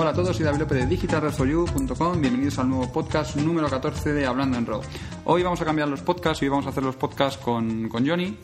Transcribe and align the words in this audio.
Hola 0.00 0.12
a 0.12 0.14
todos, 0.14 0.34
soy 0.34 0.46
David 0.46 0.60
López 0.60 0.78
de 0.78 0.86
digitalreforyou.com. 0.86 2.22
Bienvenidos 2.22 2.58
al 2.58 2.70
nuevo 2.70 2.90
podcast 2.90 3.36
número 3.36 3.68
14 3.68 4.14
de 4.14 4.24
Hablando 4.24 4.56
en 4.56 4.64
Raw. 4.64 4.80
Hoy 5.26 5.42
vamos 5.42 5.60
a 5.60 5.66
cambiar 5.66 5.88
los 5.88 6.00
podcasts 6.00 6.40
y 6.40 6.46
hoy 6.46 6.48
vamos 6.48 6.64
a 6.64 6.70
hacer 6.70 6.82
los 6.82 6.96
podcasts 6.96 7.38
con, 7.38 7.86
con 7.90 8.08
Johnny 8.08 8.34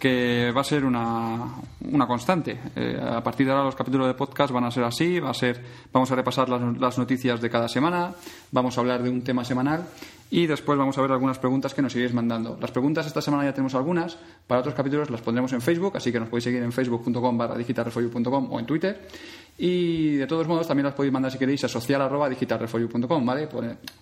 que 0.00 0.50
va 0.50 0.62
a 0.62 0.64
ser 0.64 0.84
una, 0.84 1.46
una 1.92 2.06
constante. 2.06 2.58
Eh, 2.74 2.98
a 3.00 3.22
partir 3.22 3.46
de 3.46 3.52
ahora 3.52 3.64
los 3.64 3.76
capítulos 3.76 4.06
de 4.06 4.14
podcast 4.14 4.50
van 4.52 4.64
a 4.64 4.70
ser 4.70 4.82
así, 4.82 5.20
va 5.20 5.30
a 5.30 5.34
ser, 5.34 5.62
vamos 5.92 6.10
a 6.10 6.16
repasar 6.16 6.48
las, 6.48 6.78
las, 6.78 6.98
noticias 6.98 7.40
de 7.40 7.50
cada 7.50 7.68
semana, 7.68 8.14
vamos 8.50 8.76
a 8.76 8.80
hablar 8.80 9.02
de 9.02 9.10
un 9.10 9.22
tema 9.22 9.44
semanal 9.44 9.84
y 10.30 10.46
después 10.46 10.78
vamos 10.78 10.96
a 10.96 11.02
ver 11.02 11.12
algunas 11.12 11.38
preguntas 11.38 11.74
que 11.74 11.82
nos 11.82 11.94
iréis 11.94 12.14
mandando. 12.14 12.56
Las 12.58 12.70
preguntas 12.70 13.06
esta 13.06 13.20
semana 13.20 13.44
ya 13.44 13.52
tenemos 13.52 13.74
algunas, 13.74 14.16
para 14.46 14.60
otros 14.60 14.74
capítulos 14.74 15.10
las 15.10 15.20
pondremos 15.20 15.52
en 15.52 15.60
Facebook, 15.60 15.96
así 15.96 16.10
que 16.10 16.18
nos 16.18 16.30
podéis 16.30 16.44
seguir 16.44 16.62
en 16.62 16.72
facebook.com 16.72 17.36
barra 17.36 17.58
digitalrefoyu.com 17.58 18.52
o 18.52 18.58
en 18.58 18.66
Twitter. 18.66 19.06
Y 19.58 20.16
de 20.16 20.26
todos 20.26 20.48
modos 20.48 20.66
también 20.66 20.86
las 20.86 20.94
podéis 20.94 21.12
mandar 21.12 21.30
si 21.30 21.36
queréis 21.36 21.62
a 21.64 21.68
social 21.68 22.08
¿vale? 22.08 23.48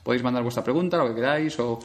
Podéis 0.05 0.23
mandar 0.23 0.45
vuestra 0.45 0.62
pregunta, 0.62 0.97
lo 0.97 1.09
que 1.09 1.17
queráis 1.17 1.59
o 1.59 1.80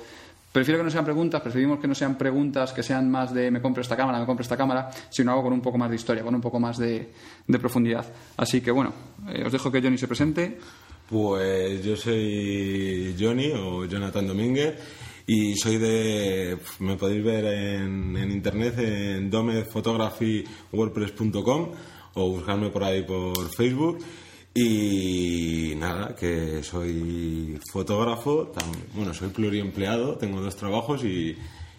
Prefiero 0.53 0.79
que 0.79 0.83
no 0.83 0.91
sean 0.91 1.03
preguntas, 1.03 1.41
preferimos 1.41 1.79
que 1.79 1.87
no 1.87 1.95
sean 1.95 2.15
preguntas 2.15 2.73
que 2.73 2.83
sean 2.83 3.09
más 3.09 3.33
de 3.33 3.49
me 3.49 3.59
compro 3.59 3.81
esta 3.81 3.97
cámara, 3.97 4.19
me 4.19 4.27
compro 4.27 4.43
esta 4.43 4.55
cámara, 4.55 4.91
sino 5.09 5.31
algo 5.31 5.45
con 5.45 5.53
un 5.53 5.61
poco 5.61 5.79
más 5.79 5.89
de 5.89 5.95
historia, 5.95 6.23
con 6.23 6.35
un 6.35 6.41
poco 6.41 6.59
más 6.59 6.77
de, 6.77 7.11
profundidad. 7.59 8.05
Así 8.37 8.61
que 8.61 8.69
bueno, 8.69 8.93
eh, 9.29 9.41
os 9.43 9.51
dejo 9.51 9.71
que 9.71 9.81
Johnny 9.81 9.97
se 9.97 10.07
presente. 10.07 10.59
Pues 11.09 11.83
yo 11.83 11.95
soy 11.95 13.15
Johnny 13.19 13.51
o 13.51 13.85
Jonathan 13.85 14.27
Domínguez 14.27 14.75
y 15.25 15.55
soy 15.55 15.79
de. 15.79 16.59
Me 16.79 16.97
podéis 16.97 17.23
ver 17.23 17.45
en, 17.45 18.15
en 18.15 18.31
internet 18.31 18.77
en 18.77 19.31
domezphotography.wordpress.com 19.31 21.71
o 22.13 22.29
buscarme 22.29 22.69
por 22.69 22.83
ahí 22.83 23.01
por 23.01 23.49
Facebook. 23.49 23.97
Y 24.55 25.73
nada, 25.77 26.15
que 26.15 26.61
soy 26.61 27.59
fotógrafo, 27.71 28.51
bueno, 28.93 29.11
soy 29.13 29.29
pluriempleado, 29.29 30.15
tengo 30.17 30.41
dos 30.41 30.55
trabajos 30.55 31.03
y, 31.03 31.35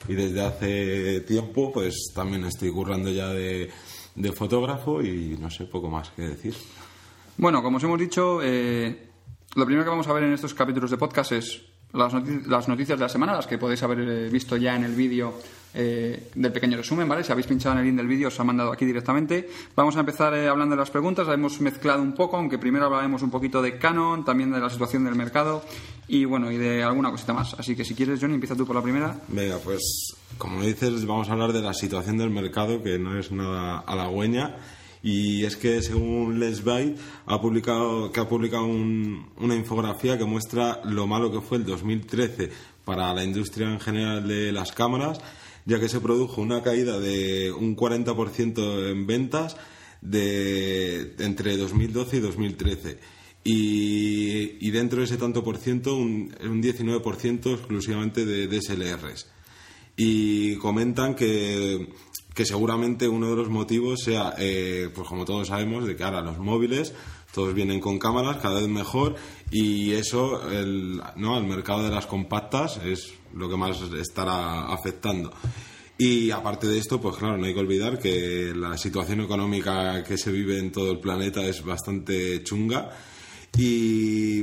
desde 0.09 0.45
hace 0.45 1.21
tiempo 1.21 1.73
pues 1.73 2.13
también 2.15 2.45
estoy 2.45 2.71
currando 2.71 3.11
ya 3.11 3.29
de, 3.29 3.71
fotógrafo 4.37 5.03
y 5.03 5.39
no 5.41 5.51
sé, 5.51 5.65
poco 5.67 5.89
más 5.89 6.11
que 6.11 6.23
decir. 6.23 6.55
Bueno, 7.37 7.63
como 7.63 7.77
os 7.77 7.85
hemos 7.85 7.99
dicho, 7.99 8.41
eh, 8.43 9.09
lo 9.55 9.65
primero 9.65 9.85
que 9.85 9.91
vamos 9.91 10.09
a 10.09 10.13
ver 10.13 10.25
en 10.25 10.33
estos 10.33 10.53
capítulos 10.53 10.91
de 10.91 10.99
podcast 10.99 11.33
es 11.33 11.63
las, 11.93 12.13
las, 12.47 12.69
noticias 12.69 12.99
de 12.99 13.05
la 13.05 13.09
semana, 13.09 13.35
las 13.35 13.47
que 13.47 13.57
podéis 13.57 13.83
haber 13.85 14.01
eh, 14.01 14.29
visto 14.29 14.57
ya 14.57 14.75
en 14.75 14.85
el 14.85 14.95
vídeo 14.95 15.35
eh, 15.75 16.31
del 16.35 16.53
pequeño 16.53 16.77
resumen, 16.77 17.09
¿vale? 17.09 17.25
Si 17.25 17.33
habéis 17.33 17.47
pinchado 17.47 17.75
en 17.75 17.81
el 17.81 17.87
link 17.87 17.97
del 17.97 18.07
vídeo 18.07 18.29
os 18.29 18.39
ha 18.39 18.45
mandado 18.45 18.73
aquí 18.73 18.85
directamente. 18.85 19.49
Vamos 19.75 19.97
a 19.97 20.01
empezar 20.01 20.35
eh, 20.35 20.49
hablando 20.49 20.77
de 20.77 20.81
las 20.81 20.91
preguntas, 20.91 21.27
la 21.27 21.35
hemos 21.35 21.61
mezclado 21.61 22.03
un 22.03 22.15
poco, 22.15 22.37
aunque 22.37 22.59
primero 22.59 22.87
hablaremos 22.87 23.23
un 23.23 23.31
poquito 23.31 23.61
de 23.61 23.77
Canon, 23.79 24.25
también 24.25 24.53
de 24.53 24.61
la 24.61 24.71
situación 24.71 25.05
del 25.05 25.15
mercado 25.17 25.65
y 26.07 26.25
bueno, 26.25 26.53
y 26.53 26.59
de 26.59 26.83
alguna 26.83 27.11
cosita 27.11 27.33
más. 27.33 27.55
Así 27.55 27.75
que 27.75 27.85
si 27.85 27.95
quieres, 27.95 28.21
Johnny, 28.21 28.35
empieza 28.35 28.55
tú 28.55 28.67
por 28.67 28.77
la 28.77 28.83
primera. 28.83 29.19
Venga, 29.29 29.59
pues 29.59 30.15
como 30.39 30.63
dices, 30.63 31.05
vamos 31.07 31.29
a 31.29 31.33
hablar 31.33 31.53
de 31.53 31.63
la 31.63 31.75
situación 31.75 32.19
del 32.19 32.31
mercado, 32.31 32.83
que 32.83 32.99
no 32.99 33.19
es 33.19 33.33
nada 33.33 33.81
halagüeña 33.81 34.57
y 35.05 35.45
es 35.45 35.57
que 35.57 35.83
según 35.83 36.41
Les 36.41 36.65
Byte 36.65 36.99
ha 37.27 37.41
publicado 37.41 38.11
que 38.11 38.21
ha 38.21 38.29
publicado 38.29 38.65
una 38.65 39.55
infografía 39.55 40.17
que 40.17 40.25
muestra 40.25 40.81
lo 40.85 41.07
malo 41.07 41.31
que 41.31 41.43
fue 41.43 41.59
el 41.59 41.67
2013 41.67 42.51
para 42.87 43.13
la 43.13 43.23
industria 43.23 43.69
en 43.69 43.81
general 43.81 44.27
de 44.27 44.51
las 44.51 44.73
cámaras 44.73 45.21
ya 45.67 45.81
que 45.81 45.89
se 45.89 46.01
produjo 46.01 46.41
una 46.41 46.63
caída 46.63 46.99
de 46.99 47.53
un 47.53 47.77
40% 47.77 48.91
en 48.91 49.07
ventas 49.07 49.57
de 50.01 51.15
entre 51.19 51.57
2012 51.57 52.17
y 52.17 52.21
2013 52.21 52.99
y, 53.45 54.71
dentro 54.71 54.99
de 54.99 55.05
ese 55.05 55.17
tanto 55.17 55.45
por 55.45 55.59
ciento 55.59 55.97
un, 55.97 56.35
un 56.43 56.63
19% 56.63 57.53
exclusivamente 57.53 58.25
de 58.25 58.49
DSLRs 58.49 59.27
y 59.97 60.57
comentan 60.57 61.15
que 61.15 61.89
que 62.35 62.45
seguramente 62.45 63.09
uno 63.09 63.31
de 63.31 63.37
los 63.37 63.49
motivos 63.49 64.01
sea, 64.03 64.35
eh, 64.39 64.91
pues 64.95 65.09
como 65.09 65.25
todos 65.25 65.49
sabemos, 65.49 65.87
de 65.87 65.95
que 65.95 66.03
ahora 66.03 66.21
los 66.21 66.39
móviles 66.39 66.93
todos 67.33 67.55
vienen 67.55 67.81
con 67.81 67.99
cámaras 67.99 68.39
cada 68.39 68.61
vez 68.61 68.69
mejor 68.69 69.15
y 69.51 69.93
eso 69.93 70.51
el, 70.51 71.01
¿no? 71.17 71.37
al 71.37 71.45
mercado 71.45 71.85
de 71.85 71.91
las 71.91 72.07
compactas 72.07 72.79
es 72.85 73.15
lo 73.35 73.49
que 73.49 73.57
más 73.57 73.81
estará 73.99 74.67
afectando. 74.67 75.33
Y 75.97 76.33
aparte 76.33 76.67
de 76.67 76.79
esto, 76.79 77.01
pues 77.01 77.17
claro, 77.17 77.37
no 77.37 77.47
hay 77.47 77.55
que 77.55 77.61
olvidar 77.61 78.01
que 78.01 78.53
la 78.55 78.77
situación 78.77 79.21
económica 79.21 80.03
que 80.03 80.19
se 80.19 80.33
vive 80.33 80.59
en 80.59 80.73
todo 80.73 80.91
el 80.91 80.99
planeta 80.99 81.45
es 81.45 81.65
bastante 81.65 82.43
chunga 82.43 82.91
y, 83.57 84.41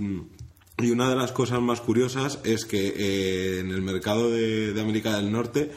y 0.77 0.91
una 0.91 1.09
de 1.09 1.15
las 1.17 1.33
cosas 1.33 1.61
más 1.61 1.81
curiosas 1.81 2.39
es 2.45 2.63
que 2.63 2.93
eh, 2.95 3.59
en 3.59 3.71
el 3.71 3.81
mercado 3.81 4.31
de, 4.31 4.71
de 4.71 4.81
América 4.81 5.17
del 5.17 5.29
Norte 5.29 5.71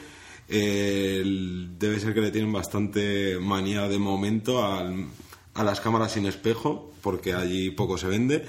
debe 0.47 1.99
ser 1.99 2.13
que 2.13 2.21
le 2.21 2.31
tienen 2.31 2.51
bastante 2.51 3.37
manía 3.39 3.87
de 3.87 3.97
momento 3.97 4.63
a 4.63 5.63
las 5.63 5.81
cámaras 5.81 6.13
sin 6.13 6.25
espejo, 6.25 6.91
porque 7.01 7.33
allí 7.33 7.71
poco 7.71 7.97
se 7.97 8.07
vende. 8.07 8.45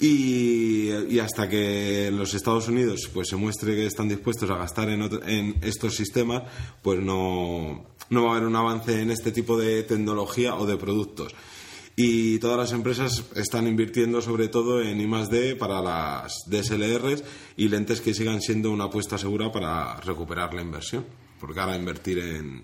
Y, 0.00 1.18
hasta 1.18 1.48
que 1.48 2.10
los 2.12 2.32
Estados 2.34 2.68
Unidos 2.68 3.10
pues 3.12 3.28
se 3.28 3.36
muestre 3.36 3.74
que 3.74 3.86
están 3.86 4.08
dispuestos 4.08 4.48
a 4.48 4.56
gastar 4.56 4.88
en, 4.90 5.02
en, 5.26 5.56
estos 5.62 5.96
sistemas, 5.96 6.44
pues 6.82 7.00
no, 7.00 7.84
no 8.08 8.22
va 8.22 8.28
a 8.28 8.36
haber 8.36 8.46
un 8.46 8.54
avance 8.54 9.02
en 9.02 9.10
este 9.10 9.32
tipo 9.32 9.58
de 9.58 9.82
tecnología 9.82 10.54
o 10.54 10.66
de 10.66 10.76
productos 10.76 11.34
y 12.00 12.38
todas 12.38 12.56
las 12.56 12.72
empresas 12.72 13.24
están 13.34 13.66
invirtiendo 13.66 14.22
sobre 14.22 14.46
todo 14.46 14.80
en 14.80 15.00
I+D 15.00 15.56
para 15.56 15.82
las 15.82 16.44
DSLRs 16.46 17.24
y 17.56 17.68
lentes 17.68 18.00
que 18.00 18.14
sigan 18.14 18.40
siendo 18.40 18.70
una 18.70 18.84
apuesta 18.84 19.18
segura 19.18 19.50
para 19.50 19.96
recuperar 19.96 20.54
la 20.54 20.62
inversión, 20.62 21.04
porque 21.40 21.58
ahora 21.58 21.76
invertir 21.76 22.20
en, 22.20 22.62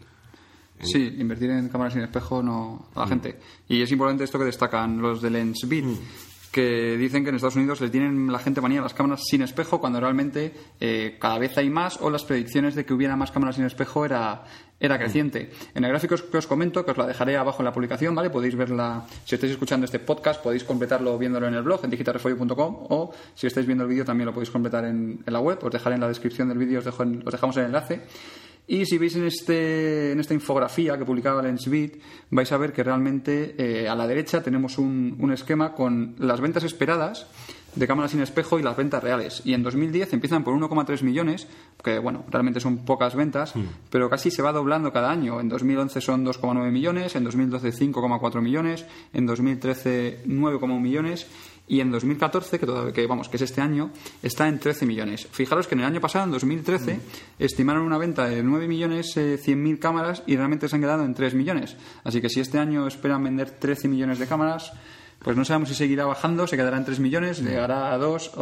Sí, 0.81 1.17
invertir 1.19 1.50
en 1.50 1.69
cámaras 1.69 1.95
sin 1.95 2.03
espejo 2.03 2.45
no 2.45 2.91
a 2.95 3.00
la 3.00 3.06
mm. 3.06 3.09
gente. 3.09 3.41
Y 3.69 3.83
es 3.83 3.91
importante 3.91 4.22
esto 4.22 4.39
que 4.39 4.45
destacan 4.45 5.03
los 5.03 5.21
de 5.21 5.31
Lensbit, 5.31 5.84
mm. 5.84 5.99
Que 6.54 6.97
dicen 6.97 7.25
que 7.25 7.31
en 7.31 7.34
Estados 7.34 7.56
Unidos 7.56 7.81
le 7.81 7.91
tienen 7.91 8.31
la 8.31 8.38
gente 8.38 8.60
manía 8.60 8.78
a 8.78 8.84
las 8.84 8.94
cámaras 8.94 9.25
sin 9.25 9.42
espejo 9.42 9.81
cuando 9.81 9.98
realmente 9.98 10.54
eh, 10.78 11.16
cada 11.20 11.37
vez 11.37 11.59
hay 11.59 11.69
más 11.69 12.00
o 12.00 12.10
las 12.10 12.22
predicciones 12.22 12.76
de 12.76 12.84
que 12.84 12.94
hubiera 12.94 13.16
más 13.16 13.32
cámaras 13.32 13.56
sin 13.56 13.65
espejo 13.65 14.04
era, 14.04 14.44
era 14.78 14.97
creciente. 14.97 15.50
En 15.75 15.82
el 15.82 15.91
gráfico 15.91 16.15
que 16.31 16.38
os 16.38 16.47
comento, 16.47 16.84
que 16.84 16.92
os 16.92 16.97
la 16.97 17.09
dejaré 17.09 17.37
abajo 17.37 17.59
en 17.59 17.65
la 17.65 17.72
publicación, 17.72 18.15
¿vale? 18.15 18.31
Podéis 18.31 18.54
verla, 18.54 19.04
si 19.25 19.34
estáis 19.34 19.50
escuchando 19.50 19.84
este 19.84 19.98
podcast, 19.98 20.41
podéis 20.41 20.62
completarlo 20.62 21.19
viéndolo 21.19 21.48
en 21.48 21.54
el 21.54 21.62
blog, 21.65 21.81
en 21.82 21.91
digitalrefolio.com, 21.91 22.86
o 22.88 23.12
si 23.34 23.48
estáis 23.48 23.66
viendo 23.66 23.82
el 23.82 23.91
vídeo 23.91 24.04
también 24.04 24.26
lo 24.26 24.32
podéis 24.32 24.50
completar 24.50 24.84
en, 24.84 25.25
la 25.26 25.41
web, 25.41 25.59
os 25.60 25.72
dejaré 25.72 25.97
en 25.97 26.03
la 26.03 26.09
descripción 26.09 26.48
del 26.48 26.59
vídeo, 26.59 26.78
os, 26.78 26.86
os 26.86 27.32
dejamos 27.32 27.56
el 27.56 27.65
enlace. 27.65 28.00
Y 28.67 28.87
si 28.87 28.97
veis 28.97 29.15
en, 29.17 29.27
este, 29.27 30.13
en 30.13 30.21
esta 30.21 30.33
infografía 30.33 30.97
que 30.97 31.05
publicaba 31.05 31.43
Lensbit, 31.43 32.01
vais 32.31 32.51
a 32.51 32.57
ver 32.57 32.73
que 32.73 32.83
realmente 32.83 33.55
eh, 33.59 33.89
a 33.89 33.95
la 33.95 34.07
derecha 34.07 34.43
tenemos 34.43 34.79
un, 34.79 35.17
un 35.19 35.33
esquema 35.33 35.75
con 35.75 36.15
las 36.19 36.41
ventas 36.41 36.65
esperadas 36.65 37.27
de 37.77 37.87
cámaras 37.87 38.13
sin 38.13 38.21
espejo 38.21 38.59
y 38.59 38.63
las 38.63 38.77
ventas 38.77 39.03
reales. 39.03 39.43
Y 39.45 39.55
en 39.55 39.63
2010 39.63 40.13
empiezan 40.13 40.45
por 40.45 40.55
1,3 40.55 41.03
millones, 41.03 41.49
que 41.83 41.99
bueno, 41.99 42.25
realmente 42.31 42.61
son 42.61 42.85
pocas 42.85 43.15
ventas, 43.15 43.55
mm. 43.55 43.63
pero 43.91 44.09
casi 44.09 44.31
se 44.31 44.43
va 44.43 44.53
doblando 44.53 44.93
cada 44.93 45.11
año. 45.11 45.41
En 45.41 45.49
2011 45.49 46.01
son 46.01 46.25
2,9 46.25 46.71
millones, 46.71 47.17
en 47.17 47.25
2012 47.25 47.73
5,4 47.73 48.41
millones, 48.41 48.87
en 49.13 49.27
2013 49.27 50.23
9,1 50.27 50.81
millones 50.81 51.27
y 51.67 51.81
en 51.81 51.91
2014, 51.91 52.59
que, 52.59 52.93
que, 52.93 53.07
vamos, 53.07 53.29
que 53.29 53.37
es 53.37 53.43
este 53.43 53.61
año, 53.61 53.91
está 54.23 54.49
en 54.49 54.59
13 54.59 54.85
millones. 54.85 55.27
Fijaros 55.31 55.67
que 55.67 55.75
en 55.75 55.81
el 55.81 55.87
año 55.87 56.01
pasado, 56.01 56.27
en 56.27 56.33
2013, 56.33 56.95
mm. 56.95 57.01
estimaron 57.39 57.83
una 57.83 57.97
venta 57.97 58.29
de 58.29 58.43
9 58.43 58.69
millones 58.69 59.17
eh, 59.17 59.39
100.000 59.43 59.78
cámaras 59.78 60.22
y 60.27 60.37
realmente 60.37 60.69
se 60.69 60.77
han 60.77 60.83
quedado 60.83 61.05
en 61.05 61.15
3 61.15 61.34
millones. 61.34 61.77
Así 62.05 62.21
que 62.21 62.28
si 62.28 62.41
este 62.41 62.59
año 62.59 62.87
esperan 62.87 63.25
vender 63.25 63.51
13 63.51 63.89
millones 63.89 64.19
de 64.19 64.27
cámaras, 64.27 64.72
pues 65.25 65.37
no 65.39 65.45
sabemos 65.45 65.71
si 65.71 65.75
seguirá 65.75 66.05
bajando, 66.05 66.47
se 66.47 66.57
quedará 66.57 66.77
en 66.77 66.84
3 66.84 67.01
millones, 67.01 67.43
llegará 67.43 67.93
a 67.93 67.99
2 67.99 68.33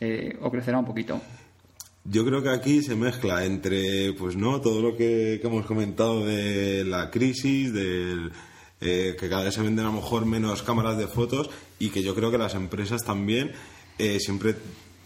eh, 0.00 0.38
o, 0.40 0.50
crecerá 0.50 0.78
un 0.78 0.86
poquito. 0.86 1.20
Yo 2.04 2.24
creo 2.24 2.42
que 2.42 2.50
aquí 2.50 2.82
se 2.82 2.96
mezcla 2.96 3.44
entre, 3.44 4.14
pues 4.14 4.36
no, 4.36 4.60
todo 4.60 4.80
lo 4.80 4.96
que, 4.96 5.40
hemos 5.42 5.66
comentado 5.66 6.24
de 6.24 6.84
la 6.84 7.10
crisis, 7.10 7.72
del 7.72 8.32
eh, 8.84 9.16
que 9.18 9.28
cada 9.28 9.44
vez 9.44 9.54
se 9.54 9.62
venden 9.62 9.86
a 9.86 9.88
lo 9.88 9.94
mejor 9.94 10.26
menos 10.26 10.62
cámaras 10.62 10.98
de 10.98 11.08
fotos 11.08 11.50
y 11.78 11.88
que 11.88 12.02
yo 12.02 12.14
creo 12.14 12.30
que 12.30 12.38
las 12.38 12.54
empresas 12.54 13.02
también 13.02 13.52
eh, 13.98 14.18
siempre 14.20 14.54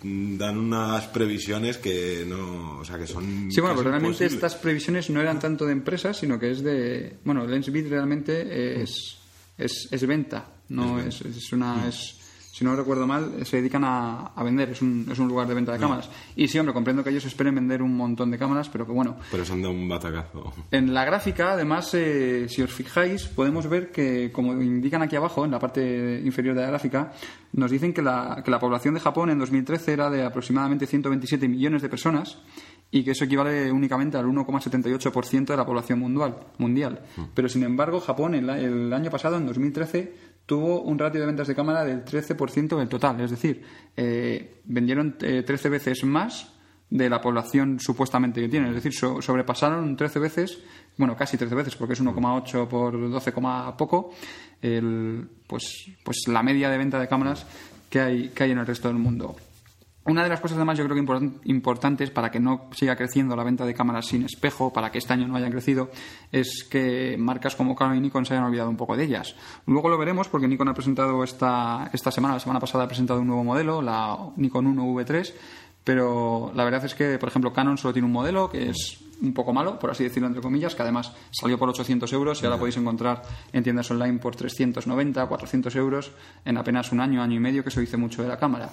dan 0.03 0.59
unas 0.59 1.07
previsiones 1.07 1.79
que 1.79 2.25
no, 2.27 2.79
o 2.79 2.85
sea, 2.85 2.99
que 2.99 3.07
son 3.07 3.51
Sí, 3.51 3.61
bueno, 3.61 3.77
pues 3.77 3.87
realmente 3.87 4.27
estas 4.27 4.55
previsiones 4.57 5.11
no 5.11 5.21
eran 5.21 5.39
tanto 5.39 5.65
de 5.65 5.73
empresas, 5.73 6.19
sino 6.19 6.39
que 6.39 6.51
es 6.51 6.63
de, 6.63 7.17
bueno, 7.25 7.47
Lensbit 7.47 7.89
realmente 7.89 8.83
es, 8.83 9.19
es, 9.57 9.89
es 9.91 10.07
venta 10.07 10.59
no 10.69 11.01
es, 11.01 11.21
es 11.23 11.53
una 11.53 11.89
es 11.89 12.18
si 12.51 12.65
no 12.65 12.75
recuerdo 12.75 13.07
mal, 13.07 13.47
se 13.47 13.59
dedican 13.59 13.85
a, 13.85 14.33
a 14.35 14.43
vender, 14.43 14.71
es 14.71 14.83
un, 14.83 15.07
es 15.11 15.19
un 15.19 15.29
lugar 15.29 15.47
de 15.47 15.55
venta 15.55 15.73
de 15.73 15.79
cámaras. 15.79 16.11
Y 16.35 16.49
sí, 16.49 16.59
hombre, 16.59 16.75
comprendo 16.75 17.05
que 17.05 17.11
ellos 17.11 17.25
esperen 17.25 17.55
vender 17.55 17.83
un 17.83 17.97
montón 17.97 18.31
de 18.31 18.39
cámaras, 18.39 18.69
pero 18.69 18.85
que 18.85 18.93
bueno. 18.93 19.17
Pero 19.31 19.45
se 19.45 19.53
han 19.53 19.63
dado 19.63 19.75
un 19.75 19.89
batacazo. 19.89 20.53
En 20.71 20.93
la 20.93 21.05
gráfica, 21.05 21.53
además, 21.53 21.93
eh, 21.95 22.47
si 22.49 22.63
os 22.63 22.73
fijáis, 22.73 23.27
podemos 23.27 23.69
ver 23.69 23.93
que, 23.93 24.33
como 24.33 24.61
indican 24.61 25.03
aquí 25.03 25.15
abajo, 25.15 25.45
en 25.45 25.53
la 25.53 25.59
parte 25.59 26.21
inferior 26.25 26.57
de 26.57 26.63
la 26.63 26.69
gráfica, 26.69 27.13
nos 27.53 27.71
dicen 27.71 27.93
que 27.93 28.03
la, 28.03 28.43
que 28.45 28.51
la 28.51 28.59
población 28.59 28.95
de 28.95 29.01
Japón 29.01 29.31
en 29.31 29.39
2013 29.39 29.93
era 29.93 30.11
de 30.11 30.25
aproximadamente 30.25 30.87
127 30.87 31.47
millones 31.49 31.83
de 31.83 31.89
personas 31.89 32.39
y 32.91 33.05
que 33.05 33.11
eso 33.11 33.25
equivale 33.25 33.71
únicamente 33.71 34.17
al 34.17 34.27
1,78% 34.27 35.47
de 35.47 35.57
la 35.57 35.67
población 35.67 35.99
mundial. 35.99 36.39
mundial. 36.57 37.03
Pero, 37.35 37.49
sin 37.49 37.63
embargo, 37.63 38.01
Japón 38.01 38.35
el, 38.35 38.49
el 38.49 38.93
año 38.93 39.11
pasado, 39.11 39.37
en 39.37 39.47
2013, 39.47 40.15
tuvo 40.49 40.81
un 40.81 40.99
ratio 40.99 41.21
de 41.21 41.27
ventas 41.27 41.47
de 41.47 41.55
cámara 41.55 41.85
del 41.85 42.03
13% 42.07 42.79
del 42.79 42.89
total. 42.89 43.21
Es 43.21 43.31
decir, 43.31 43.63
eh, 43.95 44.63
vendieron 44.65 45.15
eh, 45.21 45.43
13 45.43 45.69
veces 45.69 46.05
más 46.05 46.55
de 46.89 47.11
la 47.11 47.21
población 47.21 47.79
supuestamente 47.79 48.41
que 48.41 48.49
tienen. 48.49 48.71
Es 48.71 48.77
decir, 48.77 48.95
so- 48.95 49.21
sobrepasaron 49.21 49.95
13 49.95 50.19
veces, 50.19 50.59
bueno, 50.97 51.15
casi 51.15 51.37
13 51.37 51.55
veces, 51.55 51.77
porque 51.77 51.93
es 51.93 52.01
1,8 52.01 52.67
por 52.67 53.11
12, 53.11 53.31
coma 53.35 53.77
poco, 53.77 54.15
el, 54.63 55.29
pues, 55.47 55.91
pues 56.03 56.17
la 56.29 56.43
media 56.43 56.71
de 56.71 56.79
venta 56.79 56.99
de 56.99 57.09
cámaras 57.09 57.45
que 57.91 58.01
hay, 58.01 58.29
que 58.31 58.45
hay 58.45 58.53
en 58.53 58.59
el 58.59 58.67
resto 58.67 58.89
del 58.89 58.97
mundo. 58.97 59.37
Una 60.09 60.23
de 60.23 60.29
las 60.29 60.41
cosas 60.41 60.57
además 60.57 60.79
yo 60.79 60.85
creo 60.85 60.95
que 60.97 61.01
importan- 61.03 61.41
importantes 61.45 62.11
para 62.11 62.31
que 62.31 62.41
no 62.41 62.69
siga 62.73 62.97
creciendo 62.97 63.37
la 63.37 63.45
venta 63.45 63.65
de 63.67 63.75
cámaras 63.75 64.07
sin 64.07 64.25
espejo, 64.25 64.73
para 64.73 64.91
que 64.91 64.99
este 64.99 65.13
año 65.13 65.29
no 65.29 65.37
haya 65.37 65.51
crecido, 65.51 65.91
es 66.33 66.67
que 66.69 67.17
marcas 67.19 67.55
como 67.55 67.77
Canon 67.77 67.97
y 67.97 68.01
Nikon 68.01 68.25
se 68.27 68.35
hayan 68.35 68.45
olvidado 68.47 68.71
un 68.71 68.77
poco 68.77 68.97
de 68.97 69.05
ellas. 69.05 69.37
Luego 69.67 69.89
lo 69.89 69.99
veremos 69.99 70.29
porque 70.29 70.49
Nikon 70.49 70.69
ha 70.69 70.75
presentado 70.75 71.23
esta, 71.23 71.91
esta 71.93 72.11
semana, 72.11 72.35
la 72.35 72.41
semana 72.41 72.61
pasada 72.61 72.85
ha 72.85 72.89
presentado 72.89 73.21
un 73.21 73.27
nuevo 73.27 73.45
modelo, 73.45 73.83
la 73.83 74.17
Nikon 74.37 74.67
1 74.67 74.83
V3, 74.85 75.33
pero 75.85 76.53
la 76.55 76.65
verdad 76.65 76.85
es 76.85 76.95
que, 76.95 77.19
por 77.19 77.29
ejemplo, 77.29 77.53
Canon 77.53 77.79
solo 77.79 77.93
tiene 77.93 78.07
un 78.07 78.13
modelo 78.13 78.51
que 78.51 78.71
es 78.71 78.99
un 79.21 79.33
poco 79.33 79.53
malo, 79.53 79.79
por 79.79 79.91
así 79.91 80.05
decirlo 80.05 80.29
entre 80.29 80.43
comillas, 80.43 80.75
que 80.75 80.83
además 80.83 81.13
salió 81.31 81.59
por 81.59 81.69
800 81.71 82.13
euros 82.13 82.41
y 82.43 82.45
ahora 82.47 82.59
podéis 82.59 82.77
encontrar 82.77 83.23
en 83.53 83.65
tiendas 83.65 83.91
online 83.91 84.19
por 84.19 84.37
390, 84.37 85.27
400 85.27 85.75
euros 85.77 86.13
en 86.45 86.57
apenas 86.57 86.93
un 86.93 87.01
año, 87.01 87.23
año 87.23 87.35
y 87.37 87.41
medio, 87.41 87.63
que 87.63 87.71
eso 87.71 87.81
dice 87.81 87.97
mucho 87.97 88.23
de 88.23 88.29
la 88.29 88.37
cámara. 88.39 88.71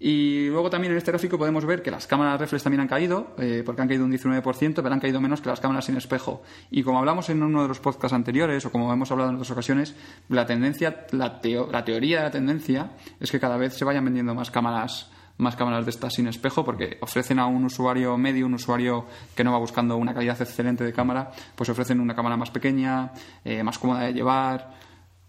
Y 0.00 0.48
luego 0.48 0.68
también 0.70 0.92
en 0.92 0.98
este 0.98 1.12
gráfico 1.12 1.38
podemos 1.38 1.64
ver 1.64 1.80
que 1.82 1.90
las 1.90 2.06
cámaras 2.06 2.38
reflex 2.40 2.62
también 2.64 2.80
han 2.80 2.88
caído, 2.88 3.34
eh, 3.38 3.62
porque 3.64 3.80
han 3.80 3.88
caído 3.88 4.04
un 4.04 4.12
19%, 4.12 4.74
pero 4.74 4.92
han 4.92 5.00
caído 5.00 5.20
menos 5.20 5.40
que 5.40 5.48
las 5.48 5.60
cámaras 5.60 5.86
sin 5.86 5.96
espejo. 5.96 6.42
Y 6.70 6.82
como 6.82 6.98
hablamos 6.98 7.30
en 7.30 7.42
uno 7.42 7.62
de 7.62 7.68
los 7.68 7.80
podcasts 7.80 8.12
anteriores, 8.12 8.64
o 8.66 8.72
como 8.72 8.92
hemos 8.92 9.10
hablado 9.12 9.30
en 9.30 9.36
otras 9.36 9.50
ocasiones, 9.52 9.94
la 10.28 10.44
tendencia, 10.46 11.06
la, 11.12 11.40
teo- 11.40 11.70
la 11.70 11.84
teoría 11.84 12.18
de 12.18 12.24
la 12.24 12.30
tendencia 12.30 12.90
es 13.20 13.30
que 13.30 13.40
cada 13.40 13.56
vez 13.56 13.74
se 13.74 13.84
vayan 13.84 14.04
vendiendo 14.04 14.34
más 14.34 14.50
cámaras 14.50 15.10
más 15.36 15.56
cámaras 15.56 15.84
de 15.84 15.90
estas 15.90 16.14
sin 16.14 16.28
espejo 16.28 16.64
porque 16.64 16.96
ofrecen 17.00 17.40
a 17.40 17.46
un 17.46 17.64
usuario 17.64 18.16
medio, 18.16 18.46
un 18.46 18.54
usuario 18.54 19.04
que 19.34 19.42
no 19.42 19.50
va 19.50 19.58
buscando 19.58 19.96
una 19.96 20.14
calidad 20.14 20.40
excelente 20.40 20.84
de 20.84 20.92
cámara, 20.92 21.32
pues 21.56 21.68
ofrecen 21.68 21.98
una 21.98 22.14
cámara 22.14 22.36
más 22.36 22.52
pequeña, 22.52 23.10
eh, 23.44 23.64
más 23.64 23.76
cómoda 23.80 24.02
de 24.02 24.12
llevar, 24.12 24.70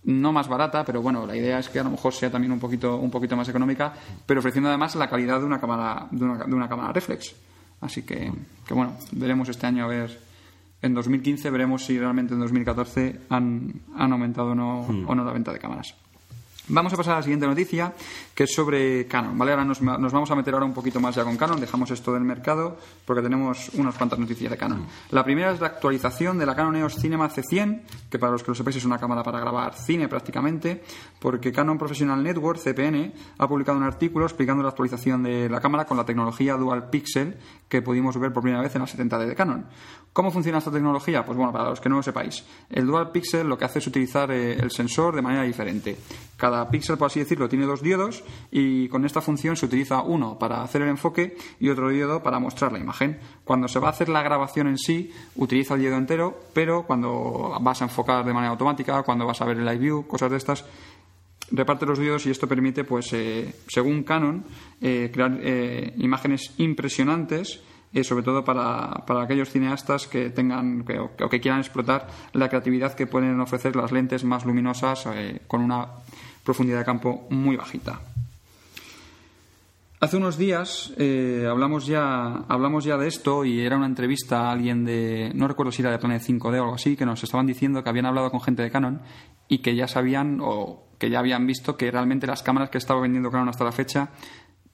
no 0.05 0.31
más 0.31 0.47
barata, 0.47 0.85
pero 0.85 1.01
bueno, 1.01 1.25
la 1.25 1.35
idea 1.35 1.59
es 1.59 1.69
que 1.69 1.79
a 1.79 1.83
lo 1.83 1.89
mejor 1.89 2.13
sea 2.13 2.31
también 2.31 2.51
un 2.51 2.59
poquito, 2.59 2.97
un 2.97 3.11
poquito 3.11 3.35
más 3.35 3.49
económica, 3.49 3.93
pero 4.25 4.39
ofreciendo 4.39 4.69
además 4.69 4.95
la 4.95 5.09
calidad 5.09 5.39
de 5.39 5.45
una 5.45 5.59
cámara, 5.59 6.07
de 6.11 6.23
una, 6.23 6.43
de 6.43 6.53
una 6.53 6.69
cámara 6.69 6.93
reflex. 6.93 7.35
Así 7.81 8.03
que, 8.03 8.31
que 8.67 8.73
bueno, 8.73 8.93
veremos 9.11 9.49
este 9.49 9.67
año 9.67 9.85
a 9.85 9.87
ver. 9.87 10.19
En 10.81 10.93
2015 10.93 11.49
veremos 11.49 11.85
si 11.85 11.97
realmente 11.97 12.33
en 12.33 12.39
2014 12.39 13.21
han, 13.29 13.81
han 13.95 14.11
aumentado 14.11 14.49
o 14.49 14.55
no, 14.55 14.81
o 14.81 15.15
no 15.15 15.23
la 15.23 15.33
venta 15.33 15.51
de 15.51 15.59
cámaras. 15.59 15.95
Vamos 16.67 16.91
a 16.93 16.97
pasar 16.97 17.13
a 17.13 17.17
la 17.17 17.23
siguiente 17.23 17.45
noticia, 17.45 17.93
que 18.33 18.45
es 18.45 18.53
sobre 18.53 19.05
Canon. 19.05 19.37
¿vale? 19.37 19.51
Ahora 19.51 19.65
nos, 19.65 19.81
nos 19.81 20.11
vamos 20.11 20.31
a 20.31 20.35
meter 20.35 20.53
ahora 20.53 20.65
un 20.65 20.73
poquito 20.73 20.99
más 20.99 21.13
ya 21.13 21.23
con 21.23 21.37
Canon, 21.37 21.59
dejamos 21.59 21.91
esto 21.91 22.11
del 22.11 22.23
mercado 22.23 22.77
porque 23.05 23.21
tenemos 23.21 23.69
unas 23.75 23.95
cuantas 23.95 24.17
noticias 24.17 24.49
de 24.49 24.57
Canon. 24.57 24.85
La 25.11 25.23
primera 25.23 25.51
es 25.51 25.59
la 25.59 25.67
actualización 25.67 26.39
de 26.39 26.45
la 26.47 26.55
Canon 26.55 26.75
EOS 26.75 26.95
Cinema 26.95 27.29
C100, 27.29 27.81
que 28.09 28.17
para 28.17 28.31
los 28.31 28.41
que 28.41 28.49
lo 28.49 28.55
sepáis 28.55 28.77
es 28.77 28.85
una 28.85 28.97
cámara 28.97 29.21
para 29.21 29.39
grabar 29.39 29.75
cine 29.75 30.07
prácticamente, 30.07 30.83
porque 31.19 31.51
Canon 31.51 31.77
Professional 31.77 32.23
Network, 32.23 32.59
CPN, 32.59 33.13
ha 33.37 33.47
publicado 33.47 33.77
un 33.77 33.83
artículo 33.83 34.25
explicando 34.25 34.63
la 34.63 34.69
actualización 34.69 35.21
de 35.21 35.47
la 35.47 35.61
cámara 35.61 35.85
con 35.85 35.97
la 35.97 36.05
tecnología 36.05 36.55
Dual 36.55 36.89
Pixel 36.89 37.37
que 37.69 37.81
pudimos 37.81 38.17
ver 38.19 38.33
por 38.33 38.41
primera 38.41 38.63
vez 38.63 38.75
en 38.75 38.81
la 38.81 38.87
70D 38.87 39.27
de 39.27 39.35
Canon. 39.35 39.65
¿Cómo 40.13 40.31
funciona 40.31 40.59
esta 40.59 40.71
tecnología? 40.71 41.25
Pues 41.25 41.37
bueno, 41.37 41.51
para 41.51 41.69
los 41.69 41.81
que 41.81 41.89
no 41.89 41.97
lo 41.97 42.03
sepáis, 42.03 42.45
el 42.69 42.85
Dual 42.85 43.11
Pixel 43.11 43.47
lo 43.47 43.57
que 43.57 43.65
hace 43.65 43.79
es 43.79 43.87
utilizar 43.87 44.31
eh, 44.31 44.53
el 44.53 44.71
sensor 44.71 45.13
de 45.13 45.21
manera 45.21 45.43
diferente. 45.43 45.97
Cada 46.37 46.54
píxel, 46.71 46.97
por 46.97 47.07
así 47.07 47.19
decirlo, 47.19 47.49
tiene 47.49 47.65
dos 47.65 47.81
diodos 47.81 48.23
y 48.51 48.87
con 48.87 49.03
esta 49.05 49.21
función 49.21 49.55
se 49.55 49.65
utiliza 49.65 50.01
uno 50.01 50.39
para 50.39 50.61
hacer 50.63 50.81
el 50.81 50.89
enfoque 50.89 51.35
y 51.59 51.69
otro 51.69 51.89
diodo 51.89 52.23
para 52.23 52.39
mostrar 52.39 52.71
la 52.71 52.79
imagen. 52.79 53.19
Cuando 53.43 53.67
se 53.67 53.79
va 53.79 53.87
a 53.87 53.91
hacer 53.91 54.09
la 54.09 54.23
grabación 54.23 54.67
en 54.67 54.77
sí, 54.77 55.11
utiliza 55.35 55.73
el 55.75 55.81
diodo 55.81 55.97
entero, 55.97 56.39
pero 56.53 56.83
cuando 56.87 57.57
vas 57.61 57.81
a 57.81 57.85
enfocar 57.85 58.23
de 58.25 58.33
manera 58.33 58.51
automática, 58.51 59.03
cuando 59.03 59.25
vas 59.25 59.41
a 59.41 59.45
ver 59.45 59.57
el 59.57 59.65
live 59.65 59.77
view, 59.77 60.07
cosas 60.07 60.31
de 60.31 60.37
estas, 60.37 60.65
reparte 61.51 61.85
los 61.85 61.99
diodos 61.99 62.25
y 62.25 62.31
esto 62.31 62.47
permite, 62.47 62.83
pues, 62.83 63.13
eh, 63.13 63.53
según 63.67 64.03
Canon, 64.03 64.43
eh, 64.81 65.11
crear 65.13 65.37
eh, 65.41 65.93
imágenes 65.97 66.53
impresionantes, 66.57 67.61
eh, 67.93 68.03
sobre 68.03 68.23
todo 68.23 68.43
para, 68.43 69.05
para 69.07 69.23
aquellos 69.23 69.49
cineastas 69.51 70.07
que 70.07 70.29
tengan 70.31 70.83
que- 70.83 70.99
o, 70.99 71.15
que 71.15 71.39
quieran 71.39 71.59
explotar 71.61 72.07
la 72.33 72.49
creatividad 72.49 72.93
que 72.93 73.07
pueden 73.07 73.39
ofrecer 73.39 73.75
las 73.75 73.91
lentes 73.91 74.23
más 74.25 74.43
luminosas 74.45 75.05
eh, 75.13 75.39
con 75.47 75.61
una 75.61 75.87
profundidad 76.45 76.79
de 76.79 76.85
campo 76.85 77.27
muy 77.29 77.57
bajita. 77.57 77.99
Hace 79.99 80.17
unos 80.17 80.37
días 80.37 80.93
eh, 80.97 81.47
hablamos 81.49 81.87
ya 81.87 82.43
hablamos 82.47 82.83
ya 82.83 82.97
de 82.97 83.07
esto 83.07 83.43
y 83.43 83.61
era 83.61 83.75
una 83.75 83.87
entrevista 83.87 84.41
a 84.41 84.51
alguien 84.51 84.85
de 84.85 85.31
no 85.33 85.47
recuerdo 85.47 85.71
si 85.71 85.81
era 85.81 85.89
de 85.89 85.97
Planet 85.97 86.21
5D 86.21 86.59
o 86.59 86.63
algo 86.63 86.75
así 86.75 86.95
que 86.95 87.05
nos 87.05 87.23
estaban 87.23 87.47
diciendo 87.47 87.83
que 87.83 87.89
habían 87.89 88.05
hablado 88.05 88.29
con 88.29 88.41
gente 88.41 88.61
de 88.61 88.69
Canon 88.69 89.01
y 89.47 89.59
que 89.59 89.75
ya 89.75 89.87
sabían 89.87 90.39
o 90.41 90.85
que 90.99 91.09
ya 91.09 91.19
habían 91.19 91.47
visto 91.47 91.75
que 91.75 91.89
realmente 91.89 92.27
las 92.27 92.43
cámaras 92.43 92.69
que 92.69 92.77
estaba 92.77 93.01
vendiendo 93.01 93.31
Canon 93.31 93.49
hasta 93.49 93.63
la 93.63 93.71
fecha 93.71 94.09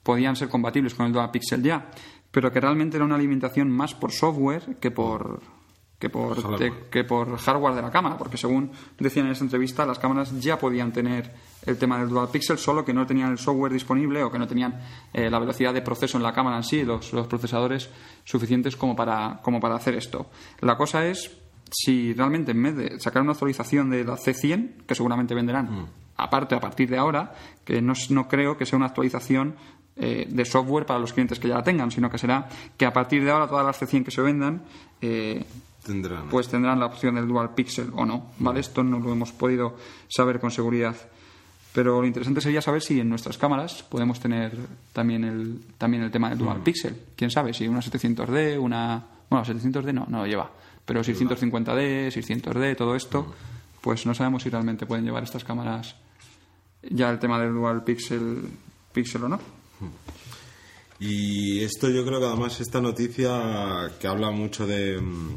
podían 0.02 0.36
ser 0.36 0.48
compatibles 0.48 0.94
con 0.94 1.06
el 1.06 1.12
Dual 1.12 1.30
Pixel 1.30 1.62
ya, 1.62 1.90
pero 2.30 2.52
que 2.52 2.60
realmente 2.60 2.96
era 2.96 3.06
una 3.06 3.14
alimentación 3.14 3.70
más 3.70 3.94
por 3.94 4.12
software 4.12 4.76
que 4.80 4.90
por 4.90 5.40
que 6.02 6.10
por, 6.10 6.34
Hardware. 6.34 6.58
te- 6.58 6.88
que 6.90 7.04
por 7.04 7.36
hardware 7.38 7.76
de 7.76 7.82
la 7.82 7.90
cámara, 7.92 8.18
porque 8.18 8.36
según 8.36 8.72
decían 8.98 9.26
en 9.26 9.32
esa 9.32 9.44
entrevista, 9.44 9.86
las 9.86 10.00
cámaras 10.00 10.32
ya 10.40 10.58
podían 10.58 10.92
tener 10.92 11.30
el 11.64 11.78
tema 11.78 11.96
del 12.00 12.08
dual 12.08 12.28
pixel, 12.28 12.58
solo 12.58 12.84
que 12.84 12.92
no 12.92 13.06
tenían 13.06 13.30
el 13.30 13.38
software 13.38 13.72
disponible 13.72 14.20
o 14.24 14.32
que 14.32 14.38
no 14.40 14.48
tenían 14.48 14.80
eh, 15.12 15.30
la 15.30 15.38
velocidad 15.38 15.72
de 15.72 15.80
proceso 15.80 16.16
en 16.16 16.24
la 16.24 16.32
cámara 16.32 16.56
en 16.56 16.64
sí, 16.64 16.82
los, 16.82 17.12
los 17.12 17.28
procesadores 17.28 17.88
suficientes 18.24 18.74
como 18.76 18.96
para, 18.96 19.38
como 19.42 19.60
para 19.60 19.76
hacer 19.76 19.94
esto. 19.94 20.26
La 20.60 20.76
cosa 20.76 21.06
es 21.06 21.38
si 21.70 22.12
realmente 22.14 22.50
en 22.50 22.62
vez 22.64 22.76
de 22.76 22.98
sacar 23.00 23.22
una 23.22 23.30
actualización 23.32 23.88
de 23.90 24.02
la 24.02 24.16
C100, 24.16 24.84
que 24.86 24.94
seguramente 24.96 25.36
venderán 25.36 25.86
aparte 26.16 26.56
a 26.56 26.60
partir 26.60 26.90
de 26.90 26.98
ahora, 26.98 27.32
que 27.64 27.80
no, 27.80 27.92
no 28.10 28.26
creo 28.28 28.56
que 28.58 28.66
sea 28.66 28.76
una 28.76 28.86
actualización 28.86 29.54
eh, 29.96 30.26
de 30.28 30.44
software 30.44 30.84
para 30.86 30.98
los 30.98 31.12
clientes 31.12 31.38
que 31.38 31.48
ya 31.48 31.54
la 31.56 31.62
tengan, 31.62 31.90
sino 31.90 32.10
que 32.10 32.18
será 32.18 32.48
que 32.76 32.86
a 32.86 32.92
partir 32.92 33.24
de 33.24 33.30
ahora 33.30 33.46
todas 33.46 33.64
las 33.64 33.80
C100 33.80 34.04
que 34.04 34.10
se 34.10 34.20
vendan 34.22 34.62
eh, 35.00 35.44
Tendrán. 35.84 36.28
pues 36.28 36.48
tendrán 36.48 36.78
la 36.78 36.86
opción 36.86 37.16
del 37.16 37.26
dual 37.26 37.54
pixel 37.54 37.90
o 37.94 38.04
no. 38.06 38.32
¿vale? 38.38 38.60
Esto 38.60 38.82
no 38.84 38.98
lo 38.98 39.12
hemos 39.12 39.32
podido 39.32 39.76
saber 40.08 40.40
con 40.40 40.50
seguridad. 40.50 40.96
Pero 41.72 42.00
lo 42.00 42.06
interesante 42.06 42.40
sería 42.40 42.60
saber 42.60 42.82
si 42.82 43.00
en 43.00 43.08
nuestras 43.08 43.38
cámaras 43.38 43.82
podemos 43.82 44.20
tener 44.20 44.56
también 44.92 45.24
el, 45.24 45.60
también 45.78 46.02
el 46.02 46.10
tema 46.10 46.28
del 46.28 46.38
dual 46.38 46.60
pixel. 46.62 46.94
¿Quién 47.16 47.30
sabe? 47.30 47.54
Si 47.54 47.66
una 47.66 47.80
700D, 47.80 48.60
una... 48.60 49.02
Bueno, 49.30 49.44
700D 49.44 49.92
no, 49.94 50.06
no 50.08 50.18
lo 50.18 50.26
lleva. 50.26 50.50
Pero 50.84 51.00
650D, 51.00 52.08
600D, 52.08 52.76
todo 52.76 52.94
esto, 52.94 53.34
pues 53.80 54.04
no 54.04 54.14
sabemos 54.14 54.42
si 54.42 54.50
realmente 54.50 54.84
pueden 54.84 55.04
llevar 55.04 55.22
estas 55.22 55.44
cámaras 55.44 55.96
ya 56.90 57.10
el 57.10 57.18
tema 57.18 57.38
del 57.40 57.54
dual 57.54 57.84
pixel, 57.84 58.42
pixel 58.92 59.24
o 59.24 59.28
no. 59.28 59.40
Y 61.00 61.60
esto 61.62 61.88
yo 61.88 62.04
creo 62.04 62.20
que 62.20 62.26
además 62.26 62.60
esta 62.60 62.80
noticia 62.80 63.92
que 63.98 64.06
habla 64.06 64.30
mucho 64.30 64.66
de, 64.66 65.00
mm, 65.00 65.36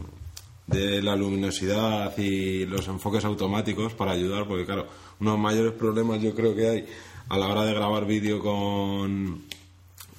de 0.68 1.02
la 1.02 1.16
luminosidad 1.16 2.18
y 2.18 2.66
los 2.66 2.88
enfoques 2.88 3.24
automáticos 3.26 3.94
para 3.94 4.12
ayudar, 4.12 4.48
porque 4.48 4.66
claro, 4.66 4.88
uno 5.20 5.32
de 5.32 5.38
los 5.38 5.44
mayores 5.44 5.74
problemas 5.74 6.22
yo 6.22 6.34
creo 6.34 6.56
que 6.56 6.68
hay 6.70 6.86
a 7.30 7.38
la 7.38 7.48
hora 7.48 7.64
de 7.66 7.74
grabar 7.74 8.06
vídeo 8.06 8.40
con, 8.40 9.44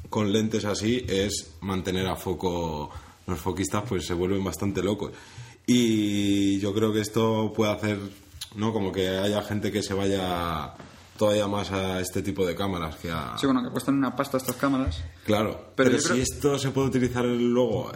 con 0.08 0.32
lentes 0.32 0.64
así 0.64 1.04
es 1.08 1.54
mantener 1.60 2.06
a 2.06 2.16
foco. 2.16 2.90
Los 3.26 3.40
foquistas 3.40 3.82
pues 3.88 4.06
se 4.06 4.14
vuelven 4.14 4.44
bastante 4.44 4.82
locos. 4.82 5.10
Y 5.66 6.60
yo 6.60 6.72
creo 6.72 6.92
que 6.92 7.00
esto 7.00 7.52
puede 7.54 7.72
hacer, 7.72 7.98
¿no? 8.54 8.72
Como 8.72 8.92
que 8.92 9.08
haya 9.08 9.42
gente 9.42 9.72
que 9.72 9.82
se 9.82 9.94
vaya 9.94 10.74
todavía 11.18 11.48
más 11.48 11.72
a 11.72 11.98
este 12.00 12.22
tipo 12.22 12.46
de 12.46 12.54
cámaras 12.54 12.94
que 12.96 13.10
a... 13.10 13.36
Sí, 13.36 13.46
bueno, 13.46 13.64
que 13.64 13.70
cuestan 13.70 13.96
una 13.96 14.14
pasta 14.14 14.36
estas 14.36 14.54
cámaras. 14.56 15.02
Claro, 15.24 15.72
Pero 15.74 15.98
si 15.98 16.08
creo- 16.08 16.22
esto 16.22 16.58
se 16.58 16.70
puede 16.70 16.88
utilizar 16.88 17.24
luego, 17.24 17.90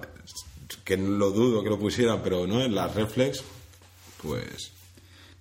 que 0.84 0.96
lo 0.96 1.30
dudo 1.30 1.62
que 1.62 1.70
lo 1.70 1.78
pusieran, 1.78 2.20
pero 2.22 2.46
no 2.46 2.60
en 2.62 2.74
las 2.74 2.94
reflex, 2.94 3.42
pues 4.22 4.72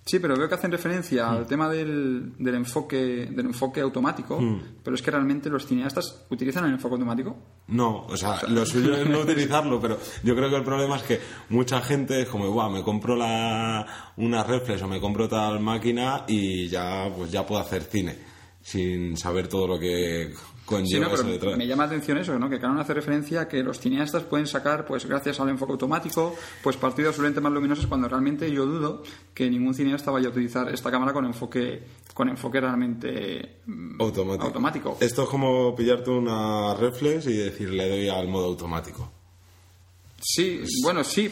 Sí, 0.06 0.18
pero 0.18 0.34
veo 0.34 0.48
que 0.48 0.54
hacen 0.56 0.72
referencia 0.72 1.26
Mm. 1.26 1.30
al 1.36 1.46
tema 1.46 1.68
del, 1.68 2.32
del 2.38 2.54
enfoque 2.56 3.28
del 3.30 3.46
enfoque 3.46 3.80
automático, 3.80 4.40
Mm. 4.40 4.62
pero 4.82 4.96
es 4.96 5.02
que 5.02 5.10
realmente 5.10 5.48
los 5.50 5.66
cineastas 5.66 6.24
utilizan 6.30 6.64
el 6.64 6.72
enfoque 6.72 6.94
automático. 6.94 7.36
No, 7.68 8.06
o 8.06 8.16
sea, 8.16 8.40
lo 8.48 8.64
suyo 8.66 8.96
es 8.96 9.06
no 9.06 9.20
utilizarlo, 9.20 9.78
pero 9.80 9.98
yo 10.24 10.34
creo 10.34 10.48
que 10.50 10.56
el 10.56 10.64
problema 10.64 10.96
es 10.96 11.02
que 11.02 11.20
mucha 11.50 11.80
gente 11.82 12.22
es 12.22 12.28
como, 12.28 12.50
Buah, 12.50 12.70
me 12.70 12.82
compro 12.82 13.14
la, 13.14 14.12
una 14.16 14.42
reflex 14.42 14.82
o 14.82 14.88
me 14.88 15.00
compro 15.00 15.28
tal 15.28 15.60
máquina 15.60 16.24
y 16.26 16.66
ya, 16.68 17.12
pues 17.14 17.30
ya 17.30 17.46
puedo 17.46 17.60
hacer 17.60 17.82
cine, 17.84 18.16
sin 18.62 19.16
saber 19.16 19.46
todo 19.48 19.68
lo 19.68 19.78
que 19.78 20.32
Sí, 20.86 21.00
no, 21.00 21.06
eso 21.08 21.16
pero 21.16 21.28
detrás. 21.32 21.56
me 21.56 21.66
llama 21.66 21.84
la 21.84 21.88
atención 21.88 22.18
eso, 22.18 22.38
¿no? 22.38 22.48
Que 22.48 22.58
Canon 22.58 22.78
hace 22.78 22.94
referencia 22.94 23.42
a 23.42 23.48
que 23.48 23.62
los 23.62 23.78
cineastas 23.80 24.22
pueden 24.24 24.46
sacar, 24.46 24.84
pues 24.86 25.06
gracias 25.06 25.40
al 25.40 25.48
enfoque 25.48 25.72
automático, 25.72 26.34
pues 26.62 26.76
partidos 26.76 27.16
su 27.16 27.22
lente 27.22 27.40
más 27.40 27.52
luminosas 27.52 27.86
cuando 27.86 28.08
realmente 28.08 28.50
yo 28.50 28.66
dudo 28.66 29.02
que 29.34 29.50
ningún 29.50 29.74
cineasta 29.74 30.10
vaya 30.10 30.28
a 30.28 30.30
utilizar 30.30 30.72
esta 30.72 30.90
cámara 30.90 31.12
con 31.12 31.24
enfoque 31.24 31.82
con 32.14 32.28
enfoque 32.28 32.60
realmente 32.60 33.60
mm, 33.66 34.00
Automático. 34.00 34.44
automático. 34.46 34.96
Esto 35.00 35.22
es 35.24 35.28
como 35.28 35.74
pillarte 35.74 36.10
una 36.10 36.74
reflex 36.74 37.26
y 37.26 37.36
decir 37.36 37.70
le 37.70 37.88
doy 37.88 38.08
al 38.08 38.28
modo 38.28 38.46
automático. 38.46 39.10
Sí, 40.22 40.62
bueno, 40.82 41.02
sí. 41.02 41.30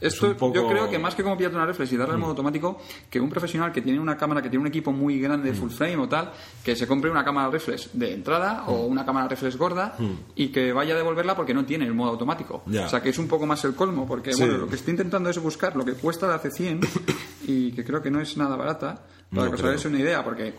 Esto 0.00 0.36
poco- 0.36 0.54
yo 0.54 0.66
creo 0.68 0.88
que 0.90 0.98
más 0.98 1.14
que 1.14 1.22
como 1.22 1.36
pillarte 1.36 1.56
una 1.56 1.66
reflex 1.66 1.92
y 1.92 1.96
darle 1.96 2.14
al 2.14 2.20
modo 2.20 2.30
automático, 2.30 2.78
que 3.08 3.20
un 3.20 3.28
profesional 3.30 3.70
que 3.72 3.80
tiene 3.80 4.00
una 4.00 4.16
cámara, 4.16 4.42
que 4.42 4.48
tiene 4.48 4.62
un 4.62 4.66
equipo 4.66 4.90
muy 4.92 5.20
grande 5.20 5.50
de 5.52 5.56
full 5.56 5.70
frame 5.70 5.96
o 5.98 6.08
tal, 6.08 6.32
que 6.64 6.74
se 6.74 6.86
compre 6.86 7.10
una 7.10 7.24
cámara 7.24 7.48
reflex 7.50 7.90
de 7.92 8.14
entrada 8.14 8.64
o 8.66 8.86
una 8.86 9.04
cámara 9.06 9.28
reflex 9.28 9.56
gorda 9.56 9.96
y 10.34 10.48
que 10.48 10.72
vaya 10.72 10.94
a 10.94 10.96
devolverla 10.96 11.36
porque 11.36 11.54
no 11.54 11.64
tiene 11.64 11.84
el 11.84 11.94
modo 11.94 12.10
automático. 12.10 12.62
Ya. 12.66 12.86
O 12.86 12.88
sea, 12.88 13.00
que 13.02 13.10
es 13.10 13.18
un 13.18 13.28
poco 13.28 13.46
más 13.46 13.64
el 13.64 13.74
colmo, 13.74 14.06
porque 14.06 14.32
Sí. 14.32 14.40
bueno, 14.42 14.58
lo 14.58 14.68
que 14.68 14.74
estoy 14.76 14.92
intentando 14.92 15.30
es 15.30 15.38
buscar 15.38 15.76
lo 15.76 15.84
que 15.84 15.92
cuesta 15.94 16.26
la 16.26 16.40
C100 16.42 16.80
y 17.46 17.72
que 17.72 17.84
creo 17.84 18.02
que 18.02 18.10
no 18.10 18.20
es 18.20 18.36
nada 18.36 18.56
barata, 18.56 19.00
para 19.30 19.44
No 19.44 19.50
que 19.50 19.56
os 19.56 19.62
hagáis 19.64 19.84
una 19.84 19.98
idea, 20.00 20.24
porque 20.24 20.54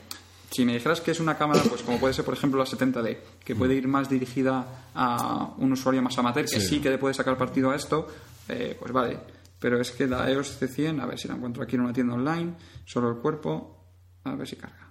si 0.51 0.65
me 0.65 0.73
dijeras 0.73 1.01
que 1.01 1.11
es 1.11 1.19
una 1.19 1.37
cámara, 1.37 1.61
pues 1.69 1.81
como 1.83 1.99
puede 1.99 2.13
ser, 2.13 2.25
por 2.25 2.33
ejemplo, 2.33 2.59
la 2.59 2.65
70D, 2.65 3.17
que 3.43 3.55
puede 3.55 3.75
ir 3.75 3.87
más 3.87 4.09
dirigida 4.09 4.85
a 4.95 5.53
un 5.57 5.71
usuario 5.73 6.01
más 6.01 6.17
amateur, 6.17 6.45
que 6.45 6.59
Sí. 6.59 6.67
sí 6.67 6.79
que 6.79 6.89
le 6.89 6.97
puede 6.97 7.13
sacar 7.13 7.37
partido 7.37 7.71
a 7.71 7.75
esto, 7.75 8.07
eh, 8.47 8.75
pues 8.79 8.91
vale. 8.91 9.17
Pero 9.59 9.79
es 9.79 9.91
que 9.91 10.07
la 10.07 10.29
EOS 10.31 10.57
C100, 10.59 11.01
a 11.01 11.05
ver 11.05 11.19
si 11.19 11.27
la 11.27 11.35
encuentro 11.35 11.61
aquí 11.63 11.75
en 11.75 11.81
una 11.81 11.93
tienda 11.93 12.13
online, 12.15 12.53
solo 12.85 13.09
el 13.09 13.17
cuerpo, 13.17 13.77
a 14.23 14.33
ver 14.35 14.47
si 14.47 14.55
carga. 14.55 14.87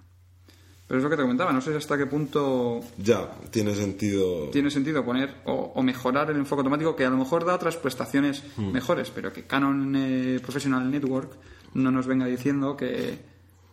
Pero 0.87 0.97
es 0.99 1.03
lo 1.03 1.09
que 1.09 1.17
te 1.17 1.21
comentaba, 1.21 1.51
no 1.53 1.61
sé 1.61 1.75
hasta 1.75 1.97
qué 1.97 2.07
punto 2.07 2.79
Ya, 2.97 3.29
tiene 3.51 3.75
sentido. 3.75 4.49
tiene 4.49 4.71
sentido 4.71 5.03
poner 5.05 5.35
o, 5.45 5.73
o 5.75 5.83
mejorar 5.83 6.31
el 6.31 6.37
enfoque 6.37 6.61
automático, 6.61 6.95
que 6.95 7.05
a 7.05 7.09
lo 7.11 7.17
mejor 7.17 7.45
da 7.45 7.53
otras 7.55 7.75
prestaciones 7.77 8.43
Mm. 8.57 8.71
mejores, 8.71 9.11
pero 9.11 9.31
que 9.33 9.43
Canon 9.43 9.93
eh, 9.95 10.39
Professional 10.41 10.89
Network 10.89 11.31
no 11.75 11.91
nos 11.91 12.07
venga 12.07 12.25
diciendo 12.25 12.75
que, 12.77 13.19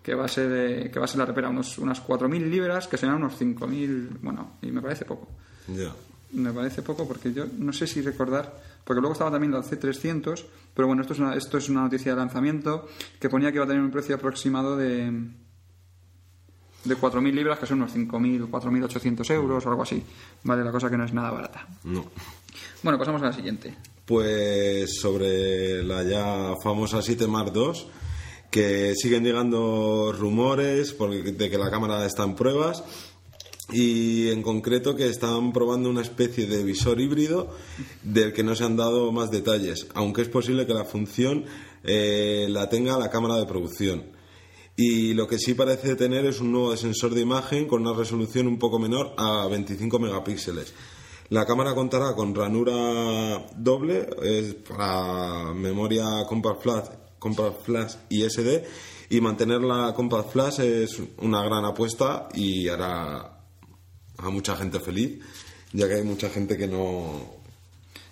que 0.07 0.15
va 0.15 0.27
a 0.27 0.29
ser 0.29 0.53
eh, 0.53 0.89
que 0.89 1.01
va 1.01 1.07
a 1.07 1.09
ser 1.09 1.19
la 1.19 1.27
repera 1.27 1.49
unos, 1.49 1.79
unas 1.79 2.01
4.000 2.01 2.49
libras, 2.49 2.87
que 2.87 2.97
serán 2.97 3.17
unos 3.17 3.41
5.000, 3.41 4.21
bueno, 4.23 4.53
y 4.63 4.71
me 4.71 4.81
parece 4.81 5.05
poco. 5.05 5.27
Ya. 5.67 5.93
Me 6.31 6.53
parece 6.53 6.83
poco 6.83 7.09
porque 7.09 7.33
yo 7.33 7.45
no 7.59 7.73
sé 7.73 7.89
si 7.89 8.03
recordar, 8.03 8.57
porque 8.85 9.01
luego 9.01 9.15
estaba 9.15 9.33
también 9.33 9.53
la 9.53 9.65
C300, 9.65 10.45
pero 10.73 10.87
bueno, 10.87 11.03
esto 11.03 11.13
es 11.13 11.19
una, 11.19 11.35
esto 11.35 11.59
es 11.59 11.69
una 11.69 11.81
noticia 11.81 12.13
de 12.13 12.19
lanzamiento 12.19 12.87
que 13.19 13.29
ponía 13.29 13.51
que 13.51 13.57
iba 13.57 13.65
a 13.65 13.67
tener 13.67 13.83
un 13.83 13.91
precio 13.91 14.15
aproximado 14.15 14.77
de 14.77 15.11
de 16.85 16.97
4.000 16.97 17.33
libras, 17.33 17.59
que 17.59 17.67
son 17.67 17.79
unos 17.79 17.93
5.000, 17.93 18.49
4.800 18.49 19.29
euros 19.33 19.67
o 19.67 19.69
algo 19.69 19.83
así. 19.83 20.01
Vale, 20.45 20.63
la 20.63 20.71
cosa 20.71 20.89
que 20.89 20.97
no 20.97 21.05
es 21.05 21.13
nada 21.13 21.33
barata. 21.33 21.67
No. 21.83 22.05
Bueno, 22.85 22.97
pasamos 22.97 23.21
a 23.23 23.27
la 23.27 23.33
siguiente. 23.33 23.75
Pues 24.05 25.01
sobre 25.01 25.83
la 25.83 26.05
ya 26.05 26.55
famosa 26.63 27.03
7 27.03 27.27
Mark 27.27 27.51
II, 27.53 27.73
que 28.57 28.95
siguen 28.95 29.23
llegando 29.23 30.15
rumores 30.19 30.97
de 30.99 31.51
que 31.51 31.59
la 31.59 31.71
cámara 31.71 32.07
está 32.07 32.25
en 32.25 32.35
pruebas 32.35 32.83
y 33.71 34.31
en 34.31 34.41
concreto 34.41 34.97
que 34.97 35.11
están 35.11 35.53
probando 35.53 35.91
una 35.91 36.01
especie 36.01 36.47
de 36.47 36.65
visor 36.65 36.99
híbrido 36.99 37.55
del 38.03 38.33
que 38.33 38.43
no 38.43 38.57
se 38.57 38.65
han 38.65 38.79
dado 38.79 39.13
más 39.13 39.31
detalles, 39.31 39.89
aunque 39.93 40.23
es 40.23 40.31
posible 40.31 40.65
que 40.65 40.73
la 40.73 40.87
función 40.87 41.45
eh, 41.85 42.47
la 42.49 42.71
tenga 42.71 42.99
la 42.99 43.11
cámara 43.11 43.37
de 43.37 43.45
producción. 43.45 44.05
Y 44.75 45.13
lo 45.13 45.29
que 45.29 45.37
sí 45.37 45.53
parece 45.53 45.95
tener 45.95 46.25
es 46.25 46.41
un 46.41 46.51
nuevo 46.53 46.75
sensor 46.79 47.13
de 47.13 47.21
imagen 47.21 47.69
con 47.69 47.87
una 47.87 47.95
resolución 47.95 48.47
un 48.47 48.59
poco 48.59 48.79
menor 48.79 49.13
a 49.19 49.47
25 49.49 49.99
megapíxeles. 49.99 50.73
La 51.29 51.45
cámara 51.45 51.75
contará 51.75 52.15
con 52.15 52.35
ranura 52.35 53.45
doble, 53.55 54.09
para 54.67 55.53
memoria 55.53 56.25
Compact 56.27 56.63
Flash, 56.63 56.87
Compact 57.19 57.65
Flash 57.65 57.95
y 58.09 58.23
SD, 58.29 58.65
y 59.11 59.21
mantener 59.21 59.61
la 59.61 59.93
Compact 59.95 60.31
Flash 60.31 60.61
es 60.61 61.01
una 61.19 61.43
gran 61.43 61.65
apuesta 61.65 62.29
y 62.35 62.69
hará 62.69 63.41
a 64.19 64.31
mucha 64.31 64.57
gente 64.57 64.81
feliz, 64.81 65.21
ya 65.73 65.89
que 65.89 65.95
hay 65.95 66.03
mucha 66.03 66.29
gente 66.29 66.57
que 66.57 66.67
no... 66.67 67.36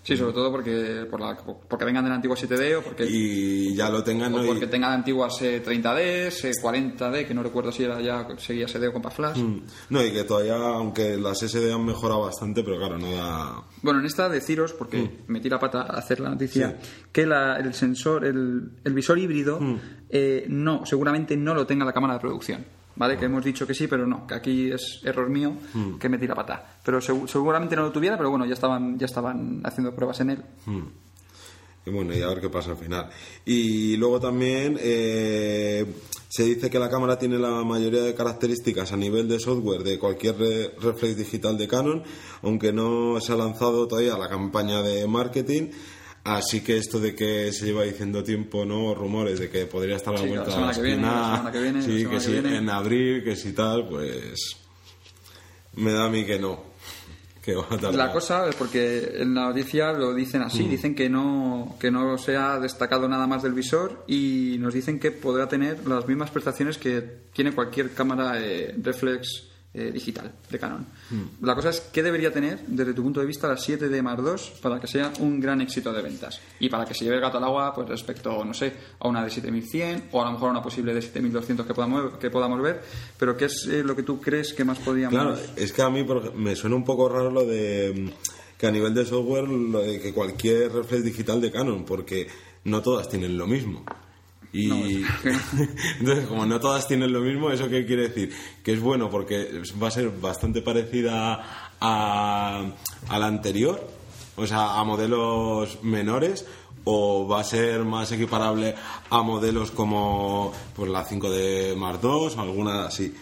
Sí, 0.06 0.18
sobre 0.18 0.34
todo 0.34 0.52
porque 0.52 1.06
por 1.10 1.18
la, 1.18 1.34
porque 1.34 1.84
vengan 1.86 2.04
de 2.04 2.10
la 2.10 2.16
antigua 2.16 2.36
7D 2.36 2.76
o 2.78 2.82
porque, 2.82 3.06
y 3.08 3.74
ya 3.74 3.88
lo 3.88 4.04
tengan 4.04 4.34
o 4.34 4.38
¿no? 4.42 4.46
Porque 4.46 4.66
tengan 4.66 4.92
antiguas 4.92 5.40
eh, 5.40 5.62
30D, 5.64 5.98
eh, 6.44 6.52
40D, 6.62 7.26
que 7.26 7.32
no 7.32 7.42
recuerdo 7.42 7.72
si 7.72 7.84
era 7.84 7.98
ya 8.02 8.28
seguía 8.36 8.68
SD 8.68 8.88
o 8.88 8.92
Compact 8.92 9.16
Flash. 9.16 9.38
Mm. 9.38 9.62
No, 9.88 10.04
y 10.04 10.12
que 10.12 10.24
todavía, 10.24 10.56
aunque 10.56 11.16
las 11.16 11.38
SD 11.40 11.72
han 11.72 11.86
mejorado 11.86 12.20
bastante, 12.20 12.62
pero 12.62 12.76
claro, 12.76 12.98
no 12.98 13.10
da... 13.12 13.62
Bueno, 13.80 14.00
en 14.00 14.04
esta 14.06 14.28
deciros, 14.28 14.74
porque 14.74 15.20
metí 15.28 15.48
la 15.48 15.58
pata 15.58 15.80
a 15.82 15.96
hacer 15.98 16.20
la 16.20 16.28
noticia, 16.28 16.78
que 17.10 17.24
la- 17.26 17.56
el 17.56 17.72
sensor, 17.72 18.26
el, 18.26 18.72
el 18.84 18.92
visor 18.92 19.18
híbrido, 19.18 19.58
eh, 20.10 20.44
no, 20.48 20.84
seguramente 20.84 21.34
no 21.34 21.54
lo 21.54 21.66
tenga 21.66 21.86
la 21.86 21.94
cámara 21.94 22.12
de 22.14 22.20
producción. 22.20 22.64
¿Vale? 22.96 23.16
Que 23.18 23.24
hemos 23.24 23.44
dicho 23.44 23.66
que 23.66 23.74
sí, 23.74 23.88
pero 23.88 24.06
no, 24.06 24.26
que 24.26 24.34
aquí 24.34 24.70
es 24.70 25.00
error 25.04 25.28
mío 25.28 25.52
que 25.98 26.08
metí 26.08 26.26
la 26.28 26.34
pata. 26.36 26.76
Pero 26.84 27.00
segu- 27.00 27.26
seguramente 27.26 27.74
no 27.74 27.82
lo 27.82 27.90
tuviera, 27.92 28.16
pero 28.16 28.30
bueno, 28.30 28.46
ya 28.46 28.54
estaban, 28.54 28.96
ya 28.98 29.06
estaban 29.06 29.60
haciendo 29.64 29.92
pruebas 29.94 30.20
en 30.20 30.30
él. 30.30 30.42
Y 31.86 31.90
bueno, 31.90 32.14
y 32.16 32.22
a 32.22 32.28
ver 32.28 32.40
qué 32.40 32.48
pasa 32.48 32.70
al 32.70 32.76
final. 32.78 33.10
Y 33.44 33.96
luego 33.98 34.18
también 34.18 34.78
eh, 34.80 35.84
se 36.28 36.44
dice 36.44 36.70
que 36.70 36.78
la 36.78 36.88
cámara 36.88 37.18
tiene 37.18 37.38
la 37.38 37.62
mayoría 37.62 38.02
de 38.02 38.14
características 38.14 38.92
a 38.92 38.96
nivel 38.96 39.28
de 39.28 39.38
software 39.38 39.82
de 39.82 39.98
cualquier 39.98 40.38
re- 40.38 40.70
reflex 40.80 41.16
digital 41.16 41.58
de 41.58 41.68
Canon, 41.68 42.02
aunque 42.42 42.72
no 42.72 43.20
se 43.20 43.32
ha 43.32 43.36
lanzado 43.36 43.86
todavía 43.86 44.16
la 44.16 44.28
campaña 44.30 44.80
de 44.82 45.06
marketing. 45.06 45.70
Así 46.24 46.62
que 46.62 46.78
esto 46.78 46.98
de 47.00 47.14
que 47.14 47.52
se 47.52 47.66
lleva 47.66 47.82
diciendo 47.82 48.24
tiempo, 48.24 48.64
¿no? 48.64 48.94
Rumores 48.94 49.38
de 49.38 49.50
que 49.50 49.66
podría 49.66 49.96
estar 49.96 50.14
a 50.14 50.16
la 50.16 50.22
Sí, 50.22 50.30
la 50.30 50.42
vuelta 50.42 50.52
semana 50.52 50.72
de 50.72 50.74
que 50.74 50.82
viene, 50.82 51.02
la 51.02 51.12
semana 51.36 51.52
que 51.52 51.60
viene, 51.60 51.78
la 51.80 51.84
sí, 51.84 52.04
que 52.04 52.10
que 52.10 52.20
sí, 52.20 52.32
viene. 52.32 52.56
en 52.56 52.70
abril, 52.70 53.22
que 53.24 53.36
si 53.36 53.52
tal, 53.52 53.86
pues 53.88 54.56
me 55.74 55.92
da 55.92 56.06
a 56.06 56.08
mí 56.08 56.24
que 56.24 56.38
no, 56.38 56.62
que 57.42 57.54
va 57.54 57.64
a 57.64 57.68
tardar. 57.68 57.94
La 57.94 58.10
cosa 58.10 58.48
es 58.48 58.54
porque 58.54 59.16
en 59.18 59.34
la 59.34 59.48
noticia 59.48 59.92
lo 59.92 60.14
dicen 60.14 60.40
así, 60.40 60.66
dicen 60.66 60.94
que 60.94 61.10
no, 61.10 61.76
que 61.78 61.90
no 61.90 62.16
se 62.16 62.36
ha 62.38 62.58
destacado 62.58 63.06
nada 63.06 63.26
más 63.26 63.42
del 63.42 63.52
visor 63.52 64.04
y 64.08 64.56
nos 64.60 64.72
dicen 64.72 64.98
que 64.98 65.10
podrá 65.10 65.46
tener 65.46 65.86
las 65.86 66.08
mismas 66.08 66.30
prestaciones 66.30 66.78
que 66.78 67.02
tiene 67.34 67.52
cualquier 67.52 67.92
cámara 67.92 68.40
eh, 68.40 68.74
reflex 68.82 69.48
eh, 69.74 69.90
digital 69.92 70.32
de 70.48 70.58
Canon. 70.58 70.86
La 71.42 71.54
cosa 71.56 71.70
es 71.70 71.80
qué 71.92 72.02
debería 72.02 72.32
tener 72.32 72.60
desde 72.66 72.94
tu 72.94 73.02
punto 73.02 73.18
de 73.18 73.26
vista 73.26 73.48
la 73.48 73.56
7D 73.56 74.02
Mark 74.02 74.22
II 74.24 74.60
para 74.62 74.78
que 74.78 74.86
sea 74.86 75.12
un 75.18 75.40
gran 75.40 75.60
éxito 75.60 75.92
de 75.92 76.00
ventas 76.00 76.40
y 76.60 76.68
para 76.68 76.84
que 76.84 76.94
se 76.94 77.04
lleve 77.04 77.16
el 77.16 77.22
gato 77.22 77.38
al 77.38 77.44
agua 77.44 77.74
pues 77.74 77.88
respecto, 77.88 78.44
no 78.44 78.54
sé, 78.54 78.72
a 79.00 79.08
una 79.08 79.24
de 79.24 79.30
7100 79.30 80.10
o 80.12 80.22
a 80.22 80.26
lo 80.26 80.32
mejor 80.32 80.48
a 80.48 80.50
una 80.52 80.62
posible 80.62 80.94
de 80.94 81.02
7200 81.02 81.66
que 81.66 81.74
podamos, 81.74 82.18
que 82.18 82.30
podamos 82.30 82.62
ver, 82.62 82.82
pero 83.18 83.36
qué 83.36 83.46
es 83.46 83.66
eh, 83.66 83.82
lo 83.82 83.96
que 83.96 84.04
tú 84.04 84.20
crees 84.20 84.54
que 84.54 84.64
más 84.64 84.78
podríamos 84.78 85.12
Claro, 85.12 85.36
es 85.56 85.72
que 85.72 85.82
a 85.82 85.90
mí 85.90 86.06
me 86.36 86.54
suena 86.54 86.76
un 86.76 86.84
poco 86.84 87.08
raro 87.08 87.30
lo 87.30 87.44
de 87.44 87.92
mm, 87.96 88.58
que 88.58 88.66
a 88.68 88.70
nivel 88.70 88.94
de 88.94 89.04
software 89.04 89.48
lo 89.48 89.80
de 89.80 90.00
que 90.00 90.14
cualquier 90.14 90.72
reflex 90.72 91.04
digital 91.04 91.40
de 91.40 91.50
Canon, 91.50 91.84
porque 91.84 92.28
no 92.64 92.80
todas 92.80 93.08
tienen 93.08 93.36
lo 93.36 93.46
mismo. 93.48 93.84
Y 94.54 94.70
entonces, 95.98 96.26
como 96.28 96.46
no 96.46 96.60
todas 96.60 96.86
tienen 96.86 97.12
lo 97.12 97.20
mismo, 97.20 97.50
¿eso 97.50 97.68
qué 97.68 97.84
quiere 97.84 98.08
decir? 98.08 98.32
Que 98.62 98.72
es 98.72 98.80
bueno 98.80 99.10
porque 99.10 99.62
va 99.82 99.88
a 99.88 99.90
ser 99.90 100.10
bastante 100.10 100.62
parecida 100.62 101.74
a, 101.80 102.64
a 103.08 103.18
la 103.18 103.26
anterior, 103.26 103.84
o 104.36 104.46
sea, 104.46 104.78
a 104.78 104.84
modelos 104.84 105.82
menores, 105.82 106.46
o 106.84 107.26
va 107.26 107.40
a 107.40 107.44
ser 107.44 107.84
más 107.84 108.12
equiparable 108.12 108.76
a 109.10 109.22
modelos 109.22 109.72
como 109.72 110.52
pues, 110.76 110.88
la 110.88 111.04
5D 111.04 111.74
Mark 111.74 111.98
II 112.02 112.10
o 112.36 112.40
alguna 112.40 112.86
así. 112.86 113.12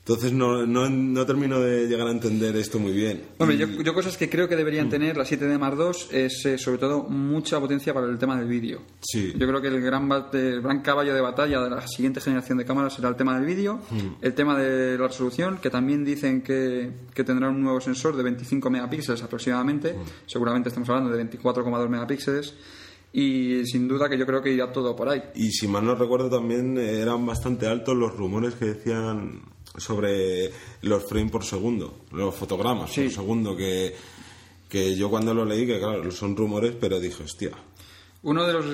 Entonces 0.00 0.32
no, 0.32 0.66
no, 0.66 0.88
no 0.88 1.26
termino 1.26 1.60
de 1.60 1.86
llegar 1.86 2.08
a 2.08 2.10
entender 2.10 2.56
esto 2.56 2.78
muy 2.80 2.92
bien. 2.92 3.22
Hombre, 3.38 3.56
Y- 3.56 3.58
yo, 3.60 3.66
yo 3.82 3.94
cosas 3.94 4.16
que 4.16 4.28
creo 4.28 4.48
que 4.48 4.56
deberían 4.56 4.88
tener 4.88 5.16
la 5.16 5.24
7D 5.24 5.58
Mark 5.58 5.76
II 5.78 6.18
es 6.18 6.44
eh, 6.46 6.58
sobre 6.58 6.78
todo 6.78 7.04
mucha 7.04 7.60
potencia 7.60 7.92
para 7.94 8.06
el 8.06 8.18
tema 8.18 8.36
del 8.38 8.48
vídeo. 8.48 8.80
Sí. 9.02 9.32
Yo 9.36 9.46
creo 9.46 9.60
que 9.60 9.68
el 9.68 9.80
gran, 9.80 10.10
el 10.32 10.62
gran 10.62 10.80
caballo 10.80 11.14
de 11.14 11.20
batalla 11.20 11.60
de 11.60 11.70
la 11.70 11.86
siguiente 11.86 12.20
generación 12.20 12.58
de 12.58 12.64
cámaras 12.64 12.94
será 12.94 13.08
el 13.10 13.16
tema 13.16 13.36
del 13.38 13.46
vídeo, 13.46 13.80
el 14.20 14.34
tema 14.34 14.58
de 14.58 14.98
la 14.98 15.06
resolución, 15.06 15.58
que 15.62 15.70
también 15.70 16.04
dicen 16.04 16.42
que, 16.42 16.90
que 17.14 17.22
tendrá 17.22 17.48
un 17.50 17.62
nuevo 17.62 17.80
sensor 17.80 18.16
de 18.16 18.22
25 18.22 18.68
megapíxeles 18.70 19.22
aproximadamente, 19.22 19.94
seguramente 20.26 20.70
estamos 20.70 20.88
hablando 20.88 21.14
de 21.14 21.22
24,2 21.30 21.88
megapíxeles. 21.88 22.54
y 23.12 23.66
sin 23.66 23.86
duda 23.88 24.08
que 24.08 24.16
yo 24.16 24.24
creo 24.24 24.40
que 24.40 24.52
irá 24.52 24.72
todo 24.72 24.94
por 24.96 25.08
ahí. 25.08 25.22
Y 25.34 25.50
si 25.50 25.66
mal 25.68 25.84
no 25.84 25.94
recuerdo 25.94 26.30
también 26.30 26.78
eran 26.78 27.26
bastante 27.26 27.66
altos 27.66 27.96
los 27.96 28.16
rumores 28.16 28.54
que 28.54 28.66
decían 28.66 29.42
sobre 29.76 30.50
los 30.82 31.04
frames 31.04 31.30
por 31.30 31.44
segundo, 31.44 32.04
los 32.12 32.34
fotogramas 32.34 32.90
por 32.90 33.10
segundo, 33.10 33.56
que, 33.56 33.94
que 34.68 34.96
yo 34.96 35.08
cuando 35.10 35.34
lo 35.34 35.44
leí, 35.44 35.66
que 35.66 35.78
claro, 35.78 36.10
son 36.10 36.36
rumores, 36.36 36.74
pero 36.80 36.98
dije, 36.98 37.22
hostia. 37.22 37.50
Uno 38.22 38.46
de 38.46 38.52
los 38.52 38.64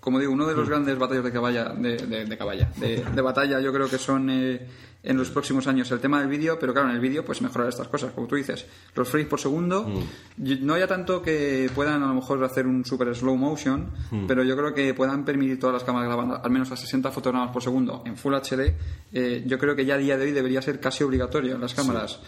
como 0.00 0.20
digo, 0.20 0.32
uno 0.32 0.46
de 0.46 0.54
los 0.54 0.66
mm. 0.66 0.70
grandes 0.70 0.98
batallas 0.98 1.24
de 1.24 1.32
caballa, 1.32 1.64
de, 1.70 1.96
de, 2.24 2.38
caballa, 2.38 2.70
de, 2.76 3.20
batalla, 3.20 3.60
yo 3.60 3.72
creo 3.72 3.90
que 3.90 3.98
son 3.98 4.30
eh, 4.30 4.66
en 5.02 5.16
los 5.16 5.30
próximos 5.30 5.66
años 5.66 5.90
el 5.90 6.00
tema 6.00 6.20
del 6.20 6.28
vídeo, 6.28 6.58
pero 6.58 6.72
claro, 6.72 6.88
en 6.88 6.96
el 6.96 7.00
vídeo 7.00 7.24
pues 7.24 7.40
mejorar 7.40 7.68
estas 7.68 7.88
cosas, 7.88 8.12
como 8.12 8.26
tú 8.26 8.36
dices, 8.36 8.66
los 8.94 9.08
frames 9.08 9.28
por 9.28 9.40
segundo, 9.40 9.84
mm. 9.84 10.66
no 10.66 10.74
haya 10.74 10.86
tanto 10.86 11.22
que 11.22 11.70
puedan 11.74 12.02
a 12.02 12.08
lo 12.08 12.14
mejor 12.14 12.42
hacer 12.44 12.66
un 12.66 12.84
super 12.84 13.14
slow 13.14 13.36
motion, 13.36 13.90
mm. 14.10 14.26
pero 14.26 14.42
yo 14.42 14.56
creo 14.56 14.74
que 14.74 14.94
puedan 14.94 15.24
permitir 15.24 15.58
todas 15.58 15.74
las 15.74 15.84
cámaras 15.84 16.08
grabar 16.08 16.40
al 16.42 16.50
menos 16.50 16.70
a 16.72 16.76
60 16.76 17.10
fotogramas 17.10 17.50
por 17.52 17.62
segundo 17.62 18.02
en 18.04 18.16
Full 18.16 18.34
HD, 18.34 18.74
eh, 19.12 19.44
yo 19.46 19.58
creo 19.58 19.76
que 19.76 19.84
ya 19.84 19.94
a 19.94 19.98
día 19.98 20.16
de 20.16 20.24
hoy 20.24 20.32
debería 20.32 20.62
ser 20.62 20.80
casi 20.80 21.04
obligatorio 21.04 21.54
en 21.54 21.60
las 21.60 21.74
cámaras. 21.74 22.20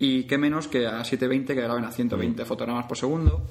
Y 0.00 0.24
qué 0.24 0.38
menos 0.38 0.68
que 0.68 0.86
a 0.86 1.04
720 1.04 1.56
que 1.56 1.60
graben 1.60 1.84
a 1.84 1.90
120 1.90 2.44
fotogramas 2.44 2.86
por 2.86 2.96
segundo. 2.96 3.48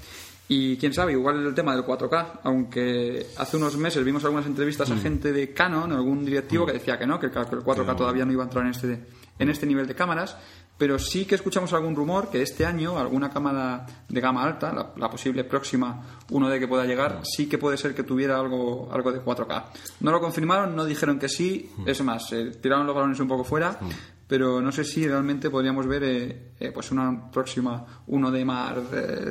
Y 0.50 0.77
quién 0.77 0.94
sabe, 0.94 1.12
igual 1.12 1.46
el 1.46 1.54
tema 1.54 1.75
del 1.75 1.84
4K, 1.84 2.39
aunque 2.44 3.27
hace 3.38 3.58
unos 3.58 3.75
meses 3.75 4.04
vimos 4.04 4.24
algunas 4.24 4.46
entrevistas 4.46 4.89
a 4.89 4.96
mm. 4.96 5.01
gente 5.01 5.34
de 5.34 5.54
Canon, 5.54 5.92
algún 5.92 6.24
directivo 6.24 6.66
que 6.66 6.74
decía 6.74 6.98
que 6.98 7.06
no, 7.06 7.20
que 7.20 7.25
el 7.25 7.34
4K 7.34 7.96
todavía 7.98 8.25
no 8.25 8.32
iba 8.32 8.44
a 8.44 8.46
entrar 8.46 8.63
en 8.63 8.72
este, 8.72 9.08
en 9.39 9.50
este 9.50 9.66
nivel 9.66 9.88
de 9.88 9.96
cámaras, 9.96 10.38
pero 10.77 10.98
sí 11.00 11.25
que 11.25 11.36
escuchamos 11.36 11.74
algún 11.74 11.96
rumor 11.96 12.30
que 12.30 12.42
este 12.42 12.66
año 12.66 12.98
alguna 12.98 13.30
cámara 13.30 13.86
de 14.08 14.22
gama 14.22 14.44
alta, 14.44 14.94
la, 14.96 15.10
posible 15.10 15.44
próxima 15.44 16.22
1D 16.30 16.60
que 16.60 16.68
pueda 16.68 16.86
llegar, 16.86 17.22
sí 17.24 17.50
que 17.50 17.58
puede 17.58 17.75
ser 17.75 17.94
que 17.94 18.04
tuviera 18.04 18.39
algo, 18.39 18.89
algo 18.92 19.12
de 19.12 19.20
4K. 19.20 19.63
No 20.00 20.12
lo 20.12 20.22
confirmaron, 20.22 20.77
no 20.77 20.86
dijeron 20.86 21.20
que 21.20 21.27
sí, 21.27 21.70
mm. 21.75 21.89
es 21.89 22.01
más, 22.04 22.32
eh, 22.32 22.51
tiraron 22.62 22.88
los 22.88 22.96
balones 22.96 23.20
un 23.20 23.27
poco 23.27 23.44
fuera, 23.44 23.77
mm 23.82 24.16
pero 24.27 24.62
no 24.62 24.72
sé 24.72 24.84
si 24.84 25.07
realmente 25.07 25.50
podríamos 25.50 25.88
ver 25.88 26.03
eh, 26.03 26.51
eh, 26.60 26.72
pues 26.72 26.91
una 26.91 27.31
próxima 27.31 28.03
1 28.07 28.31
de 28.31 28.46
Mar 28.46 28.84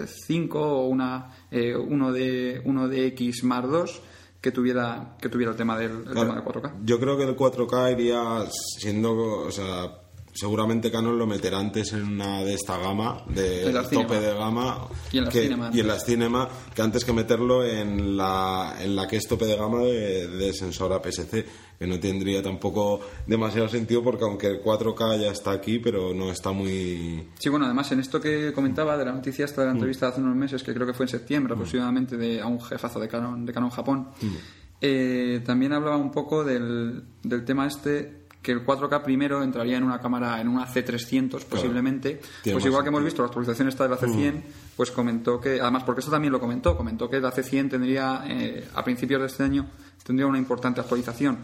5 0.06 0.58
o 0.58 0.86
una 0.86 1.30
eh, 1.50 1.76
1 1.76 2.12
de 2.12 2.62
1 2.64 2.88
de 2.88 3.06
X 3.08 3.44
Mar 3.44 3.68
2 3.68 4.02
que 4.40 4.52
tuviera 4.52 5.16
que 5.20 5.28
tuviera 5.28 5.52
el 5.52 5.58
tema 5.58 5.76
del, 5.78 6.04
tema 6.04 6.34
del 6.34 6.44
4K. 6.44 6.72
Yo 6.84 6.98
creo 6.98 7.16
que 7.16 7.24
el 7.24 7.36
4K 7.36 7.92
iría 7.92 8.44
siendo, 8.78 9.12
o 9.46 9.50
sea, 9.50 10.05
seguramente 10.36 10.90
Canon 10.90 11.18
lo 11.18 11.26
meterá 11.26 11.58
antes 11.58 11.92
en 11.94 12.04
una 12.04 12.44
de 12.44 12.54
esta 12.54 12.78
gama, 12.78 13.24
de 13.28 13.72
tope 13.90 14.20
de 14.20 14.34
gama, 14.34 14.88
y 15.10 15.18
en, 15.18 15.24
las 15.24 15.34
cinema, 15.34 15.70
y 15.72 15.80
en 15.80 15.86
las 15.86 16.04
cinema, 16.04 16.48
que 16.74 16.82
antes 16.82 17.04
que 17.04 17.12
meterlo 17.12 17.64
en 17.64 18.16
la, 18.16 18.76
en 18.80 18.94
la 18.94 19.08
que 19.08 19.16
es 19.16 19.26
tope 19.26 19.46
de 19.46 19.56
gama 19.56 19.80
de, 19.80 20.28
de 20.28 20.52
sensor 20.52 20.92
APS-C, 20.92 21.46
que 21.78 21.86
no 21.86 21.98
tendría 21.98 22.42
tampoco 22.42 23.00
demasiado 23.26 23.68
sentido 23.68 24.02
porque 24.02 24.24
aunque 24.24 24.46
el 24.46 24.62
4K 24.62 25.20
ya 25.20 25.30
está 25.30 25.52
aquí, 25.52 25.78
pero 25.78 26.14
no 26.14 26.30
está 26.30 26.52
muy... 26.52 27.28
Sí, 27.38 27.48
bueno, 27.48 27.64
además 27.64 27.90
en 27.92 28.00
esto 28.00 28.20
que 28.20 28.52
comentaba 28.52 28.96
de 28.96 29.04
la 29.04 29.12
noticia 29.12 29.44
esta 29.44 29.62
de 29.62 29.68
la 29.68 29.72
mm. 29.72 29.76
entrevista 29.76 30.06
de 30.06 30.12
hace 30.12 30.20
unos 30.20 30.36
meses, 30.36 30.62
que 30.62 30.74
creo 30.74 30.86
que 30.86 30.94
fue 30.94 31.04
en 31.04 31.10
septiembre 31.10 31.54
mm. 31.54 31.56
aproximadamente, 31.56 32.16
de, 32.16 32.40
a 32.40 32.46
un 32.46 32.60
jefazo 32.60 33.00
de 33.00 33.08
Canon, 33.08 33.44
de 33.44 33.52
Canon 33.52 33.70
Japón, 33.70 34.08
mm. 34.20 34.34
eh, 34.80 35.42
también 35.44 35.72
hablaba 35.72 35.96
un 35.96 36.10
poco 36.10 36.44
del, 36.44 37.02
del 37.22 37.44
tema 37.44 37.66
este 37.66 38.25
que 38.46 38.52
el 38.52 38.64
4K 38.64 39.02
primero 39.02 39.42
entraría 39.42 39.76
en 39.76 39.82
una 39.82 39.98
cámara, 39.98 40.40
en 40.40 40.46
una 40.46 40.72
C300 40.72 41.46
posiblemente. 41.46 42.20
Pues 42.44 42.64
igual 42.64 42.84
que 42.84 42.90
hemos 42.90 43.02
visto 43.02 43.20
la 43.20 43.26
actualización 43.26 43.66
esta 43.66 43.82
de 43.82 43.90
la 43.90 43.98
C100, 43.98 44.34
mm. 44.34 44.42
pues 44.76 44.92
comentó 44.92 45.40
que, 45.40 45.60
además 45.60 45.82
porque 45.82 46.00
eso 46.00 46.12
también 46.12 46.30
lo 46.30 46.38
comentó, 46.38 46.76
comentó 46.76 47.10
que 47.10 47.18
la 47.18 47.32
C100 47.32 47.70
tendría, 47.70 48.22
eh, 48.28 48.68
a 48.72 48.84
principios 48.84 49.20
de 49.20 49.26
este 49.26 49.42
año, 49.42 49.66
tendría 50.04 50.28
una 50.28 50.38
importante 50.38 50.80
actualización 50.80 51.38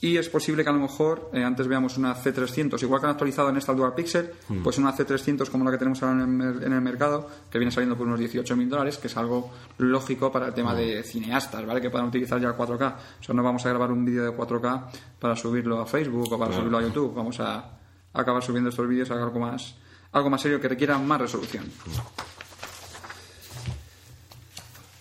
y 0.00 0.18
es 0.18 0.28
posible 0.28 0.62
que 0.62 0.68
a 0.68 0.72
lo 0.72 0.80
mejor 0.80 1.30
eh, 1.32 1.42
antes 1.42 1.66
veamos 1.66 1.96
una 1.96 2.14
C300, 2.14 2.82
igual 2.82 3.00
que 3.00 3.06
han 3.06 3.12
actualizado 3.12 3.48
en 3.48 3.56
esta 3.56 3.72
Dual 3.72 3.94
Pixel, 3.94 4.30
hmm. 4.48 4.62
pues 4.62 4.76
una 4.78 4.94
C300 4.94 5.48
como 5.48 5.64
la 5.64 5.70
que 5.70 5.78
tenemos 5.78 6.02
ahora 6.02 6.22
en 6.22 6.72
el, 6.72 6.80
mercado, 6.82 7.28
que 7.50 7.58
viene 7.58 7.72
saliendo 7.72 7.96
por 7.96 8.06
unos 8.06 8.20
18.000 8.20 8.68
dólares, 8.68 8.98
que 8.98 9.06
es 9.06 9.16
algo 9.16 9.50
lógico 9.78 10.30
para 10.30 10.48
el 10.48 10.54
tema 10.54 10.74
de 10.74 11.00
hmm. 11.00 11.04
cineastas, 11.04 11.64
¿vale? 11.66 11.80
Que 11.80 11.88
puedan 11.88 12.08
utilizar 12.08 12.40
ya 12.40 12.48
el 12.48 12.54
4K. 12.54 12.94
O 13.20 13.24
sea, 13.24 13.34
no 13.34 13.42
vamos 13.42 13.64
a 13.64 13.70
grabar 13.70 13.90
un 13.90 14.04
vídeo 14.04 14.24
de 14.24 14.36
4K 14.36 14.84
para 15.18 15.34
subirlo 15.34 15.80
a 15.80 15.86
Facebook 15.86 16.30
o 16.30 16.38
para 16.38 16.54
subirlo 16.54 16.78
a 16.78 16.82
YouTube, 16.82 17.14
vamos 17.14 17.40
a 17.40 17.64
acabar 18.12 18.42
subiendo 18.42 18.70
estos 18.70 18.86
vídeos 18.86 19.10
a 19.10 19.14
algo 19.14 19.40
más, 19.40 19.76
algo 20.12 20.30
más 20.30 20.40
serio 20.42 20.60
que 20.60 20.68
requiera 20.68 20.98
más 20.98 21.20
resolución. 21.20 21.64
Hmm. 21.64 22.35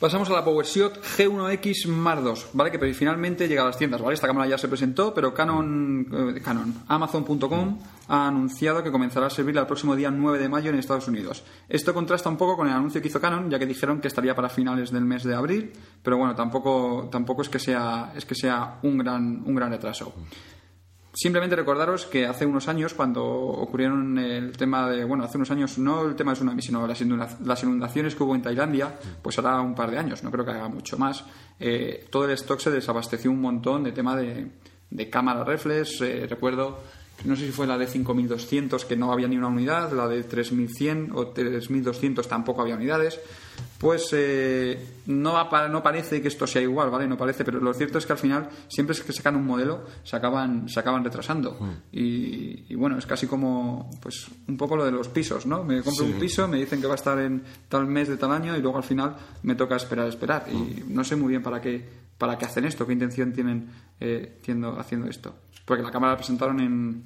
Pasamos 0.06 0.30
a 0.30 0.34
la 0.34 0.46
PowerShot 0.46 1.04
G1X 1.18 1.88
Mark 1.88 2.22
II, 2.24 2.34
¿vale? 2.54 2.70
Que 2.70 2.94
finalmente 2.94 3.48
llega 3.48 3.64
a 3.64 3.66
las 3.66 3.78
tiendas, 3.80 4.00
¿vale? 4.00 4.14
Esta 4.14 4.28
cámara 4.28 4.48
ya 4.48 4.56
se 4.56 4.68
presentó, 4.68 5.12
pero 5.16 5.34
Canon, 5.34 6.36
eh, 6.38 6.42
Amazon.com 6.88 7.80
ha 8.08 8.28
anunciado 8.28 8.84
que 8.84 8.92
comenzará 8.92 9.26
a 9.26 9.30
servir 9.32 9.58
el 9.58 9.66
próximo 9.66 9.96
día 9.96 10.12
9 10.12 10.38
de 10.38 10.48
mayo 10.48 10.70
en 10.70 10.78
Estados 10.78 11.08
Unidos. 11.08 11.44
Esto 11.68 11.92
contrasta 11.92 12.30
un 12.30 12.38
poco 12.38 12.56
con 12.56 12.68
el 12.68 12.74
anuncio 12.74 13.02
que 13.02 13.08
hizo 13.08 13.20
Canon, 13.20 13.50
ya 13.50 13.58
que 13.58 13.66
dijeron 13.66 14.00
que 14.00 14.08
estaría 14.08 14.36
para 14.36 14.48
finales 14.48 14.92
del 14.92 15.06
mes 15.06 15.24
de 15.24 15.34
abril, 15.34 15.74
pero 16.04 16.18
bueno, 16.18 16.36
tampoco, 16.36 17.10
tampoco 17.12 17.42
es 17.42 17.50
que 17.50 17.58
sea, 17.58 18.14
es 18.16 18.26
que 18.26 18.36
sea 18.36 18.78
un 18.84 19.00
gran, 19.00 19.42
un 19.44 19.56
gran 19.56 19.72
retraso. 19.72 20.14
Simplemente 21.16 21.56
recordaros 21.56 22.06
que 22.06 22.26
hace 22.26 22.46
unos 22.46 22.68
años, 22.68 22.94
cuando 22.94 23.24
ocurrieron 23.26 24.20
el 24.20 24.58
tema 24.58 24.90
de, 24.90 25.06
bueno, 25.06 25.24
hace 25.24 25.38
unos 25.38 25.50
años, 25.50 25.78
no 25.78 26.06
el 26.06 26.16
tema 26.16 26.32
de 26.32 26.36
tsunami, 26.36 26.62
sino 26.62 26.86
las 26.86 27.64
inundaciones 27.64 28.16
que 28.16 28.24
hubo 28.24 28.36
en 28.36 28.42
Tailandia, 28.42 29.00
pues 29.22 29.40
hará 29.40 29.62
un 29.62 29.74
par 29.76 29.92
de 29.92 29.98
años, 29.98 30.24
no 30.24 30.32
creo 30.32 30.44
que 30.44 30.52
haga 30.52 30.68
mucho 30.68 30.98
más, 30.98 31.24
eh, 31.58 32.06
todo 32.10 32.26
el 32.26 32.32
stock 32.32 32.60
se 32.60 32.70
desabasteció 32.70 33.32
un 33.32 33.40
montón 33.40 33.86
de 33.86 33.94
tema 33.94 34.18
de, 34.18 34.52
de 34.90 35.10
cámara 35.10 35.46
reflex, 35.46 36.02
eh, 36.02 36.28
recuerdo 36.30 36.80
no 37.24 37.36
sé 37.36 37.46
si 37.46 37.52
fue 37.52 37.66
la 37.66 37.78
de 37.78 37.88
5200 37.88 38.86
que 38.86 38.96
no 38.96 39.12
había 39.12 39.28
ni 39.28 39.38
una 39.38 39.48
unidad, 39.48 39.92
la 39.94 40.08
de 40.08 40.24
3100 40.24 41.12
o 41.14 41.28
3200 41.28 42.28
tampoco 42.28 42.62
había 42.62 42.76
unidades, 42.76 43.20
pues 43.78 44.10
eh, 44.14 44.80
no, 45.08 45.34
no 45.70 45.84
parece 45.84 46.22
que 46.22 46.28
esto 46.28 46.48
sea 46.48 46.62
igual, 46.62 46.90
¿vale? 46.90 47.08
No 47.08 47.18
parece, 47.18 47.44
pero 47.44 47.60
lo 47.60 47.74
cierto 47.74 47.98
es 47.98 48.06
que 48.06 48.14
al 48.14 48.20
final 48.20 48.50
siempre 48.68 48.96
es 48.96 49.02
que 49.02 49.12
sacan 49.12 49.36
un 49.36 49.46
modelo 49.46 49.86
se 50.04 50.16
acaban, 50.16 50.70
se 50.70 50.80
acaban 50.80 51.04
retrasando. 51.04 51.58
Mm. 51.60 51.72
Y, 51.92 52.76
bueno, 52.76 52.98
es 52.98 53.06
casi 53.06 53.28
como 53.28 53.90
pues 54.02 54.28
un 54.48 54.58
poco 54.58 54.76
lo 54.76 54.86
de 54.86 54.92
los 54.92 55.10
pisos, 55.10 55.46
¿no? 55.46 55.64
Me 55.64 55.82
compro 55.82 56.06
un 56.06 56.14
piso, 56.14 56.48
me 56.48 56.58
dicen 56.58 56.80
que 56.82 56.88
va 56.88 56.94
a 56.94 56.96
estar 56.96 57.20
en 57.20 57.44
tal 57.70 57.86
mes 57.88 58.08
de 58.08 58.18
tal 58.18 58.32
año 58.32 58.56
y 58.56 58.62
luego 58.62 58.78
al 58.78 58.84
final 58.84 59.16
me 59.44 59.56
toca 59.56 59.76
esperar, 59.76 60.08
esperar. 60.08 60.46
Y 60.52 60.56
mm. 60.56 60.94
no 60.94 61.04
sé 61.04 61.16
muy 61.16 61.30
bien 61.30 61.44
para 61.44 61.62
qué, 61.62 61.88
para 62.18 62.38
qué 62.38 62.46
hacen 62.46 62.66
esto, 62.66 62.86
qué 62.88 62.94
intención 62.94 63.34
tienen 63.34 63.70
eh, 64.00 64.40
haciendo 64.78 65.08
esto. 65.08 65.36
Porque 65.66 65.84
la 65.84 65.92
cámara 65.92 66.14
la 66.14 66.18
presentaron 66.18 66.60
en. 66.60 67.06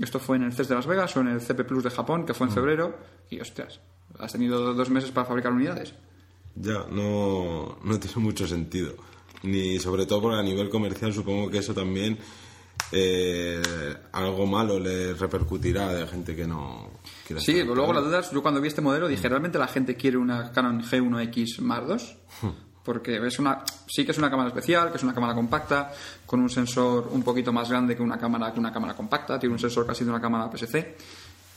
Esto 0.00 0.18
fue 0.18 0.36
en 0.36 0.44
el 0.44 0.52
CES 0.52 0.68
de 0.68 0.74
Las 0.74 0.86
Vegas 0.86 1.16
o 1.16 1.20
en 1.20 1.28
el 1.28 1.40
CP 1.40 1.64
Plus 1.64 1.84
de 1.84 1.90
Japón, 1.90 2.24
que 2.24 2.32
fue 2.32 2.46
en 2.46 2.52
mm. 2.52 2.54
febrero, 2.54 2.98
y 3.28 3.40
ostras, 3.40 3.80
has 4.18 4.32
tenido 4.32 4.72
dos 4.72 4.90
meses 4.90 5.10
para 5.10 5.26
fabricar 5.26 5.52
unidades. 5.52 5.94
Ya, 6.54 6.86
no, 6.90 7.78
no 7.82 8.00
tiene 8.00 8.16
mucho 8.16 8.46
sentido. 8.46 8.94
Ni 9.42 9.78
sobre 9.78 10.06
todo 10.06 10.22
porque 10.22 10.38
a 10.38 10.42
nivel 10.42 10.70
comercial 10.70 11.12
supongo 11.12 11.50
que 11.50 11.58
eso 11.58 11.74
también 11.74 12.18
eh, 12.92 13.60
algo 14.12 14.46
malo 14.46 14.78
le 14.78 15.14
repercutirá 15.14 15.92
de 15.92 16.06
gente 16.06 16.36
que 16.36 16.46
no 16.46 16.90
Sí, 17.38 17.54
pero 17.54 17.74
luego 17.74 17.92
las 17.92 18.04
dudas, 18.04 18.30
yo 18.30 18.42
cuando 18.42 18.60
vi 18.60 18.68
este 18.68 18.80
modelo 18.80 19.08
dije, 19.08 19.28
¿realmente 19.28 19.58
la 19.58 19.68
gente 19.68 19.96
quiere 19.96 20.18
una 20.18 20.52
Canon 20.52 20.82
G1X 20.82 21.60
Mark 21.60 21.86
II? 21.88 22.50
Porque 22.84 23.24
es 23.26 23.38
una, 23.38 23.64
sí 23.86 24.04
que 24.04 24.12
es 24.12 24.18
una 24.18 24.30
cámara 24.30 24.48
especial, 24.48 24.90
que 24.90 24.96
es 24.96 25.02
una 25.02 25.14
cámara 25.14 25.34
compacta, 25.34 25.92
con 26.26 26.40
un 26.40 26.50
sensor 26.50 27.08
un 27.12 27.22
poquito 27.22 27.52
más 27.52 27.70
grande 27.70 27.96
que 27.96 28.02
una 28.02 28.18
cámara, 28.18 28.52
que 28.52 28.60
una 28.60 28.72
cámara 28.72 28.94
compacta, 28.94 29.38
tiene 29.38 29.54
un 29.54 29.58
sensor 29.58 29.86
casi 29.86 30.04
de 30.04 30.10
una 30.10 30.20
cámara 30.20 30.50
PSC, 30.50 30.96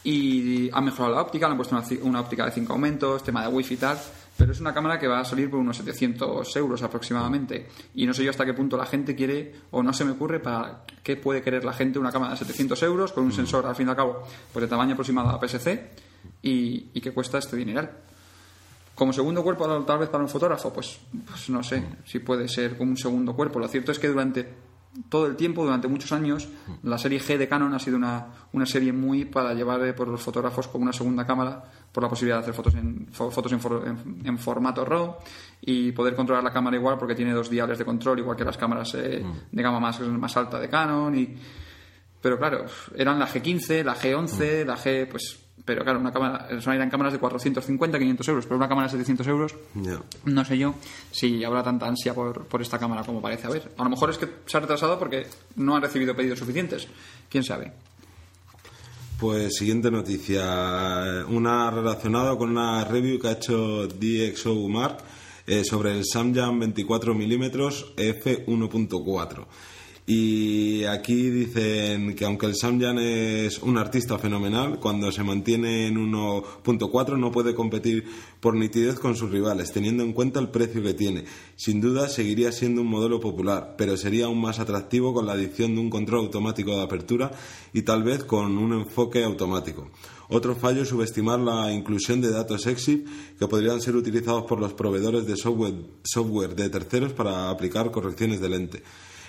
y 0.05 0.69
ha 0.71 0.81
mejorado 0.81 1.15
la 1.15 1.21
óptica, 1.21 1.47
le 1.47 1.53
han 1.53 1.57
puesto 1.57 1.75
una, 2.03 2.21
óptica 2.21 2.45
de 2.45 2.51
5 2.51 2.71
aumentos, 2.71 3.23
tema 3.23 3.41
de 3.41 3.47
wifi 3.47 3.73
y 3.73 3.77
tal, 3.77 3.97
pero 4.37 4.51
es 4.51 4.59
una 4.59 4.71
cámara 4.71 4.99
que 4.99 5.07
va 5.07 5.19
a 5.19 5.25
salir 5.25 5.49
por 5.49 5.59
unos 5.59 5.77
700 5.77 6.55
euros 6.57 6.83
aproximadamente. 6.83 7.67
Y 7.95 8.05
no 8.05 8.13
sé 8.13 8.23
yo 8.23 8.29
hasta 8.29 8.45
qué 8.45 8.53
punto 8.53 8.77
la 8.77 8.85
gente 8.85 9.15
quiere, 9.15 9.53
o 9.71 9.81
no 9.81 9.93
se 9.93 10.05
me 10.05 10.11
ocurre, 10.11 10.39
para 10.39 10.83
qué 11.01 11.17
puede 11.17 11.41
querer 11.41 11.65
la 11.65 11.73
gente 11.73 11.97
una 11.97 12.11
cámara 12.11 12.33
de 12.33 12.37
700 12.37 12.83
euros 12.83 13.13
con 13.13 13.23
un 13.23 13.29
mm. 13.29 13.33
sensor, 13.33 13.65
al 13.65 13.75
fin 13.75 13.87
y 13.87 13.89
al 13.89 13.95
cabo, 13.95 14.21
pues 14.53 14.61
de 14.61 14.67
tamaño 14.67 14.93
aproximado 14.93 15.29
a 15.29 15.39
PSC 15.39 15.89
y, 16.43 16.91
y 16.93 17.01
que 17.01 17.11
cuesta 17.11 17.39
este 17.39 17.55
dineral. 17.55 17.89
Como 18.95 19.11
segundo 19.11 19.43
cuerpo, 19.43 19.67
tal 19.83 19.99
vez 19.99 20.09
para 20.09 20.23
un 20.23 20.29
fotógrafo, 20.29 20.71
pues, 20.71 20.99
pues 21.27 21.49
no 21.49 21.61
sé 21.61 21.83
si 22.05 22.19
puede 22.19 22.47
ser 22.47 22.77
como 22.77 22.91
un 22.91 22.97
segundo 22.97 23.35
cuerpo. 23.35 23.59
Lo 23.59 23.67
cierto 23.67 23.91
es 23.91 23.99
que 23.99 24.07
durante 24.07 24.53
todo 25.09 25.25
el 25.27 25.35
tiempo, 25.35 25.63
durante 25.63 25.87
muchos 25.87 26.11
años, 26.13 26.47
la 26.83 26.97
serie 26.97 27.19
G 27.19 27.37
de 27.37 27.47
Canon 27.47 27.73
ha 27.73 27.79
sido 27.79 27.97
una, 27.97 28.27
una 28.53 28.65
serie 28.65 28.93
muy 28.93 29.25
para 29.25 29.53
llevar 29.53 29.85
eh, 29.85 29.93
por 29.93 30.07
los 30.07 30.21
fotógrafos 30.21 30.69
como 30.69 30.83
una 30.83 30.93
segunda 30.93 31.25
cámara, 31.25 31.63
por 31.91 32.03
la 32.03 32.09
posibilidad 32.09 32.37
de 32.37 32.43
hacer 32.43 32.53
fotos 32.53 32.75
en, 32.75 33.07
fotos 33.11 33.51
en, 33.51 34.37
formato 34.37 34.85
RAW 34.85 35.17
y 35.61 35.91
poder 35.91 36.15
controlar 36.15 36.43
la 36.43 36.51
cámara 36.51 36.77
igual 36.77 36.97
porque 36.97 37.15
tiene 37.15 37.33
dos 37.33 37.49
diales 37.49 37.77
de 37.77 37.85
control, 37.85 38.19
igual 38.19 38.37
que 38.37 38.45
las 38.45 38.57
cámaras 38.57 38.95
eh, 38.95 39.23
de 39.51 39.63
gama 39.63 39.79
más, 39.79 39.99
más 39.99 40.37
alta 40.37 40.59
de 40.59 40.69
Canon. 40.69 41.17
Y, 41.17 41.35
pero 42.21 42.37
claro, 42.37 42.65
eran 42.95 43.19
la 43.19 43.27
G15, 43.27 43.83
la 43.83 43.95
G11, 43.95 44.65
la 44.65 44.77
G, 44.77 45.07
pues 45.09 45.44
pero 45.63 45.83
claro, 45.83 45.99
una 45.99 46.11
cámara, 46.11 46.47
eran 46.49 46.89
cámaras 46.89 47.13
de 47.13 47.19
450, 47.19 47.97
500 47.97 48.27
euros, 48.27 48.45
pero 48.45 48.57
una 48.57 48.67
cámara 48.67 48.87
de 48.87 48.91
700 48.91 49.27
euros, 49.27 49.55
no 50.25 50.45
sé 50.45 50.57
yo 50.57 50.75
si 51.11 51.43
habrá 51.43 51.63
tanta 51.63 51.87
ansia 51.87 52.13
por, 52.13 52.45
por 52.45 52.61
esta 52.61 52.77
cámara 52.77 53.03
como 53.03 53.21
parece 53.21 53.47
haber. 53.47 53.71
A 53.77 53.83
lo 53.83 53.89
mejor 53.89 54.09
es 54.09 54.17
que 54.17 54.27
se 54.45 54.57
ha 54.57 54.59
retrasado 54.59 54.99
porque 54.99 55.27
no 55.55 55.75
han 55.75 55.81
recibido 55.81 56.15
pedidos 56.15 56.39
suficientes, 56.39 56.87
quién 57.29 57.43
sabe. 57.43 57.71
Pues 59.19 59.55
siguiente 59.55 59.89
noticia, 59.89 61.25
una 61.29 61.71
relacionada 61.71 62.37
con 62.37 62.49
una 62.49 62.83
review 62.83 63.17
que 63.17 63.29
ha 63.29 63.31
hecho 63.31 63.87
DxO 63.87 64.67
Mark 64.67 64.97
eh, 65.47 65.63
sobre 65.63 65.93
el 65.93 66.03
Samyang 66.05 66.59
24 66.59 67.13
mm 67.15 67.43
f1.4. 67.95 69.45
Y 70.07 70.83
aquí 70.83 71.31
dicen 71.31 72.13
que 72.15 72.25
aunque 72.25 72.45
el 72.45 72.55
Samyang 72.55 72.99
es 72.99 73.57
un 73.57 73.79
artista 73.79 74.19
fenomenal, 74.19 74.79
cuando 74.79 75.11
se 75.11 75.23
mantiene 75.23 75.87
en 75.87 75.95
1.4 75.95 77.17
no 77.17 77.31
puede 77.31 77.55
competir 77.55 78.05
por 78.39 78.55
nitidez 78.55 78.99
con 78.99 79.15
sus 79.15 79.31
rivales, 79.31 79.71
teniendo 79.71 80.03
en 80.03 80.13
cuenta 80.13 80.39
el 80.39 80.49
precio 80.49 80.83
que 80.83 80.93
tiene. 80.93 81.25
Sin 81.55 81.81
duda 81.81 82.07
seguiría 82.07 82.51
siendo 82.51 82.81
un 82.81 82.87
modelo 82.87 83.19
popular, 83.19 83.73
pero 83.79 83.97
sería 83.97 84.25
aún 84.25 84.39
más 84.39 84.59
atractivo 84.59 85.11
con 85.11 85.25
la 85.25 85.33
adición 85.33 85.73
de 85.73 85.81
un 85.81 85.89
control 85.89 86.25
automático 86.25 86.75
de 86.75 86.83
apertura 86.83 87.31
y 87.73 87.81
tal 87.81 88.03
vez 88.03 88.23
con 88.23 88.59
un 88.59 88.73
enfoque 88.73 89.23
automático. 89.23 89.89
Otro 90.29 90.55
fallo 90.55 90.83
es 90.83 90.89
subestimar 90.89 91.39
la 91.39 91.71
inclusión 91.73 92.21
de 92.21 92.29
datos 92.29 92.67
EXIF 92.67 93.09
que 93.39 93.47
podrían 93.47 93.81
ser 93.81 93.95
utilizados 93.95 94.43
por 94.43 94.59
los 94.59 94.73
proveedores 94.73 95.25
de 95.25 95.35
software, 95.35 95.73
software 96.03 96.55
de 96.55 96.69
terceros 96.69 97.13
para 97.13 97.49
aplicar 97.49 97.89
correcciones 97.89 98.39
de 98.39 98.49
lente. 98.49 98.83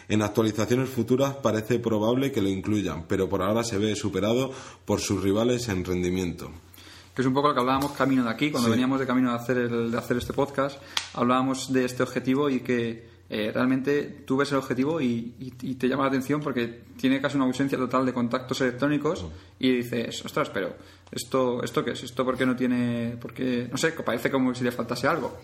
En 0.09 0.23
actualizaciones 0.23 0.89
futuras 0.89 1.35
parece 1.43 1.79
probable 1.79 2.33
que 2.33 2.43
lo 2.43 2.49
incluyan, 2.49 3.07
pero 3.09 3.29
por 3.29 3.43
ahora 3.43 3.65
se 3.65 3.79
ve 3.79 3.97
superado 3.97 4.53
por 4.85 5.01
sus 5.01 5.23
rivales 5.23 5.69
en 5.69 5.85
rendimiento 5.85 6.51
que 7.17 7.23
es 7.23 7.27
un 7.29 7.33
poco 7.33 7.49
lo 7.49 7.55
que 7.55 7.61
hablábamos 7.61 7.93
camino 7.93 8.25
de 8.25 8.29
aquí, 8.29 8.51
cuando 8.51 8.69
veníamos 8.69 9.01
de 9.01 9.07
camino 9.07 9.31
de 9.31 9.37
hacer, 9.37 9.57
el, 9.57 9.91
de 9.91 9.97
hacer 9.97 10.19
este 10.19 10.35
podcast, 10.35 10.79
hablábamos 11.15 11.73
de 11.73 11.87
este 11.87 12.03
objetivo 12.03 12.51
y 12.51 12.61
que 12.61 13.09
eh, 13.31 13.51
realmente 13.55 14.03
tú 14.27 14.37
ves 14.37 14.53
el 14.53 14.59
objetivo 14.59 15.01
y, 15.01 15.33
te 15.79 15.89
llama 15.89 16.03
la 16.03 16.11
atención 16.11 16.43
porque 16.43 16.83
tiene 16.99 17.19
casi 17.19 17.37
una 17.37 17.47
ausencia 17.47 17.79
total 17.79 18.05
de 18.05 18.13
contactos 18.13 18.61
electrónicos 18.61 19.25
y 19.59 19.77
dices, 19.79 20.27
ostras, 20.27 20.51
pero 20.51 20.77
¿esto, 21.11 21.63
esto 21.65 21.83
qué 21.83 21.93
es? 21.93 22.03
¿Esto 22.03 22.23
por 22.23 22.37
qué 22.37 22.45
no 22.45 22.55
tiene...? 22.55 23.17
Porque, 23.19 23.67
no 23.71 23.79
sé, 23.79 23.93
parece 23.93 24.31
como 24.31 24.55
si 24.55 24.63
le 24.63 24.71
faltase 24.71 25.09
algo. 25.09 25.39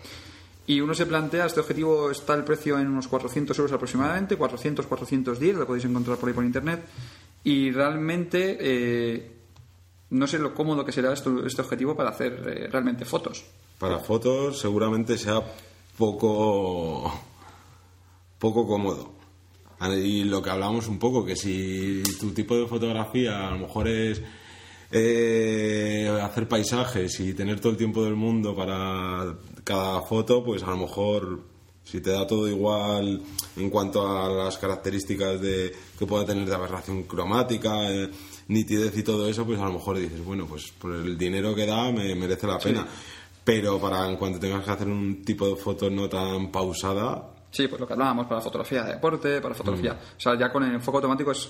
Y 0.65 0.79
uno 0.79 0.93
se 0.93 1.05
plantea, 1.05 1.45
este 1.45 1.59
objetivo 1.59 2.09
está 2.09 2.33
el 2.35 2.45
precio 2.45 2.79
en 2.79 2.87
unos 2.87 3.07
400 3.07 3.57
euros 3.59 3.73
aproximadamente, 3.73 4.37
400, 4.37 4.87
410, 4.87 5.57
lo 5.57 5.67
podéis 5.67 5.85
encontrar 5.85 6.17
por 6.17 6.29
ahí 6.29 6.35
por 6.35 6.45
internet. 6.45 6.85
Y 7.43 7.71
realmente 7.71 8.57
eh, 8.59 9.31
no 10.11 10.27
sé 10.27 10.39
lo 10.39 10.53
cómodo 10.53 10.85
que 10.85 10.91
será 10.91 11.11
esto, 11.11 11.45
este 11.45 11.61
objetivo 11.61 11.95
para 11.95 12.11
hacer 12.11 12.41
eh, 12.47 12.67
realmente 12.71 13.03
fotos. 13.03 13.43
Para 13.79 13.99
fotos 13.99 14.59
seguramente 14.59 15.17
sea 15.17 15.41
poco, 15.97 17.11
poco 18.39 18.65
cómodo. 18.65 19.11
Y 19.97 20.23
lo 20.23 20.41
que 20.41 20.49
hablamos 20.49 20.87
un 20.87 20.97
poco, 20.97 21.25
que 21.25 21.35
si 21.35 22.01
tu 22.17 22.31
tipo 22.31 22.55
de 22.55 22.67
fotografía 22.67 23.49
a 23.49 23.51
lo 23.51 23.59
mejor 23.59 23.89
es 23.89 24.21
eh, 24.91 26.07
hacer 26.21 26.47
paisajes 26.47 27.19
y 27.19 27.33
tener 27.33 27.59
todo 27.59 27.71
el 27.71 27.77
tiempo 27.77 28.05
del 28.05 28.15
mundo 28.15 28.55
para 28.55 29.35
cada 29.63 30.01
foto, 30.01 30.43
pues 30.43 30.63
a 30.63 30.71
lo 30.71 30.77
mejor 30.77 31.53
si 31.83 32.01
te 32.01 32.11
da 32.11 32.25
todo 32.25 32.47
igual 32.47 33.21
en 33.57 33.69
cuanto 33.69 34.07
a 34.07 34.29
las 34.29 34.57
características 34.57 35.41
de 35.41 35.73
que 35.97 36.05
pueda 36.05 36.25
tener 36.25 36.47
de 36.47 36.55
aberración 36.55 37.03
cromática, 37.03 37.89
eh, 37.91 38.09
nitidez 38.47 38.97
y 38.97 39.03
todo 39.03 39.27
eso, 39.27 39.45
pues 39.45 39.59
a 39.59 39.65
lo 39.65 39.73
mejor 39.73 39.97
dices, 39.97 40.23
bueno, 40.23 40.45
pues 40.45 40.71
por 40.71 40.93
el 40.93 41.17
dinero 41.17 41.53
que 41.53 41.65
da 41.65 41.91
me 41.91 42.15
merece 42.15 42.47
la 42.47 42.59
pena. 42.59 42.87
Pero 43.43 43.79
para 43.79 44.09
en 44.09 44.15
cuanto 44.15 44.39
tengas 44.39 44.63
que 44.63 44.71
hacer 44.71 44.87
un 44.87 45.23
tipo 45.25 45.47
de 45.47 45.57
foto 45.57 45.89
no 45.89 46.07
tan 46.07 46.49
pausada. 46.49 47.29
Sí, 47.51 47.67
pues 47.67 47.79
lo 47.79 47.85
que 47.85 47.93
hablábamos, 47.93 48.25
para 48.25 48.39
fotografía 48.39 48.83
de 48.83 48.93
deporte, 48.93 49.41
para 49.41 49.53
fotografía. 49.53 49.93
Mm. 49.93 50.17
O 50.17 50.19
sea, 50.19 50.39
ya 50.39 50.51
con 50.51 50.63
el 50.63 50.73
enfoque 50.73 50.97
automático 50.97 51.31
es 51.31 51.49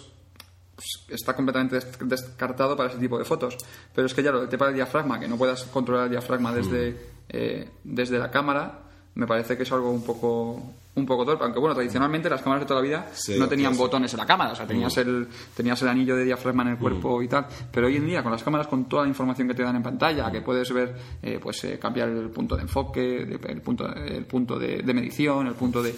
está 1.07 1.35
completamente 1.35 1.79
descartado 2.01 2.75
para 2.75 2.89
ese 2.89 2.99
tipo 2.99 3.17
de 3.17 3.25
fotos. 3.25 3.57
Pero 3.93 4.07
es 4.07 4.13
que 4.13 4.23
ya 4.23 4.31
lo 4.31 4.41
del 4.41 4.49
tema 4.49 4.67
del 4.67 4.75
diafragma, 4.75 5.19
que 5.19 5.27
no 5.27 5.37
puedas 5.37 5.63
controlar 5.65 6.05
el 6.05 6.11
diafragma 6.11 6.53
desde, 6.53 6.91
mm. 6.91 6.95
eh, 7.29 7.69
desde 7.83 8.19
la 8.19 8.31
cámara, 8.31 8.79
me 9.15 9.27
parece 9.27 9.55
que 9.55 9.63
es 9.63 9.71
algo 9.71 9.91
un 9.91 10.03
poco 10.03 10.73
un 10.95 11.07
poco 11.07 11.25
torpe, 11.25 11.43
aunque 11.43 11.59
bueno, 11.59 11.73
tradicionalmente 11.73 12.29
las 12.29 12.41
cámaras 12.41 12.65
de 12.65 12.67
toda 12.67 12.79
la 12.79 12.87
vida 12.87 13.11
no 13.39 13.47
tenían 13.47 13.75
botones 13.75 14.13
en 14.13 14.19
la 14.19 14.27
cámara, 14.27 14.51
o 14.51 14.55
sea, 14.55 14.67
tenías, 14.67 14.95
mm. 14.95 14.99
el, 14.99 15.27
tenías 15.55 15.81
el 15.81 15.87
anillo 15.87 16.15
de 16.15 16.23
diafragma 16.23 16.61
en 16.63 16.69
el 16.69 16.77
cuerpo 16.77 17.19
mm. 17.19 17.23
y 17.23 17.27
tal, 17.27 17.47
pero 17.71 17.87
hoy 17.87 17.95
en 17.95 18.05
día 18.05 18.21
con 18.21 18.31
las 18.31 18.43
cámaras, 18.43 18.67
con 18.67 18.85
toda 18.85 19.01
la 19.01 19.09
información 19.09 19.47
que 19.47 19.55
te 19.55 19.63
dan 19.63 19.75
en 19.75 19.81
pantalla, 19.81 20.31
que 20.31 20.41
puedes 20.41 20.71
ver, 20.71 20.95
eh, 21.21 21.39
pues 21.41 21.63
eh, 21.63 21.79
cambiar 21.79 22.09
el 22.09 22.29
punto 22.29 22.55
de 22.55 22.61
enfoque, 22.61 23.23
el 23.23 23.61
punto, 23.61 23.91
el 23.91 24.25
punto 24.25 24.59
de, 24.59 24.83
de 24.83 24.93
medición, 24.93 25.47
el 25.47 25.55
punto 25.55 25.81
de... 25.81 25.95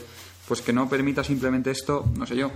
pues 0.48 0.62
que 0.62 0.72
no 0.72 0.88
permita 0.88 1.26
simplemente 1.26 1.72
esto, 1.72 2.06
no 2.18 2.26
sé 2.26 2.38
yo, 2.38 2.52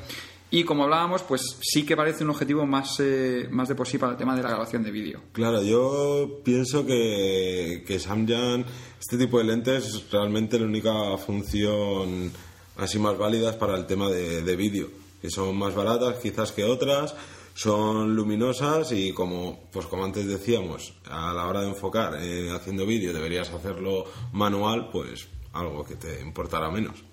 y 0.52 0.64
como 0.64 0.84
hablábamos, 0.84 1.22
pues 1.24 1.58
sí 1.62 1.86
que 1.86 1.96
parece 1.96 2.24
un 2.24 2.32
objetivo 2.32 2.66
más, 2.66 3.00
eh, 3.00 3.48
más 3.52 3.68
de 3.68 3.76
por 3.76 3.88
sí 3.88 3.98
para 3.98 4.14
el 4.14 4.18
tema 4.18 4.36
de 4.36 4.42
la 4.42 4.50
grabación 4.50 4.84
de 4.84 4.92
vídeo. 4.92 5.22
Claro, 5.32 5.62
yo 5.62 6.42
pienso 6.44 6.86
que, 6.86 7.84
que 7.86 8.00
Samyang, 8.00 8.66
este 9.00 9.18
tipo 9.18 9.38
de 9.38 9.44
lentes, 9.44 10.10
realmente 10.12 10.60
la 10.60 10.66
única 10.66 11.18
función 11.18 12.32
así 12.78 12.98
más 12.98 13.18
válida 13.18 13.52
es 13.52 13.56
para 13.58 13.76
el 13.76 13.86
tema 13.86 14.10
de, 14.10 14.42
de 14.42 14.56
vídeo, 14.56 14.90
que 15.22 15.30
son 15.30 15.56
más 15.58 15.76
baratas 15.76 16.18
quizás 16.20 16.52
que 16.52 16.64
otras, 16.64 17.14
son 17.54 18.16
luminosas 18.16 18.92
y 18.94 19.12
como, 19.12 19.68
pues 19.72 19.86
como 19.86 20.06
antes 20.06 20.26
decíamos, 20.26 20.94
a 21.10 21.34
la 21.34 21.46
hora 21.46 21.62
de 21.62 21.68
enfocar 21.68 22.16
eh, 22.22 22.50
haciendo 22.52 22.86
vídeo 22.86 23.12
deberías 23.14 23.50
hacerlo 23.52 24.06
manual, 24.32 24.90
pues 24.92 25.28
algo 25.52 25.84
que 25.84 25.96
te 25.96 26.22
importará 26.22 26.72
menos. 26.72 27.09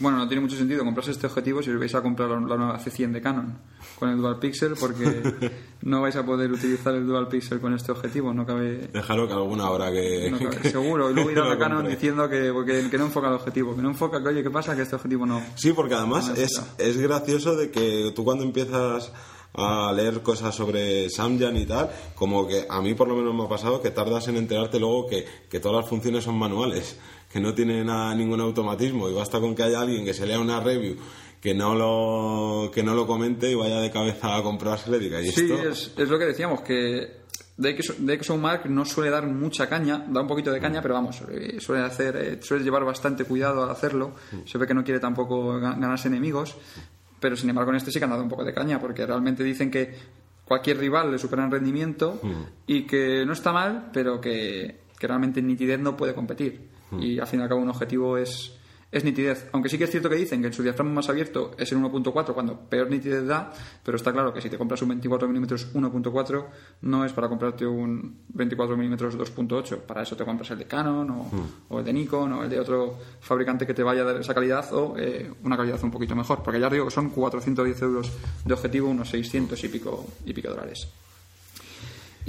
Bueno, 0.00 0.16
no 0.16 0.26
tiene 0.26 0.40
mucho 0.40 0.56
sentido 0.56 0.82
comprarse 0.82 1.10
este 1.10 1.26
objetivo 1.26 1.62
si 1.62 1.70
os 1.70 1.78
vais 1.78 1.94
a 1.94 2.00
comprar 2.00 2.30
la 2.30 2.38
nueva 2.38 2.80
C100 2.80 3.12
de 3.12 3.20
Canon 3.20 3.58
con 3.98 4.08
el 4.08 4.16
Dual 4.16 4.38
Pixel 4.38 4.72
porque 4.80 5.50
no 5.82 6.00
vais 6.00 6.16
a 6.16 6.24
poder 6.24 6.50
utilizar 6.50 6.94
el 6.94 7.06
Dual 7.06 7.28
Pixel 7.28 7.60
con 7.60 7.74
este 7.74 7.92
objetivo, 7.92 8.32
no 8.32 8.46
cabe... 8.46 8.88
Déjalo 8.92 9.28
que 9.28 9.34
alguna 9.34 9.68
hora 9.68 9.92
que... 9.92 10.32
seguro, 10.70 11.10
y 11.10 11.14
luego 11.14 11.30
irá 11.30 11.52
a 11.52 11.58
Canon 11.58 11.86
diciendo 11.86 12.30
que, 12.30 12.50
que, 12.90 12.98
no 12.98 13.04
enfoca 13.04 13.28
el 13.28 13.34
objetivo, 13.34 13.76
que 13.76 13.82
no 13.82 13.90
enfoca, 13.90 14.22
que 14.22 14.28
oye, 14.28 14.42
¿qué 14.42 14.50
pasa? 14.50 14.74
Que 14.74 14.82
este 14.82 14.96
objetivo 14.96 15.26
no... 15.26 15.42
Sí, 15.54 15.74
porque 15.74 15.94
además 15.94 16.30
es, 16.30 16.62
es 16.78 16.96
gracioso 16.96 17.54
de 17.54 17.70
que 17.70 18.10
tú 18.16 18.24
cuando 18.24 18.42
empiezas 18.42 19.12
a 19.52 19.92
leer 19.92 20.22
cosas 20.22 20.54
sobre 20.54 21.10
Samyang 21.10 21.56
y 21.58 21.66
tal, 21.66 21.90
como 22.14 22.46
que 22.46 22.66
a 22.70 22.80
mí 22.80 22.94
por 22.94 23.08
lo 23.08 23.16
menos 23.16 23.34
me 23.34 23.44
ha 23.44 23.48
pasado 23.48 23.82
que 23.82 23.90
tardas 23.90 24.28
en 24.28 24.36
enterarte 24.36 24.78
luego 24.78 25.06
que, 25.08 25.26
que 25.50 25.60
todas 25.60 25.82
las 25.82 25.90
funciones 25.90 26.24
son 26.24 26.38
manuales 26.38 26.96
que 27.30 27.40
no 27.40 27.54
tiene 27.54 27.84
nada, 27.84 28.14
ningún 28.14 28.40
automatismo 28.40 29.08
y 29.08 29.14
basta 29.14 29.40
con 29.40 29.54
que 29.54 29.62
haya 29.62 29.80
alguien 29.80 30.04
que 30.04 30.12
se 30.12 30.26
lea 30.26 30.40
una 30.40 30.60
review 30.60 30.96
que 31.40 31.54
no 31.54 31.74
lo 31.74 32.70
que 32.70 32.82
no 32.82 32.94
lo 32.94 33.06
comente 33.06 33.50
y 33.50 33.54
vaya 33.54 33.80
de 33.80 33.90
cabeza 33.90 34.36
a 34.36 34.42
comprárselo 34.42 34.96
y 34.96 35.00
diga 35.00 35.20
¿y 35.22 35.30
sí 35.30 35.50
es, 35.50 35.94
es, 35.96 36.08
lo 36.08 36.18
que 36.18 36.26
decíamos 36.26 36.60
que 36.60 37.20
Mark 38.38 38.68
no 38.68 38.84
suele 38.84 39.10
dar 39.10 39.26
mucha 39.26 39.68
caña 39.68 40.04
da 40.08 40.20
un 40.20 40.26
poquito 40.26 40.50
de 40.50 40.60
caña 40.60 40.82
pero 40.82 40.94
vamos 40.94 41.22
eh, 41.30 41.58
suele 41.60 41.84
hacer 41.84 42.16
eh, 42.16 42.38
suele 42.42 42.64
llevar 42.64 42.84
bastante 42.84 43.24
cuidado 43.24 43.62
al 43.62 43.70
hacerlo. 43.70 44.12
Se 44.44 44.58
ve 44.58 44.66
que 44.66 44.74
no 44.74 44.82
quiere 44.82 44.98
tampoco 44.98 45.60
ganarse 45.60 46.08
enemigos 46.08 46.56
pero 47.20 47.36
sin 47.36 47.50
embargo 47.50 47.70
en 47.70 47.76
este 47.76 47.90
sí 47.90 47.98
que 47.98 48.04
han 48.04 48.10
dado 48.10 48.22
un 48.22 48.28
poco 48.28 48.44
de 48.44 48.52
caña 48.52 48.80
porque 48.80 49.06
realmente 49.06 49.44
dicen 49.44 49.70
que 49.70 49.94
cualquier 50.44 50.78
rival 50.78 51.12
le 51.12 51.18
supera 51.18 51.44
en 51.44 51.50
rendimiento 51.50 52.18
mm. 52.22 52.42
y 52.66 52.86
que 52.86 53.24
no 53.24 53.32
está 53.34 53.52
mal 53.52 53.90
pero 53.92 54.20
que, 54.20 54.80
que 54.98 55.06
realmente 55.06 55.40
en 55.40 55.46
nitidez 55.46 55.78
no 55.78 55.96
puede 55.96 56.14
competir 56.14 56.69
y 56.98 57.18
al 57.18 57.26
fin 57.26 57.40
y 57.40 57.42
al 57.42 57.48
cabo 57.48 57.60
un 57.60 57.68
objetivo 57.68 58.16
es, 58.18 58.52
es 58.92 59.04
nitidez. 59.04 59.48
Aunque 59.52 59.68
sí 59.68 59.78
que 59.78 59.84
es 59.84 59.90
cierto 59.90 60.08
que 60.08 60.16
dicen 60.16 60.40
que 60.40 60.48
en 60.48 60.52
su 60.52 60.62
diafragma 60.62 60.94
más 60.94 61.08
abierto 61.08 61.52
es 61.58 61.70
el 61.72 61.78
1.4 61.78 62.34
cuando 62.34 62.58
peor 62.58 62.90
nitidez 62.90 63.26
da, 63.26 63.52
pero 63.84 63.96
está 63.96 64.12
claro 64.12 64.32
que 64.32 64.40
si 64.40 64.50
te 64.50 64.58
compras 64.58 64.82
un 64.82 64.88
24 64.88 65.28
mm 65.28 65.44
1.4 65.44 66.46
no 66.82 67.04
es 67.04 67.12
para 67.12 67.28
comprarte 67.28 67.66
un 67.66 68.22
24 68.28 68.76
mm 68.76 68.94
2.8. 68.94 69.78
Para 69.78 70.02
eso 70.02 70.16
te 70.16 70.24
compras 70.24 70.50
el 70.50 70.58
de 70.58 70.64
Canon 70.66 71.10
o, 71.10 71.24
mm. 71.24 71.50
o, 71.68 71.78
el 71.78 71.84
de 71.84 71.92
Nikon 71.92 72.32
o 72.32 72.42
el 72.42 72.50
de 72.50 72.58
otro 72.58 72.98
fabricante 73.20 73.66
que 73.66 73.74
te 73.74 73.82
vaya 73.82 74.02
a 74.02 74.04
dar 74.04 74.16
esa 74.16 74.34
calidad 74.34 74.72
o 74.72 74.96
eh, 74.98 75.30
una 75.44 75.56
calidad 75.56 75.82
un 75.84 75.90
poquito 75.90 76.16
mejor. 76.16 76.42
Porque 76.42 76.58
ya 76.58 76.68
digo 76.68 76.86
que 76.86 76.90
son 76.90 77.10
410 77.10 77.82
euros 77.82 78.12
de 78.44 78.54
objetivo, 78.54 78.88
unos 78.88 79.10
600 79.10 79.62
y 79.62 79.68
pico, 79.68 80.06
y 80.24 80.32
pico 80.32 80.50
dólares. 80.50 80.88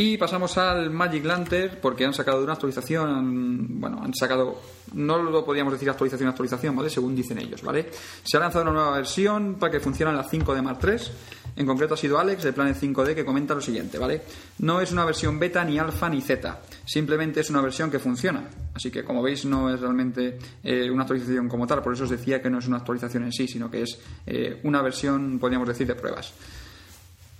Y 0.03 0.17
pasamos 0.17 0.57
al 0.57 0.89
Magic 0.89 1.23
Lantern 1.23 1.77
porque 1.79 2.03
han 2.03 2.13
sacado 2.15 2.43
una 2.43 2.53
actualización, 2.53 3.79
bueno, 3.79 4.01
han 4.03 4.11
sacado, 4.15 4.59
no 4.95 5.21
lo 5.21 5.45
podríamos 5.45 5.73
decir 5.73 5.91
actualización, 5.91 6.27
actualización, 6.27 6.75
¿vale? 6.75 6.89
Según 6.89 7.15
dicen 7.15 7.37
ellos, 7.37 7.61
¿vale? 7.61 7.91
Se 8.23 8.35
ha 8.35 8.39
lanzado 8.39 8.63
una 8.63 8.73
nueva 8.73 8.97
versión 8.97 9.57
para 9.59 9.73
que 9.73 9.79
funcione 9.79 10.09
en 10.09 10.17
la 10.17 10.23
5 10.23 10.55
de 10.55 10.61
Mark 10.63 10.79
3. 10.81 11.11
En 11.57 11.67
concreto 11.67 11.93
ha 11.93 11.97
sido 11.97 12.17
Alex 12.17 12.41
del 12.41 12.55
Planet 12.55 12.77
5D 12.81 13.13
que 13.13 13.23
comenta 13.23 13.53
lo 13.53 13.61
siguiente, 13.61 13.99
¿vale? 13.99 14.23
No 14.57 14.81
es 14.81 14.91
una 14.91 15.05
versión 15.05 15.37
beta, 15.37 15.63
ni 15.63 15.77
alfa, 15.77 16.09
ni 16.09 16.19
zeta. 16.19 16.63
Simplemente 16.83 17.41
es 17.41 17.51
una 17.51 17.61
versión 17.61 17.91
que 17.91 17.99
funciona. 17.99 18.49
Así 18.73 18.89
que, 18.89 19.03
como 19.03 19.21
veis, 19.21 19.45
no 19.45 19.71
es 19.71 19.79
realmente 19.79 20.39
eh, 20.63 20.89
una 20.89 21.03
actualización 21.03 21.47
como 21.47 21.67
tal. 21.67 21.83
Por 21.83 21.93
eso 21.93 22.05
os 22.05 22.09
decía 22.09 22.41
que 22.41 22.49
no 22.49 22.57
es 22.57 22.67
una 22.67 22.77
actualización 22.77 23.25
en 23.25 23.31
sí, 23.31 23.47
sino 23.47 23.69
que 23.69 23.83
es 23.83 23.99
eh, 24.25 24.61
una 24.63 24.81
versión, 24.81 25.37
podríamos 25.37 25.67
decir, 25.67 25.85
de 25.85 25.93
pruebas. 25.93 26.33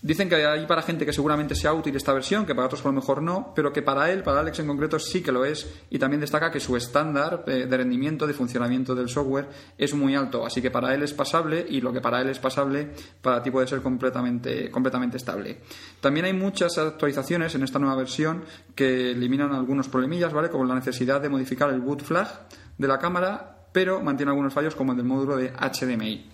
Dicen 0.04 0.30
que 0.30 0.36
hay 0.48 0.66
para 0.66 0.82
gente 0.82 1.06
que 1.06 1.14
seguramente 1.14 1.54
sea 1.54 1.74
útil 1.74 1.96
esta 1.96 2.12
versión, 2.12 2.44
que 2.48 2.56
para 2.56 2.66
otros 2.66 2.84
a 2.84 2.88
lo 2.88 2.94
mejor 2.94 3.22
no, 3.22 3.54
pero 3.56 3.72
que 3.72 3.84
para 3.84 4.12
él, 4.12 4.24
para 4.24 4.40
Alex 4.40 4.58
en 4.58 4.66
concreto, 4.66 4.98
sí 4.98 5.22
que 5.22 5.32
lo 5.32 5.46
es. 5.46 5.72
Y 5.92 6.00
también 6.00 6.20
destaca 6.20 6.50
que 6.50 6.60
su 6.60 6.76
estándar 6.76 7.44
eh, 7.46 7.68
de 7.70 7.78
rendimiento, 7.78 8.26
de 8.26 8.34
funcionamiento 8.34 8.96
del 8.96 9.10
software 9.10 9.50
es 9.78 9.94
muy 9.94 10.16
alto. 10.16 10.44
Así 10.44 10.60
que 10.60 10.72
para 10.72 10.96
él 10.96 11.04
es 11.04 11.14
pasable 11.14 11.64
y 11.70 11.82
lo 11.82 11.94
que 11.94 12.02
para 12.02 12.20
él 12.20 12.30
es 12.30 12.40
pasable, 12.40 12.90
para 13.22 13.44
ti 13.44 13.52
puede 13.52 13.68
ser 13.68 13.84
completamente, 13.84 14.72
completamente 14.72 15.18
estable. 15.18 15.60
También 16.00 16.26
hay 16.26 16.34
muchas 16.34 16.80
actualizaciones 16.80 17.54
en 17.54 17.62
esta 17.62 17.78
nueva 17.78 17.96
versión 17.96 18.44
que 18.74 19.12
eliminan 19.12 19.54
algunos 19.54 19.88
problemillas, 19.88 20.34
¿vale? 20.34 20.50
Como 20.50 20.66
la 20.66 20.74
necesidad 20.74 21.22
de 21.22 21.30
modificar 21.30 21.70
el 21.70 21.80
boot 21.80 22.02
flag 22.02 22.48
de 22.76 22.88
la 22.88 22.98
cámara, 22.98 23.68
pero 23.72 24.02
mantiene 24.02 24.32
algunos 24.32 24.52
fallos 24.52 24.74
como 24.74 24.94
el 24.94 24.98
del 24.98 25.06
módulo 25.06 25.38
de 25.38 25.52
HDMI 25.52 26.28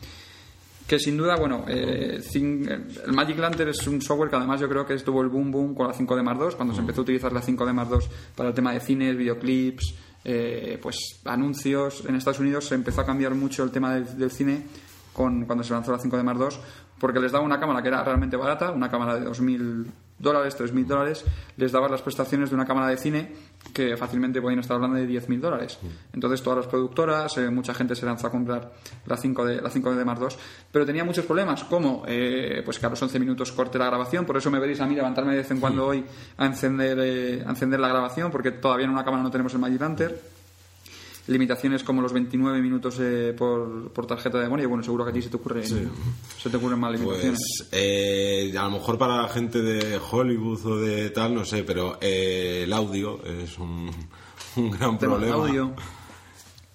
que 0.88 1.00
sin 1.00 1.17
duda, 1.17 1.36
bueno, 1.36 1.65
eh, 1.67 2.21
el 2.34 3.13
Magic 3.13 3.38
Lantern 3.38 3.69
es 3.69 3.86
un 3.88 4.02
software 4.02 4.30
que 4.30 4.38
además 4.38 4.62
yo 4.62 4.69
creo 4.69 4.86
que 4.86 4.93
estuvo 4.93 5.21
el 5.21 5.28
boom 5.28 5.52
boom 5.52 5.76
con 5.76 5.88
la 5.88 5.93
5D 5.93 6.23
Mark 6.23 6.39
II, 6.41 6.56
cuando 6.56 6.73
se 6.73 6.80
empezó 6.80 7.02
a 7.02 7.04
utilizar 7.04 7.34
la 7.34 7.41
5D 7.41 7.73
Mark 7.73 7.89
II 7.91 8.08
para 8.36 8.50
el 8.50 8.56
tema 8.56 8.71
de 8.71 8.80
cines, 8.80 9.17
videoclips, 9.17 9.93
eh, 10.23 10.80
pues 10.82 11.19
anuncios. 11.26 12.06
En 12.08 12.15
Estados 12.15 12.39
Unidos 12.39 12.65
se 12.65 12.76
empezó 12.76 13.02
a 13.02 13.06
cambiar 13.06 13.36
mucho 13.36 13.63
el 13.63 13.71
tema 13.71 13.95
del, 13.95 14.32
cine 14.32 14.63
con, 15.12 15.45
cuando 15.45 15.63
se 15.63 15.73
lanzó 15.73 15.91
la 15.91 16.00
5D 16.00 16.23
Mark 16.23 16.39
II, 16.39 16.58
porque 17.00 17.19
les 17.19 17.34
daba 17.34 17.43
una 17.43 17.60
cámara 17.60 17.82
que 17.82 17.89
era 17.89 18.04
realmente 18.04 18.38
barata, 18.38 18.71
una 18.71 18.89
cámara 18.89 19.19
de 19.19 19.28
2.000 19.28 19.86
dólares, 20.19 20.58
3.000 20.58 20.86
dólares, 20.86 21.25
les 21.58 21.71
daba 21.71 21.88
las 21.89 22.01
prestaciones 22.01 22.49
de 22.49 22.56
una 22.56 22.65
cámara 22.65 22.88
de 22.88 22.97
cine 22.97 23.32
que 23.73 23.95
fácilmente 23.97 24.41
podían 24.41 24.60
estar 24.60 24.75
hablando 24.75 24.97
de 24.97 25.08
10.000 25.08 25.39
dólares. 25.39 25.80
Entonces 26.13 26.41
todas 26.41 26.58
las 26.58 26.67
productoras, 26.67 27.38
eh, 27.38 27.49
mucha 27.49 27.73
gente 27.73 27.95
se 27.95 28.06
lanzó 28.06 28.27
a 28.27 28.32
comprar 28.32 28.71
la 29.06 29.17
5D, 29.17 29.62
la 29.62 29.69
5D 29.69 30.06
Mark 30.06 30.19
II, 30.21 30.38
pero 30.71 30.86
tenía 30.86 31.03
muchos 31.03 31.25
problemas, 31.25 31.63
como 31.63 32.03
eh, 32.08 32.62
pues 32.63 32.80
que 32.80 32.86
a 32.86 32.89
los 32.89 33.01
11 33.01 33.19
minutos 33.19 33.51
corte 33.51 33.77
la 33.77 33.86
grabación, 33.86 34.25
por 34.25 34.38
eso 34.38 34.49
me 34.49 34.60
veréis 34.60 34.80
a 34.82 34.88
mí 34.88 34.95
levantarme 34.95 35.32
de 35.32 35.39
vez 35.39 35.51
en 35.51 35.60
cuando 35.60 35.88
hoy 35.88 36.03
a 36.38 36.45
encender, 36.45 36.97
eh, 37.01 37.43
a 37.45 37.49
encender 37.49 37.80
la 37.80 37.89
grabación, 37.89 38.32
porque 38.32 38.51
todavía 38.51 38.86
en 38.86 38.91
una 38.91 39.03
cámara 39.03 39.23
no 39.23 39.32
tenemos 39.32 39.53
el 39.53 39.60
Magic 39.60 39.82
Lantern 39.82 40.15
limitaciones 41.28 41.84
como 41.84 42.02
los 42.02 42.13
29 42.13 42.62
minutos 42.62 42.98
eh, 43.00 43.34
por, 43.38 43.92
por, 43.92 44.08
tarjeta 44.08 44.38
de 44.38 44.46
memoria. 44.46 44.68
Bueno, 44.68 44.84
seguro 44.84 45.04
que 45.04 45.12
a 45.12 45.13
ti 45.13 45.22
se 45.22 45.30
te, 45.30 45.36
ocurre, 45.36 45.63
se 45.63 46.50
te 46.50 46.58
ocurren 46.58 46.80
más 46.80 46.94
limitaciones. 46.94 47.40
Pues, 47.60 47.70
eh, 47.72 48.54
a 48.58 48.63
lo 48.63 48.72
mejor 48.72 48.98
para 48.98 49.22
la 49.24 49.30
gente 49.30 49.62
de 49.62 50.00
Hollywood 50.00 50.66
o 50.66 50.78
de 50.78 51.10
tal, 51.10 51.36
no 51.36 51.46
sé, 51.46 51.63
pero 51.63 51.98
eh, 52.02 52.62
el 52.63 52.74
audio 52.74 53.24
es 53.26 53.58
un, 53.58 53.92
un 54.56 54.72
gran 54.72 54.98
problema. 54.98 55.36
Audio. 55.36 55.74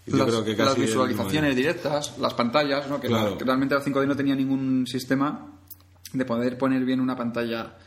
Yo 0.04 0.16
las, 0.16 0.26
creo 0.26 0.44
que 0.44 0.56
las 0.56 0.76
visualizaciones 0.76 1.54
directas, 1.54 2.18
las 2.18 2.34
pantallas, 2.34 2.88
¿no? 2.88 3.00
que, 3.00 3.08
realmente 3.08 3.74
la 3.74 3.82
5D 3.82 4.06
no 4.06 4.16
tenía 4.16 4.34
ningún 4.34 4.84
sistema 4.86 5.46
de 6.12 6.24
poder 6.24 6.58
poner 6.58 6.84
bien 6.84 7.00
una 7.00 7.16
pantalla 7.16 7.78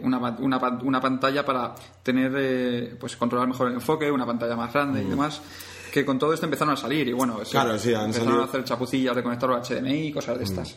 una, 0.00 0.18
una, 0.38 0.58
una, 0.84 1.00
pantalla 1.00 1.44
para 1.44 1.74
tener 2.04 2.96
pues 2.98 3.16
controlar 3.16 3.48
mejor 3.48 3.66
el 3.66 3.74
enfoque, 3.74 4.08
una 4.12 4.24
pantalla 4.24 4.54
más 4.54 4.72
grande 4.72 5.02
y 5.02 5.06
mm. 5.06 5.10
demás 5.10 5.42
que 5.96 6.04
con 6.04 6.18
todo 6.18 6.34
esto 6.34 6.44
empezaron 6.44 6.74
a 6.74 6.76
salir 6.76 7.08
y 7.08 7.12
bueno, 7.14 7.38
claro, 7.50 7.78
sí, 7.78 7.94
empezaron 7.94 8.40
a 8.40 8.44
hacer 8.44 8.64
chapucillas 8.64 9.16
de 9.16 9.22
conectar 9.22 9.50
al 9.50 9.62
HDMI 9.62 10.08
y 10.08 10.12
cosas 10.12 10.38
de 10.38 10.44
mm. 10.44 10.48
estas. 10.48 10.76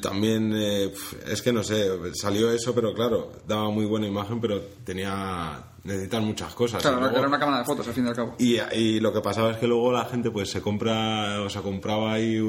También, 0.00 0.52
eh, 0.52 0.92
es 1.26 1.42
que 1.42 1.52
no 1.52 1.62
sé, 1.62 1.88
salió 2.14 2.50
eso, 2.50 2.74
pero 2.74 2.92
claro, 2.92 3.32
daba 3.46 3.70
muy 3.70 3.84
buena 3.86 4.06
imagen, 4.08 4.40
pero 4.40 4.60
tenía. 4.84 5.62
necesitan 5.84 6.24
muchas 6.24 6.54
cosas. 6.54 6.82
Claro, 6.82 7.08
era 7.08 7.28
una 7.28 7.38
cámara 7.38 7.58
de 7.58 7.64
fotos, 7.64 7.86
al 7.86 7.94
fin 7.94 8.04
y 8.04 8.08
al 8.08 8.16
cabo. 8.16 8.34
Y, 8.38 8.56
y, 8.76 8.98
lo 8.98 9.12
que 9.12 9.20
pasaba 9.20 9.52
es 9.52 9.58
que 9.58 9.68
luego 9.68 9.92
la 9.92 10.04
gente 10.06 10.32
pues 10.32 10.50
se 10.50 10.60
compra, 10.60 11.40
o 11.40 11.50
sea, 11.50 11.62
compraba 11.62 12.14
ahí 12.14 12.40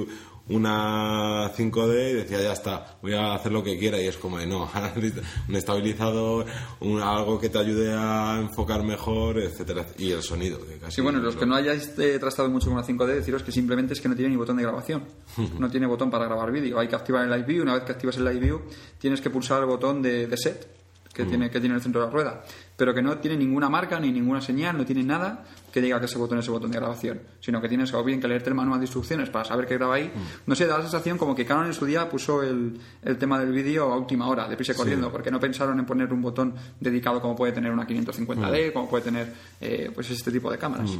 una 0.47 1.51
5D 1.53 2.11
y 2.11 2.13
decía 2.13 2.41
ya 2.41 2.53
está, 2.53 2.97
voy 3.01 3.13
a 3.13 3.33
hacer 3.33 3.51
lo 3.51 3.63
que 3.63 3.77
quiera 3.79 3.99
y 3.99 4.07
es 4.07 4.17
como 4.17 4.37
de 4.37 4.45
no, 4.45 4.69
un 5.49 5.55
estabilizador, 5.55 6.45
un, 6.81 7.01
algo 7.01 7.39
que 7.39 7.49
te 7.49 7.57
ayude 7.57 7.93
a 7.93 8.37
enfocar 8.39 8.83
mejor, 8.83 9.39
etcétera. 9.39 9.85
Y 9.97 10.11
el 10.11 10.21
sonido. 10.21 10.59
Que 10.65 10.77
casi 10.77 11.01
bueno, 11.01 11.19
los 11.19 11.35
que 11.35 11.45
no 11.45 11.55
hayáis 11.55 11.97
eh, 11.97 12.19
tratado 12.19 12.49
mucho 12.49 12.69
con 12.69 12.77
la 12.77 12.85
5D, 12.85 13.15
deciros 13.15 13.43
que 13.43 13.51
simplemente 13.51 13.93
es 13.93 14.01
que 14.01 14.09
no 14.09 14.15
tiene 14.15 14.29
ni 14.29 14.37
botón 14.37 14.57
de 14.57 14.63
grabación, 14.63 15.03
no 15.59 15.69
tiene 15.69 15.87
botón 15.87 16.11
para 16.11 16.25
grabar 16.25 16.51
vídeo, 16.51 16.79
hay 16.79 16.87
que 16.87 16.95
activar 16.95 17.23
el 17.23 17.31
Live 17.31 17.45
View, 17.45 17.63
una 17.63 17.73
vez 17.73 17.83
que 17.83 17.91
activas 17.91 18.17
el 18.17 18.25
Live 18.25 18.39
View 18.39 18.61
tienes 18.99 19.21
que 19.21 19.29
pulsar 19.29 19.61
el 19.61 19.67
botón 19.67 20.01
de, 20.01 20.27
de 20.27 20.37
set 20.37 20.67
que, 21.15 21.23
mm. 21.23 21.29
tiene, 21.29 21.49
que 21.49 21.59
tiene 21.59 21.73
en 21.73 21.77
el 21.77 21.81
centro 21.81 22.01
de 22.01 22.07
la 22.07 22.13
rueda, 22.13 22.43
pero 22.77 22.93
que 22.93 23.01
no 23.01 23.17
tiene 23.17 23.37
ninguna 23.37 23.69
marca 23.69 23.99
ni 23.99 24.11
ninguna 24.11 24.41
señal, 24.41 24.77
no 24.77 24.85
tiene 24.85 25.03
nada 25.03 25.45
que 25.71 25.81
diga 25.81 25.99
que 25.99 26.05
ese 26.05 26.17
botón 26.17 26.39
es 26.39 26.45
el 26.45 26.51
botón 26.51 26.71
de 26.71 26.77
grabación, 26.77 27.21
sino 27.39 27.61
que 27.61 27.67
tienes 27.67 27.93
o 27.93 28.03
bien 28.03 28.21
que 28.21 28.27
leerte 28.27 28.49
el 28.49 28.55
manual 28.55 28.79
de 28.79 28.85
instrucciones 28.85 29.29
para 29.29 29.45
saber 29.45 29.65
qué 29.65 29.75
graba 29.75 29.95
ahí. 29.95 30.05
Mm. 30.05 30.47
No 30.47 30.55
sé, 30.55 30.65
da 30.67 30.77
la 30.77 30.83
sensación 30.83 31.17
como 31.17 31.35
que 31.35 31.45
Canon 31.45 31.67
en 31.67 31.73
su 31.73 31.85
día 31.85 32.09
puso 32.09 32.43
el, 32.43 32.79
el 33.03 33.17
tema 33.17 33.39
del 33.39 33.51
vídeo 33.51 33.91
a 33.91 33.97
última 33.97 34.27
hora, 34.27 34.47
de 34.47 34.55
prisa 34.55 34.73
corriendo, 34.73 35.11
porque 35.11 35.31
no 35.31 35.39
pensaron 35.39 35.77
en 35.79 35.85
poner 35.85 36.11
un 36.13 36.21
botón 36.21 36.55
dedicado 36.79 37.21
como 37.21 37.35
puede 37.35 37.51
tener 37.51 37.71
una 37.71 37.87
550D, 37.87 38.69
mm. 38.69 38.73
como 38.73 38.89
puede 38.89 39.03
tener 39.03 39.33
eh, 39.59 39.91
pues 39.93 40.09
este 40.11 40.31
tipo 40.31 40.51
de 40.51 40.57
cámaras. 40.57 40.91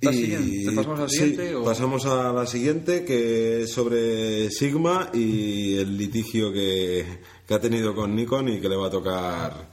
Y 0.00 0.66
¿Pasamos 0.66 0.98
a 0.98 1.02
la 1.02 1.08
siguiente? 1.08 1.54
pasamos 1.64 2.06
a 2.06 2.32
la 2.32 2.46
siguiente, 2.46 3.04
que 3.04 3.62
es 3.62 3.72
sobre 3.72 4.50
Sigma 4.50 5.10
y 5.12 5.76
el 5.76 5.96
litigio 5.96 6.52
que, 6.52 7.04
que, 7.46 7.54
ha 7.54 7.60
tenido 7.60 7.94
con 7.94 8.14
Nikon 8.14 8.48
y 8.48 8.60
que 8.60 8.68
le 8.68 8.76
va 8.76 8.88
a 8.88 8.90
tocar 8.90 9.68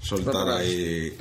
soltar 0.00 0.48
ahí. 0.48 1.16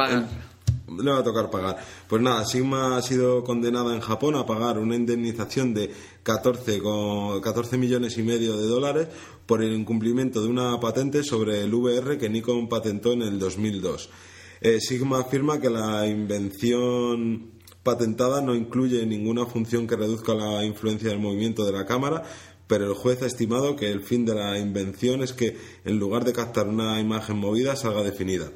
Le 1.00 1.12
va 1.12 1.20
a 1.20 1.24
tocar 1.24 1.50
pagar. 1.50 1.78
Pues 2.08 2.22
nada, 2.22 2.46
Sigma 2.46 2.98
ha 2.98 3.02
sido 3.02 3.44
condenada 3.44 3.94
en 3.94 4.00
Japón 4.00 4.36
a 4.36 4.46
pagar 4.46 4.80
una 4.80 4.96
indemnización 4.96 5.74
de 5.74 5.94
14, 6.24 6.80
con 6.80 7.42
14 7.42 7.78
millones 7.78 8.18
y 8.18 8.24
medio 8.24 8.56
de 8.56 8.68
dólares 8.68 9.08
por 9.46 9.62
el 9.62 9.74
incumplimiento 9.74 10.42
de 10.42 10.48
una 10.48 10.80
patente 10.80 11.24
sobre 11.24 11.62
el 11.62 11.74
VR 11.74 12.18
que 12.18 12.30
Nikon 12.30 12.70
patentó 12.70 13.14
en 13.14 13.22
el 13.22 13.38
2002. 13.38 14.10
Eh, 14.62 14.80
Sigma 14.80 15.20
afirma 15.20 15.60
que 15.60 15.70
la 15.70 16.08
invención 16.08 17.52
patentada 17.84 18.42
no 18.42 18.54
incluye 18.54 19.06
ninguna 19.06 19.46
función 19.46 19.88
que 19.88 19.96
reduzca 19.96 20.34
la 20.34 20.66
influencia 20.66 21.10
del 21.10 21.20
movimiento 21.20 21.66
de 21.66 21.72
la 21.72 21.86
cámara, 21.86 22.24
pero 22.68 22.86
el 22.86 22.94
juez 22.94 23.22
ha 23.22 23.26
estimado 23.26 23.76
que 23.76 23.90
el 23.92 24.02
fin 24.02 24.26
de 24.26 24.36
la 24.36 24.58
invención 24.60 25.24
es 25.24 25.34
que 25.34 25.58
en 25.86 25.98
lugar 25.98 26.26
de 26.26 26.34
captar 26.34 26.68
una 26.68 27.00
imagen 27.00 27.38
movida 27.38 27.76
salga 27.76 28.04
definida. 28.04 28.52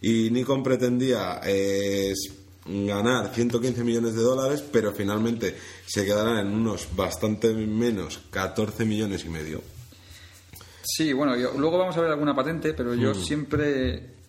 Y 0.00 0.30
Nikon 0.30 0.62
pretendía 0.62 1.40
eh, 1.44 2.12
ganar 2.66 3.32
115 3.32 3.84
millones 3.84 4.14
de 4.14 4.22
dólares, 4.22 4.62
pero 4.72 4.92
finalmente 4.92 5.56
se 5.86 6.04
quedarán 6.04 6.38
en 6.38 6.52
unos 6.52 6.88
bastante 6.94 7.52
menos, 7.52 8.20
14 8.30 8.84
millones 8.84 9.24
y 9.24 9.28
medio. 9.28 9.62
Sí, 10.84 11.12
bueno, 11.12 11.36
luego 11.36 11.78
vamos 11.78 11.96
a 11.96 12.00
ver 12.00 12.10
alguna 12.10 12.34
patente, 12.34 12.74
pero 12.74 12.94
yo 12.94 13.12
mm. 13.12 13.14
siempre 13.14 14.21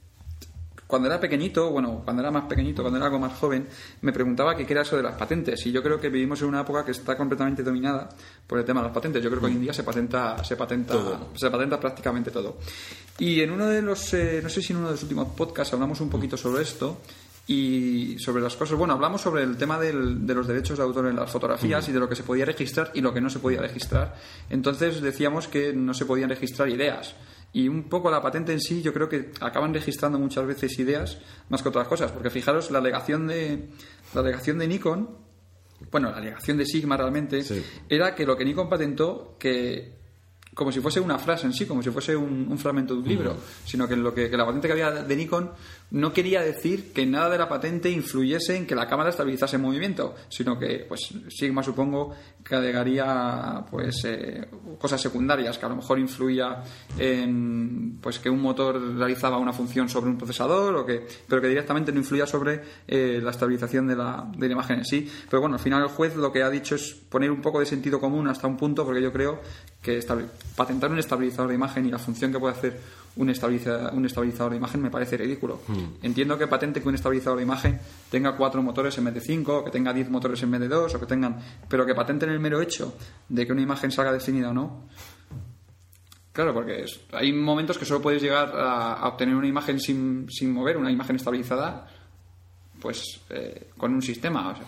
cuando 0.94 1.08
era 1.08 1.20
pequeñito, 1.20 1.72
bueno, 1.72 2.04
cuando 2.04 2.22
era 2.22 2.30
más 2.30 2.44
pequeñito, 2.44 2.84
cuando 2.84 2.98
era 2.98 3.08
algo 3.08 3.18
más 3.18 3.34
joven, 3.34 3.68
me 4.02 4.14
preguntaba 4.14 4.56
qué 4.56 4.64
era 4.70 4.84
eso 4.84 4.96
de 4.96 5.02
las 5.02 5.16
patentes. 5.16 5.66
Y 5.66 5.72
yo 5.72 5.82
creo 5.82 6.00
que 6.00 6.08
vivimos 6.08 6.40
en 6.44 6.50
una 6.50 6.62
época 6.62 6.86
que 6.86 6.92
está 6.92 7.18
completamente 7.18 7.64
dominada 7.64 8.10
por 8.46 8.60
el 8.60 8.64
tema 8.64 8.82
de 8.82 8.90
las 8.90 8.94
patentes. 8.94 9.24
Yo 9.24 9.32
creo 9.32 9.42
que 9.42 9.48
hoy 9.48 9.54
en 9.54 9.62
día 9.62 9.74
se 9.74 9.82
patenta, 9.82 10.44
se 10.44 10.56
patenta, 10.56 10.94
se 11.34 11.50
patenta 11.50 11.80
prácticamente 11.80 12.30
todo. 12.30 12.60
Y 13.18 13.42
en 13.42 13.50
uno 13.50 13.66
de 13.66 13.82
los, 13.82 14.14
eh, 14.14 14.40
no 14.44 14.50
sé 14.50 14.62
si 14.62 14.72
en 14.72 14.78
uno 14.78 14.90
de 14.90 14.92
los 14.94 15.02
últimos 15.02 15.30
podcasts 15.30 15.74
hablamos 15.74 16.00
un 16.00 16.12
poquito 16.12 16.38
sobre 16.38 16.62
esto 16.62 17.00
y 17.48 18.16
sobre 18.20 18.44
las 18.44 18.56
cosas. 18.56 18.78
Bueno, 18.78 18.94
hablamos 18.94 19.20
sobre 19.20 19.42
el 19.42 19.58
tema 19.58 19.80
de 19.80 19.94
los 19.94 20.46
derechos 20.46 20.78
de 20.78 20.84
autor 20.84 21.08
en 21.08 21.16
las 21.16 21.32
fotografías 21.32 21.90
y 21.90 21.92
de 21.92 22.00
lo 22.00 22.08
que 22.08 22.16
se 22.16 22.22
podía 22.22 22.46
registrar 22.46 22.92
y 22.94 23.02
lo 23.02 23.12
que 23.16 23.20
no 23.20 23.32
se 23.32 23.40
podía 23.40 23.62
registrar. 23.62 24.14
Entonces 24.48 25.02
decíamos 25.02 25.48
que 25.48 25.74
no 25.74 25.96
se 25.96 26.06
podían 26.06 26.30
registrar 26.30 26.70
ideas. 26.70 27.16
Y 27.54 27.68
un 27.68 27.84
poco 27.84 28.10
la 28.10 28.22
patente 28.22 28.52
en 28.52 28.60
sí, 28.60 28.82
yo 28.82 28.94
creo 28.94 29.08
que 29.08 29.32
acaban 29.40 29.74
registrando 29.74 30.18
muchas 30.18 30.46
veces 30.46 30.78
ideas 30.80 31.20
más 31.50 31.62
que 31.62 31.70
otras 31.70 31.88
cosas, 31.88 32.12
porque 32.12 32.32
fijaros, 32.32 32.72
la 32.72 32.80
alegación 32.80 33.28
de, 33.28 33.70
la 34.16 34.22
alegación 34.22 34.58
de 34.58 34.68
Nikon, 34.68 35.10
bueno, 35.92 36.10
la 36.10 36.18
alegación 36.18 36.58
de 36.58 36.66
Sigma 36.66 36.98
realmente, 36.98 37.44
era 37.88 38.16
que 38.16 38.26
lo 38.26 38.36
que 38.36 38.44
Nikon 38.44 38.70
patentó, 38.70 39.36
que 39.38 40.02
como 40.54 40.72
si 40.72 40.80
fuese 40.80 41.00
una 41.00 41.18
frase 41.18 41.46
en 41.46 41.54
sí, 41.54 41.66
como 41.66 41.82
si 41.82 41.90
fuese 41.90 42.16
un, 42.16 42.58
fragmento 42.58 42.94
de 42.94 43.02
un 43.02 43.08
libro, 43.08 43.38
sino 43.66 43.88
que, 43.88 43.96
lo 43.96 44.14
que, 44.14 44.30
que, 44.30 44.38
la 44.38 44.46
patente 44.46 44.68
que 44.68 44.74
había 44.74 44.92
de 44.92 45.16
Nikon 45.16 45.52
no 45.94 46.12
quería 46.12 46.42
decir 46.42 46.92
que 46.92 47.06
nada 47.06 47.30
de 47.30 47.38
la 47.38 47.48
patente 47.48 47.90
influyese 47.90 48.58
en 48.58 48.66
que 48.66 48.74
la 48.74 48.88
cámara 48.88 49.12
estabilizase 49.12 49.58
el 49.58 49.62
movimiento, 49.62 50.16
sino 50.28 50.58
que, 50.58 50.86
pues, 50.90 51.14
Sigma 51.30 51.62
supongo 51.62 52.16
que 52.44 52.56
agregaría, 52.56 53.64
pues, 53.70 54.04
eh, 54.06 54.48
cosas 54.80 55.00
secundarias, 55.00 55.60
que 55.60 55.66
a 55.68 55.70
lo 55.70 55.76
mejor 55.76 56.00
influía 56.00 56.64
en, 56.98 58.00
pues, 58.02 58.18
que 58.18 58.30
un 58.30 58.42
motor 58.42 58.82
realizaba 58.98 59.38
una 59.38 59.54
función 59.54 59.88
sobre 59.88 60.10
un 60.10 60.18
procesador, 60.18 60.76
o 60.76 60.84
que, 60.84 61.06
pero 61.28 61.40
que 61.40 61.48
directamente 61.48 61.92
no 61.92 62.00
influía 62.00 62.26
sobre 62.26 62.62
eh, 62.88 63.20
la 63.22 63.30
estabilización 63.30 63.88
de 63.88 63.96
la, 63.96 64.28
de 64.36 64.48
la 64.48 64.54
imagen 64.54 64.80
en 64.80 64.86
sí. 64.86 65.08
Pero 65.30 65.42
bueno, 65.42 65.58
al 65.58 65.62
final 65.62 65.84
el 65.84 65.90
juez 65.90 66.16
lo 66.16 66.32
que 66.32 66.42
ha 66.42 66.50
dicho 66.50 66.74
es 66.74 66.92
poner 67.08 67.30
un 67.30 67.42
poco 67.42 67.60
de 67.60 67.68
sentido 67.68 68.00
común 68.00 68.28
hasta 68.28 68.48
un 68.48 68.58
punto, 68.58 68.84
porque 68.84 69.02
yo 69.02 69.14
creo 69.14 69.42
que 69.80 70.00
patentar 70.56 70.90
un 70.90 70.98
estabilizador 70.98 71.50
de 71.50 71.56
imagen 71.56 71.86
y 71.86 71.92
la 71.92 72.00
función 72.00 72.32
que 72.32 72.40
puede 72.40 72.56
hacer 72.56 73.03
un, 73.16 73.30
estabilizador, 73.30 73.94
un 73.94 74.06
estabilizador 74.06 74.52
de 74.52 74.58
imagen 74.58 74.82
me 74.82 74.90
parece 74.90 75.18
ridículo. 75.18 75.62
Hmm. 75.68 75.96
Entiendo 76.02 76.38
que 76.38 76.48
patente 76.48 76.82
que 76.82 76.88
un 76.90 76.96
estabilizador 76.96 77.38
de 77.38 77.44
imagen 77.44 77.80
tenga 78.10 78.36
cuatro 78.36 78.62
motores 78.64 78.98
en 78.98 79.06
vez 79.06 79.14
de 79.14 79.22
cinco, 79.22 79.64
que 79.64 79.72
tenga 79.72 79.94
diez 79.94 80.10
motores 80.10 80.42
en 80.44 80.52
vez 80.52 80.62
de 80.62 80.68
dos, 80.68 80.94
o 80.96 81.00
que 81.00 81.06
tengan, 81.06 81.38
pero 81.68 81.86
que 81.86 81.94
patenten 81.94 82.30
el 82.30 82.40
mero 82.40 82.60
hecho 82.62 82.96
de 83.30 83.46
que 83.46 83.52
una 83.52 83.62
imagen 83.62 83.92
salga 83.92 84.12
definida 84.12 84.50
o 84.50 84.54
no, 84.54 84.88
Claro, 86.32 86.52
porque 86.52 86.84
es- 86.86 87.00
hay 87.12 87.32
momentos 87.32 87.78
que 87.78 87.86
solo 87.86 88.02
puedes 88.02 88.20
llegar 88.20 88.56
a, 88.56 88.94
a 88.94 89.08
obtener 89.08 89.36
una 89.36 89.46
imagen 89.48 89.80
sin, 89.80 90.26
sin 90.32 90.52
mover, 90.52 90.78
una 90.78 90.92
imagen 90.92 91.16
estabilizada, 91.16 91.88
pues 92.82 93.22
eh, 93.30 93.70
con 93.78 93.94
un 93.94 94.02
sistema. 94.02 94.50
o 94.50 94.56
sea, 94.56 94.66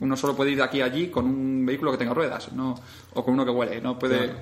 Uno 0.00 0.16
solo 0.16 0.36
puede 0.36 0.52
ir 0.52 0.58
de 0.58 0.62
aquí 0.62 0.80
a 0.80 0.84
allí 0.84 1.08
con 1.08 1.26
un 1.26 1.66
vehículo 1.66 1.90
que 1.90 1.98
tenga 1.98 2.14
ruedas, 2.14 2.52
no 2.52 2.76
o 3.14 3.24
con 3.24 3.34
uno 3.34 3.44
que 3.44 3.50
vuele. 3.50 3.80
No 3.80 3.98
puede. 3.98 4.32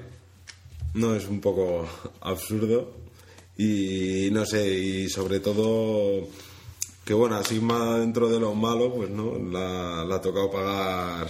No 0.92 1.14
es 1.14 1.26
un 1.28 1.40
poco 1.40 1.88
absurdo 2.20 2.92
y 3.62 4.30
no 4.30 4.44
sé, 4.46 4.78
y 4.78 5.08
sobre 5.08 5.40
todo 5.40 6.26
que 7.04 7.14
bueno, 7.14 7.36
a 7.36 7.42
Sigma 7.44 7.98
dentro 7.98 8.28
de 8.28 8.38
lo 8.38 8.54
malo, 8.54 8.92
pues 8.94 9.10
no, 9.10 9.36
la, 9.38 10.04
la 10.04 10.14
ha 10.16 10.20
tocado 10.20 10.50
pagar 10.50 11.26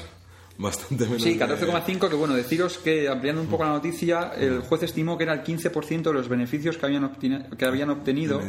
bastante 0.58 1.04
menos. 1.06 1.22
Sí, 1.22 1.34
de- 1.34 1.46
14,5, 1.46 2.08
que 2.10 2.16
bueno, 2.16 2.34
deciros 2.34 2.76
que 2.78 3.08
ampliando 3.08 3.40
un 3.40 3.48
poco 3.48 3.64
la 3.64 3.70
noticia, 3.70 4.32
el 4.36 4.60
juez 4.60 4.82
estimó 4.82 5.16
que 5.16 5.24
era 5.24 5.32
el 5.32 5.42
15% 5.42 6.02
de 6.02 6.12
los 6.12 6.28
beneficios 6.28 6.76
que 6.76 6.84
habían, 6.86 7.10
que 7.56 7.64
habían 7.64 7.88
obtenido 7.90 8.40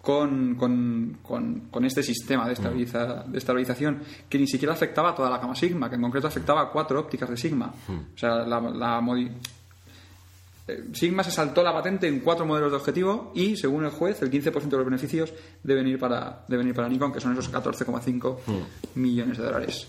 con, 0.00 0.54
con, 0.54 1.18
con, 1.22 1.60
con 1.70 1.84
este 1.84 2.02
sistema 2.02 2.48
de, 2.48 2.54
estabiliza- 2.54 3.24
de 3.26 3.36
estabilización, 3.36 4.02
que 4.30 4.38
ni 4.38 4.46
siquiera 4.46 4.72
afectaba 4.72 5.10
a 5.10 5.14
toda 5.14 5.28
la 5.28 5.36
gama 5.38 5.54
Sigma, 5.54 5.90
que 5.90 5.96
en 5.96 6.02
concreto 6.02 6.28
afectaba 6.28 6.62
a 6.62 6.70
cuatro 6.70 6.98
ópticas 6.98 7.28
de 7.28 7.36
Sigma. 7.36 7.74
O 8.14 8.16
sea, 8.18 8.36
la, 8.46 8.58
la 8.60 9.00
Sigma 10.92 11.22
se 11.22 11.30
saltó 11.30 11.62
la 11.62 11.72
patente 11.72 12.08
en 12.08 12.20
cuatro 12.20 12.46
modelos 12.46 12.70
de 12.70 12.76
objetivo 12.76 13.32
y, 13.34 13.56
según 13.56 13.84
el 13.84 13.90
juez, 13.90 14.20
el 14.22 14.30
15% 14.30 14.68
de 14.68 14.76
los 14.76 14.84
beneficios 14.84 15.32
deben 15.62 15.86
ir 15.86 15.98
para, 15.98 16.44
deben 16.48 16.68
ir 16.68 16.74
para 16.74 16.88
Nikon, 16.88 17.12
que 17.12 17.20
son 17.20 17.32
esos 17.32 17.52
14,5 17.52 18.38
millones 18.94 19.38
de 19.38 19.44
dólares. 19.44 19.86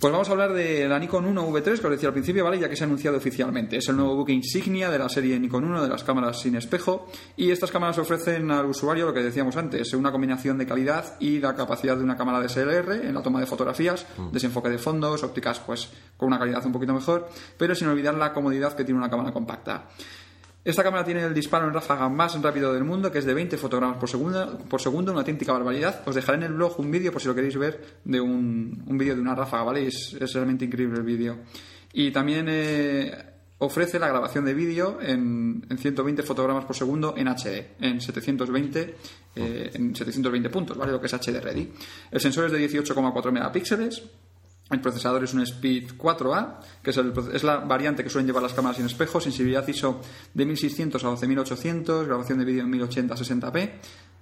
Pues 0.00 0.12
vamos 0.12 0.30
a 0.30 0.32
hablar 0.32 0.54
de 0.54 0.88
la 0.88 0.98
Nikon 0.98 1.26
1 1.26 1.48
V3, 1.50 1.78
que 1.78 1.86
os 1.86 1.90
decía 1.90 2.08
al 2.08 2.14
principio, 2.14 2.42
¿vale? 2.42 2.58
Ya 2.58 2.70
que 2.70 2.74
se 2.74 2.84
ha 2.84 2.86
anunciado 2.86 3.18
oficialmente. 3.18 3.76
Es 3.76 3.88
el 3.90 3.96
nuevo 3.96 4.16
buque 4.16 4.32
insignia 4.32 4.88
de 4.88 4.98
la 4.98 5.10
serie 5.10 5.38
Nikon 5.38 5.62
1 5.62 5.82
de 5.82 5.90
las 5.90 6.04
cámaras 6.04 6.40
sin 6.40 6.56
espejo. 6.56 7.06
Y 7.36 7.50
estas 7.50 7.70
cámaras 7.70 7.98
ofrecen 7.98 8.50
al 8.50 8.64
usuario 8.64 9.04
lo 9.04 9.12
que 9.12 9.20
decíamos 9.20 9.58
antes, 9.58 9.92
una 9.92 10.10
combinación 10.10 10.56
de 10.56 10.64
calidad 10.64 11.16
y 11.20 11.38
la 11.38 11.54
capacidad 11.54 11.98
de 11.98 12.02
una 12.02 12.16
cámara 12.16 12.40
DSLR 12.40 12.92
en 12.92 13.14
la 13.14 13.20
toma 13.20 13.40
de 13.40 13.46
fotografías, 13.46 14.06
desenfoque 14.32 14.70
de 14.70 14.78
fondos, 14.78 15.22
ópticas 15.22 15.60
pues 15.60 15.90
con 16.16 16.28
una 16.28 16.38
calidad 16.38 16.64
un 16.64 16.72
poquito 16.72 16.94
mejor, 16.94 17.28
pero 17.58 17.74
sin 17.74 17.88
olvidar 17.88 18.14
la 18.14 18.32
comodidad 18.32 18.74
que 18.74 18.84
tiene 18.84 18.98
una 18.98 19.10
cámara 19.10 19.32
compacta. 19.32 19.86
Esta 20.62 20.82
cámara 20.82 21.04
tiene 21.04 21.22
el 21.22 21.32
disparo 21.32 21.66
en 21.66 21.72
ráfaga 21.72 22.08
más 22.10 22.40
rápido 22.42 22.72
del 22.74 22.84
mundo, 22.84 23.10
que 23.10 23.18
es 23.18 23.24
de 23.24 23.32
20 23.32 23.56
fotogramas 23.56 23.96
por 23.96 24.10
segundo, 24.10 24.58
por 24.68 24.80
segundo, 24.80 25.10
una 25.10 25.22
auténtica 25.22 25.52
barbaridad. 25.52 26.02
Os 26.06 26.14
dejaré 26.14 26.38
en 26.38 26.44
el 26.44 26.52
blog 26.52 26.78
un 26.78 26.90
vídeo 26.90 27.10
por 27.10 27.22
si 27.22 27.28
lo 27.28 27.34
queréis 27.34 27.56
ver 27.56 28.00
de 28.04 28.20
un, 28.20 28.84
vídeo 28.90 29.14
de 29.14 29.22
una 29.22 29.34
ráfaga, 29.34 29.64
¿vale? 29.64 29.86
Es, 29.86 30.16
es 30.20 30.32
realmente 30.34 30.66
increíble 30.66 30.98
el 30.98 31.04
vídeo. 31.04 31.38
Y 31.94 32.10
también 32.10 32.46
eh, 32.50 33.10
ofrece 33.58 33.98
la 33.98 34.08
grabación 34.08 34.44
de 34.44 34.54
vídeo 34.54 34.98
en, 35.00 35.64
en 35.68 35.78
120 35.78 36.22
fotogramas 36.22 36.64
por 36.64 36.76
segundo 36.76 37.14
en 37.16 37.28
HD, 37.28 37.76
en 37.80 38.00
720, 38.00 38.94
eh, 39.36 39.70
en 39.74 39.94
720 39.94 40.50
puntos, 40.50 40.76
¿vale? 40.76 40.92
Lo 40.92 41.00
que 41.00 41.06
es 41.06 41.14
HD 41.14 41.40
Ready. 41.40 41.72
El 42.10 42.20
sensor 42.20 42.46
es 42.46 42.52
de 42.52 42.68
18,4 42.68 43.32
megapíxeles. 43.32 44.02
El 44.70 44.80
procesador 44.80 45.24
es 45.24 45.34
un 45.34 45.40
Speed 45.42 45.92
4A, 45.98 46.58
que 46.82 46.90
es, 46.90 46.96
el 46.96 47.12
proce- 47.12 47.34
es 47.34 47.42
la 47.42 47.56
variante 47.58 48.04
que 48.04 48.10
suelen 48.10 48.26
llevar 48.26 48.42
las 48.42 48.52
cámaras 48.52 48.76
sin 48.76 48.86
espejo, 48.86 49.20
sensibilidad 49.20 49.66
ISO 49.66 50.00
de 50.32 50.46
1600 50.46 51.02
a 51.04 51.08
12800, 51.08 52.06
grabación 52.06 52.38
de 52.38 52.44
vídeo 52.44 52.62
en 52.62 52.70
1080 52.70 53.14
a 53.14 53.16
60p. 53.16 53.70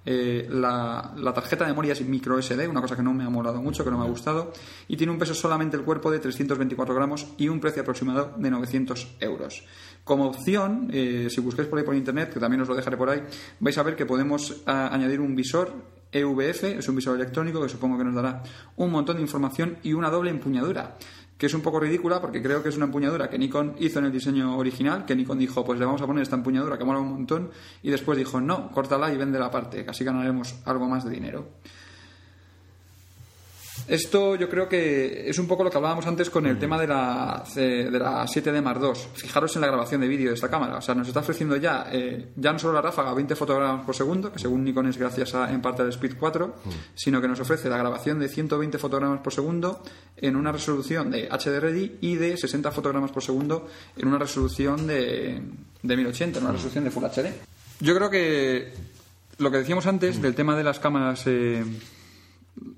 Eh, 0.05 0.47
la, 0.49 1.13
la 1.17 1.33
tarjeta 1.33 1.65
de 1.65 1.71
memoria 1.71 1.91
es 1.93 2.01
micro 2.01 2.41
SD, 2.41 2.67
una 2.67 2.81
cosa 2.81 2.95
que 2.95 3.03
no 3.03 3.13
me 3.13 3.25
ha 3.25 3.29
molado 3.29 3.61
mucho, 3.61 3.83
que 3.83 3.91
no 3.91 3.97
me 3.99 4.05
ha 4.05 4.07
gustado, 4.09 4.53
y 4.87 4.95
tiene 4.97 5.11
un 5.11 5.19
peso 5.19 5.33
solamente 5.35 5.75
el 5.77 5.83
cuerpo 5.83 6.09
de 6.09 6.19
324 6.19 6.95
gramos 6.95 7.27
y 7.37 7.47
un 7.49 7.59
precio 7.59 7.81
aproximado 7.83 8.33
de 8.37 8.49
900 8.49 9.17
euros. 9.19 9.65
Como 10.05 10.25
opción, 10.27 10.89
eh, 10.91 11.27
si 11.29 11.41
busquáis 11.41 11.67
por 11.67 11.77
ahí 11.77 11.85
por 11.85 11.95
internet, 11.95 12.33
que 12.33 12.39
también 12.39 12.61
os 12.61 12.69
lo 12.69 12.75
dejaré 12.75 12.97
por 12.97 13.09
ahí, 13.09 13.21
vais 13.59 13.77
a 13.77 13.83
ver 13.83 13.95
que 13.95 14.05
podemos 14.07 14.63
a- 14.65 14.87
añadir 14.95 15.19
un 15.19 15.35
visor 15.35 15.73
EVF, 16.11 16.63
es 16.63 16.89
un 16.89 16.95
visor 16.95 17.15
electrónico 17.15 17.61
que 17.61 17.69
supongo 17.69 17.97
que 17.97 18.03
nos 18.03 18.15
dará 18.15 18.43
un 18.77 18.91
montón 18.91 19.17
de 19.17 19.21
información 19.21 19.77
y 19.83 19.93
una 19.93 20.09
doble 20.09 20.31
empuñadura, 20.31 20.97
que 21.37 21.45
es 21.45 21.53
un 21.53 21.61
poco 21.61 21.79
ridícula 21.79 22.19
porque 22.19 22.41
creo 22.41 22.61
que 22.61 22.69
es 22.69 22.75
una 22.75 22.85
empuñadura 22.85 23.29
que 23.29 23.37
Nikon 23.37 23.75
hizo 23.79 23.99
en 23.99 24.05
el 24.05 24.11
diseño 24.11 24.57
original, 24.57 25.05
que 25.05 25.15
Nikon 25.15 25.39
dijo, 25.39 25.63
pues 25.63 25.79
le 25.79 25.85
vamos 25.85 26.01
a 26.01 26.07
poner 26.07 26.23
esta 26.23 26.35
empuñadura 26.35 26.77
que 26.77 26.83
mola 26.83 26.99
un 26.99 27.13
montón, 27.13 27.51
y 27.81 27.91
después 27.91 28.17
dijo, 28.17 28.41
no, 28.41 28.71
córtala 28.71 29.13
y 29.13 29.17
vende 29.17 29.39
la 29.39 29.51
parte, 29.51 29.83
que 29.83 29.91
así 29.91 30.03
ganaremos 30.03 30.55
algo 30.65 30.87
más 30.87 31.05
de 31.05 31.11
dinero. 31.11 31.47
Esto 33.87 34.35
yo 34.35 34.49
creo 34.49 34.69
que 34.69 35.29
es 35.29 35.39
un 35.39 35.47
poco 35.47 35.63
lo 35.63 35.69
que 35.71 35.77
hablábamos 35.77 36.05
antes 36.05 36.29
con 36.29 36.45
el 36.45 36.59
tema 36.59 36.79
de 36.79 36.87
la, 36.87 37.43
de 37.55 37.89
la 37.91 38.25
7D 38.25 38.61
Mark 38.61 38.79
II. 38.83 38.91
Fijaros 39.15 39.55
en 39.55 39.61
la 39.61 39.67
grabación 39.67 40.01
de 40.01 40.07
vídeo 40.07 40.29
de 40.29 40.35
esta 40.35 40.49
cámara. 40.49 40.77
O 40.77 40.81
sea, 40.81 40.93
nos 40.93 41.07
está 41.07 41.21
ofreciendo 41.21 41.55
ya, 41.57 41.87
eh, 41.91 42.29
ya 42.35 42.53
no 42.53 42.59
solo 42.59 42.73
la 42.73 42.81
ráfaga 42.81 43.13
20 43.13 43.35
fotogramas 43.35 43.85
por 43.85 43.95
segundo, 43.95 44.31
que 44.31 44.37
según 44.39 44.63
Nikon 44.63 44.87
es 44.87 44.97
gracias 44.97 45.33
a, 45.33 45.51
en 45.51 45.61
parte 45.61 45.81
al 45.81 45.89
Speed 45.89 46.17
4, 46.19 46.55
sino 46.93 47.19
que 47.21 47.27
nos 47.27 47.39
ofrece 47.39 47.69
la 47.69 47.77
grabación 47.77 48.19
de 48.19 48.29
120 48.29 48.77
fotogramas 48.77 49.21
por 49.21 49.33
segundo 49.33 49.81
en 50.17 50.35
una 50.35 50.51
resolución 50.51 51.09
de 51.09 51.27
HD 51.27 51.59
Ready 51.59 51.97
y 52.01 52.15
de 52.15 52.37
60 52.37 52.71
fotogramas 52.71 53.11
por 53.11 53.23
segundo 53.23 53.67
en 53.97 54.07
una 54.07 54.19
resolución 54.19 54.85
de, 54.85 55.41
de 55.81 55.97
1080, 55.97 56.37
en 56.39 56.45
una 56.45 56.53
resolución 56.53 56.83
de 56.83 56.91
Full 56.91 57.05
HD. 57.05 57.33
Yo 57.79 57.95
creo 57.95 58.09
que 58.09 58.73
lo 59.39 59.49
que 59.49 59.57
decíamos 59.57 59.87
antes 59.87 60.21
del 60.21 60.35
tema 60.35 60.55
de 60.55 60.63
las 60.63 60.79
cámaras... 60.79 61.23
eh, 61.25 61.63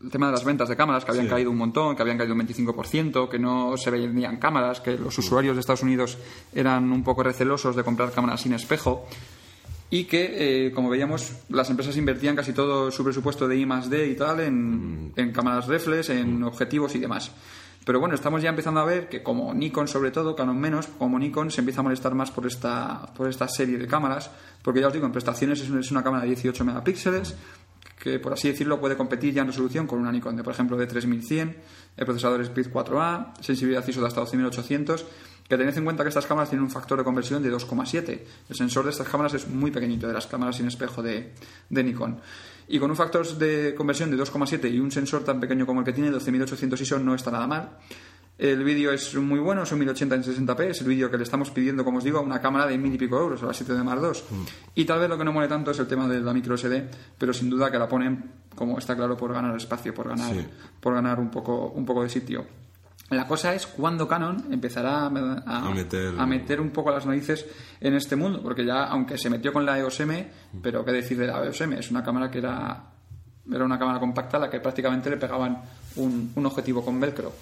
el 0.03 0.09
tema 0.09 0.27
de 0.27 0.33
las 0.33 0.43
ventas 0.43 0.69
de 0.69 0.75
cámaras, 0.75 1.03
que 1.05 1.11
habían 1.11 1.27
caído 1.27 1.51
un 1.51 1.57
montón, 1.57 1.95
que 1.95 2.01
habían 2.01 2.17
caído 2.17 2.33
un 2.33 2.41
25%, 2.41 3.29
que 3.29 3.39
no 3.39 3.75
se 3.77 3.89
vendían 3.91 4.37
cámaras, 4.37 4.79
que 4.81 4.97
los 4.97 5.17
usuarios 5.17 5.55
de 5.55 5.59
Estados 5.61 5.83
Unidos 5.83 6.17
eran 6.53 6.91
un 6.91 7.03
poco 7.03 7.23
recelosos 7.23 7.75
de 7.75 7.83
comprar 7.83 8.11
cámaras 8.11 8.41
sin 8.41 8.53
espejo 8.53 9.05
y 9.89 10.05
que, 10.05 10.67
eh, 10.67 10.71
como 10.71 10.89
veíamos, 10.89 11.33
las 11.49 11.69
empresas 11.69 11.97
invertían 11.97 12.35
casi 12.35 12.53
todo 12.53 12.91
su 12.91 13.03
presupuesto 13.03 13.47
de 13.47 13.57
I 13.57 13.65
más 13.65 13.89
D 13.89 14.07
y 14.07 14.15
tal 14.15 14.39
en, 14.39 15.11
en 15.15 15.31
cámaras 15.33 15.67
reflex, 15.67 16.09
en 16.09 16.43
objetivos 16.43 16.95
y 16.95 16.99
demás. 16.99 17.31
Pero 17.83 17.99
bueno, 17.99 18.13
estamos 18.15 18.41
ya 18.43 18.49
empezando 18.49 18.79
a 18.79 18.85
ver 18.85 19.09
que 19.09 19.23
como 19.23 19.53
Nikon 19.53 19.87
sobre 19.87 20.11
todo, 20.11 20.35
Canon 20.35 20.57
menos, 20.59 20.85
como 20.99 21.17
Nikon 21.17 21.49
se 21.51 21.61
empieza 21.61 21.81
a 21.81 21.83
molestar 21.83 22.13
más 22.13 22.29
por 22.31 22.45
esta, 22.45 23.11
por 23.17 23.27
esta 23.27 23.47
serie 23.47 23.77
de 23.79 23.87
cámaras, 23.87 24.29
porque 24.61 24.79
ya 24.81 24.87
os 24.87 24.93
digo, 24.93 25.07
en 25.07 25.11
prestaciones 25.11 25.59
es, 25.61 25.69
un- 25.71 25.79
es 25.79 25.89
una 25.91 26.03
cámara 26.03 26.21
de 26.23 26.29
18 26.29 26.63
megapíxeles, 26.63 27.35
que 28.01 28.17
por 28.19 28.33
así 28.33 28.47
decirlo 28.47 28.79
puede 28.79 28.97
competir 28.97 29.33
ya 29.33 29.41
en 29.43 29.47
resolución 29.47 29.85
con 29.85 29.99
una 29.99 30.11
Nikon 30.11 30.35
de 30.35 30.43
por 30.43 30.53
ejemplo 30.53 30.75
de 30.75 30.87
3100, 30.87 31.55
el 31.97 32.05
procesador 32.05 32.41
Speed 32.41 32.71
4A, 32.71 33.33
sensibilidad 33.41 33.87
ISO 33.87 34.01
de 34.01 34.07
hasta 34.07 34.21
12800, 34.21 35.05
que 35.47 35.57
tened 35.57 35.77
en 35.77 35.83
cuenta 35.83 36.03
que 36.03 36.09
estas 36.09 36.25
cámaras 36.25 36.49
tienen 36.49 36.63
un 36.63 36.71
factor 36.71 36.97
de 36.97 37.03
conversión 37.03 37.43
de 37.43 37.53
2,7. 37.53 38.21
El 38.49 38.55
sensor 38.55 38.85
de 38.85 38.91
estas 38.91 39.07
cámaras 39.07 39.33
es 39.35 39.47
muy 39.47 39.69
pequeñito, 39.69 40.07
de 40.07 40.13
las 40.13 40.25
cámaras 40.25 40.55
sin 40.55 40.67
espejo 40.67 41.03
de, 41.03 41.33
de 41.69 41.83
Nikon. 41.83 42.19
Y 42.69 42.79
con 42.79 42.89
un 42.89 42.95
factor 42.95 43.27
de 43.37 43.75
conversión 43.75 44.09
de 44.09 44.17
2,7 44.17 44.71
y 44.71 44.79
un 44.79 44.91
sensor 44.91 45.23
tan 45.23 45.39
pequeño 45.39 45.65
como 45.65 45.81
el 45.81 45.85
que 45.85 45.93
tiene, 45.93 46.09
12800 46.09 46.81
ISO, 46.81 46.99
no 46.99 47.13
está 47.13 47.29
nada 47.29 47.45
mal. 47.45 47.77
El 48.37 48.63
vídeo 48.63 48.91
es 48.91 49.13
muy 49.15 49.37
bueno, 49.39 49.61
es 49.63 49.71
un 49.71 49.77
1080 49.79 50.15
en 50.15 50.23
60p, 50.23 50.61
es 50.71 50.81
el 50.81 50.87
vídeo 50.87 51.11
que 51.11 51.17
le 51.17 51.23
estamos 51.23 51.51
pidiendo, 51.51 51.85
como 51.85 51.99
os 51.99 52.03
digo, 52.03 52.17
a 52.17 52.21
una 52.21 52.41
cámara 52.41 52.65
de 52.65 52.75
mil 52.77 52.91
y 52.93 52.97
pico 52.97 53.19
euros, 53.19 53.43
a 53.43 53.45
la 53.47 53.53
7 53.53 53.73
de 53.73 53.83
Mark 53.83 54.01
II. 54.03 54.35
Y 54.73 54.85
tal 54.85 54.99
vez 54.99 55.09
lo 55.09 55.17
que 55.17 55.23
no 55.23 55.31
mole 55.31 55.47
tanto 55.47 55.69
es 55.71 55.77
el 55.79 55.85
tema 55.85 56.07
de 56.07 56.19
la 56.21 56.33
micro 56.33 56.57
SD, 56.57 56.89
pero 57.19 57.33
sin 57.33 57.51
duda 57.51 57.69
que 57.69 57.77
la 57.77 57.87
ponen, 57.87 58.31
como 58.55 58.79
está 58.79 58.95
claro, 58.95 59.15
por 59.15 59.31
ganar 59.31 59.55
espacio, 59.55 59.93
por 59.93 60.07
ganar, 60.09 60.33
Sí. 60.33 60.43
por 60.79 60.95
ganar 60.95 61.19
un 61.19 61.29
poco, 61.29 61.67
un 61.67 61.85
poco 61.85 62.01
de 62.01 62.09
sitio. 62.09 62.45
La 63.11 63.27
cosa 63.27 63.53
es 63.53 63.67
cuándo 63.67 64.07
Canon 64.07 64.45
empezará 64.51 65.01
a, 65.01 65.07
a- 65.45 65.67
A 65.67 65.71
meter- 65.71 66.15
a 66.17 66.25
meter 66.25 66.59
un 66.61 66.71
poco 66.71 66.89
las 66.91 67.05
narices 67.05 67.45
en 67.79 67.93
este 67.93 68.15
mundo, 68.15 68.41
porque 68.41 68.65
ya, 68.65 68.85
aunque 68.85 69.17
se 69.19 69.29
metió 69.29 69.53
con 69.53 69.65
la 69.65 69.77
EOS 69.77 69.99
M, 69.99 70.31
pero 70.63 70.83
qué 70.83 70.91
decir 70.93 71.17
de 71.19 71.27
la 71.27 71.43
EOS 71.45 71.61
M, 71.61 71.77
es 71.77 71.91
una 71.91 72.03
cámara 72.03 72.31
que 72.31 72.39
era 72.39 72.85
era 73.53 73.65
una 73.65 73.77
cámara 73.77 73.99
compacta 73.99 74.37
a 74.37 74.39
la 74.39 74.49
que 74.49 74.59
prácticamente 74.61 75.09
le 75.09 75.17
pegaban 75.17 75.61
un, 75.95 76.31
un 76.35 76.45
objetivo 76.45 76.83
con 76.83 76.99
velcro. 76.99 77.33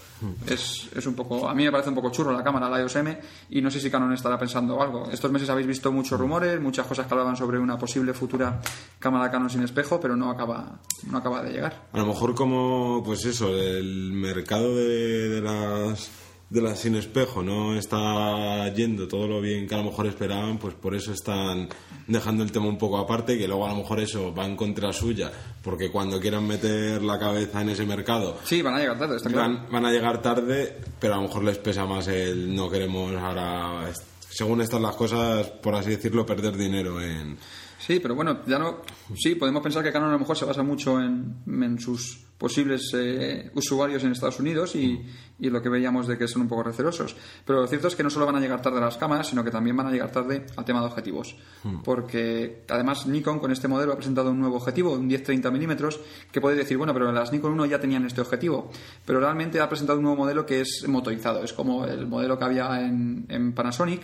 Es, 0.48 0.90
es 0.96 1.06
un 1.06 1.14
poco, 1.14 1.48
a 1.48 1.54
mí 1.56 1.64
me 1.64 1.72
parece 1.72 1.90
un 1.90 1.96
poco 1.96 2.12
churro 2.12 2.32
la 2.32 2.44
cámara, 2.44 2.70
la 2.70 2.80
EOS 2.80 2.96
M, 2.98 3.20
y 3.50 3.62
no 3.62 3.72
sé 3.72 3.80
si 3.80 3.90
Canon 3.90 4.14
estará 4.14 4.38
pensando 4.38 4.82
algo. 4.82 5.10
Estos 5.12 5.32
meses 5.32 5.50
habéis 5.50 5.68
visto 5.68 5.92
muchos 5.92 6.20
rumores, 6.20 6.60
muchas 6.60 6.86
cosas 6.86 7.08
que 7.08 7.14
hablaban 7.14 7.36
sobre 7.36 7.60
una 7.60 7.78
posible 7.78 8.14
futura 8.14 8.62
cámara 9.00 9.32
Canon 9.32 9.50
sin 9.50 9.64
espejo, 9.64 10.00
pero 10.00 10.16
no 10.16 10.30
acaba, 10.30 10.80
no 11.10 11.18
acaba 11.18 11.44
de 11.44 11.52
llegar. 11.52 11.88
A 11.94 11.98
lo 12.00 12.06
mejor 12.08 12.36
como, 12.36 13.02
pues 13.06 13.26
eso, 13.26 13.50
el 13.50 14.12
mercado 14.12 14.76
de, 14.76 15.30
de 15.30 15.42
las 15.42 16.10
de 16.50 16.62
las 16.62 16.80
sin 16.80 16.96
espejo 16.96 17.44
no 17.44 17.76
está 17.78 18.68
yendo 18.74 19.08
todo 19.08 19.28
lo 19.28 19.40
bien 19.40 19.68
que 19.68 19.76
a 19.76 19.78
lo 19.80 19.86
mejor 19.86 20.08
esperaban, 20.08 20.58
pues 20.58 20.74
por 20.74 20.96
eso 20.96 21.14
están 21.14 21.70
dejando 22.08 22.44
el 22.44 22.52
tema 22.52 22.66
un 22.68 22.78
poco 22.78 22.98
aparte, 22.98 23.38
que 23.38 23.48
luego 23.48 23.68
a 23.68 23.70
lo 23.70 23.76
mejor 23.78 24.00
eso 24.00 24.34
va 24.34 24.46
en 24.46 24.56
contra 24.56 24.92
suya, 24.92 25.32
porque 25.64 25.92
cuando 25.92 26.20
quieran 26.20 26.48
meter 26.48 27.04
la 27.04 27.20
cabeza 27.20 27.62
en 27.62 27.70
ese 27.70 27.86
mercado 27.86 28.38
Sí, 28.44 28.62
van 28.64 28.76
a 28.76 28.80
llegar 28.80 28.98
tarde, 28.98 29.18
está 29.18 29.30
claro. 29.30 29.54
van, 29.54 29.72
van 29.72 29.86
a 29.86 29.92
llegar 29.92 30.22
tarde, 30.22 30.78
pero 31.00 31.14
a 31.14 31.18
lo 31.18 31.24
mejor 31.24 31.44
les 31.44 31.58
pesa 31.60 31.86
más 31.86 32.08
el 32.08 32.56
no 32.56 32.70
queremos 32.70 33.14
ahora, 33.14 33.92
según 34.30 34.62
están 34.62 34.82
las 34.82 34.96
cosas, 34.96 35.48
por 35.48 35.76
así 35.76 35.92
decirlo, 35.92 36.26
perder 36.26 36.58
dinero 36.58 37.00
en... 37.02 37.38
Sí, 37.78 38.00
pero 38.00 38.14
bueno, 38.14 38.42
ya 38.46 38.60
no. 38.60 38.82
Sí, 39.16 39.36
podemos 39.36 39.64
pensar 39.64 39.84
que 39.84 39.92
Canon 39.92 40.10
a 40.10 40.14
lo 40.14 40.20
mejor 40.20 40.36
se 40.36 40.46
basa 40.46 40.62
mucho 40.64 41.00
en, 41.00 41.38
en 41.48 41.80
sus 41.80 42.20
posibles 42.40 42.90
eh, 42.96 43.52
usuarios 43.54 44.02
en 44.04 44.14
Estados 44.14 44.40
Unidos 44.40 44.74
y, 44.74 45.06
y, 45.40 45.50
lo 45.50 45.62
que 45.62 45.68
veíamos 45.68 46.08
de 46.08 46.18
que 46.18 46.26
son 46.26 46.44
un 46.44 46.48
poco 46.48 46.64
recelosos. 46.64 47.16
Pero 47.46 47.62
lo 47.62 47.68
cierto 47.68 47.90
es 47.90 47.98
que 47.98 48.02
no 48.02 48.10
solo 48.10 48.26
van 48.26 48.38
a 48.38 48.40
llegar 48.40 48.62
tarde 48.62 48.78
a 48.78 48.82
las 48.82 48.96
cámaras, 48.96 49.28
sino 49.28 49.44
que 49.44 49.52
también 49.52 49.76
van 49.76 49.88
a 49.88 49.92
llegar 49.92 50.10
tarde 50.10 50.46
al 50.56 50.64
tema 50.64 50.80
de 50.80 50.86
objetivos. 50.88 51.36
Hmm. 51.64 51.82
Porque 51.84 52.64
además 52.70 53.06
Nikon 53.08 53.40
con 53.40 53.52
este 53.52 53.68
modelo 53.68 53.92
ha 53.92 53.98
presentado 53.98 54.32
un 54.32 54.40
nuevo 54.40 54.56
objetivo, 54.56 54.94
un 54.94 55.10
10-30 55.10 55.52
milímetros, 55.52 56.00
que 56.32 56.40
puede 56.40 56.56
decir, 56.56 56.78
bueno, 56.78 56.94
pero 56.94 57.12
las 57.12 57.34
Nikon 57.34 57.52
1 57.52 57.66
ya 57.66 57.80
tenían 57.80 58.06
este 58.06 58.22
objetivo. 58.22 58.72
Pero 59.06 59.20
realmente 59.20 59.60
ha 59.60 59.68
presentado 59.68 60.00
un 60.00 60.06
nuevo 60.06 60.24
modelo 60.24 60.46
que 60.46 60.62
es 60.62 60.86
motorizado. 60.88 61.44
Es 61.44 61.52
como 61.52 61.86
el 61.86 62.08
modelo 62.08 62.40
que 62.40 62.46
había 62.46 62.82
en, 62.82 63.26
en 63.28 63.52
Panasonic 63.52 64.02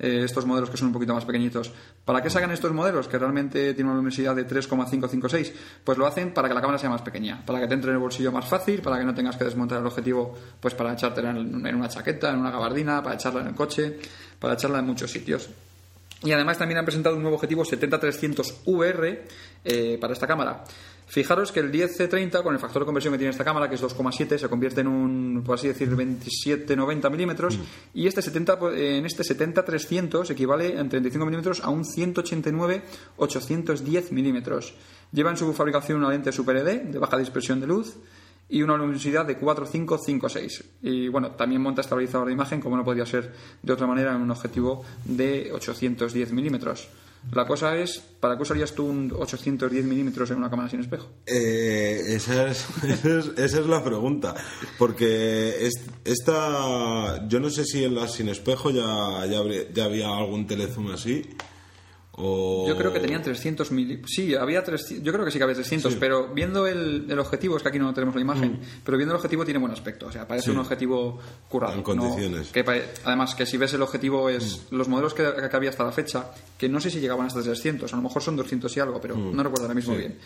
eh, 0.00 0.22
estos 0.24 0.46
modelos 0.46 0.70
que 0.70 0.78
son 0.78 0.88
un 0.88 0.94
poquito 0.94 1.14
más 1.14 1.24
pequeñitos. 1.24 1.70
¿Para 2.04 2.22
qué 2.22 2.30
sacan 2.30 2.50
estos 2.50 2.72
modelos 2.72 3.06
que 3.06 3.18
realmente 3.18 3.74
tienen 3.74 3.86
una 3.86 3.96
luminosidad 3.96 4.34
de 4.34 4.44
3,556? 4.44 5.52
Pues 5.84 5.98
lo 5.98 6.06
hacen 6.06 6.32
para 6.32 6.48
que 6.48 6.54
la 6.54 6.60
cámara 6.60 6.78
sea 6.78 6.88
más 6.88 7.02
pequeña, 7.02 7.44
para 7.44 7.60
que 7.60 7.68
te 7.68 7.74
entre 7.74 7.90
en 7.90 7.96
el 7.96 8.02
bolsillo 8.02 8.32
más 8.32 8.46
fácil, 8.46 8.80
para 8.80 8.98
que 8.98 9.04
no 9.04 9.14
tengas 9.14 9.36
que 9.36 9.44
desmontar 9.44 9.80
el 9.80 9.86
objetivo 9.86 10.34
pues 10.58 10.74
para 10.74 10.94
echártela 10.94 11.30
en, 11.30 11.74
una 11.74 11.88
chaqueta, 11.88 12.30
en 12.30 12.38
una 12.38 12.50
gabardina, 12.50 13.02
para 13.02 13.16
echarla 13.16 13.42
en 13.42 13.48
el 13.48 13.54
coche, 13.54 13.98
para 14.38 14.54
echarla 14.54 14.78
en 14.78 14.86
muchos 14.86 15.10
sitios. 15.10 15.50
Y 16.22 16.32
además 16.32 16.58
también 16.58 16.78
han 16.78 16.84
presentado 16.84 17.16
un 17.16 17.22
nuevo 17.22 17.36
objetivo 17.36 17.64
70-300 17.64 18.62
VR 18.66 19.24
eh, 19.64 19.98
para 20.00 20.12
esta 20.12 20.26
cámara. 20.26 20.64
Fijaros 21.10 21.50
que 21.50 21.58
el 21.58 21.72
10C30, 21.72 22.40
con 22.40 22.54
el 22.54 22.60
factor 22.60 22.82
de 22.82 22.86
conversión 22.86 23.12
que 23.12 23.18
tiene 23.18 23.32
esta 23.32 23.42
cámara, 23.42 23.68
que 23.68 23.74
es 23.74 23.82
2,7, 23.82 24.38
se 24.38 24.48
convierte 24.48 24.82
en 24.82 24.86
un, 24.86 25.42
por 25.44 25.56
así 25.56 25.66
decir, 25.66 25.90
27-90 25.90 27.10
milímetros, 27.10 27.58
mm. 27.58 27.62
y 27.94 28.06
este 28.06 28.22
70, 28.22 28.60
en 28.76 29.04
este 29.04 29.24
70-300 29.24 30.30
equivale 30.30 30.78
en 30.78 30.88
35 30.88 31.26
milímetros 31.26 31.64
a 31.64 31.70
un 31.70 31.82
189-810 31.82 34.12
milímetros. 34.12 34.72
Lleva 35.10 35.30
en 35.30 35.36
su 35.36 35.52
fabricación 35.52 35.98
una 35.98 36.10
lente 36.10 36.30
Super 36.30 36.58
ED 36.58 36.82
de 36.82 37.00
baja 37.00 37.18
dispersión 37.18 37.58
de 37.58 37.66
luz 37.66 37.96
y 38.48 38.62
una 38.62 38.76
luminosidad 38.76 39.26
de 39.26 39.36
4,556. 39.36 40.64
Y 40.82 41.08
bueno, 41.08 41.32
también 41.32 41.60
monta 41.60 41.80
estabilizador 41.80 42.28
de 42.28 42.34
imagen, 42.34 42.60
como 42.60 42.76
no 42.76 42.84
podría 42.84 43.04
ser 43.04 43.32
de 43.60 43.72
otra 43.72 43.88
manera, 43.88 44.14
en 44.14 44.22
un 44.22 44.30
objetivo 44.30 44.84
de 45.04 45.50
810 45.52 46.32
milímetros. 46.32 46.88
La 47.32 47.46
cosa 47.46 47.76
es, 47.76 47.98
¿para 47.98 48.36
qué 48.36 48.42
usarías 48.42 48.72
tú 48.72 48.86
un 48.86 49.12
810 49.16 49.84
milímetros 49.84 50.30
en 50.30 50.38
una 50.38 50.50
cámara 50.50 50.68
sin 50.68 50.80
espejo? 50.80 51.08
Eh, 51.26 52.00
esa, 52.06 52.48
es, 52.48 52.66
esa, 53.36 53.60
es, 53.60 53.66
la 53.66 53.84
pregunta. 53.84 54.34
Porque 54.78 55.68
esta, 56.04 57.28
yo 57.28 57.38
no 57.38 57.50
sé 57.50 57.64
si 57.64 57.84
en 57.84 57.94
la 57.94 58.08
sin 58.08 58.28
espejo 58.28 58.70
ya, 58.70 59.26
ya, 59.26 59.42
ya 59.72 59.84
había 59.84 60.08
algún 60.08 60.46
telezoom 60.46 60.90
así. 60.92 61.22
Yo 62.20 62.76
creo 62.76 62.92
que 62.92 63.00
tenían 63.00 63.22
300 63.22 63.70
mil. 63.72 64.02
Sí, 64.06 64.34
había 64.34 64.62
300. 64.62 65.04
Yo 65.04 65.12
creo 65.12 65.24
que 65.24 65.30
sí 65.30 65.38
que 65.38 65.44
había 65.44 65.54
300, 65.54 65.96
pero 65.96 66.32
viendo 66.32 66.66
el, 66.66 67.18
objetivo, 67.18 67.56
es 67.56 67.62
que 67.62 67.68
aquí 67.68 67.78
no 67.78 67.92
tenemos 67.94 68.14
la 68.14 68.20
imagen, 68.20 68.52
mm. 68.52 68.82
pero 68.84 68.96
viendo 68.96 69.14
el 69.14 69.16
objetivo 69.16 69.44
tiene 69.44 69.58
buen 69.60 69.72
aspecto. 69.72 70.06
O 70.06 70.12
sea, 70.12 70.26
parece 70.26 70.50
un 70.50 70.58
objetivo 70.58 71.18
curado. 71.48 71.74
En 71.74 71.82
condiciones. 71.82 72.52
además, 73.04 73.34
que 73.34 73.46
si 73.46 73.56
ves 73.56 73.74
el 73.74 73.82
objetivo, 73.82 74.28
es 74.28 74.66
mm. 74.70 74.76
los 74.76 74.88
modelos 74.88 75.14
que, 75.14 75.24
había 75.52 75.70
hasta 75.70 75.84
la 75.84 75.92
fecha, 75.92 76.30
que 76.56 76.68
no 76.68 76.80
sé 76.80 76.90
si 76.90 77.00
llegaban 77.00 77.26
hasta 77.26 77.42
300, 77.42 77.92
a 77.92 77.96
lo 77.96 78.02
mejor 78.02 78.22
son 78.22 78.36
200 78.36 78.76
y 78.76 78.80
algo, 78.80 79.00
pero 79.00 79.16
mm. 79.16 79.34
no 79.34 79.42
recuerdo 79.42 79.64
ahora 79.64 79.74
mismo 79.74 79.94
bien. 79.94 80.16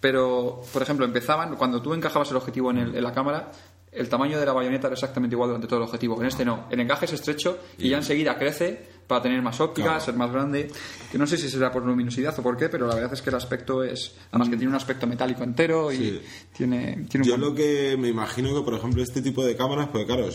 Pero, 0.00 0.62
por 0.72 0.82
ejemplo, 0.82 1.04
empezaban, 1.04 1.56
cuando 1.56 1.82
tú 1.82 1.92
encajabas 1.92 2.30
el 2.30 2.36
objetivo 2.38 2.70
en, 2.70 3.02
la 3.02 3.12
cámara, 3.12 3.52
el 3.92 4.08
tamaño 4.08 4.38
de 4.38 4.46
la 4.46 4.52
bayoneta 4.52 4.86
era 4.86 4.94
exactamente 4.94 5.34
igual 5.34 5.48
durante 5.48 5.66
todo 5.66 5.80
el 5.80 5.84
objetivo. 5.84 6.20
En 6.20 6.28
este 6.28 6.44
no. 6.44 6.66
El 6.70 6.80
encaje 6.80 7.06
es 7.06 7.12
estrecho 7.12 7.58
y 7.78 7.88
ya 7.88 7.96
enseguida 7.96 8.38
crece 8.38 9.00
para 9.06 9.22
tener 9.22 9.42
más 9.42 9.60
óptica, 9.60 9.98
ser 9.98 10.14
más 10.14 10.30
grande. 10.30 10.70
Que 11.10 11.18
no 11.18 11.26
sé 11.26 11.36
si 11.36 11.48
será 11.48 11.72
por 11.72 11.84
luminosidad 11.84 12.38
o 12.38 12.42
por 12.42 12.56
qué, 12.56 12.68
pero 12.68 12.86
la 12.86 12.94
verdad 12.94 13.12
es 13.12 13.22
que 13.22 13.30
el 13.30 13.36
aspecto 13.36 13.82
es. 13.82 14.14
Además, 14.30 14.48
que 14.48 14.56
tiene 14.56 14.70
un 14.70 14.76
aspecto 14.76 15.06
metálico 15.06 15.42
entero 15.42 15.92
y 15.92 16.22
tiene, 16.56 17.06
tiene, 17.08 17.26
Yo 17.26 17.36
lo 17.36 17.52
que 17.52 17.96
me 17.98 18.08
imagino 18.08 18.54
que, 18.54 18.62
por 18.62 18.74
ejemplo, 18.74 19.02
este 19.02 19.20
tipo 19.20 19.44
de 19.44 19.56
cámaras, 19.56 19.88
pues 19.88 20.06
claro, 20.06 20.28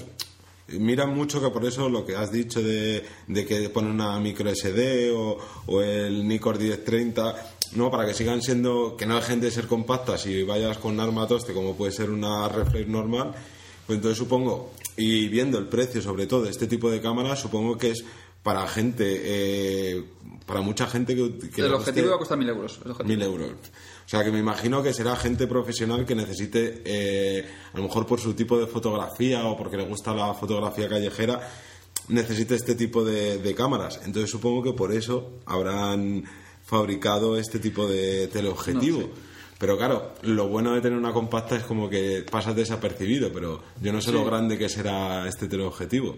miran 0.67 1.15
mucho 1.15 1.41
que 1.41 1.49
por 1.49 1.65
eso 1.65 1.89
lo 1.89 2.05
que 2.05 2.15
has 2.15 2.31
dicho 2.31 2.61
de, 2.61 3.03
de 3.27 3.45
que 3.45 3.69
ponen 3.69 3.91
una 3.91 4.19
micro 4.19 4.53
SD 4.53 5.11
o, 5.11 5.37
o, 5.67 5.81
el 5.81 6.27
Nikon 6.27 6.57
1030, 6.57 7.54
no, 7.73 7.91
para 7.91 8.05
que 8.05 8.13
sigan 8.13 8.41
siendo, 8.41 8.95
que 8.97 9.05
no 9.05 9.15
dejen 9.15 9.39
de 9.39 9.51
ser 9.51 9.67
compactas 9.67 10.25
y 10.25 10.43
vayas 10.43 10.77
con 10.77 10.99
arma 10.99 11.27
toste 11.27 11.53
como 11.53 11.75
puede 11.75 11.91
ser 11.91 12.09
una 12.09 12.47
reflex 12.47 12.87
normal, 12.87 13.33
pues 13.85 13.97
entonces 13.97 14.17
supongo, 14.17 14.71
y 14.97 15.27
viendo 15.27 15.57
el 15.57 15.67
precio 15.67 16.01
sobre 16.01 16.27
todo 16.27 16.43
de 16.43 16.51
este 16.51 16.67
tipo 16.67 16.89
de 16.89 17.01
cámaras, 17.01 17.39
supongo 17.39 17.77
que 17.77 17.91
es 17.91 18.03
para 18.43 18.67
gente, 18.67 19.21
eh, 19.23 20.03
para 20.45 20.61
mucha 20.61 20.85
gente 20.85 21.15
que... 21.15 21.61
el 21.61 21.73
objetivo 21.73 22.09
va 22.09 22.15
a 22.15 22.19
costar 22.19 22.37
mil 22.37 22.49
euros. 22.49 22.79
Mil 23.03 23.21
euros. 23.21 23.49
O 24.05 24.07
sea 24.07 24.23
que 24.23 24.31
me 24.31 24.37
imagino 24.37 24.83
que 24.83 24.93
será 24.93 25.15
gente 25.15 25.47
profesional 25.47 26.05
que 26.05 26.13
necesite, 26.13 26.83
eh, 26.85 27.43
a 27.73 27.77
lo 27.77 27.83
mejor 27.83 28.05
por 28.05 28.19
su 28.19 28.35
tipo 28.35 28.59
de 28.59 28.67
fotografía 28.67 29.45
o 29.47 29.57
porque 29.57 29.77
le 29.77 29.85
gusta 29.85 30.13
la 30.13 30.31
fotografía 30.35 30.87
callejera, 30.87 31.41
necesite 32.09 32.53
este 32.53 32.75
tipo 32.75 33.03
de, 33.03 33.55
cámaras. 33.55 33.99
Entonces 34.05 34.29
supongo 34.29 34.61
que 34.61 34.73
por 34.73 34.93
eso 34.93 35.39
habrán 35.47 36.23
fabricado 36.65 37.37
este 37.37 37.59
tipo 37.59 37.87
de 37.87 38.27
teleobjetivo. 38.27 39.09
Pero 39.57 39.77
claro, 39.77 40.13
lo 40.23 40.49
bueno 40.49 40.73
de 40.73 40.81
tener 40.81 40.97
una 40.97 41.13
compacta 41.13 41.55
es 41.55 41.63
como 41.63 41.89
que 41.89 42.25
pasas 42.29 42.55
desapercibido, 42.55 43.31
pero 43.31 43.63
yo 43.79 43.93
no 43.93 44.01
sé 44.01 44.11
lo 44.11 44.25
grande 44.25 44.57
que 44.57 44.67
será 44.67 45.27
este 45.27 45.47
teleobjetivo. 45.47 46.17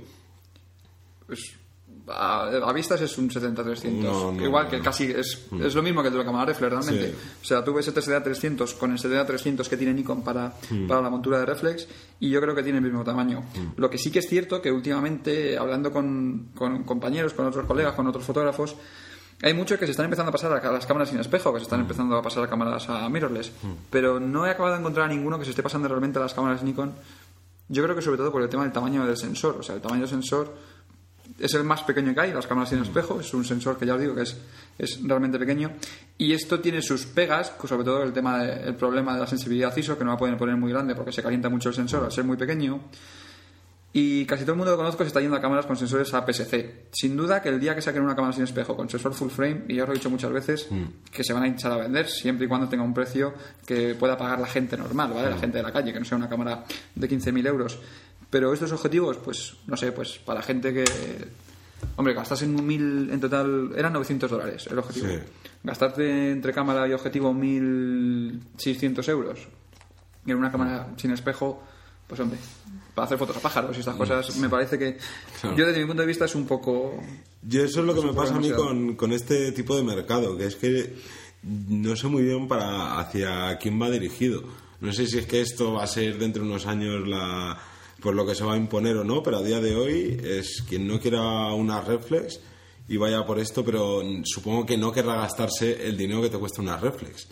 Pues 1.28 1.58
a, 2.08 2.72
vistas 2.74 3.02
es 3.02 3.18
un 3.18 3.30
70-300. 3.30 4.44
Igual 4.44 4.70
que 4.70 4.80
casi 4.80 5.06
es, 5.06 5.48
mm. 5.52 5.62
es, 5.64 5.76
lo 5.76 5.84
mismo 5.84 6.02
que 6.02 6.08
el 6.08 6.14
de 6.14 6.20
la 6.20 6.26
cámara 6.26 6.46
reflex 6.46 6.72
realmente. 6.72 7.14
O 7.42 7.46
sea, 7.46 7.64
tuve 7.64 7.82
ese 7.82 7.94
70-300 7.94 8.76
con 8.78 8.92
el 8.92 8.98
70-300 8.98 9.68
que 9.68 9.78
tiene 9.78 9.94
Nikon 9.94 10.24
para, 10.24 10.54
mm. 10.70 10.88
para 10.88 11.02
la 11.02 11.10
montura 11.10 11.40
de 11.40 11.46
reflex 11.46 11.88
y 12.20 12.30
yo 12.30 12.42
creo 12.42 12.56
que 12.56 12.64
tiene 12.64 12.80
el 12.80 12.86
mismo 12.86 13.04
tamaño. 13.04 13.42
Mm. 13.42 13.80
Lo 13.80 13.90
que 13.90 13.98
sí 13.98 14.10
que 14.10 14.20
es 14.20 14.28
cierto 14.28 14.62
que 14.62 14.72
últimamente, 14.72 15.58
hablando 15.58 15.92
con, 15.92 16.50
con 16.56 16.84
compañeros, 16.84 17.34
con 17.34 17.46
otros 17.46 17.66
colegas, 17.66 17.94
con 17.94 18.08
otros 18.08 18.26
fotógrafos, 18.26 18.76
hay 19.42 19.54
muchos 19.54 19.78
que 19.78 19.86
se 19.86 19.92
están 19.92 20.06
empezando 20.06 20.30
a 20.30 20.32
pasar 20.32 20.52
a 20.52 20.72
las 20.72 20.86
cámaras 20.86 21.10
sin 21.10 21.20
espejo, 21.20 21.54
que 21.54 21.60
se 21.60 21.64
están 21.64 21.82
empezando 21.82 22.18
a 22.18 22.22
pasar 22.22 22.44
a 22.44 22.50
cámaras 22.50 22.90
a 22.90 23.08
mirrorless, 23.08 23.52
pero 23.90 24.20
no 24.20 24.48
he 24.48 24.50
acabado 24.50 24.74
de 24.74 24.80
encontrar 24.80 25.06
a 25.06 25.10
ninguno 25.10 25.38
que 25.38 25.46
se 25.46 25.52
esté 25.52 25.62
pasando 25.62 25.88
realmente 25.88 26.18
a 26.18 26.24
las 26.24 26.34
cámaras 26.34 26.64
Nikon. 26.64 26.94
Yo 27.70 27.84
creo 27.84 27.96
que 27.96 28.02
sobre 28.02 28.18
todo 28.18 28.32
por 28.32 28.42
el 28.42 28.50
tema 28.50 28.64
del 28.64 28.72
tamaño 28.72 29.06
del 29.06 29.18
sensor. 29.18 29.58
O 29.60 29.64
sea, 29.64 29.76
el 29.76 29.82
tamaño 29.82 30.02
del 30.02 30.10
sensor 30.10 30.56
es 31.40 31.54
el 31.54 31.64
más 31.64 31.84
pequeño 31.84 32.14
que 32.14 32.22
hay, 32.22 32.34
las 32.34 32.48
cámaras 32.48 32.70
sin 32.70 32.82
espejo, 32.82 33.20
es 33.20 33.32
un 33.34 33.46
sensor 33.46 33.78
que 33.78 33.86
ya 33.86 33.94
os 33.94 34.02
digo 34.02 34.16
que 34.16 34.22
es, 34.22 34.38
es 34.78 35.00
realmente 35.04 35.38
pequeño. 35.38 35.72
Y 36.18 36.34
esto 36.34 36.60
tiene 36.60 36.82
sus 36.82 37.06
pegas, 37.06 37.52
pues 37.52 37.70
sobre 37.70 37.84
todo 37.84 38.02
el 38.04 38.14
tema 38.14 38.40
del 38.40 38.76
problema 38.76 39.14
de 39.14 39.20
la 39.20 39.28
sensibilidad 39.28 39.76
ISO, 39.76 39.98
que 39.98 40.04
no 40.04 40.12
la 40.12 40.18
pueden 40.18 40.38
poner 40.38 40.56
muy 40.56 40.72
grande 40.72 40.96
porque 40.96 41.12
se 41.12 41.22
calienta 41.22 41.50
mucho 41.50 41.70
el 41.70 41.76
sensor 41.76 42.04
al 42.04 42.12
ser 42.12 42.24
muy 42.24 42.38
pequeño. 42.38 42.80
Y 43.94 44.26
casi 44.26 44.44
todo 44.44 44.52
el 44.52 44.58
mundo 44.58 44.74
que 44.74 44.78
conozco 44.78 45.04
se 45.04 45.08
está 45.08 45.22
yendo 45.22 45.38
a 45.38 45.42
cámaras 45.42 45.66
con 45.66 45.76
sensores 45.76 46.14
APS-C. 46.14 46.88
Sin 46.92 47.16
duda 47.16 47.42
que 47.42 47.50
el 47.50 47.60
día 47.60 47.74
que 47.74 47.82
saquen 47.82 48.04
una 48.04 48.16
cámara 48.16 48.34
sin 48.34 48.44
espejo 48.44 48.76
con 48.76 48.90
sensor 48.90 49.14
full 49.14 49.30
frame, 49.30 49.64
y 49.68 49.76
ya 49.76 49.84
os 49.84 49.90
lo 49.90 49.96
he 49.96 49.98
dicho 49.98 50.10
muchas 50.10 50.32
veces, 50.32 50.68
mm. 50.70 50.84
que 51.12 51.24
se 51.24 51.34
van 51.34 51.44
a 51.44 51.48
hinchar 51.48 51.72
a 51.72 51.78
vender 51.78 52.08
siempre 52.08 52.46
y 52.46 52.50
cuando 52.50 52.68
tenga 52.68 52.84
un 52.84 52.94
precio 52.94 53.34
que 53.66 53.96
pueda 53.96 54.18
pagar 54.18 54.40
la 54.40 54.48
gente 54.48 54.78
normal, 54.78 55.14
¿vale? 55.14 55.30
La 55.30 55.38
mm. 55.38 55.40
gente 55.40 55.58
de 55.58 55.64
la 55.64 55.72
calle, 55.72 55.94
que 55.94 56.00
no 56.00 56.06
sea 56.06 56.18
una 56.18 56.30
cámara 56.30 56.64
de 56.94 57.10
15.000 57.10 57.48
euros. 57.48 57.80
Pero 58.30 58.54
estos 58.54 58.72
objetivos, 58.72 59.18
pues, 59.18 59.56
no 59.68 59.78
sé, 59.78 59.92
pues 59.92 60.20
para 60.20 60.42
gente 60.42 60.74
que. 60.74 60.86
Hombre, 61.96 62.14
gastas 62.14 62.42
en 62.42 62.66
mil. 62.66 63.10
En 63.12 63.20
total. 63.20 63.72
Eran 63.76 63.94
900 63.94 64.30
dólares 64.30 64.68
el 64.70 64.78
objetivo. 64.78 65.08
Gastarte 65.64 66.32
entre 66.32 66.54
cámara 66.54 66.88
y 66.88 66.94
objetivo 66.94 67.34
1.600 67.34 69.10
euros. 69.10 69.48
Y 70.26 70.32
en 70.32 70.38
una 70.38 70.52
cámara 70.52 70.90
sin 70.98 71.12
espejo, 71.12 71.64
pues 72.06 72.20
hombre, 72.20 72.38
para 72.98 73.06
hacer 73.06 73.20
fotos 73.20 73.38
a 73.38 73.40
pájaros 73.40 73.78
y 73.78 73.82
estas 73.82 73.96
cosas, 73.96 74.36
me 74.38 74.50
parece 74.50 74.80
que. 74.80 74.98
Yo, 75.56 75.68
desde 75.68 75.82
mi 75.82 75.86
punto 75.86 76.02
de 76.02 76.08
vista, 76.08 76.26
es 76.26 76.34
un 76.34 76.48
poco. 76.48 77.00
Yo, 77.44 77.64
eso 77.64 77.82
es 77.82 77.86
lo 77.86 77.94
que 77.94 78.02
me 78.02 78.12
pasa 78.12 78.34
a 78.34 78.40
mí 78.40 78.50
con, 78.50 78.96
con 78.96 79.14
este 79.14 79.52
tipo 79.52 79.76
de 79.76 79.84
mercado, 79.84 80.36
que 80.36 80.48
es 80.48 80.56
que 80.56 80.96
no 81.44 81.96
sé 81.96 82.08
muy 82.08 82.24
bien 82.24 82.48
para 82.48 83.00
hacia 83.00 83.56
quién 83.60 83.80
va 83.80 83.92
dirigido. 83.92 84.44
No 84.82 84.92
sé 84.92 85.06
si 85.06 85.20
es 85.20 85.28
que 85.28 85.42
esto 85.42 85.74
va 85.74 85.84
a 85.84 85.88
ser 85.88 86.18
dentro 86.18 86.42
de 86.42 86.50
unos 86.50 86.66
años 86.66 87.08
la 87.08 87.60
por 88.02 88.16
lo 88.16 88.26
que 88.26 88.34
se 88.34 88.44
va 88.44 88.56
a 88.56 88.58
imponer 88.58 88.98
o 88.98 89.04
no, 89.04 89.22
pero 89.22 89.38
a 89.38 89.44
día 89.44 89.60
de 89.60 89.76
hoy 89.76 90.20
es 90.24 90.64
quien 90.68 90.88
no 90.88 91.00
quiera 91.00 91.54
una 91.54 91.82
reflex 91.82 92.40
y 92.90 92.98
vaya 92.98 93.24
por 93.28 93.38
esto, 93.38 93.64
pero 93.64 94.02
supongo 94.24 94.66
que 94.66 94.76
no 94.76 94.92
querrá 94.92 95.18
gastarse 95.18 95.88
el 95.88 95.96
dinero 95.96 96.24
que 96.24 96.30
te 96.30 96.40
cuesta 96.40 96.64
una 96.64 96.78
reflex. 96.78 97.28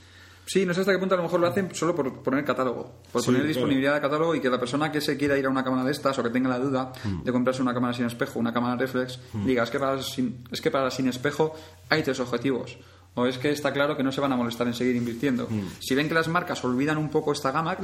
Sí, 0.46 0.66
no 0.66 0.74
sé 0.74 0.82
hasta 0.82 0.92
qué 0.92 1.00
punto 1.00 1.16
a 1.16 1.18
lo 1.18 1.24
mejor 1.24 1.40
lo 1.40 1.48
hacen 1.48 1.74
solo 1.74 1.96
por 1.96 2.22
poner 2.22 2.46
catálogo, 2.46 3.02
por 3.12 3.26
poner 3.26 3.48
disponibilidad 3.48 3.96
de 3.96 4.02
catálogo 4.02 4.36
y 4.36 4.40
que 4.40 4.50
la 4.50 4.60
persona 4.60 4.92
que 4.92 5.02
se 5.02 5.18
quiera 5.18 5.38
ir 5.38 5.46
a 5.46 5.50
una 5.50 5.64
cámara 5.64 5.84
de 5.84 5.92
estas 5.92 6.18
o 6.20 6.24
que 6.24 6.30
tenga 6.30 6.50
la 6.50 6.60
duda 6.60 6.92
mm. 7.04 7.24
de 7.24 7.32
comprarse 7.32 7.62
una 7.62 7.74
cámara 7.74 7.94
sin 7.94 8.06
espejo, 8.06 8.40
una 8.40 8.54
cámara 8.54 8.76
reflex, 8.76 9.20
mm. 9.34 9.46
diga, 9.46 9.64
es 9.64 9.70
que, 9.72 9.80
para 9.80 9.96
es 10.00 10.62
que 10.62 10.72
para 10.72 10.92
sin 10.92 11.08
espejo 11.08 11.56
hay 11.90 12.04
tres 12.04 12.20
objetivos 12.20 12.78
o 13.16 13.26
es 13.26 13.38
que 13.38 13.50
está 13.50 13.72
claro 13.72 13.96
que 13.96 14.04
no 14.04 14.12
se 14.12 14.22
van 14.22 14.34
a 14.34 14.36
molestar 14.36 14.68
en 14.68 14.74
seguir 14.74 14.96
invirtiendo. 14.96 15.48
Mm. 15.50 15.68
Si 15.80 15.96
ven 15.96 16.08
que 16.08 16.14
las 16.14 16.28
marcas 16.28 16.64
olvidan 16.64 16.98
un 16.98 17.10
poco 17.10 17.32
esta 17.32 17.52
gama, 17.52 17.78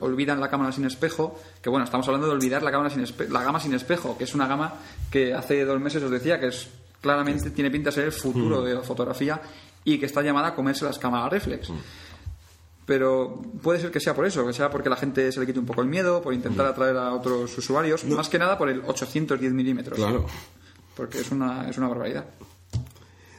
olvidan 0.00 0.40
la 0.40 0.48
cámara 0.48 0.72
sin 0.72 0.84
espejo, 0.84 1.38
que 1.60 1.68
bueno, 1.68 1.84
estamos 1.84 2.06
hablando 2.06 2.28
de 2.28 2.34
olvidar 2.34 2.62
la, 2.62 2.70
cámara 2.70 2.90
sin 2.90 3.04
la 3.32 3.42
gama 3.42 3.60
sin 3.60 3.74
espejo, 3.74 4.16
que 4.16 4.24
es 4.24 4.34
una 4.34 4.46
gama 4.46 4.74
que 5.10 5.34
hace 5.34 5.64
dos 5.64 5.80
meses 5.80 6.02
os 6.02 6.10
decía 6.10 6.38
que 6.38 6.46
es 6.46 6.68
claramente 7.00 7.50
tiene 7.50 7.70
pinta 7.70 7.90
de 7.90 7.94
ser 7.94 8.04
el 8.04 8.12
futuro 8.12 8.62
mm. 8.62 8.64
de 8.64 8.74
la 8.74 8.82
fotografía 8.82 9.40
y 9.84 9.98
que 9.98 10.06
está 10.06 10.22
llamada 10.22 10.48
a 10.48 10.54
comerse 10.54 10.84
las 10.84 10.98
cámaras 10.98 11.30
reflex. 11.30 11.70
Mm. 12.86 12.88
pero 12.88 13.42
puede 13.62 13.80
ser 13.80 13.90
que 13.90 14.00
sea 14.00 14.14
por 14.14 14.26
eso, 14.26 14.46
que 14.46 14.52
sea 14.52 14.70
porque 14.70 14.88
la 14.88 14.96
gente 14.96 15.30
se 15.32 15.40
le 15.40 15.46
quite 15.46 15.58
un 15.58 15.66
poco 15.66 15.82
el 15.82 15.88
miedo, 15.88 16.22
por 16.22 16.32
intentar 16.32 16.66
atraer 16.66 16.96
a 16.96 17.12
otros 17.12 17.56
usuarios, 17.58 18.04
más 18.04 18.28
que 18.28 18.38
nada 18.38 18.56
por 18.56 18.68
el 18.68 18.82
810 18.84 19.52
milímetros. 19.52 19.98
Claro. 19.98 20.26
Porque 20.96 21.20
es 21.20 21.30
una, 21.30 21.68
es 21.68 21.76
una 21.76 21.88
barbaridad. 21.88 22.24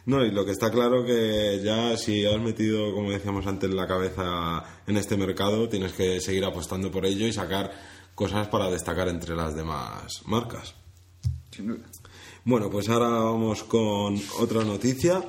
No, 0.05 0.23
y 0.23 0.31
lo 0.31 0.45
que 0.45 0.51
está 0.51 0.71
claro 0.71 1.03
que 1.03 1.59
ya 1.61 1.97
si 1.97 2.25
has 2.25 2.39
metido, 2.39 2.93
como 2.93 3.11
decíamos 3.11 3.45
antes, 3.45 3.69
la 3.71 3.87
cabeza 3.87 4.63
en 4.87 4.95
este 4.95 5.17
mercado, 5.17 5.67
tienes 5.67 5.91
que 5.91 6.21
seguir 6.21 6.45
apostando 6.45 6.89
por 6.89 7.05
ello 7.05 7.27
y 7.27 7.33
sacar 7.33 7.73
cosas 8.15 8.47
para 8.47 8.69
destacar 8.69 9.09
entre 9.09 9.35
las 9.35 9.53
demás 9.53 10.21
marcas. 10.25 10.75
Sin 11.51 11.67
duda. 11.67 11.85
Bueno, 12.45 12.69
pues 12.69 12.87
ahora 12.87 13.09
vamos 13.09 13.65
con 13.65 14.17
otra 14.39 14.63
noticia, 14.63 15.21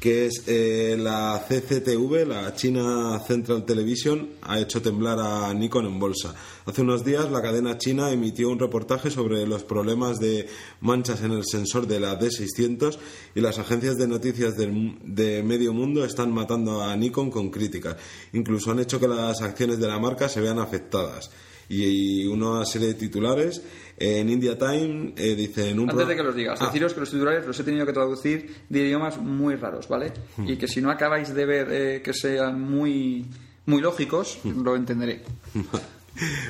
que 0.00 0.26
es 0.26 0.44
eh, 0.46 0.96
la 0.98 1.44
CCTV, 1.46 2.26
la 2.26 2.54
China 2.54 3.20
Central 3.20 3.66
Television, 3.66 4.30
ha 4.40 4.58
hecho 4.58 4.80
temblar 4.80 5.18
a 5.20 5.52
Nikon 5.52 5.84
en 5.84 5.98
bolsa. 5.98 6.34
Hace 6.64 6.80
unos 6.80 7.04
días 7.04 7.30
la 7.30 7.42
cadena 7.42 7.76
china 7.76 8.10
emitió 8.10 8.48
un 8.48 8.58
reportaje 8.58 9.10
sobre 9.10 9.46
los 9.46 9.62
problemas 9.62 10.18
de 10.18 10.48
manchas 10.80 11.22
en 11.22 11.32
el 11.32 11.44
sensor 11.44 11.86
de 11.86 12.00
la 12.00 12.18
D600 12.18 12.96
y 13.34 13.42
las 13.42 13.58
agencias 13.58 13.98
de 13.98 14.08
noticias 14.08 14.56
de 14.56 15.42
medio 15.42 15.74
mundo 15.74 16.02
están 16.02 16.32
matando 16.32 16.82
a 16.82 16.96
Nikon 16.96 17.30
con 17.30 17.50
críticas. 17.50 17.96
Incluso 18.32 18.70
han 18.70 18.80
hecho 18.80 18.98
que 18.98 19.08
las 19.08 19.42
acciones 19.42 19.78
de 19.78 19.86
la 19.86 19.98
marca 19.98 20.30
se 20.30 20.40
vean 20.40 20.58
afectadas. 20.58 21.30
Y 21.70 22.26
una 22.26 22.64
serie 22.66 22.88
de 22.88 22.94
titulares 22.94 23.62
en 23.96 24.28
India 24.28 24.58
Time 24.58 25.12
eh, 25.16 25.34
dice 25.36 25.70
en 25.70 25.78
un 25.80 25.88
Antes 25.90 26.08
de 26.08 26.16
que 26.16 26.22
los 26.24 26.34
digas, 26.34 26.60
Ah, 26.60 26.66
deciros 26.66 26.92
que 26.94 27.00
los 27.00 27.10
titulares 27.10 27.46
los 27.46 27.58
he 27.60 27.62
tenido 27.64 27.86
que 27.86 27.92
traducir 27.92 28.56
de 28.68 28.80
idiomas 28.80 29.18
muy 29.18 29.54
raros, 29.54 29.86
¿vale? 29.88 30.12
Hmm. 30.36 30.48
Y 30.48 30.56
que 30.56 30.66
si 30.66 30.80
no 30.80 30.90
acabáis 30.90 31.32
de 31.32 31.46
ver 31.46 31.68
eh, 31.70 32.02
que 32.02 32.12
sean 32.12 32.60
muy, 32.60 33.24
muy 33.66 33.80
lógicos, 33.80 34.38
Hmm. 34.42 34.62
lo 34.62 34.74
entenderé. 34.76 35.22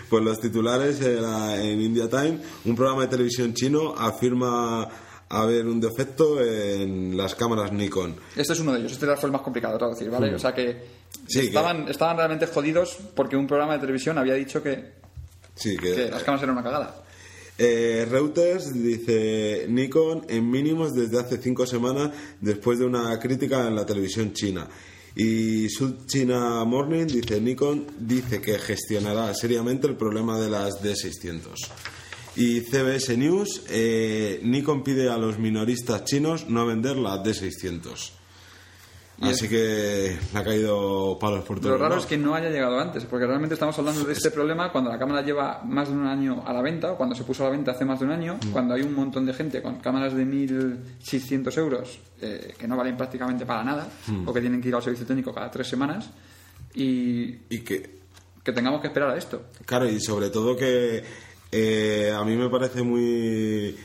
Pues 0.09 0.25
los 0.25 0.41
titulares 0.41 1.01
era 1.03 1.63
en 1.63 1.81
India 1.81 2.09
Time, 2.09 2.39
un 2.65 2.75
programa 2.75 3.03
de 3.03 3.09
televisión 3.09 3.53
chino 3.55 3.95
afirma 3.97 4.89
haber 5.29 5.67
un 5.67 5.79
defecto 5.81 6.41
en 6.43 7.17
las 7.17 7.37
cámaras 7.37 7.71
Nikon. 7.71 8.17
Este 8.35 8.55
es 8.55 8.59
uno 8.61 8.73
de 8.73 8.81
ellos, 8.81 8.93
este 8.93 9.07
fue 9.17 9.27
el 9.29 9.33
más 9.33 9.43
complicado 9.43 9.75
de 9.75 9.79
traducir, 9.79 10.11
¿vale? 10.11 10.35
O 10.35 10.39
sea 10.39 10.53
que, 10.55 10.73
Hmm. 10.73 11.27
Sí, 11.29 11.41
que- 11.41 11.47
estaban, 11.49 11.89
estaban 11.89 12.17
realmente 12.17 12.47
jodidos 12.47 12.99
porque 13.15 13.37
un 13.37 13.47
programa 13.47 13.75
de 13.75 13.81
televisión 13.81 14.17
había 14.19 14.35
dicho 14.35 14.61
que, 14.63 14.93
Sí, 15.55 15.77
que, 15.77 15.95
que 15.95 16.11
las 16.11 16.23
cámaras 16.23 16.43
eran 16.43 16.57
una 16.57 16.63
cagada. 16.63 17.05
Eh, 17.63 18.07
Reuters 18.09 18.73
dice 18.73 19.67
Nikon 19.69 20.25
en 20.31 20.51
mínimos 20.51 20.95
desde 20.95 21.21
hace 21.21 21.37
cinco 21.37 21.67
semanas 21.67 22.11
después 22.41 22.79
de 22.79 22.87
una 22.87 23.19
crítica 23.19 23.67
en 23.69 23.75
la 23.75 23.85
televisión 23.85 24.33
china. 24.33 24.67
Y 25.15 25.69
South 25.69 26.07
China 26.07 26.65
Morning 26.65 27.07
dice 27.07 27.39
Nikon 27.39 27.87
dice 27.99 28.41
que 28.41 28.59
gestionará 28.59 29.35
seriamente 29.35 29.87
el 29.87 29.97
problema 29.97 30.41
de 30.41 30.49
las 30.49 30.83
D600. 30.83 31.69
Y 32.37 32.61
CBS 32.61 33.17
News, 33.19 33.65
eh, 33.69 34.41
Nikon 34.43 34.83
pide 34.83 35.11
a 35.11 35.19
los 35.19 35.39
minoristas 35.39 36.05
chinos 36.05 36.49
no 36.49 36.65
vender 36.65 36.97
la 36.97 37.23
D600. 37.23 38.13
Así 39.21 39.49
que 39.49 40.17
le 40.33 40.39
ha 40.39 40.43
caído 40.43 41.19
palos 41.19 41.45
por 41.45 41.61
todos 41.61 41.73
Lo 41.73 41.79
raro 41.79 41.99
es 42.01 42.07
que 42.07 42.17
no 42.17 42.35
haya 42.35 42.49
llegado 42.49 42.79
antes, 42.81 43.05
porque 43.05 43.27
realmente 43.27 43.55
estamos 43.55 43.79
hablando 43.79 44.03
de 44.05 44.13
este 44.15 44.31
problema 44.31 44.73
cuando 44.73 44.91
la 44.91 44.99
cámara 44.99 45.21
lleva 45.23 45.63
más 45.65 45.89
de 45.89 45.95
un 45.95 46.07
año 46.07 46.43
a 46.47 46.53
la 46.55 46.63
venta, 46.63 46.93
o 46.93 46.97
cuando 46.97 47.15
se 47.15 47.25
puso 47.25 47.43
a 47.45 47.47
la 47.47 47.53
venta 47.53 47.73
hace 47.73 47.85
más 47.85 48.01
de 48.01 48.07
un 48.07 48.13
año, 48.13 48.39
Mm. 48.43 48.51
cuando 48.51 48.75
hay 48.75 48.83
un 48.83 48.95
montón 48.95 49.27
de 49.27 49.35
gente 49.35 49.61
con 49.61 49.77
cámaras 49.81 50.15
de 50.15 50.25
1.600 50.25 51.57
euros 51.59 51.99
eh, 52.23 52.55
que 52.59 52.67
no 52.67 52.77
valen 52.77 52.97
prácticamente 52.97 53.45
para 53.45 53.63
nada, 53.63 53.89
Mm. 54.07 54.27
o 54.29 54.33
que 54.33 54.41
tienen 54.41 54.61
que 54.63 54.69
ir 54.69 54.75
al 54.75 54.83
servicio 54.83 55.07
técnico 55.07 55.33
cada 55.35 55.51
tres 55.51 55.69
semanas, 55.69 56.09
y 56.75 57.37
Y 57.51 57.59
que 57.61 58.01
que 58.43 58.53
tengamos 58.53 58.81
que 58.81 58.87
esperar 58.87 59.11
a 59.11 59.19
esto. 59.19 59.43
Claro, 59.67 59.87
y 59.87 60.01
sobre 60.01 60.31
todo 60.31 60.57
que 60.57 61.05
eh, 61.53 62.11
a 62.17 62.25
mí 62.25 62.35
me 62.37 62.49
parece 62.49 62.83
muy 62.83 63.77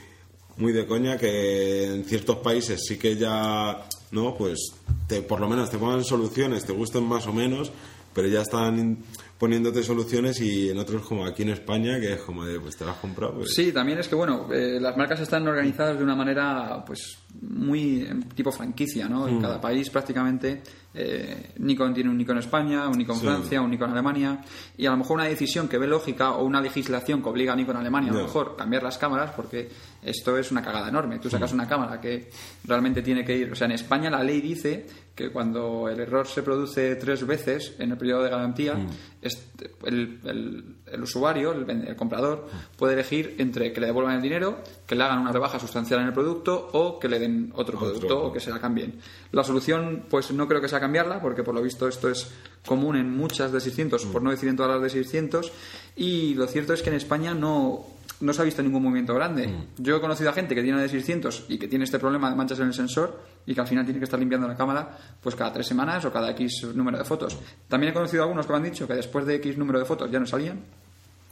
muy 0.58 0.72
de 0.72 0.86
coña 0.86 1.18
que 1.18 1.86
en 1.86 2.06
ciertos 2.06 2.38
países 2.38 2.82
sí 2.88 2.98
que 2.98 3.16
ya, 3.16 3.86
¿no? 4.12 4.36
Pues 4.36 4.74
te, 5.08 5.22
por 5.22 5.40
lo 5.40 5.50
menos 5.50 5.70
te 5.70 5.78
pongan 5.78 6.04
soluciones, 6.04 6.66
te 6.66 6.74
gusten 6.74 7.04
más 7.04 7.28
o 7.28 7.34
menos, 7.34 7.72
pero 8.14 8.28
ya 8.28 8.42
están 8.42 9.00
poniéndote 9.38 9.84
soluciones 9.84 10.40
y 10.40 10.70
en 10.70 10.78
otros 10.78 11.06
como 11.06 11.26
aquí 11.26 11.44
en 11.44 11.50
España 11.50 12.00
que 12.00 12.14
es 12.14 12.22
como 12.22 12.46
de, 12.46 12.60
pues 12.60 12.78
te 12.78 12.86
lo 12.86 12.92
has 12.92 12.98
comprado. 12.98 13.36
Pues, 13.36 13.54
Sí, 13.54 13.72
también 13.72 14.00
es 14.00 14.08
que, 14.08 14.16
bueno, 14.16 14.48
eh, 14.52 14.80
las 14.80 14.96
marcas 14.96 15.20
están 15.20 15.48
organizadas 15.48 15.98
de 15.98 16.04
una 16.04 16.16
manera, 16.16 16.84
pues, 16.86 17.18
muy 17.42 18.08
tipo 18.34 18.52
franquicia, 18.52 19.10
¿no? 19.10 19.26
Mm. 19.26 19.30
En 19.30 19.42
cada 19.42 19.60
país 19.60 19.90
prácticamente. 19.90 20.64
Eh, 20.96 21.52
Nikon 21.60 21.94
tiene 21.94 22.10
un 22.10 22.18
Nikon 22.18 22.38
España, 22.38 22.88
un 22.88 22.98
Nikon 22.98 23.18
Sí. 23.18 23.26
Francia, 23.26 23.62
un 23.62 23.70
Nikon 23.70 23.92
Alemania. 23.92 24.42
Y 24.78 24.86
a 24.86 24.92
lo 24.92 24.98
mejor 24.98 25.16
una 25.16 25.26
decisión 25.26 25.68
que 25.68 25.78
ve 25.78 25.88
lógica 25.88 26.32
o 26.32 26.46
una 26.46 26.62
legislación 26.62 27.22
que 27.22 27.30
obliga 27.30 27.54
a 27.54 27.56
Nikon 27.56 27.78
Alemania, 27.78 28.12
a 28.12 28.16
lo 28.16 28.24
mejor, 28.24 28.56
cambiar 28.56 28.84
las 28.84 28.98
cámaras, 28.98 29.32
porque 29.36 29.70
esto 30.02 30.38
es 30.38 30.52
una 30.52 30.62
cagada 30.62 30.88
enorme. 30.90 31.20
Tú 31.20 31.28
Mm. 31.28 31.32
sacas 31.32 31.52
una 31.54 31.68
cámara 31.68 32.00
que 32.00 32.30
realmente 32.66 33.02
tiene 33.02 33.26
que 33.26 33.36
ir. 33.38 33.52
O 33.52 33.56
sea, 33.56 33.66
en 33.66 33.74
España 33.74 34.10
la 34.10 34.24
ley 34.24 34.40
dice 34.42 34.86
que 35.16 35.30
cuando 35.32 35.88
el 35.90 36.00
error 36.00 36.28
se 36.28 36.44
produce 36.44 36.96
tres 36.96 37.26
veces 37.26 37.74
en 37.80 37.92
el 37.92 37.98
periodo 37.98 38.24
de 38.24 38.30
garantía, 38.30 38.74
Mm. 38.76 38.88
este, 39.22 39.72
el, 39.86 40.20
el- 40.26 40.76
el 40.92 41.02
usuario, 41.02 41.52
el 41.54 41.96
comprador, 41.96 42.48
puede 42.78 42.94
elegir 42.94 43.36
entre 43.40 43.72
que 43.74 43.80
le 43.82 43.88
devuelvan 43.88 44.16
el 44.16 44.22
dinero, 44.22 44.60
que 44.86 44.96
le 44.96 45.04
hagan 45.04 45.20
una 45.20 45.32
rebaja 45.32 45.58
sustancial 45.60 46.02
en 46.02 46.08
el 46.08 46.14
producto 46.14 46.70
o 46.74 47.00
que 47.00 47.08
le 47.10 47.20
den 47.20 47.52
otro 47.56 47.78
Otro. 47.78 47.80
producto 47.80 48.24
o 48.26 48.32
que 48.34 48.40
se 48.40 48.50
la 48.52 48.60
cambien. 48.60 49.00
La 49.32 49.44
solución, 49.44 50.06
pues 50.10 50.32
no 50.32 50.48
creo 50.48 50.62
que 50.62 50.68
sea 50.70 50.80
cambiarla, 50.86 51.20
porque 51.20 51.44
por 51.44 51.56
lo 51.56 51.62
visto 51.62 51.88
esto 51.88 52.10
es 52.10 52.30
común 52.66 52.96
en 52.96 53.16
muchas 53.16 53.52
de 53.52 53.60
600, 53.60 54.06
por 54.06 54.22
no 54.22 54.32
decir 54.32 54.50
en 54.50 54.56
todas 54.56 54.72
las 54.74 54.82
de 54.82 54.90
600, 54.90 55.52
y 55.96 56.36
lo 56.36 56.48
cierto 56.48 56.74
es 56.74 56.82
que 56.82 56.90
en 56.90 56.96
España 56.96 57.34
no, 57.34 57.86
no 58.22 58.34
se 58.34 58.42
ha 58.42 58.46
visto 58.46 58.62
ningún 58.62 58.84
movimiento 58.84 59.14
grande. 59.14 59.52
Yo 59.78 59.98
he 59.98 60.02
conocido 60.02 60.30
a 60.30 60.34
gente 60.34 60.56
que 60.56 60.62
tiene 60.62 60.78
una 60.78 60.84
de 60.84 60.90
600 60.90 61.46
y 61.50 61.58
que 61.58 61.68
tiene 61.68 61.86
este 61.86 62.00
problema 62.00 62.30
de 62.30 62.36
manchas 62.36 62.60
en 62.60 62.68
el 62.68 62.74
sensor 62.74 63.20
y 63.46 63.54
que 63.54 63.62
al 63.62 63.68
final 63.68 63.84
tiene 63.84 64.00
que 64.00 64.06
estar 64.06 64.20
limpiando 64.20 64.48
la 64.48 64.56
cámara 64.56 64.98
pues 65.22 65.36
cada 65.36 65.52
tres 65.52 65.68
semanas 65.68 66.06
o 66.06 66.12
cada 66.12 66.30
X 66.32 66.68
número 66.74 66.98
de 66.98 67.04
fotos. 67.04 67.38
También 67.68 67.92
he 67.92 67.94
conocido 67.94 68.24
a 68.24 68.26
algunos 68.26 68.46
que 68.46 68.52
me 68.54 68.58
han 68.58 68.64
dicho 68.64 68.88
que 68.88 68.94
después 68.94 69.26
de 69.26 69.36
X 69.36 69.58
número 69.58 69.80
de 69.80 69.86
fotos 69.86 70.10
ya 70.12 70.20
no 70.20 70.26
salían, 70.26 70.64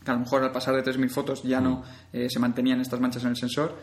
que 0.04 0.12
a 0.12 0.16
lo 0.16 0.22
mejor 0.22 0.44
al 0.44 0.52
pasar 0.52 0.76
de 0.76 0.84
3.000 0.84 1.10
fotos 1.10 1.44
ya 1.44 1.62
no 1.62 1.84
eh, 2.12 2.28
se 2.30 2.40
mantenían 2.40 2.82
estas 2.82 3.00
manchas 3.00 3.24
en 3.24 3.30
el 3.30 3.38
sensor. 3.38 3.78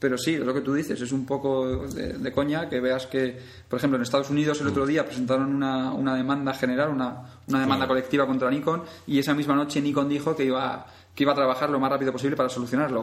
Pero 0.00 0.16
sí, 0.16 0.34
es 0.34 0.40
lo 0.40 0.54
que 0.54 0.60
tú 0.60 0.74
dices, 0.74 1.00
es 1.00 1.10
un 1.10 1.26
poco 1.26 1.86
de, 1.88 2.12
de 2.12 2.32
coña 2.32 2.68
que 2.68 2.78
veas 2.78 3.06
que, 3.06 3.36
por 3.68 3.78
ejemplo, 3.78 3.96
en 3.96 4.02
Estados 4.02 4.30
Unidos 4.30 4.60
el 4.60 4.68
otro 4.68 4.86
día 4.86 5.04
presentaron 5.04 5.52
una, 5.52 5.92
una 5.92 6.14
demanda 6.14 6.54
general, 6.54 6.90
una, 6.90 7.40
una 7.48 7.60
demanda 7.60 7.88
colectiva 7.88 8.24
contra 8.24 8.48
Nikon 8.48 8.84
y 9.08 9.18
esa 9.18 9.34
misma 9.34 9.56
noche 9.56 9.80
Nikon 9.80 10.08
dijo 10.08 10.36
que 10.36 10.44
iba, 10.44 10.86
que 11.16 11.24
iba 11.24 11.32
a 11.32 11.34
trabajar 11.34 11.68
lo 11.70 11.80
más 11.80 11.90
rápido 11.90 12.12
posible 12.12 12.36
para 12.36 12.48
solucionarlo. 12.48 13.02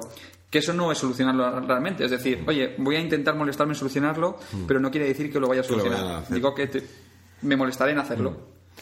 Que 0.49 0.59
eso 0.59 0.71
no 0.71 0.89
es 0.89 0.97
solucionarlo 0.97 1.59
realmente, 1.61 2.05
es 2.05 2.11
decir, 2.11 2.45
oye, 2.47 2.75
voy 2.77 2.95
a 2.95 3.01
intentar 3.01 3.35
molestarme 3.35 3.73
en 3.73 3.79
solucionarlo, 3.79 4.37
pero 4.65 4.79
no 4.79 4.89
quiere 4.89 5.07
decir 5.07 5.29
que 5.29 5.37
lo 5.41 5.49
vaya 5.49 5.61
a 5.61 5.63
Mm. 5.65 5.67
Solucionar. 5.67 6.23
a. 6.29 6.33
Digo 6.33 6.55
que 6.55 6.67
te- 6.67 6.83
me 7.41 7.57
molestaré 7.57 7.91
en 7.91 7.99
hacerlo. 7.99 8.37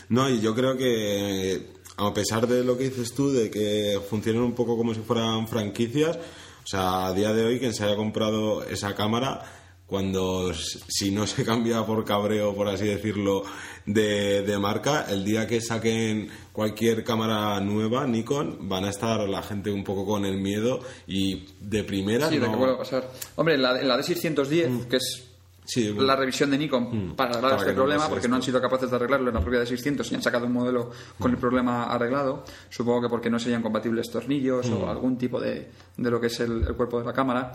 No, 0.09 0.29
y 0.29 0.39
yo 0.39 0.53
creo 0.53 0.77
que 0.77 1.67
a 1.97 2.13
pesar 2.13 2.45
de 2.47 2.63
lo 2.63 2.77
que 2.77 2.85
dices 2.89 3.13
tú, 3.15 3.31
de 3.31 3.49
que 3.49 3.99
funcionen 4.07 4.43
un 4.43 4.53
poco 4.53 4.77
como 4.77 4.93
si 4.93 4.99
fueran 5.01 5.47
franquicias, 5.47 6.19
o 6.63 6.67
sea, 6.67 7.07
a 7.07 7.13
día 7.13 7.33
de 7.33 7.45
hoy 7.45 7.59
quien 7.59 7.73
se 7.73 7.83
haya 7.83 7.95
comprado 7.95 8.63
esa 8.63 8.95
cámara, 8.95 9.41
cuando 9.85 10.51
si 10.53 11.11
no 11.11 11.27
se 11.27 11.43
cambia 11.45 11.85
por 11.85 12.03
cabreo, 12.05 12.55
por 12.55 12.67
así 12.67 12.85
decirlo, 12.85 13.43
de, 13.85 14.41
de 14.43 14.57
marca, 14.57 15.05
el 15.09 15.23
día 15.25 15.45
que 15.45 15.59
saquen 15.61 16.29
cualquier 16.53 17.03
cámara 17.03 17.59
nueva, 17.59 18.07
Nikon, 18.07 18.67
van 18.69 18.85
a 18.85 18.89
estar 18.89 19.27
la 19.27 19.43
gente 19.43 19.71
un 19.71 19.83
poco 19.83 20.05
con 20.05 20.25
el 20.25 20.37
miedo 20.37 20.79
y 21.05 21.45
de 21.59 21.83
primera 21.83 22.29
Sí, 22.29 22.35
de 22.39 22.45
no- 22.47 22.51
que 22.53 22.57
vuelva 22.57 22.75
a 22.75 22.79
pasar. 22.79 23.09
Hombre, 23.35 23.57
la, 23.57 23.73
la 23.83 23.97
D610, 23.97 24.87
que 24.87 24.95
es 24.97 25.23
Sí, 25.65 25.89
bueno. 25.91 26.03
la 26.03 26.15
revisión 26.15 26.51
de 26.51 26.57
Nikon 26.57 27.15
para 27.15 27.31
arreglar 27.31 27.51
para 27.51 27.61
este 27.61 27.71
no 27.71 27.77
problema, 27.77 28.09
porque 28.09 28.27
no 28.27 28.35
han 28.35 28.41
sido 28.41 28.61
capaces 28.61 28.89
de 28.89 28.95
arreglarlo 28.95 29.29
en 29.29 29.35
la 29.35 29.41
propia 29.41 29.61
D600 29.61 30.11
y 30.11 30.15
han 30.15 30.21
sacado 30.21 30.45
un 30.45 30.53
modelo 30.53 30.91
con 31.17 31.31
el 31.31 31.37
problema 31.37 31.85
arreglado. 31.85 32.43
Supongo 32.69 33.03
que 33.03 33.09
porque 33.09 33.29
no 33.29 33.39
serían 33.39 33.61
compatibles 33.61 34.09
tornillos 34.11 34.69
o 34.69 34.89
algún 34.89 35.17
tipo 35.17 35.39
de, 35.39 35.69
de 35.95 36.11
lo 36.11 36.19
que 36.19 36.27
es 36.27 36.39
el, 36.41 36.63
el 36.67 36.75
cuerpo 36.75 36.99
de 36.99 37.05
la 37.05 37.13
cámara. 37.13 37.53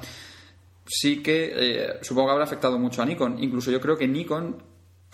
Sí 0.87 1.23
que 1.23 1.53
eh, 1.55 1.99
supongo 2.01 2.29
que 2.29 2.33
habrá 2.33 2.45
afectado 2.45 2.79
mucho 2.79 3.03
a 3.03 3.07
Nikon. 3.07 3.43
Incluso 3.43 3.71
yo 3.71 3.81
creo 3.81 3.97
que 3.97 4.09
Nikon 4.09 4.57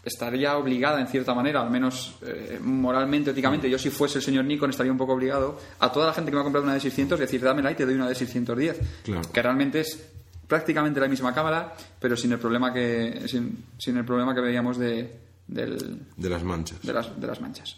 estaría 0.04 0.56
obligada 0.56 1.00
en 1.00 1.06
cierta 1.06 1.34
manera, 1.34 1.62
al 1.62 1.70
menos 1.70 2.16
eh, 2.22 2.58
moralmente, 2.62 3.30
éticamente, 3.30 3.70
yo 3.70 3.78
si 3.78 3.90
fuese 3.90 4.18
el 4.18 4.24
señor 4.24 4.44
Nikon 4.44 4.70
estaría 4.70 4.92
un 4.92 4.98
poco 4.98 5.14
obligado 5.14 5.58
a 5.80 5.90
toda 5.90 6.06
la 6.06 6.12
gente 6.12 6.30
que 6.30 6.34
me 6.36 6.40
ha 6.40 6.44
comprado 6.44 6.66
una 6.66 6.76
D600 6.76 7.16
decir, 7.16 7.40
dámela 7.40 7.72
y 7.72 7.74
te 7.74 7.86
doy 7.86 7.94
una 7.94 8.10
D610. 8.10 8.76
Claro. 9.04 9.22
Que 9.32 9.42
realmente 9.42 9.80
es 9.80 10.13
prácticamente 10.46 11.00
la 11.00 11.08
misma 11.08 11.34
cámara, 11.34 11.74
pero 12.00 12.16
sin 12.16 12.32
el 12.32 12.38
problema 12.38 12.72
que, 12.72 13.22
sin, 13.26 13.64
sin 13.78 13.96
el 13.96 14.04
problema 14.04 14.34
que 14.34 14.40
veíamos 14.40 14.78
de, 14.78 15.18
del- 15.46 16.00
de 16.16 16.28
las 16.30 16.42
manchas. 16.44 16.80
de, 16.82 16.92
las, 16.92 17.20
de 17.20 17.26
las 17.26 17.40
manchas. 17.40 17.76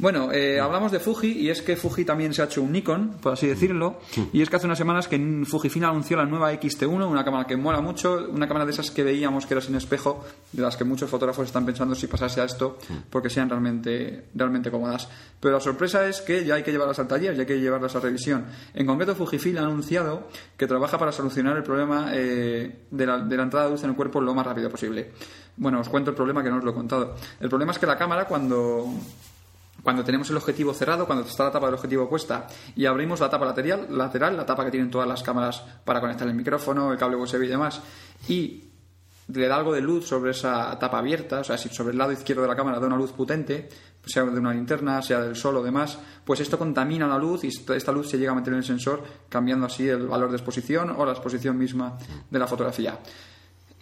Bueno, 0.00 0.32
eh, 0.32 0.58
hablamos 0.58 0.92
de 0.92 0.98
Fuji 0.98 1.30
y 1.30 1.50
es 1.50 1.60
que 1.60 1.76
Fuji 1.76 2.06
también 2.06 2.32
se 2.32 2.40
ha 2.40 2.46
hecho 2.46 2.62
un 2.62 2.72
Nikon, 2.72 3.18
por 3.20 3.34
así 3.34 3.46
decirlo, 3.46 4.00
y 4.32 4.40
es 4.40 4.48
que 4.48 4.56
hace 4.56 4.64
unas 4.64 4.78
semanas 4.78 5.08
que 5.08 5.44
Fujifilm 5.44 5.84
anunció 5.84 6.16
la 6.16 6.24
nueva 6.24 6.50
XT1, 6.54 7.06
una 7.06 7.22
cámara 7.22 7.46
que 7.46 7.54
mola 7.58 7.82
mucho, 7.82 8.26
una 8.30 8.48
cámara 8.48 8.64
de 8.64 8.72
esas 8.72 8.90
que 8.90 9.04
veíamos 9.04 9.44
que 9.44 9.52
era 9.52 9.60
sin 9.60 9.74
espejo, 9.74 10.24
de 10.52 10.62
las 10.62 10.78
que 10.78 10.84
muchos 10.84 11.10
fotógrafos 11.10 11.44
están 11.44 11.66
pensando 11.66 11.94
si 11.94 12.06
pasase 12.06 12.40
a 12.40 12.44
esto 12.44 12.78
porque 13.10 13.28
sean 13.28 13.50
realmente, 13.50 14.28
realmente 14.34 14.70
cómodas. 14.70 15.06
Pero 15.38 15.52
la 15.52 15.60
sorpresa 15.60 16.08
es 16.08 16.22
que 16.22 16.46
ya 16.46 16.54
hay 16.54 16.62
que 16.62 16.72
llevarlas 16.72 16.98
al 16.98 17.06
taller, 17.06 17.34
ya 17.34 17.42
hay 17.42 17.46
que 17.46 17.60
llevarlas 17.60 17.94
a 17.94 18.00
revisión. 18.00 18.46
En 18.72 18.86
concreto, 18.86 19.14
Fujifilm 19.14 19.58
ha 19.58 19.66
anunciado 19.66 20.28
que 20.56 20.66
trabaja 20.66 20.96
para 20.96 21.12
solucionar 21.12 21.58
el 21.58 21.62
problema 21.62 22.08
eh, 22.14 22.84
de, 22.90 23.06
la, 23.06 23.18
de 23.18 23.36
la 23.36 23.42
entrada 23.42 23.66
de 23.66 23.72
luz 23.72 23.84
en 23.84 23.90
el 23.90 23.96
cuerpo 23.96 24.22
lo 24.22 24.32
más 24.32 24.46
rápido 24.46 24.70
posible. 24.70 25.10
Bueno, 25.58 25.78
os 25.80 25.90
cuento 25.90 26.08
el 26.08 26.16
problema 26.16 26.42
que 26.42 26.48
no 26.48 26.56
os 26.56 26.64
lo 26.64 26.70
he 26.70 26.74
contado. 26.74 27.16
El 27.38 27.50
problema 27.50 27.72
es 27.72 27.78
que 27.78 27.86
la 27.86 27.98
cámara 27.98 28.24
cuando 28.24 28.86
cuando 29.82 30.04
tenemos 30.04 30.28
el 30.30 30.36
objetivo 30.36 30.74
cerrado, 30.74 31.06
cuando 31.06 31.24
está 31.24 31.44
la 31.44 31.50
tapa 31.50 31.66
del 31.66 31.74
objetivo 31.74 32.08
puesta 32.08 32.46
y 32.76 32.86
abrimos 32.86 33.20
la 33.20 33.30
tapa 33.30 33.44
lateral, 33.44 33.86
lateral, 33.90 34.36
la 34.36 34.46
tapa 34.46 34.64
que 34.64 34.70
tienen 34.70 34.90
todas 34.90 35.08
las 35.08 35.22
cámaras 35.22 35.62
para 35.84 36.00
conectar 36.00 36.28
el 36.28 36.34
micrófono, 36.34 36.92
el 36.92 36.98
cable 36.98 37.16
USB 37.16 37.44
y 37.44 37.48
demás, 37.48 37.80
y 38.28 38.64
le 39.28 39.46
da 39.46 39.56
algo 39.56 39.72
de 39.72 39.80
luz 39.80 40.06
sobre 40.06 40.32
esa 40.32 40.78
tapa 40.78 40.98
abierta, 40.98 41.40
o 41.40 41.44
sea, 41.44 41.56
si 41.56 41.68
sobre 41.68 41.92
el 41.92 41.98
lado 41.98 42.12
izquierdo 42.12 42.42
de 42.42 42.48
la 42.48 42.56
cámara 42.56 42.80
da 42.80 42.86
una 42.86 42.96
luz 42.96 43.12
potente, 43.12 43.68
sea 44.04 44.24
de 44.24 44.38
una 44.38 44.52
linterna, 44.52 45.02
sea 45.02 45.20
del 45.20 45.36
sol 45.36 45.56
o 45.56 45.62
demás, 45.62 45.98
pues 46.24 46.40
esto 46.40 46.58
contamina 46.58 47.06
la 47.06 47.18
luz 47.18 47.44
y 47.44 47.48
esta 47.48 47.92
luz 47.92 48.08
se 48.08 48.18
llega 48.18 48.32
a 48.32 48.34
meter 48.34 48.52
en 48.52 48.58
el 48.60 48.64
sensor, 48.64 49.02
cambiando 49.28 49.66
así 49.66 49.88
el 49.88 50.08
valor 50.08 50.30
de 50.30 50.36
exposición 50.36 50.90
o 50.90 51.04
la 51.04 51.12
exposición 51.12 51.56
misma 51.58 51.98
de 52.30 52.38
la 52.38 52.46
fotografía. 52.46 52.98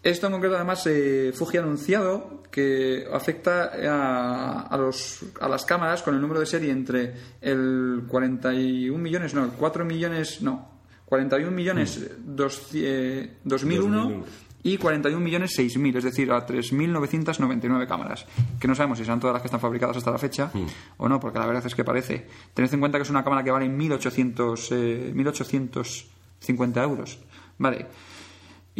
Esto 0.02 0.26
en 0.26 0.32
concreto, 0.32 0.54
además, 0.56 0.86
eh, 0.86 1.32
Fuji 1.34 1.56
ha 1.58 1.62
anunciado 1.62 2.42
que 2.50 3.04
afecta 3.12 3.70
a, 3.90 4.60
a, 4.62 4.76
los, 4.76 5.20
a 5.40 5.48
las 5.48 5.64
cámaras 5.64 6.02
con 6.02 6.14
el 6.14 6.20
número 6.20 6.40
de 6.40 6.46
serie 6.46 6.70
entre 6.70 7.14
el 7.40 8.04
41 8.08 8.96
millones, 8.96 9.34
no, 9.34 9.44
el 9.44 9.50
4 9.50 9.84
millones, 9.84 10.40
no, 10.40 10.68
41 11.04 11.50
millones 11.50 11.98
Mm. 11.98 12.36
dos, 12.36 12.68
eh, 12.74 13.34
2001 13.44 14.24
y 14.62 14.76
41 14.76 15.20
millones 15.20 15.58
6.000, 15.58 15.96
es 15.98 16.04
decir, 16.04 16.30
a 16.32 16.46
3.999 16.46 17.86
cámaras, 17.86 18.26
que 18.60 18.68
no 18.68 18.74
sabemos 18.74 18.98
si 18.98 19.04
son 19.04 19.18
todas 19.20 19.34
las 19.34 19.42
que 19.42 19.46
están 19.48 19.60
fabricadas 19.60 19.96
hasta 19.96 20.10
la 20.10 20.18
fecha 20.18 20.50
Mm. 20.54 20.66
o 20.98 21.08
no, 21.08 21.18
porque 21.20 21.38
la 21.38 21.46
verdad 21.46 21.66
es 21.66 21.74
que 21.74 21.84
parece. 21.84 22.26
Tened 22.54 22.72
en 22.72 22.80
cuenta 22.80 22.98
que 22.98 23.02
es 23.02 23.10
una 23.10 23.24
cámara 23.24 23.42
que 23.42 23.50
vale 23.50 23.66
1.800, 23.68 24.68
eh, 24.72 25.12
1.850 25.14 26.82
euros, 26.82 27.18
¿vale? 27.58 27.86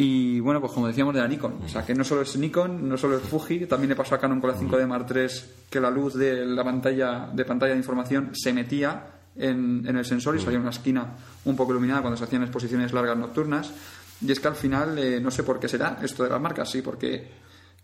Y 0.01 0.39
bueno, 0.39 0.61
pues 0.61 0.71
como 0.71 0.87
decíamos 0.87 1.13
de 1.13 1.19
la 1.19 1.27
Nikon, 1.27 1.59
o 1.61 1.67
sea 1.67 1.85
que 1.85 1.93
no 1.93 2.05
solo 2.05 2.21
es 2.21 2.37
Nikon, 2.37 2.87
no 2.87 2.97
solo 2.97 3.17
es 3.17 3.23
Fuji, 3.23 3.65
también 3.65 3.89
le 3.89 3.97
pasó 3.97 4.15
a 4.15 4.17
Canon 4.17 4.39
con 4.39 4.49
la 4.49 4.55
5D 4.55 4.87
Mark 4.87 5.07
III 5.13 5.27
que 5.69 5.81
la 5.81 5.91
luz 5.91 6.13
de 6.13 6.45
la 6.45 6.63
pantalla 6.63 7.27
de 7.33 7.43
pantalla 7.43 7.73
de 7.73 7.79
información 7.79 8.29
se 8.31 8.53
metía 8.53 9.07
en, 9.35 9.85
en 9.85 9.97
el 9.97 10.05
sensor 10.05 10.37
y 10.37 10.39
salía 10.39 10.57
una 10.57 10.69
esquina 10.69 11.17
un 11.43 11.53
poco 11.57 11.73
iluminada 11.73 11.99
cuando 11.99 12.15
se 12.15 12.23
hacían 12.23 12.43
exposiciones 12.43 12.93
largas 12.93 13.17
nocturnas. 13.17 13.73
Y 14.25 14.31
es 14.31 14.39
que 14.39 14.47
al 14.47 14.55
final, 14.55 14.97
eh, 14.97 15.19
no 15.19 15.31
sé 15.31 15.43
por 15.43 15.59
qué 15.59 15.67
será 15.67 15.99
esto 16.01 16.23
de 16.23 16.29
las 16.29 16.39
marcas, 16.39 16.71
sí, 16.71 16.81
porque 16.81 17.27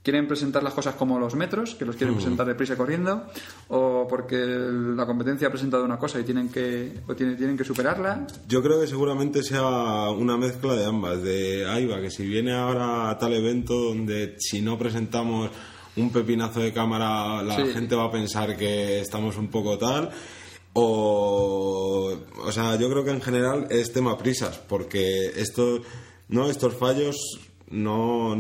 quieren 0.06 0.28
presentar 0.28 0.62
las 0.64 0.74
cosas 0.76 0.94
como 0.96 1.18
los 1.20 1.34
metros, 1.36 1.74
que 1.76 1.84
los 1.84 1.96
quieren 1.98 2.16
presentar 2.16 2.46
deprisa 2.46 2.76
y 2.76 2.78
corriendo, 2.78 3.26
o 3.70 4.06
porque 4.08 4.38
la 4.38 5.06
competencia 5.08 5.48
ha 5.48 5.52
presentado 5.52 5.84
una 5.84 5.98
cosa 5.98 6.20
y 6.20 6.24
tienen 6.24 6.48
que, 6.50 7.02
o 7.08 7.16
tienen, 7.16 7.36
tienen 7.36 7.58
que 7.58 7.64
superarla. 7.66 8.28
Yo 8.48 8.62
creo 8.62 8.80
que 8.80 8.86
seguramente 8.88 9.42
sea 9.42 10.12
una 10.12 10.38
mezcla 10.38 10.76
de 10.76 10.86
ambas. 10.86 11.24
De 11.24 11.66
ahí 11.68 11.88
va, 11.88 12.00
que 12.00 12.12
si 12.12 12.24
viene 12.26 12.54
ahora 12.54 13.10
a 13.10 13.18
tal 13.18 13.34
evento 13.34 13.74
donde 13.74 14.36
si 14.38 14.62
no 14.62 14.78
presentamos 14.78 15.50
un 15.98 16.12
pepinazo 16.12 16.60
de 16.60 16.72
cámara, 16.72 17.42
la 17.42 17.56
Sí. 17.56 17.74
gente 17.74 17.96
va 17.96 18.04
a 18.06 18.12
pensar 18.12 18.56
que 18.56 19.00
estamos 19.00 19.38
un 19.38 19.48
poco 19.48 19.78
tal. 19.80 20.12
O, 20.74 22.16
o 22.46 22.52
sea, 22.52 22.76
yo 22.78 22.90
creo 22.90 23.04
que 23.04 23.12
en 23.12 23.22
general 23.22 23.66
es 23.70 23.92
tema 23.92 24.18
prisas, 24.18 24.58
porque 24.70 25.32
esto, 25.36 25.82
no, 26.28 26.50
estos 26.50 26.76
fallos 26.76 27.16
no 27.70 28.36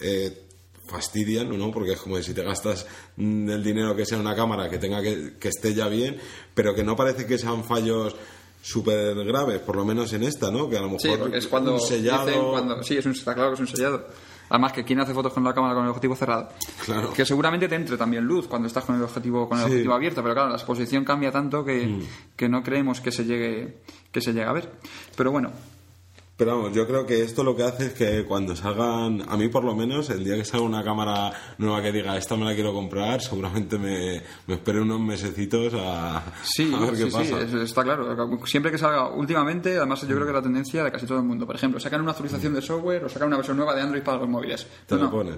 eh, 0.00 0.48
fastidian, 0.86 1.56
¿no? 1.56 1.70
Porque 1.70 1.92
es 1.92 2.00
como 2.00 2.16
si 2.22 2.34
te 2.34 2.42
gastas 2.42 2.86
mm, 3.16 3.50
el 3.50 3.62
dinero 3.64 3.94
que 3.96 4.04
sea 4.06 4.18
una 4.18 4.34
cámara 4.34 4.68
que 4.68 4.78
tenga 4.78 5.00
que, 5.02 5.34
que 5.38 5.48
esté 5.48 5.74
ya 5.74 5.88
bien, 5.88 6.18
pero 6.54 6.74
que 6.74 6.82
no 6.84 6.96
parece 6.96 7.26
que 7.26 7.38
sean 7.38 7.64
fallos 7.64 8.14
súper 8.60 9.14
graves, 9.24 9.60
por 9.60 9.76
lo 9.76 9.84
menos 9.84 10.12
en 10.12 10.22
esta, 10.22 10.50
¿no? 10.50 10.68
Que 10.68 10.76
a 10.78 10.80
lo 10.80 10.86
mejor 10.86 11.00
Sí, 11.00 11.10
porque 11.18 11.38
es 11.38 11.48
cuando 11.48 11.74
un 11.74 11.80
sellado... 11.80 12.50
cuando 12.52 12.82
sí, 12.82 12.96
es 12.96 13.06
un, 13.06 13.12
está 13.12 13.34
claro 13.34 13.50
que 13.50 13.54
es 13.54 13.60
un 13.60 13.66
sellado. 13.68 14.06
Además 14.50 14.72
que 14.72 14.84
quién 14.84 15.00
hace 15.00 15.14
fotos 15.14 15.32
con 15.32 15.42
la 15.44 15.54
cámara 15.54 15.72
con 15.74 15.84
el 15.84 15.88
objetivo 15.90 16.14
cerrado. 16.14 16.50
Claro. 16.84 17.12
Que 17.14 17.24
seguramente 17.24 17.68
te 17.68 17.74
entre 17.74 17.96
también 17.96 18.22
luz 18.24 18.46
cuando 18.48 18.68
estás 18.68 18.84
con 18.84 18.96
el 18.96 19.02
objetivo 19.02 19.48
con 19.48 19.58
el 19.58 19.64
Sí. 19.64 19.70
Mm. 19.70 19.72
objetivo 19.72 19.94
abierto, 19.94 20.22
pero 20.22 20.34
claro, 20.34 20.50
la 20.50 20.56
exposición 20.56 21.04
cambia 21.04 21.32
tanto 21.32 21.64
que, 21.64 22.02
que 22.36 22.48
no 22.50 22.62
creemos 22.62 23.00
que 23.00 23.10
se 23.10 23.24
llegue 23.24 23.78
que 24.12 24.20
se 24.20 24.32
llegue 24.34 24.44
a 24.44 24.52
ver. 24.52 24.70
Pero 25.16 25.30
bueno, 25.32 25.50
Pero 26.44 26.56
vamos, 26.56 26.72
yo 26.74 26.86
creo 26.88 27.06
que 27.06 27.22
esto 27.22 27.44
lo 27.44 27.54
que 27.54 27.62
hace 27.62 27.86
es 27.86 27.92
que 27.92 28.24
cuando 28.24 28.56
salgan, 28.56 29.22
a 29.28 29.36
mí 29.36 29.48
por 29.48 29.62
lo 29.62 29.76
menos, 29.76 30.10
el 30.10 30.24
día 30.24 30.34
que 30.34 30.44
salga 30.44 30.66
una 30.66 30.82
cámara 30.82 31.32
nueva 31.58 31.80
que 31.80 31.92
diga 31.92 32.16
esta 32.16 32.36
me 32.36 32.44
la 32.44 32.52
quiero 32.54 32.72
comprar, 32.72 33.20
seguramente 33.22 33.78
me, 33.78 34.20
me 34.48 34.54
espere 34.54 34.80
unos 34.80 34.98
mesecitos 35.00 35.72
a, 35.76 36.20
Sí, 36.42 36.72
a 36.74 36.80
ver 36.80 36.90
qué 36.90 36.96
sí, 36.96 37.10
sí, 37.10 37.16
pasa. 37.16 37.40
es- 37.42 37.54
está 37.54 37.84
claro. 37.84 38.28
Siempre 38.46 38.72
que 38.72 38.78
salga, 38.78 39.08
últimamente, 39.10 39.76
además 39.76 40.00
yo 40.00 40.08
creo 40.08 40.22
que 40.22 40.30
es 40.30 40.34
la 40.34 40.42
tendencia 40.42 40.82
de 40.82 40.90
casi 40.90 41.06
todo 41.06 41.18
el 41.18 41.24
mundo. 41.24 41.46
Por 41.46 41.54
ejemplo, 41.54 41.78
sacan 41.78 42.00
una 42.00 42.10
actualización 42.10 42.54
de 42.54 42.62
software 42.62 43.04
o 43.04 43.08
sacan 43.08 43.28
una 43.28 43.36
versión 43.36 43.56
nueva 43.56 43.74
de 43.76 43.82
Android 43.82 44.02
para 44.02 44.18
los 44.18 44.28
móviles. 44.28 44.66
Te 44.86 44.96
no. 44.96 45.10
pones. 45.10 45.36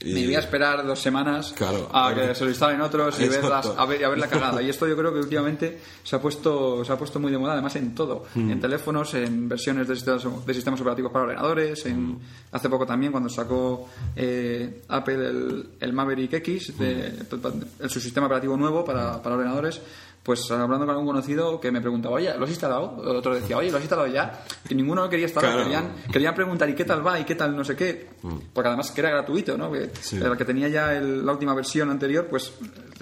Y- 0.00 0.14
Me 0.14 0.24
voy 0.26 0.36
a 0.36 0.38
esperar 0.38 0.86
dos 0.86 1.00
semanas 1.00 1.52
Claro, 1.56 1.88
a 1.92 2.14
que 2.14 2.32
se 2.32 2.44
lo 2.44 2.50
instalen 2.50 2.80
otros 2.80 3.18
y 3.18 3.28
verlas, 3.28 3.66
a 3.76 3.84
ver, 3.84 4.00
y 4.00 4.04
a 4.04 4.08
ver 4.08 4.18
la 4.18 4.28
cagada. 4.28 4.62
Y 4.62 4.68
esto 4.68 4.86
yo 4.86 4.96
creo 4.96 5.12
que 5.12 5.18
últimamente 5.18 5.80
se 6.04 6.14
ha 6.14 6.20
puesto, 6.22 6.84
se 6.84 6.92
ha 6.92 6.96
puesto 6.96 7.18
muy 7.18 7.32
de 7.32 7.38
moda, 7.38 7.54
además 7.54 7.74
en 7.74 7.96
todo. 7.96 8.24
Mm. 8.36 8.50
En 8.52 8.60
teléfonos, 8.60 9.12
en 9.14 9.48
versiones 9.48 9.88
de 9.88 9.96
sistemas, 9.96 10.46
de 10.46 10.54
sistemas 10.54 10.80
operativos 10.80 11.10
para 11.10 11.24
ordenadores, 11.24 11.84
en, 11.86 12.12
Mm. 12.12 12.18
hace 12.52 12.68
poco 12.68 12.86
también 12.86 13.10
cuando 13.10 13.28
sacó 13.28 13.88
eh, 14.14 14.82
Apple 14.88 15.14
el, 15.28 15.68
el 15.80 15.92
Maverick 15.92 16.32
X, 16.34 16.78
de, 16.78 17.12
Mm. 17.28 17.62
el, 17.80 17.90
su 17.90 17.98
sistema 17.98 18.26
operativo 18.26 18.56
nuevo 18.56 18.84
para, 18.84 19.20
para 19.20 19.34
ordenadores. 19.34 19.80
Pues 20.28 20.50
hablando 20.50 20.80
con 20.84 20.90
algún 20.90 21.06
conocido 21.06 21.58
que 21.58 21.72
me 21.72 21.80
preguntaba, 21.80 22.16
oye, 22.16 22.36
¿lo 22.36 22.44
has 22.44 22.50
instalado? 22.50 22.98
El 23.02 23.16
otro 23.16 23.34
decía, 23.34 23.56
oye, 23.56 23.70
¿lo 23.70 23.78
has 23.78 23.82
instalado 23.82 24.06
ya? 24.08 24.44
Y 24.68 24.74
ninguno 24.74 25.00
lo 25.04 25.08
quería 25.08 25.24
instalar, 25.24 25.52
Claro. 25.52 25.64
querían, 25.64 25.94
querían 26.12 26.34
preguntar, 26.34 26.68
¿y 26.68 26.74
qué 26.74 26.84
tal 26.84 27.06
va? 27.06 27.18
¿Y 27.18 27.24
qué 27.24 27.34
tal 27.34 27.56
no 27.56 27.64
sé 27.64 27.74
qué? 27.74 28.10
Porque 28.52 28.68
además 28.68 28.90
que 28.90 29.00
era 29.00 29.08
gratuito, 29.08 29.56
¿no? 29.56 29.72
Que 29.72 29.90
Sí. 30.02 30.18
el 30.18 30.36
que 30.36 30.44
tenía 30.44 30.68
ya 30.68 30.92
el- 30.94 31.24
la 31.24 31.32
última 31.32 31.54
versión 31.54 31.88
anterior, 31.88 32.26
pues 32.28 32.52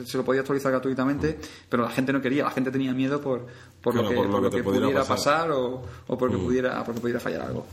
se 0.05 0.17
lo 0.17 0.25
podía 0.25 0.43
actualizar 0.43 0.71
gratuitamente, 0.71 1.37
pero 1.69 1.83
la 1.83 1.91
gente 1.91 2.13
no 2.13 2.21
quería, 2.23 2.45
la 2.45 2.51
gente 2.53 2.71
tenía 2.71 2.93
miedo 2.95 3.21
por, 3.21 3.45
por 3.83 3.93
Claro, 3.95 4.05
lo 4.05 4.09
que, 4.11 4.15
por 4.15 4.27
lo 4.27 4.31
por 4.31 4.43
lo 4.45 4.51
que 4.51 4.57
que 4.59 4.63
te 4.63 4.69
pudiera 4.69 5.01
pasar. 5.01 5.17
pasar, 5.17 5.51
o, 5.51 5.83
o 6.07 6.17
porque, 6.17 6.37
pudiera, 6.37 6.85
porque 6.85 7.01
pudiera 7.01 7.19
fallar 7.19 7.41
algo. 7.43 7.67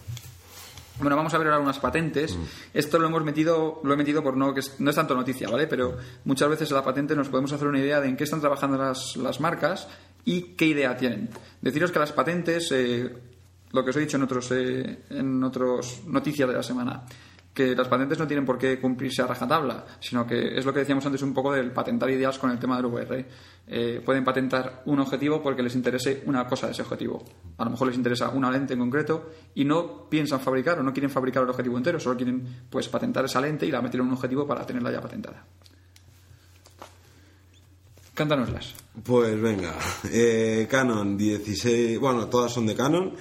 Bueno, 1.00 1.16
vamos 1.16 1.34
a 1.34 1.38
ver 1.38 1.48
ahora 1.48 1.60
unas 1.60 1.80
patentes. 1.80 2.38
Esto 2.74 3.00
lo 3.00 3.08
hemos 3.08 3.24
metido, 3.24 3.82
lo 3.84 3.94
he 3.94 3.98
metido 3.98 4.22
por 4.22 4.38
no 4.38 4.54
que 4.54 4.60
es, 4.60 4.80
no 4.80 4.92
es 4.92 4.96
tanto 4.96 5.16
noticia, 5.16 5.50
¿vale? 5.50 5.68
Pero 5.68 5.98
muchas 6.26 6.50
veces 6.50 6.70
en 6.70 6.76
la 6.76 6.84
patente 6.84 7.16
nos 7.16 7.30
podemos 7.30 7.52
hacer 7.52 7.68
una 7.68 7.80
idea 7.80 8.00
de 8.00 8.10
en 8.10 8.16
qué 8.16 8.26
están 8.26 8.40
trabajando 8.40 8.78
las, 8.78 9.18
las 9.18 9.40
marcas 9.40 9.88
y 10.24 10.54
qué 10.56 10.68
idea 10.68 10.96
tienen. 10.96 11.30
Deciros 11.62 11.92
que 11.92 12.00
las 12.00 12.12
patentes, 12.12 12.72
eh, 12.72 13.12
lo 13.72 13.84
que 13.84 13.90
os 13.90 13.96
he 13.96 14.02
dicho 14.02 14.18
en 14.18 14.24
otros, 14.24 14.52
eh, 14.52 15.00
en 15.10 15.44
otros 15.44 16.04
noticias 16.06 16.48
de 16.48 16.56
la 16.56 16.64
semana, 16.64 17.04
que 17.54 17.76
las 17.76 17.88
patentes 17.88 18.18
no 18.18 18.28
tienen 18.28 18.46
por 18.46 18.58
qué 18.58 18.80
cumplirse 18.80 19.22
a 19.22 19.28
rajatabla, 19.28 19.86
sino 20.00 20.26
que 20.26 20.58
es 20.58 20.66
lo 20.66 20.74
que 20.74 20.80
decíamos 20.80 21.06
antes 21.06 21.22
un 21.22 21.34
poco 21.34 21.54
del 21.54 21.72
patentar 21.72 22.10
ideas 22.10 22.40
con 22.40 22.50
el 22.50 22.58
tema 22.58 22.78
del 22.78 22.88
VR. 22.88 23.26
Eh, 23.68 24.02
pueden 24.04 24.24
patentar 24.24 24.82
un 24.86 25.00
objetivo 25.00 25.42
porque 25.42 25.62
les 25.62 25.76
interese 25.76 26.24
una 26.26 26.48
cosa 26.48 26.66
de 26.66 26.74
ese 26.74 26.82
objetivo. 26.82 27.24
A 27.58 27.66
lo 27.66 27.72
mejor 27.72 27.88
les 27.88 27.98
interesa 27.98 28.30
una 28.30 28.50
lente 28.50 28.74
en 28.74 28.80
concreto 28.80 29.30
y 29.54 29.66
no 29.66 30.10
piensan 30.10 30.40
fabricar 30.40 30.80
o 30.80 30.84
no 30.84 30.92
quieren 30.92 31.12
fabricar 31.12 31.44
el 31.44 31.50
objetivo 31.50 31.78
entero, 31.78 32.00
solo 32.00 32.18
quieren 32.18 32.66
pues 32.70 32.90
patentar 32.90 33.26
esa 33.26 33.40
lente 33.40 33.66
y 33.66 33.72
la 33.72 33.82
meter 33.82 34.00
en 34.00 34.08
un 34.08 34.14
objetivo 34.14 34.48
para 34.48 34.66
tenerla 34.66 34.92
ya 34.92 35.02
patentada. 35.02 35.46
Cántanoslas. 38.14 38.76
Pues 39.04 39.40
venga, 39.42 39.76
eh, 40.12 40.68
Canon 40.70 41.18
16, 41.18 42.00
bueno, 42.00 42.28
todas 42.28 42.52
son 42.52 42.66
de 42.66 42.76
Canon, 42.76 43.14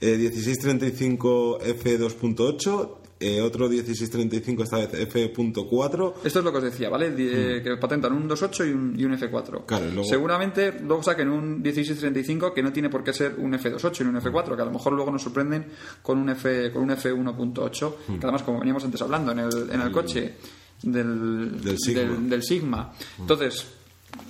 eh, 0.00 0.16
1635 0.16 1.60
f2.8, 1.60 2.99
eh, 3.20 3.40
otro 3.42 3.68
1635 3.68 4.62
esta 4.62 4.78
vez 4.78 4.94
f.4, 4.94 6.14
Esto 6.24 6.38
es 6.38 6.44
lo 6.44 6.50
que 6.50 6.58
os 6.58 6.64
decía, 6.64 6.88
¿vale? 6.88 7.12
Eh, 7.16 7.60
Que 7.62 7.76
patentan 7.76 8.12
un 8.14 8.28
2.8 8.28 8.68
y 8.68 8.72
un, 8.72 8.98
y 8.98 9.04
un 9.04 9.12
F4. 9.16 9.62
Mm. 9.62 9.66
Claro, 9.66 9.84
luego- 9.86 10.04
Seguramente 10.04 10.72
luego 10.80 11.02
saquen 11.02 11.28
un 11.28 11.60
1635 11.62 12.54
que 12.54 12.62
no 12.62 12.72
tiene 12.72 12.88
por 12.88 13.04
qué 13.04 13.12
ser 13.12 13.34
un 13.38 13.52
F28 13.52 14.00
ni 14.04 14.08
un 14.08 14.16
F4, 14.20 14.56
que 14.56 14.62
a 14.62 14.64
lo 14.64 14.70
mejor 14.72 14.92
luego 14.94 15.10
nos 15.10 15.22
sorprenden 15.22 15.66
con 16.02 16.18
un 16.18 16.30
F 16.30 16.72
con 16.72 16.82
un 16.82 16.90
F1.8, 16.90 17.94
Mm. 18.08 18.14
que 18.18 18.26
además 18.26 18.42
como 18.42 18.58
veníamos 18.58 18.84
antes 18.84 19.02
hablando 19.02 19.32
en 19.32 19.38
el, 19.40 19.70
en 19.70 19.80
el 19.80 19.92
coche 19.92 20.34
del, 20.82 21.60
Del 21.60 21.78
Sigma. 21.78 22.00
del- 22.02 22.28
del 22.30 22.42
Sigma. 22.42 22.92
Entonces, 23.18 23.66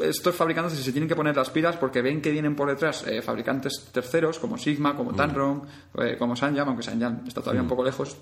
estos 0.00 0.34
fabricantes 0.34 0.78
se 0.78 0.92
tienen 0.92 1.08
que 1.08 1.14
poner 1.16 1.34
las 1.36 1.48
pilas 1.50 1.76
porque 1.76 2.02
ven 2.02 2.20
que 2.20 2.30
vienen 2.30 2.54
por 2.56 2.68
detrás 2.68 3.06
eh, 3.06 3.22
fabricantes 3.22 3.86
terceros 3.92 4.38
como 4.38 4.58
Sigma, 4.58 4.96
como 4.96 5.14
Tamron, 5.14 5.62
eh, 5.98 6.16
como 6.18 6.36
Sanyam, 6.36 6.68
aunque 6.68 6.82
Sanyam 6.82 7.22
está 7.26 7.40
todavía 7.40 7.62
un 7.62 7.68
poco 7.68 7.84
lejos. 7.84 8.16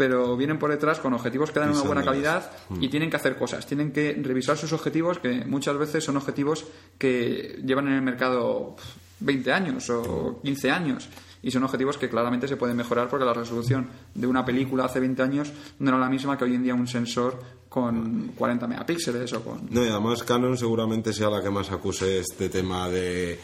Pero 0.00 0.34
vienen 0.34 0.58
por 0.58 0.70
detrás 0.70 0.98
con 0.98 1.12
objetivos 1.12 1.50
que 1.50 1.60
dan 1.60 1.72
una 1.72 1.82
buena 1.82 2.02
calidad 2.02 2.50
y 2.80 2.88
tienen 2.88 3.10
que 3.10 3.16
hacer 3.16 3.36
cosas. 3.36 3.66
Tienen 3.66 3.92
que 3.92 4.18
revisar 4.22 4.56
sus 4.56 4.72
objetivos, 4.72 5.18
que 5.18 5.44
muchas 5.44 5.76
veces 5.76 6.02
son 6.02 6.16
objetivos 6.16 6.64
que 6.96 7.60
llevan 7.62 7.88
en 7.88 7.92
el 7.92 8.00
mercado 8.00 8.76
20 9.18 9.52
años 9.52 9.90
o 9.90 10.40
15 10.42 10.70
años. 10.70 11.10
Y 11.42 11.50
son 11.50 11.64
objetivos 11.64 11.98
que 11.98 12.08
claramente 12.08 12.48
se 12.48 12.56
pueden 12.56 12.78
mejorar 12.78 13.10
porque 13.10 13.26
la 13.26 13.34
resolución 13.34 13.90
de 14.14 14.26
una 14.26 14.42
película 14.42 14.86
hace 14.86 15.00
20 15.00 15.20
años 15.22 15.52
no 15.80 15.90
era 15.90 15.98
la 15.98 16.08
misma 16.08 16.38
que 16.38 16.44
hoy 16.44 16.54
en 16.54 16.62
día 16.62 16.74
un 16.74 16.86
sensor 16.88 17.38
con 17.68 18.32
40 18.38 18.66
megapíxeles 18.66 19.30
o 19.34 19.44
con... 19.44 19.68
No, 19.68 19.84
y 19.84 19.88
además 19.88 20.22
Canon 20.22 20.56
seguramente 20.56 21.12
sea 21.12 21.28
la 21.28 21.42
que 21.42 21.50
más 21.50 21.70
acuse 21.70 22.20
este 22.20 22.48
tema 22.48 22.88
de, 22.88 23.38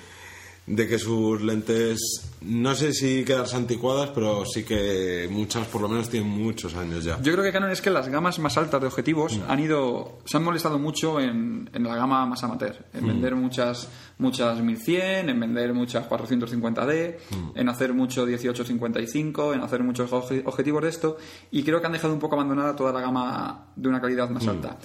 de 0.66 0.88
que 0.88 0.98
sus 0.98 1.40
lentes, 1.42 2.00
no 2.40 2.74
sé 2.74 2.92
si 2.92 3.24
quedarse 3.24 3.54
anticuadas, 3.56 4.10
pero 4.14 4.44
sí 4.44 4.64
que 4.64 5.28
muchas 5.30 5.66
por 5.68 5.80
lo 5.80 5.88
menos 5.88 6.08
tienen 6.08 6.28
muchos 6.28 6.74
años 6.74 7.04
ya. 7.04 7.20
Yo 7.22 7.32
creo 7.32 7.44
que 7.44 7.52
Canon 7.52 7.70
es 7.70 7.80
que 7.80 7.90
las 7.90 8.08
gamas 8.08 8.38
más 8.40 8.56
altas 8.56 8.80
de 8.80 8.88
objetivos 8.88 9.38
han 9.48 9.60
ido, 9.60 10.18
se 10.24 10.36
han 10.36 10.42
molestado 10.44 10.78
mucho 10.78 11.20
en, 11.20 11.70
en 11.72 11.84
la 11.84 11.94
gama 11.94 12.26
más 12.26 12.42
amateur, 12.42 12.76
en 12.92 13.06
vender 13.06 13.36
muchas 13.36 13.88
muchas 14.18 14.60
1100, 14.60 15.28
en 15.28 15.38
vender 15.38 15.72
muchas 15.74 16.08
450D, 16.08 17.16
en 17.54 17.68
hacer 17.68 17.92
mucho 17.94 18.24
1855, 18.26 19.54
en 19.54 19.60
hacer 19.60 19.82
muchos 19.82 20.10
obje- 20.10 20.42
objetivos 20.46 20.82
de 20.82 20.88
esto, 20.88 21.16
y 21.50 21.62
creo 21.62 21.80
que 21.80 21.86
han 21.86 21.92
dejado 21.92 22.12
un 22.14 22.18
poco 22.20 22.34
abandonada 22.34 22.74
toda 22.74 22.92
la 22.92 23.00
gama 23.00 23.66
de 23.76 23.88
una 23.88 24.00
calidad 24.00 24.30
más 24.30 24.46
alta. 24.48 24.78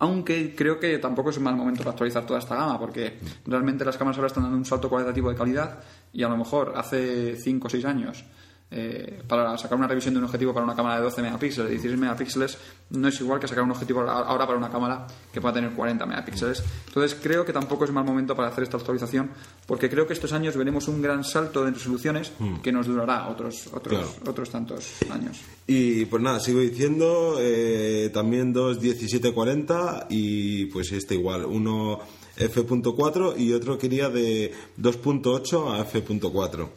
Aunque 0.00 0.54
creo 0.54 0.78
que 0.78 0.98
tampoco 0.98 1.30
es 1.30 1.38
un 1.38 1.44
mal 1.44 1.56
momento 1.56 1.80
para 1.80 1.90
actualizar 1.90 2.24
toda 2.24 2.38
esta 2.38 2.54
gama, 2.54 2.78
porque 2.78 3.18
realmente 3.46 3.84
las 3.84 3.96
cámaras 3.96 4.18
ahora 4.18 4.28
están 4.28 4.44
dando 4.44 4.58
un 4.58 4.64
salto 4.64 4.88
cualitativo 4.88 5.30
de 5.30 5.36
calidad 5.36 5.80
y 6.12 6.22
a 6.22 6.28
lo 6.28 6.36
mejor 6.36 6.74
hace 6.76 7.36
5 7.36 7.66
o 7.66 7.70
6 7.70 7.84
años 7.84 8.24
eh, 8.70 9.22
para 9.26 9.56
sacar 9.56 9.78
una 9.78 9.86
revisión 9.88 10.12
de 10.14 10.18
un 10.18 10.24
objetivo 10.24 10.52
para 10.52 10.64
una 10.64 10.76
cámara 10.76 10.96
de 10.96 11.02
12 11.04 11.22
megapíxeles, 11.22 11.70
16 11.70 11.98
megapíxeles, 11.98 12.58
no 12.90 13.08
es 13.08 13.18
igual 13.20 13.40
que 13.40 13.48
sacar 13.48 13.64
un 13.64 13.70
objetivo 13.70 14.00
ahora 14.02 14.46
para 14.46 14.58
una 14.58 14.70
cámara 14.70 15.06
que 15.32 15.40
pueda 15.40 15.54
tener 15.54 15.70
40 15.72 16.04
megapíxeles. 16.04 16.62
Entonces 16.88 17.18
creo 17.22 17.44
que 17.46 17.52
tampoco 17.52 17.84
es 17.86 17.90
mal 17.92 18.04
momento 18.04 18.36
para 18.36 18.48
hacer 18.48 18.64
esta 18.64 18.76
actualización, 18.76 19.30
porque 19.66 19.88
creo 19.88 20.06
que 20.06 20.12
estos 20.12 20.32
años 20.32 20.56
veremos 20.56 20.86
un 20.88 21.00
gran 21.00 21.24
salto 21.24 21.64
de 21.64 21.70
resoluciones 21.70 22.32
que 22.62 22.70
nos 22.72 22.86
durará 22.86 23.28
otros 23.28 23.68
otros 23.72 23.88
Claro. 23.98 24.30
otros 24.30 24.50
tantos 24.50 24.96
años. 25.10 25.40
Y 25.66 26.04
pues 26.06 26.22
nada, 26.22 26.38
sigo 26.40 26.60
diciendo, 26.60 27.36
eh, 27.40 28.10
también 28.12 28.52
dos 28.52 28.80
1740 28.80 30.06
y 30.10 30.66
pues 30.66 30.92
este 30.92 31.14
igual, 31.14 31.44
uno 31.46 32.00
f.4 32.36 33.34
y 33.38 33.52
otro 33.52 33.78
quería 33.78 34.08
de 34.10 34.52
2.8 34.80 35.72
a 35.74 35.80
f.4. 35.82 36.68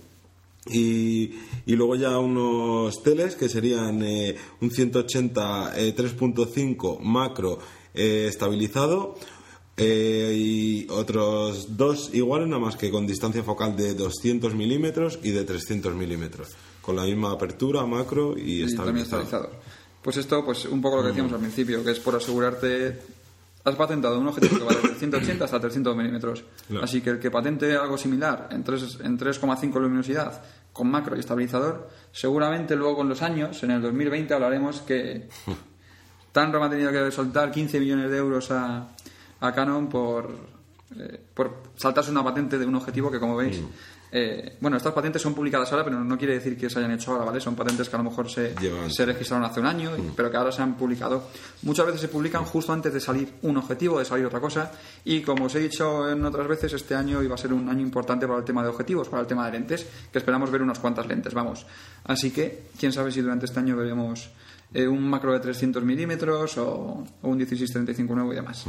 Y, 0.69 1.33
y 1.65 1.75
luego 1.75 1.95
ya 1.95 2.19
unos 2.19 3.01
teles 3.01 3.35
que 3.35 3.49
serían 3.49 4.03
eh, 4.03 4.35
un 4.61 4.69
180 4.69 5.73
eh, 5.75 5.95
3.5 5.95 6.99
macro 6.99 7.57
eh, 7.93 8.27
estabilizado 8.29 9.15
eh, 9.75 10.35
y 10.37 10.87
otros 10.89 11.75
dos 11.75 12.13
iguales 12.13 12.47
nada 12.47 12.61
más 12.61 12.75
que 12.75 12.91
con 12.91 13.07
distancia 13.07 13.41
focal 13.41 13.75
de 13.75 13.95
200 13.95 14.53
milímetros 14.53 15.17
y 15.23 15.31
de 15.31 15.43
300 15.43 15.95
milímetros 15.95 16.49
con 16.81 16.95
la 16.95 17.03
misma 17.03 17.31
apertura 17.31 17.85
macro 17.85 18.37
y, 18.37 18.63
y 18.63 18.75
también 18.75 19.05
estabilizado. 19.05 19.49
Pues 20.01 20.17
esto, 20.17 20.43
pues 20.43 20.65
un 20.65 20.81
poco 20.81 20.97
lo 20.97 21.03
que 21.03 21.09
decíamos 21.09 21.33
al 21.33 21.39
principio, 21.39 21.83
que 21.83 21.91
es 21.91 21.99
por 21.99 22.15
asegurarte. 22.15 22.99
Has 23.63 23.75
patentado 23.75 24.19
un 24.19 24.27
objetivo 24.27 24.57
que 24.57 24.63
va 24.75 24.81
de 24.81 24.95
180 24.95 25.45
hasta 25.45 25.59
300 25.59 25.95
milímetros. 25.95 26.43
Así 26.81 27.01
que 27.01 27.11
el 27.11 27.19
que 27.19 27.29
patente 27.29 27.75
algo 27.75 27.97
similar 27.97 28.47
en, 28.51 28.63
tres- 28.63 28.99
en 29.03 29.17
3,5 29.19 29.79
luminosidad 29.79 30.41
con 30.73 30.89
macro 30.89 31.15
y 31.15 31.19
estabilizador, 31.19 31.89
seguramente 32.11 32.75
luego 32.75 32.95
con 32.95 33.09
los 33.09 33.21
años, 33.21 33.61
en 33.63 33.71
el 33.71 33.81
2020, 33.81 34.33
hablaremos 34.33 34.81
que 34.81 35.27
Tanro 36.31 36.63
ha 36.63 36.69
tenido 36.69 36.91
que 36.91 37.11
soltar 37.11 37.51
15 37.51 37.79
millones 37.79 38.09
de 38.09 38.17
euros 38.17 38.49
a, 38.51 38.87
a 39.41 39.51
Canon 39.53 39.89
por, 39.89 40.29
eh, 40.97 41.19
por 41.33 41.63
saltarse 41.75 42.09
una 42.09 42.23
patente 42.23 42.57
de 42.57 42.65
un 42.65 42.75
objetivo 42.75 43.11
que, 43.11 43.19
como 43.19 43.35
veis, 43.35 43.59
Mm. 43.59 43.65
Eh, 44.11 44.57
bueno, 44.59 44.75
estas 44.77 44.93
patentes 44.93 45.21
son 45.21 45.33
publicadas 45.33 45.71
ahora, 45.71 45.85
pero 45.85 46.03
no 46.03 46.17
quiere 46.17 46.33
decir 46.33 46.57
que 46.57 46.69
se 46.69 46.79
hayan 46.79 46.91
hecho 46.91 47.11
ahora, 47.13 47.23
¿vale? 47.25 47.39
Son 47.39 47.55
patentes 47.55 47.87
que 47.89 47.95
a 47.95 47.99
lo 47.99 48.03
mejor 48.09 48.29
se, 48.29 48.53
Mm. 48.53 48.89
se 48.89 49.05
registraron 49.05 49.45
hace 49.45 49.59
un 49.61 49.65
año, 49.67 49.91
y- 49.97 50.11
pero 50.15 50.29
que 50.29 50.37
ahora 50.37 50.51
se 50.51 50.61
han 50.61 50.75
publicado. 50.75 51.29
Muchas 51.63 51.85
veces 51.85 52.01
se 52.01 52.07
publican 52.09 52.43
justo 52.43 52.73
antes 52.73 52.93
de 52.93 52.99
salir 52.99 53.33
un 53.43 53.55
objetivo, 53.57 53.99
de 53.99 54.05
salir 54.05 54.25
otra 54.25 54.39
cosa, 54.41 54.71
y 55.05 55.21
como 55.21 55.45
os 55.45 55.55
he 55.55 55.59
dicho 55.59 56.09
en 56.09 56.25
otras 56.25 56.47
veces, 56.47 56.73
este 56.73 56.93
año 56.93 57.23
iba 57.23 57.35
a 57.35 57.37
ser 57.37 57.53
un 57.53 57.69
año 57.69 57.81
importante 57.81 58.27
para 58.27 58.39
el 58.39 58.45
tema 58.45 58.63
de 58.63 58.69
objetivos, 58.69 59.07
para 59.07 59.21
el 59.21 59.27
tema 59.27 59.45
de 59.45 59.53
lentes, 59.53 59.87
que 60.11 60.17
esperamos 60.19 60.51
ver 60.51 60.61
unas 60.61 60.79
cuantas 60.79 61.07
lentes, 61.07 61.33
vamos. 61.33 61.65
Así 62.03 62.31
que, 62.31 62.63
quién 62.79 62.91
sabe 62.91 63.11
si 63.11 63.21
durante 63.21 63.45
este 63.45 63.59
año 63.59 63.77
veremos 63.77 64.29
eh, 64.73 64.87
un 64.87 65.09
macro 65.09 65.33
de 65.33 65.39
300 65.41 65.83
milímetros 65.83 66.57
o, 66.57 67.03
o 67.21 67.27
un 67.29 67.37
1635 67.37 68.13
nuevo 68.15 68.31
y 68.33 68.35
demás. 68.37 68.65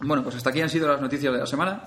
Bueno, 0.00 0.22
pues 0.22 0.36
hasta 0.36 0.50
aquí 0.50 0.60
han 0.60 0.70
sido 0.70 0.86
las 0.86 1.00
noticias 1.00 1.32
de 1.32 1.40
la 1.40 1.46
semana. 1.46 1.82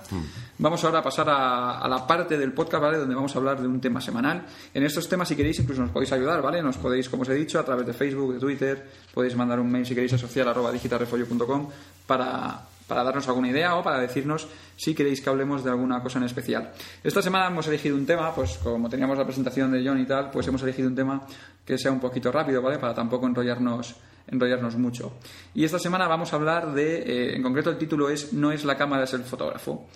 Vamos 0.58 0.84
ahora 0.84 0.98
a 0.98 1.02
pasar 1.02 1.30
a, 1.30 1.78
a 1.78 1.88
la 1.88 2.06
parte 2.06 2.36
del 2.36 2.52
podcast, 2.52 2.82
¿vale? 2.82 2.98
Donde 2.98 3.14
vamos 3.14 3.34
a 3.34 3.38
hablar 3.38 3.60
de 3.60 3.66
un 3.66 3.80
tema 3.80 4.02
semanal. 4.02 4.44
En 4.74 4.82
estos 4.82 5.08
temas, 5.08 5.28
si 5.28 5.36
queréis, 5.36 5.58
incluso 5.60 5.80
nos 5.80 5.90
podéis 5.90 6.12
ayudar, 6.12 6.42
¿vale? 6.42 6.62
Nos 6.62 6.76
podéis, 6.76 7.08
como 7.08 7.22
os 7.22 7.28
he 7.30 7.34
dicho, 7.34 7.58
a 7.58 7.64
través 7.64 7.86
de 7.86 7.94
Facebook, 7.94 8.34
de 8.34 8.38
Twitter, 8.40 8.90
podéis 9.14 9.34
mandar 9.34 9.58
un 9.60 9.70
mail 9.70 9.86
si 9.86 9.94
queréis 9.94 10.12
a 10.12 10.18
social 10.18 10.46
arroba 10.46 10.70
digitalrefollo.com 10.70 11.68
para, 12.06 12.60
para 12.86 13.02
darnos 13.02 13.26
alguna 13.28 13.48
idea 13.48 13.76
o 13.76 13.82
para 13.82 13.98
decirnos 13.98 14.46
si 14.76 14.94
queréis 14.94 15.22
que 15.22 15.30
hablemos 15.30 15.64
de 15.64 15.70
alguna 15.70 16.02
cosa 16.02 16.18
en 16.18 16.24
especial. 16.24 16.70
Esta 17.02 17.22
semana 17.22 17.46
hemos 17.46 17.66
elegido 17.66 17.96
un 17.96 18.04
tema, 18.04 18.34
pues 18.34 18.58
como 18.58 18.90
teníamos 18.90 19.16
la 19.16 19.24
presentación 19.24 19.72
de 19.72 19.82
John 19.86 19.98
y 19.98 20.04
tal, 20.04 20.30
pues 20.30 20.46
hemos 20.46 20.62
elegido 20.62 20.88
un 20.88 20.94
tema 20.94 21.26
que 21.64 21.78
sea 21.78 21.90
un 21.90 22.00
poquito 22.00 22.30
rápido, 22.30 22.60
¿vale? 22.60 22.78
Para 22.78 22.94
tampoco 22.94 23.26
enrollarnos 23.26 23.94
enrollarnos 24.28 24.76
mucho. 24.76 25.12
Y 25.54 25.64
esta 25.64 25.78
semana 25.78 26.08
vamos 26.08 26.32
a 26.32 26.36
hablar 26.36 26.72
de, 26.74 26.98
eh, 27.02 27.36
en 27.36 27.42
concreto 27.42 27.70
el 27.70 27.78
título 27.78 28.08
es 28.08 28.32
No 28.32 28.52
es 28.52 28.64
la 28.64 28.76
cámara, 28.76 29.04
es 29.04 29.12
el 29.14 29.22
fotógrafo, 29.24 29.86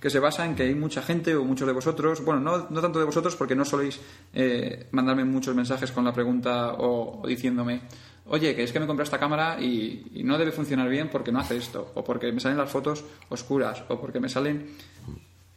que 0.00 0.10
se 0.10 0.18
basa 0.20 0.44
en 0.44 0.54
que 0.54 0.64
hay 0.64 0.74
mucha 0.74 1.00
gente 1.02 1.34
o 1.34 1.44
muchos 1.44 1.66
de 1.66 1.72
vosotros, 1.72 2.22
bueno, 2.24 2.40
no, 2.40 2.66
no 2.68 2.80
tanto 2.82 2.98
de 2.98 3.04
vosotros 3.06 3.34
porque 3.36 3.54
no 3.54 3.64
soléis 3.64 3.98
eh, 4.34 4.88
mandarme 4.92 5.24
muchos 5.24 5.54
mensajes 5.54 5.90
con 5.90 6.04
la 6.04 6.12
pregunta 6.12 6.74
o, 6.74 7.22
diciéndome, 7.26 7.80
oye, 8.26 8.54
que 8.54 8.62
es 8.64 8.72
que 8.72 8.80
me 8.80 8.86
compré 8.86 9.04
esta 9.04 9.18
cámara 9.18 9.56
y, 9.60 10.10
y 10.14 10.22
no 10.22 10.36
debe 10.36 10.52
funcionar 10.52 10.88
bien 10.88 11.08
porque 11.10 11.32
no 11.32 11.38
hace 11.40 11.56
esto, 11.56 11.92
o 11.94 12.04
porque 12.04 12.30
me 12.32 12.40
salen 12.40 12.58
las 12.58 12.70
fotos 12.70 13.04
oscuras, 13.30 13.84
o 13.88 13.98
porque 14.00 14.20
me 14.20 14.28
salen... 14.28 14.68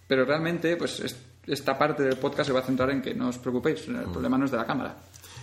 Pero 0.08 0.26
realmente, 0.26 0.76
pues 0.78 1.00
es- 1.02 1.20
esta 1.46 1.78
parte 1.78 2.04
del 2.04 2.18
podcast 2.18 2.48
se 2.48 2.54
va 2.54 2.60
a 2.60 2.64
centrar 2.64 2.92
en 2.92 3.02
que 3.02 3.14
no 3.14 3.30
os 3.30 3.38
preocupéis, 3.40 3.88
el 3.88 4.04
problema 4.12 4.38
no 4.38 4.46
es 4.46 4.52
de 4.52 4.58
la 4.58 4.66
cámara, 4.66 4.96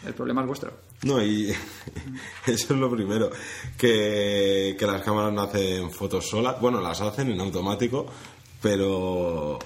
el 0.04 0.14
problema 0.14 0.42
es 0.42 0.46
vuestro. 0.46 0.72
No, 1.04 1.22
y 1.22 1.50
eso 2.46 2.74
es 2.74 2.80
lo 2.80 2.90
primero, 2.90 3.30
que, 3.76 4.76
que 4.78 4.86
las 4.86 5.02
cámaras 5.02 5.32
no 5.32 5.42
hacen 5.42 5.90
fotos 5.90 6.28
solas, 6.28 6.60
bueno, 6.60 6.80
las 6.80 7.00
hacen 7.00 7.30
en 7.30 7.40
automático, 7.40 8.06
pero 8.60 9.58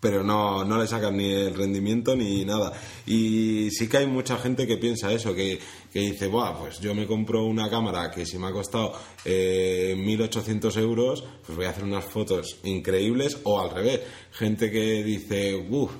pero 0.00 0.24
no, 0.24 0.64
no 0.64 0.78
le 0.78 0.86
sacan 0.86 1.16
ni 1.16 1.30
el 1.30 1.54
rendimiento 1.54 2.16
ni 2.16 2.44
nada. 2.44 2.72
Y 3.06 3.70
sí 3.70 3.86
que 3.86 3.98
hay 3.98 4.06
mucha 4.06 4.38
gente 4.38 4.66
que 4.66 4.78
piensa 4.78 5.12
eso, 5.12 5.34
que, 5.34 5.60
que 5.92 6.00
dice, 6.00 6.26
Buah, 6.26 6.58
pues 6.58 6.80
yo 6.80 6.94
me 6.94 7.06
compro 7.06 7.44
una 7.44 7.68
cámara 7.68 8.10
que 8.10 8.24
si 8.24 8.38
me 8.38 8.48
ha 8.48 8.52
costado 8.52 8.94
eh, 9.24 9.94
1.800 9.96 10.76
euros, 10.78 11.22
pues 11.44 11.56
voy 11.56 11.66
a 11.66 11.70
hacer 11.70 11.84
unas 11.84 12.04
fotos 12.04 12.58
increíbles, 12.64 13.38
o 13.44 13.60
al 13.60 13.70
revés, 13.70 14.00
gente 14.32 14.70
que 14.70 15.04
dice, 15.04 15.54
uff, 15.54 15.92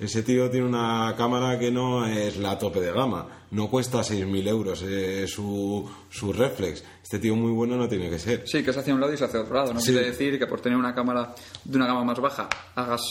ese 0.00 0.22
tío 0.22 0.50
tiene 0.50 0.66
una 0.66 1.14
cámara 1.16 1.58
que 1.58 1.70
no 1.70 2.04
es 2.06 2.36
la 2.36 2.58
tope 2.58 2.80
de 2.80 2.92
gama, 2.92 3.26
no 3.52 3.68
cuesta 3.68 3.98
6.000 4.00 4.48
euros 4.48 4.82
eh, 4.86 5.26
su, 5.28 5.88
su 6.10 6.32
reflex. 6.32 6.82
Este 7.02 7.18
tío 7.18 7.36
muy 7.36 7.52
bueno 7.52 7.76
no 7.76 7.88
tiene 7.88 8.10
que 8.10 8.18
ser. 8.18 8.42
Sí, 8.46 8.62
que 8.64 8.72
se 8.72 8.80
hace 8.80 8.90
a 8.90 8.94
un 8.94 9.00
lado 9.00 9.12
y 9.12 9.16
se 9.16 9.24
hace 9.24 9.36
a 9.38 9.42
otro 9.42 9.54
lado. 9.54 9.72
No 9.72 9.80
Sí. 9.80 9.92
quiere 9.92 10.06
decir 10.06 10.38
que 10.38 10.46
por 10.46 10.60
tener 10.60 10.76
una 10.76 10.94
cámara 10.94 11.34
de 11.64 11.76
una 11.76 11.86
gama 11.86 12.02
más 12.04 12.18
baja 12.18 12.48
hagas 12.74 13.02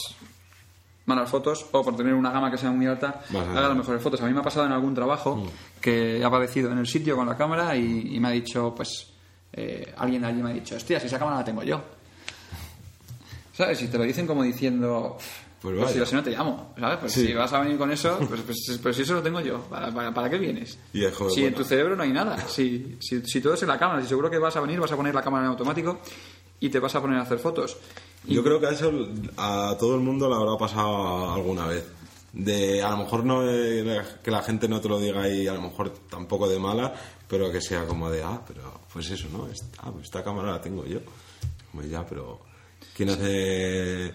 malas 1.06 1.30
fotos 1.30 1.66
o 1.72 1.82
por 1.84 1.96
tener 1.96 2.14
una 2.14 2.30
gama 2.30 2.50
que 2.50 2.56
sea 2.58 2.70
muy 2.70 2.86
alta 2.86 3.20
Vas 3.30 3.46
a- 3.46 3.50
hagas 3.52 3.68
las 3.68 3.76
mejores 3.76 4.02
fotos. 4.02 4.20
A 4.22 4.26
mí 4.26 4.32
me 4.32 4.40
ha 4.40 4.42
pasado 4.42 4.66
en 4.66 4.72
algún 4.72 4.94
trabajo 4.94 5.36
Mm. 5.36 5.80
que 5.80 6.18
he 6.18 6.24
aparecido 6.24 6.70
en 6.72 6.78
el 6.78 6.86
sitio 6.86 7.16
con 7.16 7.26
la 7.26 7.36
cámara 7.36 7.76
y, 7.76 8.14
y 8.16 8.20
me 8.20 8.28
ha 8.28 8.30
dicho, 8.32 8.74
pues, 8.76 9.10
eh, 9.52 9.92
alguien 9.96 10.22
de 10.22 10.28
allí 10.28 10.42
me 10.42 10.50
ha 10.50 10.54
dicho, 10.54 10.76
hostia, 10.76 10.98
si 11.00 11.06
esa 11.06 11.18
cámara 11.18 11.38
la 11.38 11.44
tengo 11.44 11.62
yo. 11.62 11.80
¿Sabes? 13.56 13.80
Y 13.82 13.88
te 13.88 13.98
lo 13.98 14.04
dicen 14.04 14.26
como 14.26 14.42
diciendo, 14.42 15.16
Pues 15.64 15.94
pues, 15.94 16.08
si, 16.10 16.14
no 16.14 16.22
te 16.22 16.30
llamo, 16.30 16.74
¿sabes? 16.78 16.98
Pues 16.98 17.12
Sí. 17.12 17.26
si 17.26 17.32
vas 17.32 17.50
a 17.54 17.60
venir 17.60 17.78
con 17.78 17.90
eso, 17.90 18.18
pues, 18.28 18.42
pues, 18.42 18.78
pues 18.82 18.96
si 18.96 19.00
eso 19.02 19.14
lo 19.14 19.22
tengo 19.22 19.40
yo, 19.40 19.60
¿para, 19.62 19.90
para, 19.94 20.12
para 20.12 20.28
qué 20.28 20.36
vienes? 20.36 20.78
Y 20.92 21.02
es 21.06 21.14
joder, 21.16 21.32
si 21.32 21.44
en 21.46 21.54
tu 21.54 21.64
cerebro 21.64 21.96
no 21.96 22.02
hay 22.02 22.12
nada, 22.12 22.36
si, 22.48 22.98
si, 23.00 23.22
si 23.24 23.40
todo 23.40 23.54
es 23.54 23.62
en 23.62 23.68
la 23.68 23.78
cámara, 23.78 24.02
si 24.02 24.08
seguro 24.08 24.30
que 24.30 24.36
vas 24.38 24.54
a 24.56 24.60
venir, 24.60 24.78
vas 24.78 24.92
a 24.92 24.96
poner 24.96 25.14
la 25.14 25.22
cámara 25.22 25.44
en 25.46 25.50
automático 25.52 26.00
y 26.60 26.68
te 26.68 26.78
vas 26.78 26.94
a 26.94 27.00
poner 27.00 27.18
a 27.18 27.22
hacer 27.22 27.38
fotos. 27.38 27.78
Y 28.26 28.34
Yo 28.34 28.42
creo 28.44 28.60
que 28.60 28.66
a 28.66 28.70
eso 28.72 28.92
a 29.38 29.74
todo 29.80 29.94
el 29.94 30.02
mundo 30.02 30.28
le 30.28 30.34
habrá 30.34 30.56
pasado 30.58 31.32
alguna 31.32 31.66
vez. 31.66 31.84
De 32.34 32.82
a 32.82 32.90
lo 32.90 32.98
mejor 32.98 33.24
no 33.24 33.40
de 33.42 34.02
que 34.22 34.30
la 34.30 34.42
gente 34.42 34.68
no 34.68 34.80
te 34.82 34.88
lo 34.90 34.98
diga 35.00 35.26
y 35.30 35.46
a 35.46 35.54
lo 35.54 35.62
mejor 35.62 35.94
tampoco 36.10 36.46
de 36.48 36.58
mala, 36.58 36.92
pero 37.28 37.50
que 37.50 37.60
sea 37.62 37.86
como 37.86 38.10
de 38.10 38.22
ah, 38.22 38.42
pero 38.46 38.80
pues 38.92 39.08
eso, 39.10 39.28
¿no? 39.32 39.46
Es- 39.48 39.64
ah, 39.78 39.90
pues 39.92 40.04
esta 40.04 40.22
cámara 40.22 40.50
la 40.52 40.60
tengo 40.60 40.84
yo. 40.84 40.98
Como 41.70 41.84
ya, 41.84 42.04
pero 42.04 42.40
¿quién 42.94 43.08
hace 43.10 44.12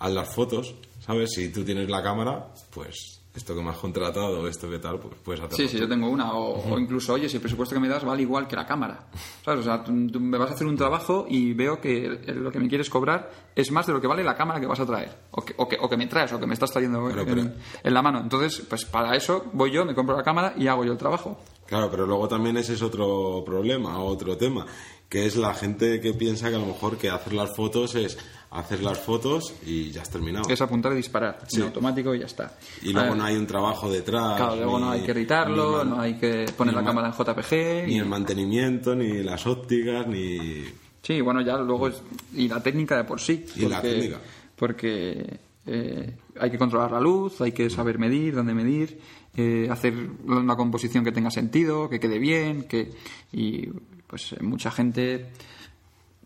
a 0.00 0.08
las 0.10 0.34
fotos? 0.34 0.74
¿Sabes? 0.98 1.30
Si 1.30 1.50
tú 1.52 1.64
tienes 1.64 1.88
la 1.88 2.02
cámara, 2.02 2.48
pues 2.74 3.20
esto 3.34 3.54
que 3.54 3.62
me 3.62 3.70
has 3.70 3.78
contratado, 3.78 4.46
esto 4.48 4.68
que 4.68 4.78
tal, 4.80 4.98
pues 4.98 5.14
puedes 5.24 5.40
hacer. 5.40 5.56
Sí, 5.56 5.68
sí, 5.68 5.78
yo 5.78 5.88
tengo 5.88 6.08
una. 6.10 6.32
O, 6.34 6.72
o 6.74 6.78
incluso, 6.78 7.14
oye, 7.14 7.28
si 7.28 7.36
el 7.36 7.40
presupuesto 7.40 7.74
que 7.74 7.80
me 7.80 7.88
das 7.88 8.04
vale 8.04 8.22
igual 8.22 8.46
que 8.48 8.54
la 8.56 8.66
cámara. 8.66 9.06
¿Sabes? 9.44 9.60
O 9.60 9.62
sea, 9.62 9.82
tú, 9.82 9.92
tú 10.10 10.20
me 10.20 10.36
vas 10.36 10.50
a 10.50 10.54
hacer 10.54 10.66
un 10.66 10.76
trabajo 10.76 11.26
y 11.28 11.52
veo 11.54 11.80
que 11.80 12.08
lo 12.34 12.50
que 12.52 12.58
me 12.60 12.68
quieres 12.68 12.90
cobrar 12.90 13.30
es 13.54 13.70
más 13.70 13.86
de 13.86 13.92
lo 13.92 14.00
que 14.00 14.06
vale 14.08 14.22
la 14.24 14.34
cámara 14.36 14.60
que 14.60 14.66
vas 14.66 14.80
a 14.80 14.86
traer. 14.86 15.16
O 15.30 15.42
que, 15.42 15.54
o 15.56 15.66
que, 15.68 15.78
o 15.80 15.88
que 15.88 15.96
me 15.96 16.06
traes, 16.06 16.32
o 16.32 16.40
que 16.40 16.46
me 16.46 16.54
estás 16.54 16.70
trayendo 16.70 17.06
Pero, 17.08 17.20
en, 17.22 17.26
pero- 17.26 17.52
en 17.84 17.94
la 17.94 18.02
mano. 18.02 18.20
Entonces, 18.20 18.64
pues 18.68 18.84
para 18.84 19.14
eso 19.16 19.46
voy 19.52 19.70
yo, 19.70 19.84
me 19.84 19.94
compro 19.94 20.16
la 20.16 20.22
cámara 20.24 20.54
y 20.56 20.66
hago 20.66 20.84
yo 20.84 20.92
el 20.92 20.98
trabajo. 20.98 21.40
Claro, 21.66 21.88
pero 21.90 22.04
luego 22.04 22.26
también 22.26 22.56
ese 22.56 22.74
es 22.74 22.82
otro 22.82 23.44
problema, 23.46 24.02
otro 24.02 24.36
tema, 24.36 24.66
que 25.08 25.24
es 25.26 25.36
la 25.36 25.54
gente 25.54 26.00
que 26.00 26.12
piensa 26.14 26.50
que 26.50 26.56
a 26.56 26.58
lo 26.58 26.66
mejor 26.66 26.98
que 26.98 27.08
hacer 27.10 27.32
las 27.32 27.54
fotos 27.54 27.94
es 27.94 28.18
hacer 28.50 28.82
las 28.82 28.98
fotos 28.98 29.54
y 29.64 29.90
ya 29.90 30.02
has 30.02 30.10
terminado. 30.10 30.48
Es 30.48 30.60
apuntar 30.60 30.92
y 30.92 30.96
disparar 30.96 31.38
Sí. 31.46 31.58
en 31.60 31.66
automático 31.68 32.14
y 32.14 32.18
ya 32.20 32.26
está. 32.26 32.56
Y 32.82 32.92
luego 32.92 33.00
A 33.00 33.08
ver, 33.10 33.16
no 33.18 33.24
hay 33.24 33.36
un 33.36 33.46
trabajo 33.46 33.90
detrás. 33.90 34.36
Claro, 34.36 34.56
luego 34.56 34.78
ni- 34.78 34.84
no 34.86 34.90
hay 34.90 35.02
que 35.02 35.12
editarlo, 35.12 35.84
no 35.84 36.00
hay 36.00 36.14
que 36.14 36.46
poner 36.56 36.74
la 36.74 36.80
ma- 36.82 36.86
cámara 36.88 37.08
en 37.08 37.14
JPG. 37.14 37.86
Ni 37.86 37.94
y- 37.94 37.98
el 37.98 38.06
mantenimiento, 38.06 38.94
ni 38.96 39.22
las 39.22 39.46
ópticas, 39.46 40.06
ni... 40.06 40.64
Sí, 41.02 41.20
bueno, 41.20 41.40
ya 41.42 41.56
luego 41.58 41.88
es, 41.88 42.02
y 42.34 42.48
la 42.48 42.62
técnica 42.62 42.96
de 42.96 43.04
por 43.04 43.20
sí. 43.20 43.44
Y 43.56 43.66
la 43.66 43.80
técnica. 43.80 44.18
Porque 44.56 45.38
eh, 45.66 46.16
hay 46.38 46.50
que 46.50 46.58
controlar 46.58 46.90
la 46.90 47.00
luz, 47.00 47.40
hay 47.40 47.52
que 47.52 47.70
saber 47.70 47.98
medir, 47.98 48.34
dónde 48.34 48.52
medir, 48.54 48.98
eh, 49.36 49.68
hacer 49.70 49.94
una 50.26 50.56
composición 50.56 51.04
que 51.04 51.12
tenga 51.12 51.30
sentido, 51.30 51.88
que 51.88 52.00
quede 52.00 52.18
bien, 52.18 52.64
que 52.64 52.90
y 53.32 53.68
pues 54.06 54.32
eh, 54.32 54.38
mucha 54.42 54.70
gente 54.70 55.28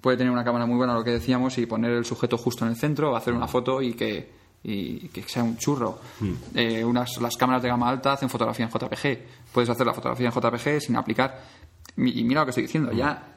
puede 0.05 0.19
tener 0.19 0.31
una 0.31 0.45
cámara 0.45 0.67
muy 0.67 0.77
buena, 0.77 0.93
lo 0.93 1.03
que 1.03 1.13
decíamos, 1.13 1.57
y 1.57 1.65
poner 1.65 1.93
el 1.93 2.05
sujeto 2.05 2.37
justo 2.37 2.67
en 2.67 2.73
el 2.73 2.77
centro, 2.77 3.17
hacer 3.17 3.33
una 3.33 3.49
foto 3.49 3.81
y 3.81 3.95
que, 3.95 4.31
y 4.63 5.09
que 5.09 5.23
sea 5.23 5.43
un 5.43 5.57
churro. 5.57 5.99
Eh, 6.55 6.85
unas, 6.85 7.19
las 7.23 7.35
cámaras 7.37 7.63
de 7.63 7.69
gama 7.71 7.89
alta 7.89 8.13
hacen 8.13 8.29
fotografía 8.29 8.67
en 8.67 8.71
JPG. 8.71 9.19
Puedes 9.51 9.71
hacer 9.71 9.87
la 9.87 9.95
fotografía 9.95 10.27
en 10.29 10.33
JPG 10.35 10.81
sin 10.83 10.97
aplicar. 10.97 11.41
mi- 11.97 12.11
Y 12.19 12.23
mira 12.25 12.43
lo 12.43 12.45
que 12.47 12.51
estoy 12.51 12.65
diciendo, 12.65 12.93
ya 12.93 13.34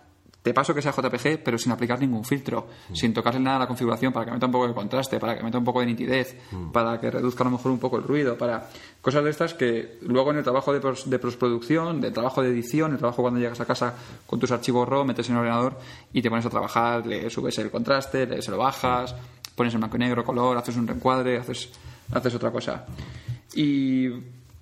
te 0.48 0.54
paso 0.54 0.74
que 0.74 0.82
sea 0.82 0.94
JPG, 0.94 1.44
pero 1.44 1.58
sin 1.58 1.74
aplicar 1.74 2.00
ningún 2.00 2.24
filtro, 2.24 2.68
sin 2.94 3.14
tocarle 3.14 3.42
nada 3.42 3.58
a 3.58 3.60
la 3.60 3.68
configuración 3.68 4.14
para 4.14 4.26
que 4.26 4.32
meta 4.32 4.46
un 4.46 4.52
poco 4.54 4.66
de 4.70 4.74
contraste, 4.74 5.20
para 5.20 5.36
que 5.38 5.44
meta 5.44 5.58
un 5.58 5.66
poco 5.66 5.82
de 5.82 5.88
nitidez, 5.88 6.38
para 6.72 6.98
que 7.02 7.12
reduzca 7.12 7.44
a 7.44 7.48
lo 7.48 7.52
mejor 7.52 7.74
un 7.74 7.80
poco 7.80 7.98
el 7.98 8.04
ruido, 8.04 8.38
para 8.38 8.70
cosas 9.02 9.26
de 9.26 9.30
estas 9.32 9.54
que 9.54 9.98
luego 10.04 10.32
en 10.32 10.38
el 10.38 10.44
trabajo 10.44 10.72
de, 10.72 10.80
pros- 10.80 11.04
de 11.06 11.20
postproducción, 11.20 12.00
de 12.00 12.12
trabajo 12.12 12.42
de 12.42 12.48
edición, 12.50 12.94
el 12.94 12.98
trabajo 12.98 13.24
cuando 13.24 13.42
llegas 13.42 13.60
a 13.60 13.66
casa 13.66 13.94
con 14.26 14.40
tus 14.40 14.52
archivos 14.52 14.88
RAW, 14.88 15.04
metes 15.04 15.28
en 15.28 15.36
el 15.36 15.40
ordenador 15.42 15.78
y 16.14 16.22
te 16.22 16.30
pones 16.30 16.46
a 16.46 16.50
trabajar, 16.50 17.06
le 17.06 17.30
subes 17.30 17.58
el 17.58 17.70
contraste, 17.70 18.26
le 18.26 18.42
se 18.42 18.50
lo 18.52 18.58
bajas, 18.58 19.14
pones 19.54 19.74
en 19.74 19.82
blanco 19.82 19.98
y 19.98 20.00
negro, 20.00 20.24
color, 20.24 20.56
haces 20.58 20.78
un 20.78 20.88
reencuadre, 20.88 21.38
haces, 21.40 21.70
haces 22.14 22.34
otra 22.36 22.52
cosa. 22.52 22.86
Y 23.54 24.10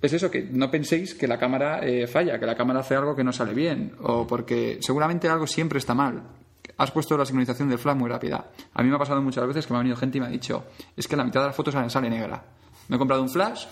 es 0.06 0.12
eso, 0.14 0.30
que 0.30 0.42
no 0.42 0.70
penséis 0.70 1.14
que 1.14 1.26
la 1.26 1.38
cámara 1.38 1.80
eh, 1.86 2.06
falla, 2.06 2.38
que 2.38 2.46
la 2.46 2.54
cámara 2.54 2.80
hace 2.80 2.94
algo 2.94 3.14
que 3.14 3.24
no 3.24 3.32
sale 3.32 3.54
bien, 3.54 3.92
o 4.00 4.26
porque 4.26 4.78
seguramente 4.80 5.28
algo 5.28 5.46
siempre 5.46 5.78
está 5.78 5.94
mal. 5.94 6.22
Has 6.78 6.90
puesto 6.90 7.16
la 7.16 7.24
sincronización 7.24 7.68
del 7.68 7.78
flash 7.78 7.96
muy 7.96 8.10
rápida. 8.10 8.50
A 8.74 8.82
mí 8.82 8.88
me 8.88 8.96
ha 8.96 8.98
pasado 8.98 9.22
muchas 9.22 9.46
veces 9.46 9.66
que 9.66 9.72
me 9.72 9.78
ha 9.78 9.82
venido 9.82 9.96
gente 9.96 10.18
y 10.18 10.20
me 10.20 10.26
ha 10.26 10.30
dicho, 10.30 10.64
es 10.96 11.08
que 11.08 11.16
la 11.16 11.24
mitad 11.24 11.40
de 11.40 11.46
las 11.46 11.56
fotos 11.56 11.72
sale, 11.72 11.88
sale 11.88 12.10
negra. 12.10 12.42
Me 12.88 12.96
he 12.96 12.98
comprado 12.98 13.22
un 13.22 13.30
flash 13.30 13.64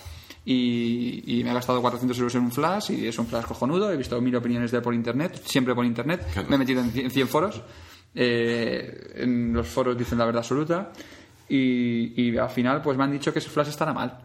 y, 0.45 1.39
y 1.39 1.45
me 1.45 1.51
he 1.51 1.55
gastado 1.55 1.81
400 1.81 2.19
euros 2.19 2.35
en 2.35 2.43
un 2.43 2.53
flash 2.53 2.91
y 2.91 3.07
es 3.07 3.19
un 3.19 3.27
flash 3.27 3.45
cojonudo. 3.45 3.93
He 3.93 3.97
visto 3.97 4.21
mil 4.21 4.35
opiniones 4.37 4.71
de 4.71 4.79
él 4.79 4.83
por 4.83 4.95
internet, 4.95 5.41
siempre 5.45 5.75
por 5.75 5.85
internet. 5.85 6.27
Me 6.49 6.57
he 6.57 6.59
metido 6.59 6.81
en 6.81 6.91
100, 6.91 7.11
100 7.11 7.29
foros. 7.29 7.63
Eh, 8.15 9.13
en 9.17 9.53
los 9.53 9.67
foros 9.69 9.97
dicen 9.97 10.19
la 10.19 10.25
verdad 10.25 10.41
absoluta. 10.41 10.91
Y, 11.49 12.23
y 12.23 12.37
al 12.37 12.51
final 12.51 12.81
pues 12.81 12.97
me 12.97 13.05
han 13.05 13.13
dicho 13.13 13.33
que 13.33 13.39
ese 13.39 13.51
flash 13.51 13.69
estará 13.69 13.93
mal. 13.93 14.19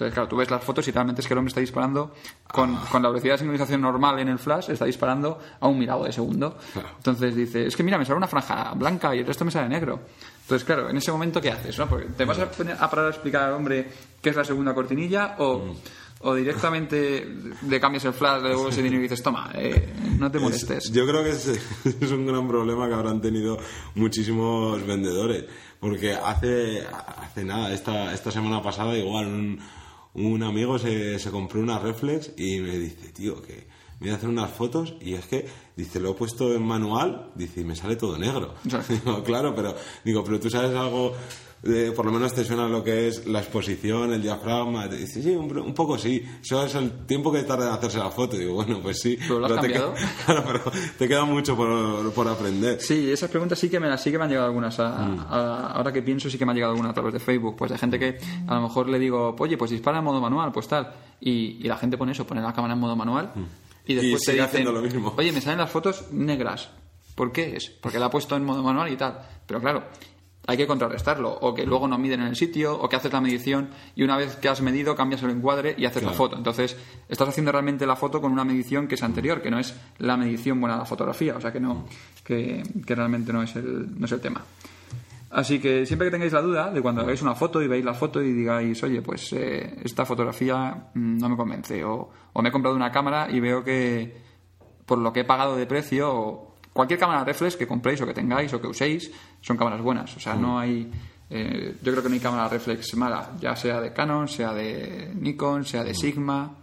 Entonces, 0.00 0.14
claro, 0.14 0.28
tú 0.28 0.36
ves 0.36 0.50
las 0.50 0.64
fotos 0.64 0.86
y 0.88 0.90
realmente 0.92 1.20
es 1.20 1.26
que 1.28 1.34
el 1.34 1.38
hombre 1.38 1.50
está 1.50 1.60
disparando 1.60 2.14
con, 2.50 2.74
con 2.90 3.02
la 3.02 3.10
velocidad 3.10 3.34
de 3.34 3.38
sincronización 3.38 3.80
normal 3.82 4.18
en 4.18 4.28
el 4.28 4.38
flash, 4.38 4.70
está 4.70 4.86
disparando 4.86 5.38
a 5.60 5.68
un 5.68 5.78
milagro 5.78 6.04
de 6.04 6.12
segundo. 6.12 6.56
Claro. 6.72 6.88
Entonces 6.96 7.36
dice, 7.36 7.66
es 7.66 7.76
que 7.76 7.82
mira, 7.82 7.98
me 7.98 8.04
sale 8.06 8.16
una 8.16 8.26
franja 8.28 8.72
blanca 8.74 9.14
y 9.14 9.18
el 9.18 9.26
resto 9.26 9.44
me 9.44 9.50
sale 9.50 9.68
negro. 9.68 10.00
Entonces, 10.42 10.64
claro, 10.64 10.88
en 10.88 10.96
ese 10.96 11.12
momento, 11.12 11.40
¿qué 11.40 11.50
haces? 11.50 11.78
no? 11.78 11.86
Porque 11.86 12.06
¿Te 12.06 12.24
vas 12.24 12.38
a, 12.38 12.50
poner 12.50 12.76
a 12.80 12.88
parar 12.88 13.06
a 13.06 13.10
explicar 13.10 13.42
al 13.42 13.52
hombre 13.52 13.90
qué 14.22 14.30
es 14.30 14.36
la 14.36 14.42
segunda 14.44 14.72
cortinilla 14.74 15.36
o, 15.38 15.76
o 16.22 16.34
directamente 16.34 17.26
le 17.68 17.80
cambias 17.80 18.04
el 18.06 18.12
flash, 18.14 18.42
le 18.42 18.48
devuelves 18.48 18.76
el 18.78 18.84
dinero 18.84 19.00
y 19.00 19.02
dices, 19.04 19.22
toma, 19.22 19.50
eh, 19.54 19.92
no 20.18 20.30
te 20.30 20.38
molestes? 20.38 20.86
Es- 20.86 20.92
yo 20.92 21.06
creo 21.06 21.22
que 21.22 21.30
es, 21.30 21.46
es 22.00 22.10
un 22.10 22.26
gran 22.26 22.48
problema 22.48 22.88
que 22.88 22.94
habrán 22.94 23.20
tenido 23.20 23.58
muchísimos 23.94 24.84
vendedores. 24.86 25.44
Porque 25.78 26.12
hace, 26.12 26.84
hace 27.22 27.42
nada, 27.44 27.72
esta, 27.72 28.12
esta 28.12 28.30
semana 28.30 28.62
pasada, 28.62 28.94
igual, 28.98 29.26
un, 29.26 29.60
un 30.14 30.42
amigo 30.42 30.78
se, 30.78 31.18
se 31.18 31.30
compró 31.30 31.60
una 31.60 31.78
reflex 31.78 32.32
y 32.36 32.60
me 32.60 32.78
dice, 32.78 33.12
tío, 33.12 33.40
que 33.42 33.66
me 34.00 34.06
voy 34.06 34.10
a 34.10 34.14
hacer 34.14 34.28
unas 34.28 34.50
fotos 34.50 34.94
y 35.00 35.14
es 35.14 35.26
que, 35.26 35.46
dice, 35.76 36.00
lo 36.00 36.10
he 36.10 36.14
puesto 36.14 36.54
en 36.54 36.62
manual, 36.62 37.30
dice, 37.34 37.60
y 37.60 37.64
me 37.64 37.76
sale 37.76 37.96
todo 37.96 38.18
negro. 38.18 38.54
Digo, 38.88 39.22
claro, 39.22 39.54
pero, 39.54 39.74
digo, 40.04 40.24
pero 40.24 40.40
tú 40.40 40.48
sabes 40.48 40.74
algo, 40.74 41.12
de- 41.62 41.92
por 41.92 42.06
lo 42.06 42.12
menos 42.12 42.34
te 42.34 42.44
suena 42.44 42.66
lo 42.68 42.82
que 42.82 43.08
es 43.08 43.26
la 43.26 43.40
exposición, 43.40 44.12
el 44.12 44.22
diafragma. 44.22 44.88
Dice, 44.88 45.22
sí, 45.22 45.30
un, 45.30 45.56
un 45.58 45.74
poco 45.74 45.98
sí. 45.98 46.24
Eso 46.42 46.64
es 46.64 46.74
el 46.74 47.06
tiempo 47.06 47.30
que 47.32 47.42
tarda 47.42 47.68
en 47.68 47.74
hacerse 47.74 47.98
la 47.98 48.10
foto. 48.10 48.36
Digo, 48.36 48.54
bueno, 48.54 48.80
pues 48.82 49.00
sí. 49.00 49.18
¿Pero 49.20 49.38
lo 49.40 49.46
has 49.46 49.52
te 49.52 49.58
cambiado? 49.60 49.94
claro, 50.26 50.44
pero 50.46 50.62
te 50.98 51.08
queda 51.08 51.24
mucho 51.24 51.56
por, 51.56 52.12
por 52.12 52.28
aprender. 52.28 52.80
Sí, 52.80 53.10
esas 53.10 53.30
preguntas 53.30 53.58
sí 53.58 53.68
que 53.68 53.78
me, 53.80 53.96
sí 53.98 54.10
que 54.10 54.18
me 54.18 54.24
han 54.24 54.30
llegado 54.30 54.46
algunas. 54.46 54.78
a- 54.80 54.96
a- 55.06 55.66
ahora 55.72 55.92
que 55.92 56.02
pienso, 56.02 56.30
sí 56.30 56.38
que 56.38 56.44
me 56.46 56.52
han 56.52 56.56
llegado 56.56 56.72
algunas 56.72 56.90
a 56.90 56.94
través 56.94 57.12
de 57.12 57.20
Facebook. 57.20 57.56
Pues 57.56 57.70
de 57.70 57.78
gente 57.78 57.98
que 57.98 58.18
a 58.46 58.54
lo 58.54 58.62
mejor 58.62 58.88
le 58.88 58.98
digo, 58.98 59.36
oye, 59.38 59.56
pues 59.56 59.70
dispara 59.70 59.98
en 59.98 60.04
modo 60.04 60.20
manual, 60.20 60.52
pues 60.52 60.66
tal. 60.68 60.92
Y, 61.20 61.58
y 61.60 61.64
la 61.64 61.76
gente 61.76 61.98
pone 61.98 62.12
eso, 62.12 62.26
pone 62.26 62.40
la 62.40 62.52
cámara 62.52 62.74
en 62.74 62.80
modo 62.80 62.96
manual. 62.96 63.32
Y 63.86 63.94
después 63.94 64.22
Y 64.22 64.26
te 64.26 64.32
dicen, 64.32 64.44
haciendo 64.46 64.72
lo 64.72 64.82
mismo. 64.82 65.14
oye, 65.18 65.32
me 65.32 65.40
salen 65.40 65.58
las 65.58 65.70
fotos 65.70 66.04
negras. 66.12 66.70
¿Por 67.14 67.32
qué 67.32 67.56
es? 67.56 67.68
Porque 67.68 67.98
la 67.98 68.06
ha 68.06 68.10
puesto 68.10 68.36
en 68.36 68.44
modo 68.44 68.62
manual 68.62 68.90
y 68.92 68.96
tal. 68.96 69.18
Pero 69.46 69.60
claro, 69.60 69.82
hay 70.50 70.56
que 70.56 70.66
contrarrestarlo. 70.66 71.30
O 71.30 71.54
que 71.54 71.64
luego 71.64 71.86
no 71.86 71.96
miden 71.96 72.20
en 72.20 72.26
el 72.28 72.36
sitio, 72.36 72.76
o 72.78 72.88
que 72.88 72.96
haces 72.96 73.12
la 73.12 73.20
medición 73.20 73.70
y 73.94 74.02
una 74.02 74.16
vez 74.16 74.36
que 74.36 74.48
has 74.48 74.60
medido 74.60 74.96
cambias 74.96 75.22
el 75.22 75.30
encuadre 75.30 75.74
y 75.78 75.84
haces 75.84 76.02
la 76.02 76.12
foto. 76.12 76.36
Entonces, 76.36 76.76
estás 77.08 77.28
haciendo 77.28 77.52
realmente 77.52 77.86
la 77.86 77.96
foto 77.96 78.20
con 78.20 78.32
una 78.32 78.44
medición 78.44 78.88
que 78.88 78.96
es 78.96 79.02
anterior, 79.02 79.42
que 79.42 79.50
no 79.50 79.58
es 79.58 79.74
la 79.98 80.16
medición 80.16 80.60
buena 80.60 80.74
de 80.74 80.80
la 80.80 80.86
fotografía. 80.86 81.36
O 81.36 81.40
sea, 81.40 81.52
que 81.52 81.60
no, 81.60 81.86
que, 82.24 82.62
que 82.84 82.94
realmente 82.94 83.32
no 83.32 83.42
es 83.42 83.54
el, 83.54 83.98
no 83.98 84.06
es 84.06 84.12
el 84.12 84.20
tema. 84.20 84.44
Así 85.30 85.60
que 85.60 85.86
siempre 85.86 86.08
que 86.08 86.10
tengáis 86.10 86.32
la 86.32 86.42
duda 86.42 86.72
de 86.72 86.82
cuando 86.82 87.02
hagáis 87.02 87.22
una 87.22 87.36
foto 87.36 87.62
y 87.62 87.68
veis 87.68 87.84
la 87.84 87.94
foto 87.94 88.20
y 88.20 88.32
digáis, 88.32 88.82
oye, 88.82 89.00
pues 89.00 89.32
eh, 89.32 89.78
esta 89.84 90.04
fotografía 90.04 90.88
mm, 90.92 91.18
no 91.18 91.28
me 91.28 91.36
convence, 91.36 91.84
o, 91.84 92.10
o 92.32 92.42
me 92.42 92.48
he 92.48 92.52
comprado 92.52 92.76
una 92.76 92.90
cámara 92.90 93.30
y 93.30 93.38
veo 93.38 93.62
que 93.62 94.28
por 94.86 94.98
lo 94.98 95.12
que 95.12 95.20
he 95.20 95.24
pagado 95.24 95.54
de 95.54 95.66
precio, 95.66 96.49
cualquier 96.72 96.98
cámara 96.98 97.24
reflex 97.24 97.56
que 97.56 97.66
compréis 97.66 98.00
o 98.00 98.06
que 98.06 98.14
tengáis 98.14 98.52
o 98.52 98.60
que 98.60 98.66
uséis, 98.68 99.10
son 99.40 99.56
cámaras 99.56 99.80
buenas. 99.82 100.16
O 100.16 100.20
sea, 100.20 100.34
no 100.34 100.58
hay. 100.58 100.90
eh, 101.30 101.76
yo 101.82 101.92
creo 101.92 102.02
que 102.02 102.08
no 102.08 102.14
hay 102.14 102.20
cámara 102.20 102.48
reflex 102.48 102.94
mala, 102.96 103.32
ya 103.40 103.54
sea 103.56 103.80
de 103.80 103.92
Canon, 103.92 104.28
sea 104.28 104.52
de 104.52 105.12
Nikon, 105.14 105.64
sea 105.64 105.84
de 105.84 105.94
Sigma. 105.94 106.56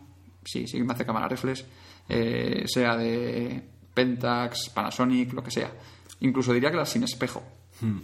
Sí, 0.43 0.67
Sigma 0.67 0.93
hace 0.93 1.05
cámara 1.05 1.27
reflex, 1.27 1.65
eh, 2.09 2.63
sea 2.67 2.95
de 2.95 3.61
Pentax, 3.93 4.69
Panasonic, 4.69 5.33
lo 5.33 5.43
que 5.43 5.51
sea. 5.51 5.71
Incluso 6.21 6.53
diría 6.53 6.71
que 6.71 6.77
las 6.77 6.89
sin 6.89 7.03
espejo. 7.03 7.43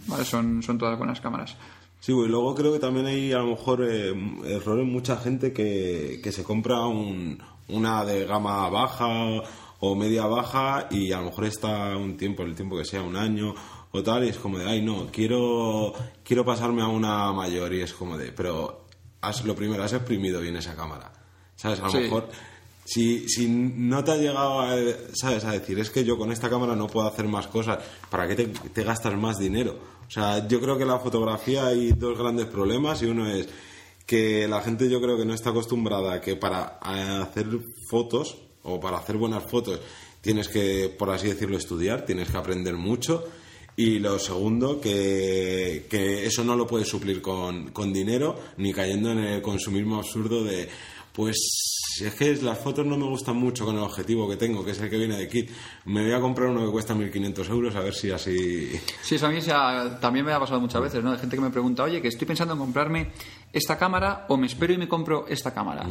¿vale? 0.06 0.24
Son, 0.24 0.62
son 0.62 0.78
todas 0.78 0.96
buenas 0.98 1.20
cámaras. 1.20 1.56
Sí, 2.00 2.12
y 2.12 2.28
luego 2.28 2.54
creo 2.54 2.72
que 2.72 2.78
también 2.78 3.06
hay 3.06 3.32
a 3.32 3.38
lo 3.38 3.46
mejor 3.46 3.82
eh, 3.82 4.12
error 4.44 4.78
en 4.78 4.92
mucha 4.92 5.16
gente 5.16 5.52
que, 5.54 6.20
que 6.22 6.32
se 6.32 6.44
compra 6.44 6.86
un, 6.86 7.42
una 7.68 8.04
de 8.04 8.26
gama 8.26 8.68
baja 8.68 9.06
o 9.80 9.94
media 9.94 10.26
baja 10.26 10.88
y 10.90 11.12
a 11.12 11.18
lo 11.18 11.26
mejor 11.26 11.44
está 11.46 11.96
un 11.96 12.16
tiempo, 12.16 12.42
el 12.42 12.54
tiempo 12.54 12.76
que 12.76 12.84
sea, 12.84 13.02
un 13.02 13.16
año 13.16 13.54
o 13.92 14.02
tal, 14.02 14.24
y 14.24 14.28
es 14.28 14.38
como 14.38 14.58
de, 14.58 14.66
ay, 14.66 14.82
no, 14.82 15.06
quiero, 15.12 15.92
quiero 16.24 16.44
pasarme 16.44 16.82
a 16.82 16.88
una 16.88 17.32
mayor 17.32 17.72
y 17.74 17.80
es 17.82 17.92
como 17.92 18.16
de, 18.18 18.32
pero 18.32 18.86
has, 19.20 19.44
lo 19.44 19.54
primero, 19.54 19.82
has 19.84 19.92
exprimido 19.92 20.40
bien 20.40 20.56
esa 20.56 20.74
cámara. 20.74 21.12
¿Sabes? 21.56 21.80
A 21.80 21.84
lo 21.84 21.90
Sí. 21.90 21.98
mejor 21.98 22.28
si, 22.84 23.28
si 23.28 23.48
no 23.48 24.02
te 24.04 24.10
ha 24.12 24.16
llegado 24.16 24.60
a, 24.60 24.76
¿sabes? 25.14 25.44
a 25.44 25.52
decir, 25.52 25.78
es 25.78 25.88
que 25.90 26.04
yo 26.04 26.18
con 26.18 26.32
esta 26.32 26.50
cámara 26.50 26.74
no 26.76 26.86
puedo 26.86 27.06
hacer 27.06 27.26
más 27.28 27.46
cosas, 27.46 27.78
¿para 28.10 28.26
qué 28.28 28.34
te, 28.34 28.46
te 28.46 28.82
gastas 28.84 29.14
más 29.16 29.38
dinero? 29.38 29.78
O 30.06 30.10
sea, 30.10 30.46
yo 30.46 30.60
creo 30.60 30.76
que 30.76 30.82
en 30.82 30.90
la 30.90 30.98
fotografía 30.98 31.66
hay 31.66 31.92
dos 31.92 32.18
grandes 32.18 32.46
problemas 32.46 33.00
y 33.02 33.06
uno 33.06 33.26
es 33.30 33.48
que 34.04 34.46
la 34.48 34.60
gente 34.60 34.90
yo 34.90 35.00
creo 35.00 35.16
que 35.16 35.24
no 35.24 35.32
está 35.32 35.48
acostumbrada 35.50 36.14
a 36.14 36.20
que 36.20 36.36
para 36.36 36.78
hacer 36.82 37.46
fotos 37.88 38.36
o 38.64 38.80
para 38.80 38.98
hacer 38.98 39.16
buenas 39.16 39.44
fotos 39.44 39.80
tienes 40.24 40.48
que, 40.48 40.88
por 40.88 41.10
así 41.10 41.28
decirlo, 41.28 41.58
estudiar, 41.58 42.06
tienes 42.06 42.30
que 42.30 42.36
aprender 42.38 42.74
mucho. 42.74 43.24
Y 43.76 43.98
lo 43.98 44.18
segundo, 44.18 44.80
que, 44.80 45.86
que 45.90 46.24
eso 46.24 46.44
no 46.44 46.56
lo 46.56 46.66
puedes 46.66 46.88
suplir 46.88 47.20
con, 47.20 47.70
con 47.72 47.92
dinero 47.92 48.40
ni 48.56 48.72
cayendo 48.72 49.10
en 49.12 49.18
el 49.18 49.42
consumismo 49.42 49.96
absurdo 49.96 50.44
de 50.44 50.68
Pues 51.12 51.36
si 51.96 52.06
es 52.06 52.14
que 52.14 52.34
las 52.36 52.58
fotos 52.58 52.86
no 52.86 52.96
me 52.96 53.04
gustan 53.04 53.36
mucho 53.36 53.64
con 53.64 53.76
el 53.76 53.82
objetivo 53.82 54.28
que 54.28 54.36
tengo, 54.36 54.64
que 54.64 54.70
es 54.70 54.80
el 54.80 54.88
que 54.88 54.96
viene 54.96 55.16
de 55.18 55.28
kit. 55.28 55.50
Me 55.84 56.02
voy 56.02 56.12
a 56.12 56.20
comprar 56.20 56.48
uno 56.50 56.64
que 56.64 56.72
cuesta 56.72 56.94
1.500 56.94 57.50
euros 57.50 57.76
a 57.76 57.80
ver 57.80 57.94
si 57.94 58.10
así... 58.10 58.70
Sí, 59.02 59.16
eso 59.16 59.26
a 59.26 59.30
mí 59.30 59.40
también 60.00 60.24
me 60.24 60.32
ha 60.32 60.40
pasado 60.40 60.60
muchas 60.60 60.80
veces, 60.80 61.04
¿no? 61.04 61.12
Hay 61.12 61.18
gente 61.18 61.36
que 61.36 61.42
me 61.42 61.50
pregunta, 61.50 61.82
oye, 61.82 62.00
que 62.00 62.08
estoy 62.08 62.26
pensando 62.26 62.54
en 62.54 62.60
comprarme 62.60 63.10
esta 63.52 63.76
cámara 63.76 64.24
o 64.28 64.36
me 64.36 64.46
espero 64.46 64.72
y 64.72 64.78
me 64.78 64.88
compro 64.88 65.26
esta 65.28 65.52
cámara. 65.52 65.86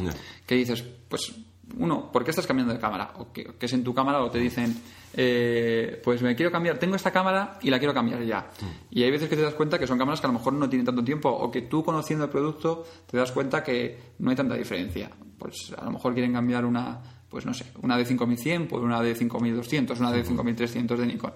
Que 0.46 0.56
dices, 0.56 0.82
pues 1.08 1.32
uno, 1.78 2.10
¿por 2.12 2.24
qué 2.24 2.30
estás 2.30 2.46
cambiando 2.46 2.72
de 2.72 2.80
cámara? 2.80 3.12
O 3.18 3.32
que, 3.32 3.54
es 3.58 3.72
en 3.72 3.84
tu 3.84 3.94
cámara 3.94 4.20
o 4.22 4.30
te 4.30 4.38
dicen, 4.38 4.74
eh, 5.14 6.00
pues 6.02 6.22
me 6.22 6.34
quiero 6.36 6.52
cambiar, 6.52 6.78
tengo 6.78 6.96
esta 6.96 7.10
cámara 7.10 7.58
y 7.62 7.70
la 7.70 7.78
quiero 7.78 7.94
cambiar 7.94 8.22
ya. 8.24 8.40
Mm. 8.60 8.94
Y 8.96 9.02
hay 9.02 9.10
veces 9.10 9.28
que 9.28 9.36
te 9.36 9.42
das 9.42 9.54
cuenta 9.54 9.78
que 9.78 9.86
son 9.86 9.98
cámaras 9.98 10.20
que 10.20 10.26
a 10.26 10.32
lo 10.32 10.38
mejor 10.38 10.52
no 10.52 10.68
tienen 10.68 10.86
tanto 10.86 11.02
tiempo 11.02 11.28
o 11.28 11.50
que 11.50 11.62
tú 11.62 11.84
conociendo 11.84 12.24
el 12.24 12.30
producto 12.30 12.86
te 13.10 13.16
das 13.16 13.32
cuenta 13.32 13.62
que 13.62 13.98
no 14.18 14.30
hay 14.30 14.36
tanta 14.36 14.54
diferencia. 14.54 15.10
Pues 15.38 15.72
a 15.76 15.84
lo 15.84 15.92
mejor 15.92 16.14
quieren 16.14 16.32
cambiar 16.32 16.64
una, 16.64 17.00
pues 17.28 17.44
no 17.44 17.52
sé, 17.52 17.66
una 17.82 17.96
de 17.96 18.04
5100 18.04 18.68
por 18.68 18.82
una 18.82 19.00
de 19.02 19.14
5200, 19.14 19.98
una 20.00 20.12
de 20.12 20.24
5300 20.24 20.98
de 20.98 21.06
Nikon. 21.06 21.32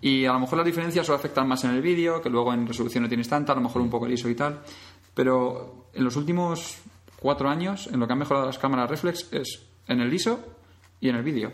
Y 0.00 0.26
a 0.26 0.32
lo 0.32 0.40
mejor 0.40 0.58
las 0.58 0.66
diferencias 0.66 1.06
solo 1.06 1.16
afectan 1.16 1.46
más 1.46 1.62
en 1.64 1.70
el 1.70 1.80
vídeo, 1.80 2.20
que 2.20 2.28
luego 2.28 2.52
en 2.52 2.66
resolución 2.66 3.04
no 3.04 3.08
tienes 3.08 3.28
tanta, 3.28 3.52
a 3.52 3.54
lo 3.54 3.62
mejor 3.62 3.82
un 3.82 3.88
poco 3.88 4.06
el 4.06 4.12
ISO 4.12 4.28
y 4.28 4.34
tal. 4.34 4.60
Pero 5.14 5.88
en 5.94 6.04
los 6.04 6.16
últimos 6.16 6.82
cuatro 7.22 7.48
años, 7.48 7.88
en 7.92 8.00
lo 8.00 8.06
que 8.06 8.12
han 8.12 8.18
mejorado 8.18 8.46
las 8.46 8.58
cámaras 8.58 8.90
reflex 8.90 9.32
es 9.32 9.62
en 9.86 10.00
el 10.00 10.12
ISO 10.12 10.40
y 11.00 11.08
en 11.08 11.16
el 11.16 11.22
vídeo. 11.22 11.52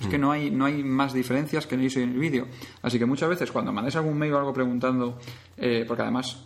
Es 0.00 0.06
que 0.06 0.18
no 0.18 0.30
hay, 0.30 0.50
no 0.50 0.64
hay 0.64 0.84
más 0.84 1.12
diferencias 1.12 1.66
que 1.66 1.74
en 1.74 1.80
el 1.80 1.86
ISO 1.86 1.98
y 1.98 2.04
en 2.04 2.10
el 2.10 2.18
vídeo. 2.18 2.46
Así 2.82 2.98
que 2.98 3.06
muchas 3.06 3.28
veces 3.28 3.50
cuando 3.50 3.72
mandáis 3.72 3.96
algún 3.96 4.16
mail 4.16 4.32
o 4.34 4.38
algo 4.38 4.52
preguntando, 4.52 5.18
eh, 5.56 5.84
porque 5.88 6.02
además 6.02 6.44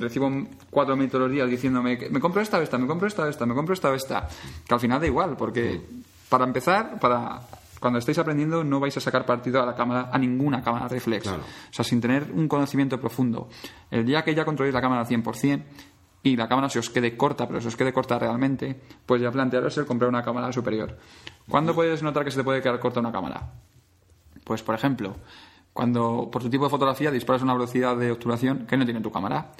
recibo 0.00 0.28
cuatro 0.68 0.96
mails 0.96 1.12
todos 1.12 1.24
los 1.24 1.32
días 1.32 1.48
diciéndome 1.48 1.98
me 2.10 2.18
compro 2.18 2.40
esta 2.40 2.60
esta, 2.62 2.76
me 2.78 2.86
compro 2.86 3.06
esta 3.06 3.28
esta, 3.28 3.46
me 3.46 3.54
compro 3.54 3.74
esta 3.74 3.94
esta, 3.94 4.28
que 4.66 4.74
al 4.74 4.80
final 4.80 5.00
da 5.00 5.06
igual, 5.06 5.36
porque 5.36 5.80
para 6.28 6.44
empezar, 6.44 6.98
para 6.98 7.40
cuando 7.78 7.98
estáis 7.98 8.18
aprendiendo 8.18 8.64
no 8.64 8.80
vais 8.80 8.96
a 8.96 9.00
sacar 9.00 9.24
partido 9.24 9.62
a 9.62 9.66
la 9.66 9.74
cámara, 9.74 10.10
a 10.12 10.18
ninguna 10.18 10.62
cámara 10.62 10.88
reflex. 10.88 11.26
O 11.28 11.38
sea, 11.70 11.84
sin 11.84 12.00
tener 12.00 12.32
un 12.32 12.48
conocimiento 12.48 12.98
profundo. 12.98 13.48
El 13.90 14.04
día 14.04 14.24
que 14.24 14.34
ya 14.34 14.44
controléis 14.44 14.74
la 14.74 14.80
cámara 14.80 15.02
al 15.02 15.06
100%, 15.06 15.62
y 16.26 16.34
la 16.34 16.48
cámara 16.48 16.68
se 16.68 16.80
os 16.80 16.90
quede 16.90 17.16
corta, 17.16 17.46
pero 17.46 17.60
se 17.60 17.68
os 17.68 17.76
quede 17.76 17.92
corta 17.92 18.18
realmente, 18.18 18.74
pues 19.06 19.22
ya 19.22 19.30
plantearos 19.30 19.78
el 19.78 19.86
comprar 19.86 20.08
una 20.08 20.24
cámara 20.24 20.52
superior. 20.52 20.98
¿Cuándo 21.48 21.72
puedes 21.72 22.02
notar 22.02 22.24
que 22.24 22.32
se 22.32 22.38
te 22.38 22.42
puede 22.42 22.60
quedar 22.60 22.80
corta 22.80 22.98
una 22.98 23.12
cámara? 23.12 23.52
Pues, 24.42 24.60
por 24.64 24.74
ejemplo, 24.74 25.14
cuando 25.72 26.28
por 26.32 26.42
tu 26.42 26.50
tipo 26.50 26.64
de 26.64 26.70
fotografía 26.70 27.12
disparas 27.12 27.42
a 27.42 27.44
una 27.44 27.54
velocidad 27.54 27.96
de 27.96 28.10
obturación 28.10 28.66
que 28.66 28.76
no 28.76 28.84
tiene 28.84 29.00
tu 29.00 29.12
cámara. 29.12 29.52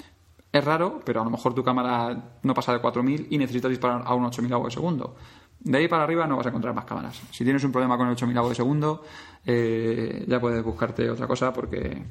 Es 0.51 0.65
raro, 0.65 0.99
pero 1.05 1.21
a 1.21 1.23
lo 1.23 1.29
mejor 1.29 1.53
tu 1.53 1.63
cámara 1.63 2.37
no 2.43 2.53
pasa 2.53 2.73
de 2.73 2.79
4000 2.79 3.27
y 3.29 3.37
necesitas 3.37 3.69
disparar 3.69 4.03
a 4.05 4.13
un 4.13 4.25
8000 4.25 4.53
avos 4.53 4.67
de 4.67 4.71
segundo. 4.71 5.15
De 5.61 5.77
ahí 5.77 5.87
para 5.87 6.03
arriba 6.03 6.27
no 6.27 6.35
vas 6.35 6.47
a 6.47 6.49
encontrar 6.49 6.73
más 6.73 6.83
cámaras. 6.83 7.21
Si 7.31 7.45
tienes 7.45 7.63
un 7.63 7.71
problema 7.71 7.95
con 7.95 8.07
el 8.07 8.13
8000 8.13 8.37
avos 8.37 8.49
de 8.49 8.55
segundo, 8.55 9.03
eh, 9.45 10.25
ya 10.27 10.41
puedes 10.41 10.61
buscarte 10.65 11.09
otra 11.09 11.27
cosa 11.27 11.53
porque 11.53 12.03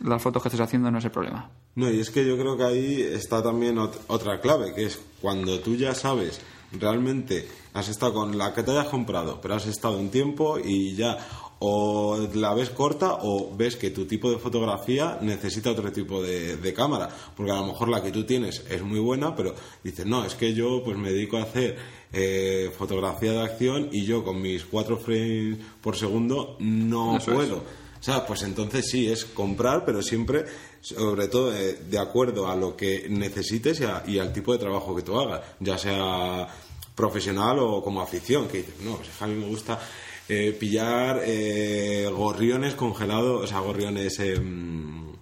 las 0.00 0.22
fotos 0.22 0.42
que 0.42 0.48
estés 0.48 0.60
haciendo 0.60 0.90
no 0.90 0.98
es 0.98 1.04
el 1.04 1.10
problema. 1.10 1.50
No, 1.74 1.90
y 1.90 2.00
es 2.00 2.10
que 2.10 2.26
yo 2.26 2.36
creo 2.36 2.56
que 2.56 2.64
ahí 2.64 3.02
está 3.02 3.42
también 3.42 3.78
otra 3.78 4.40
clave, 4.40 4.74
que 4.74 4.86
es 4.86 4.98
cuando 5.20 5.60
tú 5.60 5.76
ya 5.76 5.94
sabes 5.94 6.40
realmente 6.72 7.48
has 7.74 7.88
estado 7.88 8.14
con 8.14 8.38
la 8.38 8.54
que 8.54 8.62
te 8.62 8.70
hayas 8.72 8.88
comprado, 8.88 9.40
pero 9.40 9.54
has 9.54 9.66
estado 9.66 9.98
un 9.98 10.10
tiempo 10.10 10.58
y 10.58 10.94
ya 10.94 11.18
o 11.62 12.18
la 12.34 12.54
ves 12.54 12.70
corta 12.70 13.18
o 13.20 13.54
ves 13.54 13.76
que 13.76 13.90
tu 13.90 14.06
tipo 14.06 14.30
de 14.30 14.38
fotografía 14.38 15.18
necesita 15.20 15.70
otro 15.70 15.92
tipo 15.92 16.22
de, 16.22 16.72
cámara, 16.74 17.08
porque 17.36 17.52
a 17.52 17.56
lo 17.56 17.66
mejor 17.66 17.90
la 17.90 18.02
que 18.02 18.10
tú 18.10 18.24
tienes 18.24 18.64
es 18.70 18.82
muy 18.82 18.98
buena, 18.98 19.36
pero 19.36 19.54
dices, 19.84 20.06
no, 20.06 20.24
es 20.24 20.34
que 20.34 20.54
yo 20.54 20.82
pues 20.82 20.96
me 20.96 21.12
dedico 21.12 21.36
a 21.36 21.42
hacer 21.42 21.76
eh, 22.12 22.72
fotografía 22.76 23.32
de 23.32 23.42
acción 23.42 23.88
y 23.92 24.06
yo 24.06 24.24
con 24.24 24.40
mis 24.40 24.64
cuatro 24.64 24.96
frames 24.96 25.58
por 25.82 25.96
segundo 25.96 26.56
no 26.60 27.18
puedo. 27.24 27.62
O 28.00 28.02
sea, 28.02 28.24
pues 28.24 28.42
entonces 28.42 28.86
sí, 28.90 29.12
es 29.12 29.26
comprar, 29.26 29.84
pero 29.84 30.00
siempre, 30.00 30.46
sobre 30.80 31.28
todo, 31.28 31.54
eh, 31.54 31.78
de 31.86 31.98
acuerdo 31.98 32.48
a 32.48 32.56
lo 32.56 32.74
que 32.74 33.06
necesites 33.10 33.82
y, 34.06 34.18
al 34.18 34.32
tipo 34.32 34.52
de 34.52 34.58
trabajo 34.58 34.96
que 34.96 35.02
tú 35.02 35.20
hagas, 35.20 35.42
ya 35.60 35.76
sea 35.76 36.48
profesional 36.94 37.58
o 37.58 37.82
como 37.82 38.00
afición, 38.00 38.48
que 38.48 38.58
dices, 38.58 38.80
no, 38.82 38.96
pues 38.96 39.10
a 39.20 39.26
mí 39.26 39.34
me 39.34 39.46
gusta 39.46 39.78
eh, 40.26 40.56
pillar 40.58 41.20
eh, 41.24 42.10
gorriones 42.10 42.74
congelados, 42.74 43.44
o 43.44 43.46
sea, 43.46 43.60
gorriones, 43.60 44.18
em, 44.20 45.12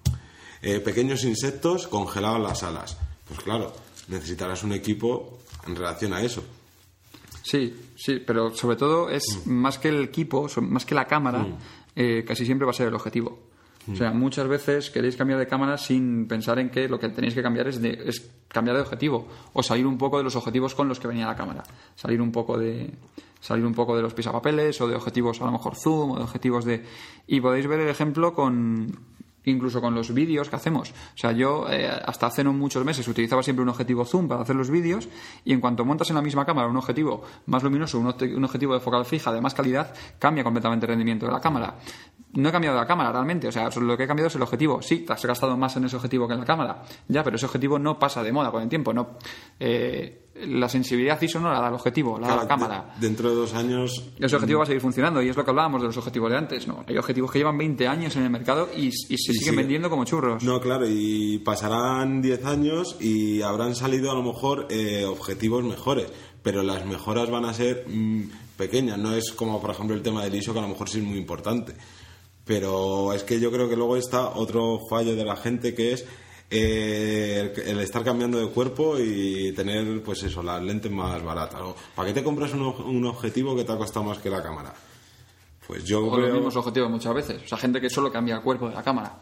pequeños 0.84 1.24
insectos 1.24 1.88
congelados 1.88 2.36
en 2.36 2.42
las 2.44 2.62
alas. 2.62 2.96
Pues 3.26 3.40
claro, 3.40 3.72
necesitarás 4.06 4.62
un 4.62 4.72
equipo 4.72 5.38
en 5.66 5.74
relación 5.74 6.12
a 6.12 6.22
eso. 6.22 6.44
Sí, 7.42 7.74
sí, 7.96 8.18
pero 8.24 8.54
sobre 8.54 8.76
todo 8.76 9.08
es 9.08 9.24
mm. 9.44 9.50
más 9.50 9.78
que 9.78 9.88
el 9.88 10.04
equipo, 10.04 10.48
más 10.60 10.84
que 10.84 10.94
la 10.94 11.06
cámara, 11.06 11.38
mm. 11.40 11.58
Eh, 12.00 12.24
casi 12.24 12.46
siempre 12.46 12.64
va 12.64 12.70
a 12.70 12.74
ser 12.74 12.86
el 12.86 12.94
objetivo. 12.94 13.40
O 13.90 13.96
sea, 13.96 14.12
muchas 14.12 14.46
veces 14.46 14.88
queréis 14.90 15.16
cambiar 15.16 15.40
de 15.40 15.48
cámara 15.48 15.76
sin 15.78 16.28
pensar 16.28 16.60
en 16.60 16.70
que 16.70 16.88
lo 16.88 17.00
que 17.00 17.08
tenéis 17.08 17.34
que 17.34 17.42
cambiar 17.42 17.66
es, 17.66 17.82
es 17.82 18.30
cambiar 18.46 18.76
de 18.76 18.82
objetivo 18.82 19.26
o 19.52 19.62
salir 19.64 19.84
un 19.84 19.98
poco 19.98 20.18
de 20.18 20.22
los 20.22 20.36
objetivos 20.36 20.76
con 20.76 20.88
los 20.88 21.00
que 21.00 21.08
venía 21.08 21.26
la 21.26 21.34
cámara. 21.34 21.64
Salir 21.96 22.20
un 22.20 22.30
poco 22.30 22.56
de 22.56 22.92
salir 23.40 23.64
un 23.64 23.74
poco 23.74 23.96
de 23.96 24.02
los 24.02 24.14
pisapapeles 24.14 24.80
o 24.80 24.86
de 24.86 24.94
objetivos 24.94 25.40
a 25.40 25.46
lo 25.46 25.52
mejor 25.52 25.74
zoom 25.74 26.12
o 26.12 26.16
de 26.18 26.22
objetivos 26.22 26.64
de 26.64 26.84
y 27.26 27.40
podéis 27.40 27.66
ver 27.66 27.80
el 27.80 27.88
ejemplo 27.88 28.32
con 28.32 28.96
incluso 29.50 29.80
con 29.80 29.94
los 29.94 30.12
vídeos 30.12 30.48
que 30.48 30.56
hacemos. 30.56 30.90
O 30.90 31.18
sea, 31.18 31.32
yo 31.32 31.66
eh, 31.70 31.88
hasta 31.88 32.26
hace 32.26 32.44
no 32.44 32.52
muchos 32.52 32.84
meses 32.84 33.06
utilizaba 33.08 33.42
siempre 33.42 33.62
un 33.62 33.68
objetivo 33.68 34.04
zoom 34.04 34.28
para 34.28 34.42
hacer 34.42 34.56
los 34.56 34.70
vídeos 34.70 35.08
y 35.44 35.52
en 35.52 35.60
cuanto 35.60 35.84
montas 35.84 36.10
en 36.10 36.16
la 36.16 36.22
misma 36.22 36.44
cámara 36.44 36.68
un 36.68 36.76
objetivo 36.76 37.22
más 37.46 37.62
luminoso, 37.62 37.98
un, 37.98 38.44
objetivo 38.44 38.74
de 38.74 38.80
focal 38.80 39.04
fija 39.04 39.32
de 39.32 39.40
más 39.40 39.54
calidad, 39.54 39.94
cambia 40.18 40.44
completamente 40.44 40.86
el 40.86 40.90
rendimiento 40.90 41.26
de 41.26 41.32
la 41.32 41.40
cámara. 41.40 41.76
No 42.32 42.50
he 42.50 42.52
cambiado 42.52 42.76
la 42.76 42.86
cámara 42.86 43.10
realmente, 43.10 43.48
o 43.48 43.52
sea, 43.52 43.70
lo 43.80 43.96
que 43.96 44.04
he 44.04 44.06
cambiado 44.06 44.28
es 44.28 44.34
el 44.34 44.42
objetivo. 44.42 44.82
Sí, 44.82 44.98
te 44.98 45.12
has 45.12 45.24
gastado 45.24 45.56
más 45.56 45.76
en 45.76 45.84
ese 45.84 45.96
objetivo 45.96 46.28
que 46.28 46.34
en 46.34 46.40
la 46.40 46.46
cámara, 46.46 46.82
ya, 47.08 47.24
pero 47.24 47.36
ese 47.36 47.46
objetivo 47.46 47.78
no 47.78 47.98
pasa 47.98 48.22
de 48.22 48.32
moda 48.32 48.50
con 48.50 48.62
el 48.62 48.68
tiempo, 48.68 48.92
no. 48.92 49.16
Eh, 49.58 50.27
la 50.46 50.68
sensibilidad 50.68 51.20
ISO 51.20 51.40
no 51.40 51.50
la 51.50 51.60
da 51.60 51.68
el 51.68 51.74
objetivo, 51.74 52.18
la 52.18 52.28
da 52.28 52.36
la 52.36 52.48
cámara. 52.48 52.94
dentro 53.00 53.28
de 53.30 53.34
dos 53.34 53.54
años. 53.54 54.02
Ese 54.18 54.36
objetivo 54.36 54.58
va 54.58 54.64
a 54.64 54.66
seguir 54.66 54.80
funcionando 54.80 55.22
y 55.22 55.28
es 55.28 55.36
lo 55.36 55.44
que 55.44 55.50
hablábamos 55.50 55.80
de 55.80 55.88
los 55.88 55.96
objetivos 55.96 56.30
de 56.30 56.36
antes. 56.36 56.66
¿no? 56.66 56.84
Hay 56.86 56.96
objetivos 56.96 57.30
que 57.30 57.38
llevan 57.38 57.58
20 57.58 57.86
años 57.86 58.16
en 58.16 58.24
el 58.24 58.30
mercado 58.30 58.68
y, 58.76 58.92
se 58.92 59.32
siguen 59.32 59.56
vendiendo 59.56 59.90
como 59.90 60.04
churros. 60.04 60.42
No, 60.42 60.60
claro, 60.60 60.86
y 60.88 61.38
pasarán 61.38 62.22
10 62.22 62.44
años 62.44 62.96
y 63.00 63.42
habrán 63.42 63.74
salido 63.74 64.10
a 64.10 64.14
lo 64.14 64.22
mejor 64.22 64.66
eh, 64.70 65.04
objetivos 65.04 65.64
mejores, 65.64 66.06
pero 66.42 66.62
las 66.62 66.86
mejoras 66.86 67.30
van 67.30 67.44
a 67.44 67.54
ser 67.54 67.84
mm, 67.88 68.30
pequeñas. 68.56 68.98
No 68.98 69.14
es 69.14 69.32
como, 69.32 69.60
por 69.60 69.70
ejemplo, 69.70 69.96
el 69.96 70.02
tema 70.02 70.24
del 70.24 70.34
ISO, 70.34 70.52
que 70.52 70.58
a 70.58 70.62
lo 70.62 70.68
mejor 70.68 70.88
sí 70.88 70.98
es 70.98 71.04
muy 71.04 71.18
importante. 71.18 71.74
Pero 72.44 73.12
es 73.12 73.24
que 73.24 73.40
yo 73.40 73.50
creo 73.52 73.68
que 73.68 73.76
luego 73.76 73.96
está 73.96 74.30
otro 74.30 74.78
fallo 74.88 75.14
de 75.14 75.24
la 75.24 75.36
gente 75.36 75.74
que 75.74 75.92
es 75.92 76.06
eh, 76.50 77.52
el 77.66 77.80
estar 77.80 78.02
cambiando 78.02 78.38
de 78.38 78.48
cuerpo 78.48 78.98
y 78.98 79.52
tener, 79.52 80.02
pues 80.02 80.22
eso, 80.22 80.42
las 80.42 80.62
lentes 80.62 80.90
más 80.90 81.22
baratas. 81.22 81.60
¿Para 81.94 82.08
qué 82.08 82.14
te 82.14 82.24
compras 82.24 82.52
un, 82.54 83.04
objetivo 83.06 83.54
que 83.54 83.64
te 83.64 83.72
ha 83.72 83.76
costado 83.76 84.06
más 84.06 84.18
que 84.18 84.30
la 84.30 84.42
cámara? 84.42 84.72
Pues 85.66 85.84
yo 85.84 86.06
o 86.06 86.18
los 86.18 86.32
mismos 86.32 86.56
objetivos 86.56 86.90
muchas 86.90 87.14
veces. 87.14 87.42
O 87.44 87.48
sea, 87.48 87.58
gente 87.58 87.80
que 87.80 87.90
solo 87.90 88.10
cambia 88.10 88.36
el 88.36 88.42
cuerpo 88.42 88.68
de 88.68 88.74
la 88.74 88.82
cámara. 88.82 89.18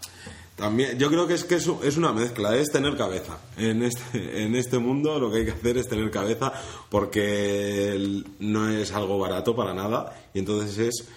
También, 0.55 0.97
yo 0.99 1.11
creo 1.11 1.27
que 1.27 1.35
es 1.35 1.45
que 1.45 1.57
es, 1.57 1.68
es 1.83 1.97
una 1.97 2.12
mezcla, 2.12 2.57
es 2.57 2.70
tener 2.70 2.97
cabeza. 2.97 3.39
En 3.59 3.83
este, 3.83 4.45
en 4.45 4.55
este 4.55 4.79
mundo 4.79 5.18
lo 5.18 5.31
que 5.31 5.39
hay 5.39 5.45
que 5.45 5.51
hacer 5.51 5.77
es 5.79 5.89
tener 5.89 6.11
cabeza 6.12 6.53
porque 6.89 8.22
no 8.39 8.68
es 8.68 8.93
algo 8.93 9.18
barato 9.18 9.57
para 9.57 9.74
nada 9.74 10.16
y 10.33 10.39
entonces 10.39 10.79
es 10.79 11.09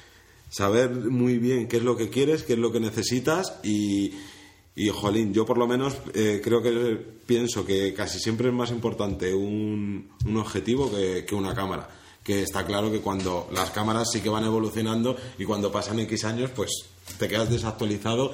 saber 0.49 0.89
muy 0.89 1.38
bien 1.38 1.68
qué 1.68 1.78
es 1.78 1.84
lo 1.84 1.95
que 1.95 2.10
quieres, 2.10 2.41
qué 2.41 2.53
es 2.53 2.60
lo 2.60 2.72
que 2.72 2.80
necesitas 2.80 3.60
y, 3.64 4.14
y, 4.80 4.89
jolín, 4.89 5.34
yo 5.34 5.45
por 5.45 5.57
lo 5.57 5.67
menos 5.67 5.97
eh, 6.13 6.39
creo 6.41 6.61
que 6.61 6.97
pienso 7.25 7.65
que 7.65 7.93
casi 7.93 8.17
siempre 8.17 8.47
es 8.47 8.53
más 8.53 8.71
importante 8.71 9.34
un, 9.34 10.09
un 10.25 10.38
objetivo 10.38 10.89
que, 10.89 11.25
que, 11.25 11.36
una 11.36 11.53
cámara. 11.53 11.89
Que 12.23 12.43
está 12.43 12.65
claro 12.65 12.89
que 12.89 13.01
cuando 13.01 13.49
las 13.51 13.71
cámaras 13.71 14.07
sí 14.13 14.21
que 14.21 14.30
van 14.30 14.45
evolucionando 14.45 15.17
y 15.38 15.43
cuando 15.43 15.69
pasan 15.69 15.99
X 15.99 16.23
años, 16.23 16.51
pues 16.55 16.71
te 17.17 17.27
quedas 17.27 17.49
desactualizado 17.49 18.32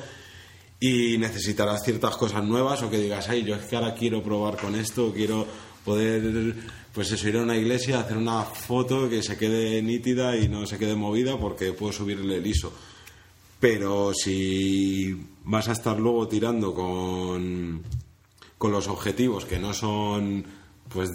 y 0.80 1.18
necesitarás 1.18 1.84
ciertas 1.84 2.16
cosas 2.16 2.44
nuevas 2.44 2.84
o 2.84 2.92
que 2.92 3.00
digas, 3.00 3.28
ay, 3.28 3.44
yo 3.44 3.56
es 3.56 3.66
que 3.66 3.76
ahora 3.76 3.96
quiero 3.96 4.22
probar 4.22 4.58
con 4.58 4.76
esto, 4.76 5.12
quiero 5.16 5.48
poder, 5.84 6.54
pues 6.94 7.12
eso, 7.12 7.28
ir 7.28 7.38
a 7.38 7.42
una 7.42 7.58
iglesia, 7.58 8.02
hacer 8.02 8.18
una 8.18 8.44
foto 8.44 9.10
que 9.10 9.24
se 9.24 9.36
quede 9.36 9.82
nítida 9.82 10.38
y 10.38 10.48
no 10.48 10.68
se 10.68 10.78
quede 10.78 10.96
movida 10.96 11.40
porque 11.40 11.74
puedo 11.74 11.92
subirle 11.92 12.38
el 12.38 12.46
ISO 12.46 12.72
pero 13.60 14.14
si 14.14 15.28
vas 15.44 15.68
a 15.70 15.74
estar 15.74 16.00
luego 16.00 16.28
tirando 16.28 16.74
con, 16.74 17.82
con 18.58 18.72
los 18.72 18.88
objetivos 18.88 19.46
que 19.46 19.60
no 19.60 19.74
son 19.74 20.44
pues 20.90 21.12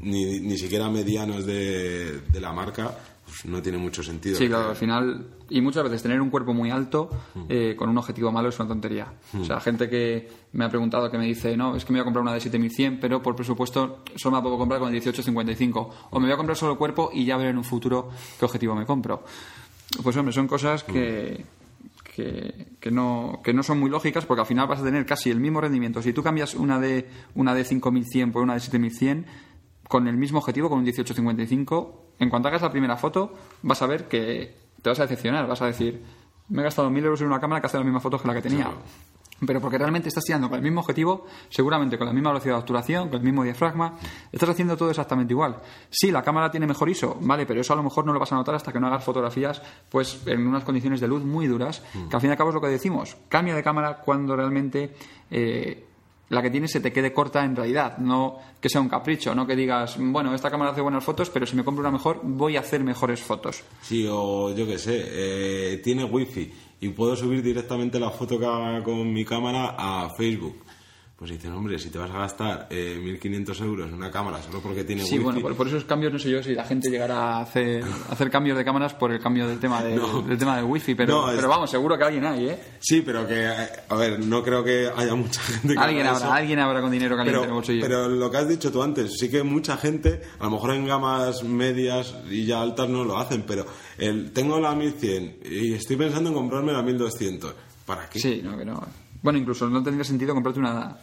ni, 0.00 0.40
ni 0.40 0.56
siquiera 0.56 0.88
medianos 0.88 1.44
de, 1.44 2.20
de 2.20 2.40
la 2.40 2.52
marca, 2.52 2.96
pues 3.30 3.44
no 3.44 3.62
tiene 3.62 3.78
mucho 3.78 4.02
sentido. 4.02 4.36
Sí, 4.36 4.48
claro, 4.48 4.70
al 4.70 4.76
final, 4.76 5.26
y 5.48 5.60
muchas 5.60 5.84
veces 5.84 6.02
tener 6.02 6.20
un 6.20 6.30
cuerpo 6.30 6.52
muy 6.52 6.70
alto 6.70 7.10
eh, 7.48 7.76
con 7.76 7.88
un 7.88 7.96
objetivo 7.98 8.32
malo 8.32 8.48
es 8.48 8.58
una 8.58 8.68
tontería. 8.68 9.12
O 9.38 9.44
sea, 9.44 9.60
gente 9.60 9.88
que 9.88 10.28
me 10.52 10.64
ha 10.64 10.68
preguntado, 10.68 11.10
que 11.10 11.18
me 11.18 11.26
dice, 11.26 11.56
no, 11.56 11.76
es 11.76 11.84
que 11.84 11.92
me 11.92 11.98
voy 11.98 12.02
a 12.02 12.04
comprar 12.04 12.22
una 12.22 12.34
de 12.34 12.40
7100, 12.40 12.98
pero 12.98 13.22
por 13.22 13.36
presupuesto 13.36 14.02
solo 14.16 14.32
me 14.32 14.38
la 14.38 14.42
puedo 14.42 14.58
comprar 14.58 14.80
con 14.80 14.88
el 14.88 14.94
1855. 14.94 15.90
O 16.10 16.18
me 16.18 16.26
voy 16.26 16.34
a 16.34 16.36
comprar 16.36 16.56
solo 16.56 16.72
el 16.72 16.78
cuerpo 16.78 17.10
y 17.12 17.24
ya 17.24 17.36
veré 17.36 17.50
en 17.50 17.58
un 17.58 17.64
futuro 17.64 18.08
qué 18.38 18.44
objetivo 18.44 18.74
me 18.74 18.84
compro. 18.84 19.22
Pues 20.02 20.16
hombre, 20.16 20.32
son 20.32 20.48
cosas 20.48 20.82
que, 20.82 21.44
que, 22.80 22.90
no, 22.90 23.40
que 23.42 23.52
no 23.52 23.62
son 23.62 23.80
muy 23.80 23.90
lógicas 23.90 24.26
porque 24.26 24.40
al 24.42 24.46
final 24.46 24.66
vas 24.66 24.80
a 24.80 24.84
tener 24.84 25.06
casi 25.06 25.30
el 25.30 25.40
mismo 25.40 25.60
rendimiento. 25.60 26.02
Si 26.02 26.12
tú 26.12 26.22
cambias 26.22 26.54
una 26.54 26.80
de, 26.80 27.08
una 27.34 27.54
de 27.54 27.64
5100 27.64 28.32
por 28.32 28.42
una 28.42 28.54
de 28.54 28.60
7100, 28.60 29.26
con 29.88 30.06
el 30.06 30.16
mismo 30.16 30.38
objetivo, 30.38 30.68
con 30.68 30.78
un 30.78 30.84
1855, 30.84 32.14
en 32.20 32.30
cuanto 32.30 32.48
hagas 32.48 32.62
la 32.62 32.70
primera 32.70 32.96
foto, 32.96 33.34
vas 33.62 33.82
a 33.82 33.86
ver 33.86 34.08
que 34.08 34.54
te 34.82 34.90
vas 34.90 35.00
a 35.00 35.02
decepcionar. 35.02 35.46
Vas 35.46 35.62
a 35.62 35.66
decir, 35.66 36.02
me 36.48 36.60
he 36.60 36.64
gastado 36.64 36.90
mil 36.90 37.04
euros 37.04 37.20
en 37.20 37.26
una 37.26 37.40
cámara 37.40 37.60
que 37.60 37.66
hace 37.66 37.76
las 37.76 37.84
mismas 37.84 38.02
fotos 38.02 38.22
que 38.22 38.28
la 38.28 38.34
que 38.34 38.42
tenía. 38.42 38.70
Pero 39.46 39.60
porque 39.60 39.78
realmente 39.78 40.08
estás 40.08 40.24
tirando 40.24 40.48
con 40.48 40.56
el 40.58 40.62
mismo 40.62 40.80
objetivo, 40.80 41.26
seguramente 41.48 41.96
con 41.96 42.06
la 42.06 42.12
misma 42.12 42.30
velocidad 42.30 42.54
de 42.54 42.60
obturación, 42.60 43.08
con 43.08 43.18
el 43.18 43.24
mismo 43.24 43.42
diafragma, 43.42 43.96
estás 44.30 44.50
haciendo 44.50 44.76
todo 44.76 44.90
exactamente 44.90 45.32
igual. 45.32 45.56
Sí, 45.88 46.10
la 46.10 46.22
cámara 46.22 46.50
tiene 46.50 46.66
mejor 46.66 46.88
ISO, 46.88 47.16
vale, 47.20 47.46
pero 47.46 47.60
eso 47.60 47.72
a 47.72 47.76
lo 47.76 47.82
mejor 47.82 48.04
no 48.04 48.12
lo 48.12 48.20
vas 48.20 48.32
a 48.32 48.36
notar 48.36 48.54
hasta 48.54 48.72
que 48.72 48.80
no 48.80 48.86
hagas 48.86 49.04
fotografías 49.04 49.62
pues 49.88 50.22
en 50.26 50.46
unas 50.46 50.64
condiciones 50.64 51.00
de 51.00 51.08
luz 51.08 51.24
muy 51.24 51.46
duras, 51.46 51.82
que 51.92 52.16
al 52.16 52.20
fin 52.20 52.28
y 52.28 52.32
al 52.32 52.38
cabo 52.38 52.50
es 52.50 52.54
lo 52.54 52.60
que 52.60 52.68
decimos. 52.68 53.16
Cambia 53.28 53.54
de 53.54 53.62
cámara 53.62 53.98
cuando 54.04 54.36
realmente 54.36 54.94
eh, 55.30 55.86
la 56.30 56.40
que 56.42 56.50
tienes 56.50 56.70
se 56.70 56.80
te 56.80 56.92
quede 56.92 57.12
corta 57.12 57.44
en 57.44 57.54
realidad, 57.54 57.98
no 57.98 58.38
que 58.60 58.68
sea 58.68 58.80
un 58.80 58.88
capricho, 58.88 59.34
no 59.34 59.46
que 59.46 59.56
digas, 59.56 59.96
bueno, 59.98 60.34
esta 60.34 60.50
cámara 60.50 60.70
hace 60.70 60.80
buenas 60.80 61.04
fotos, 61.04 61.28
pero 61.28 61.44
si 61.44 61.56
me 61.56 61.64
compro 61.64 61.80
una 61.80 61.90
mejor, 61.90 62.20
voy 62.22 62.56
a 62.56 62.60
hacer 62.60 62.82
mejores 62.82 63.20
fotos. 63.20 63.62
Sí, 63.82 64.06
o 64.08 64.54
yo 64.54 64.66
qué 64.66 64.78
sé, 64.78 65.02
eh, 65.02 65.80
tiene 65.82 66.04
wifi 66.04 66.50
y 66.80 66.88
puedo 66.90 67.16
subir 67.16 67.42
directamente 67.42 67.98
la 67.98 68.10
foto 68.10 68.38
con 68.82 69.12
mi 69.12 69.24
cámara 69.24 69.74
a 69.76 70.10
Facebook. 70.10 70.56
Pues 71.20 71.32
dicen, 71.32 71.52
hombre, 71.52 71.78
si 71.78 71.90
te 71.90 71.98
vas 71.98 72.10
a 72.10 72.16
gastar 72.18 72.66
eh, 72.70 72.98
1.500 72.98 73.60
euros 73.62 73.88
en 73.88 73.94
una 73.94 74.10
cámara 74.10 74.40
solo 74.42 74.60
porque 74.60 74.84
tiene 74.84 75.02
Sí, 75.02 75.16
wifi... 75.18 75.22
bueno, 75.24 75.40
por, 75.42 75.54
por 75.54 75.68
esos 75.68 75.84
cambios 75.84 76.10
no 76.14 76.18
sé 76.18 76.30
yo 76.30 76.42
si 76.42 76.54
la 76.54 76.64
gente 76.64 76.88
llegará 76.88 77.36
a 77.36 77.40
hacer, 77.42 77.84
a 78.08 78.12
hacer 78.12 78.30
cambios 78.30 78.56
de 78.56 78.64
cámaras 78.64 78.94
por 78.94 79.12
el 79.12 79.20
cambio 79.20 79.46
del 79.46 79.60
tema, 79.60 79.82
de- 79.82 79.96
No. 80.00 80.22
del 80.22 80.38
tema 80.38 80.56
del 80.56 80.64
wifi, 80.64 80.94
pero, 80.94 81.20
No, 81.20 81.28
es- 81.30 81.36
pero 81.36 81.50
vamos, 81.50 81.70
seguro 81.70 81.98
que 81.98 82.04
alguien 82.04 82.24
hay, 82.24 82.48
¿eh? 82.48 82.58
Sí, 82.80 83.02
pero 83.02 83.26
que, 83.28 83.46
a 83.46 83.94
ver, 83.96 84.18
no 84.24 84.42
creo 84.42 84.64
que 84.64 84.88
haya 84.96 85.14
mucha 85.14 85.42
gente 85.42 85.74
que 85.74 85.78
Alguien 85.78 86.06
habrá, 86.06 86.18
eso. 86.24 86.32
alguien 86.32 86.58
habrá 86.58 86.80
con 86.80 86.90
dinero 86.90 87.14
caliente 87.18 87.36
en 87.36 87.42
el 87.42 87.48
Pero, 87.48 87.54
bolsillo. 87.54 87.82
pero 87.82 88.08
lo 88.08 88.30
que 88.30 88.36
has 88.38 88.48
dicho 88.48 88.72
tú 88.72 88.82
antes, 88.82 89.12
sí 89.18 89.28
que 89.30 89.42
mucha 89.42 89.76
gente, 89.76 90.22
a 90.38 90.44
lo 90.44 90.52
mejor 90.52 90.72
en 90.74 90.86
gamas 90.86 91.44
medias 91.44 92.14
y 92.30 92.46
ya 92.46 92.62
altas 92.62 92.88
no 92.88 93.04
lo 93.04 93.18
hacen, 93.18 93.44
pero 93.46 93.66
el, 93.98 94.32
tengo 94.32 94.58
la 94.58 94.74
1100 94.74 95.40
y 95.44 95.74
estoy 95.74 95.96
pensando 95.96 96.30
en 96.30 96.34
comprarme 96.34 96.72
la 96.72 96.80
1200. 96.82 97.54
¿Para 97.84 98.08
qué? 98.08 98.18
Sí, 98.18 98.40
no, 98.42 98.56
que 98.56 98.64
no. 98.64 98.80
Bueno, 99.22 99.38
incluso 99.38 99.68
no 99.68 99.82
tendría 99.82 100.02
sentido 100.02 100.32
comprarte 100.32 100.60
una, 100.60 100.96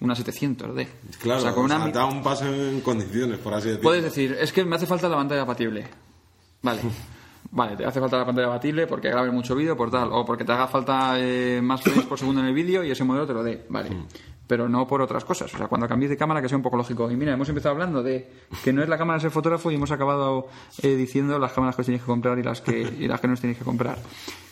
una 0.00 0.14
700 0.14 0.74
de. 0.74 0.88
Claro, 1.20 1.40
o 1.40 1.42
sea, 1.42 1.52
con 1.52 1.64
una 1.64 1.76
o 1.76 1.82
sea, 1.84 1.92
da 1.92 2.04
un 2.06 2.22
paso 2.22 2.46
en 2.46 2.80
condiciones, 2.80 3.38
por 3.38 3.54
así 3.54 3.68
decirlo. 3.68 3.88
Puedes 3.88 4.04
decir, 4.04 4.36
es 4.40 4.52
que 4.52 4.64
me 4.64 4.76
hace 4.76 4.86
falta 4.86 5.08
la 5.08 5.16
pantalla 5.16 5.42
abatible. 5.42 5.86
Vale. 6.62 6.80
Vale, 7.50 7.76
te 7.76 7.84
hace 7.84 8.00
falta 8.00 8.18
la 8.18 8.26
pantalla 8.26 8.48
abatible 8.48 8.86
porque 8.86 9.10
grabes 9.10 9.32
mucho 9.32 9.54
vídeo, 9.54 9.76
por 9.76 9.90
tal, 9.90 10.08
o 10.10 10.24
porque 10.24 10.44
te 10.44 10.50
haga 10.50 10.66
falta 10.66 11.14
eh, 11.18 11.60
más 11.62 11.82
frames 11.82 12.04
por 12.06 12.18
segundo 12.18 12.40
en 12.40 12.48
el 12.48 12.54
vídeo 12.54 12.82
y 12.82 12.90
ese 12.90 13.04
modelo 13.04 13.26
te 13.26 13.32
lo 13.32 13.44
dé. 13.44 13.64
Vale. 13.68 13.90
Pero 14.46 14.68
no 14.68 14.86
por 14.86 15.00
otras 15.00 15.24
cosas. 15.24 15.54
O 15.54 15.58
sea, 15.58 15.68
cuando 15.68 15.88
cambies 15.88 16.10
de 16.10 16.16
cámara, 16.16 16.42
que 16.42 16.48
sea 16.48 16.56
un 16.56 16.62
poco 16.62 16.76
lógico. 16.76 17.10
Y 17.10 17.16
mira, 17.16 17.32
hemos 17.32 17.48
empezado 17.48 17.72
hablando 17.72 18.02
de 18.02 18.30
que 18.62 18.72
no 18.72 18.82
es 18.82 18.88
la 18.88 18.98
cámara 18.98 19.18
ser 19.20 19.30
fotógrafo 19.30 19.70
y 19.70 19.76
hemos 19.76 19.90
acabado 19.90 20.48
eh, 20.82 20.96
diciendo 20.96 21.38
las 21.38 21.52
cámaras 21.52 21.76
que 21.76 21.82
os 21.82 21.86
tenéis 21.86 22.02
que 22.02 22.06
comprar 22.06 22.38
y 22.38 22.42
las 22.42 22.60
que, 22.60 22.80
y 22.80 23.08
las 23.08 23.20
que 23.20 23.26
no 23.26 23.34
os 23.34 23.40
tenéis 23.40 23.58
que 23.58 23.64
comprar. 23.64 23.98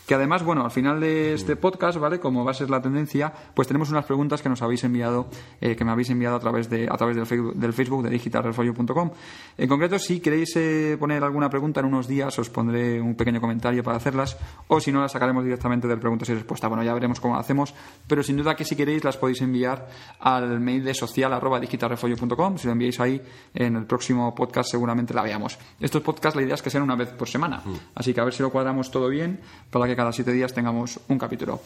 Que 0.07 0.15
además, 0.15 0.43
bueno, 0.43 0.65
al 0.65 0.71
final 0.71 0.99
de 0.99 1.33
este 1.33 1.55
podcast, 1.55 1.97
¿vale? 1.97 2.19
Como 2.19 2.43
va 2.43 2.51
a 2.51 2.53
ser 2.53 2.69
la 2.69 2.81
tendencia, 2.81 3.31
pues 3.53 3.69
tenemos 3.69 3.89
unas 3.89 4.05
preguntas 4.05 4.41
que 4.41 4.49
nos 4.49 4.61
habéis 4.61 4.83
enviado, 4.83 5.29
eh, 5.61 5.77
que 5.77 5.85
me 5.85 5.91
habéis 5.91 6.09
enviado 6.09 6.35
a 6.35 6.39
través 6.41 6.69
de 6.69 6.89
a 6.91 6.97
través 6.97 7.15
del 7.15 7.25
Facebook, 7.25 7.55
del 7.55 7.71
Facebook 7.71 8.03
de 8.03 8.09
digitalrefollo.com. 8.09 9.11
En 9.57 9.69
concreto, 9.69 9.97
si 9.99 10.19
queréis 10.19 10.53
eh, 10.57 10.97
poner 10.99 11.23
alguna 11.23 11.49
pregunta 11.49 11.79
en 11.79 11.85
unos 11.85 12.09
días, 12.09 12.37
os 12.37 12.49
pondré 12.49 12.99
un 12.99 13.15
pequeño 13.15 13.39
comentario 13.39 13.81
para 13.81 13.95
hacerlas, 13.95 14.37
o 14.67 14.81
si 14.81 14.91
no, 14.91 14.99
las 14.99 15.13
sacaremos 15.13 15.45
directamente 15.45 15.87
del 15.87 15.99
preguntas 15.99 16.27
y 16.27 16.33
respuesta. 16.33 16.67
Bueno, 16.67 16.83
ya 16.83 16.93
veremos 16.93 17.21
cómo 17.21 17.35
lo 17.35 17.39
hacemos, 17.39 17.73
pero 18.05 18.23
sin 18.23 18.35
duda 18.35 18.55
que 18.57 18.65
si 18.65 18.75
queréis 18.75 19.05
las 19.05 19.15
podéis 19.15 19.41
enviar 19.41 19.82
al 20.19 20.59
mail 20.59 20.83
de 20.83 20.93
social 20.93 21.33
arroba 21.33 21.59
digitalrefollo.com. 21.59 22.57
Si 22.57 22.67
lo 22.67 22.73
enviáis 22.73 22.99
ahí, 22.99 23.21
en 23.53 23.75
el 23.75 23.85
próximo 23.85 24.33
podcast 24.33 24.71
seguramente 24.71 25.13
la 25.13 25.23
veamos. 25.23 25.57
Estos 25.79 26.01
podcasts, 26.01 26.35
la 26.35 26.43
idea 26.43 26.55
es 26.55 26.61
que 26.61 26.69
sean 26.69 26.83
una 26.83 26.95
vez 26.95 27.09
por 27.09 27.27
semana, 27.27 27.61
así 27.95 28.13
que 28.13 28.21
a 28.21 28.23
ver 28.23 28.33
si 28.33 28.43
lo 28.43 28.51
cuadramos 28.51 28.91
todo 28.91 29.09
bien 29.09 29.39
para 29.69 29.87
que 29.87 29.95
cada 29.95 30.11
siete 30.11 30.31
días 30.31 30.53
tengamos 30.53 30.99
un 31.07 31.17
capítulo. 31.17 31.61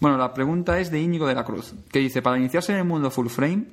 Bueno, 0.00 0.16
la 0.16 0.32
pregunta 0.32 0.78
es 0.78 0.90
de 0.90 1.00
Íñigo 1.00 1.26
de 1.26 1.34
la 1.34 1.44
Cruz, 1.44 1.74
que 1.90 1.98
dice, 1.98 2.22
para 2.22 2.38
iniciarse 2.38 2.72
en 2.72 2.78
el 2.78 2.84
mundo 2.84 3.10
full 3.10 3.28
frame, 3.28 3.64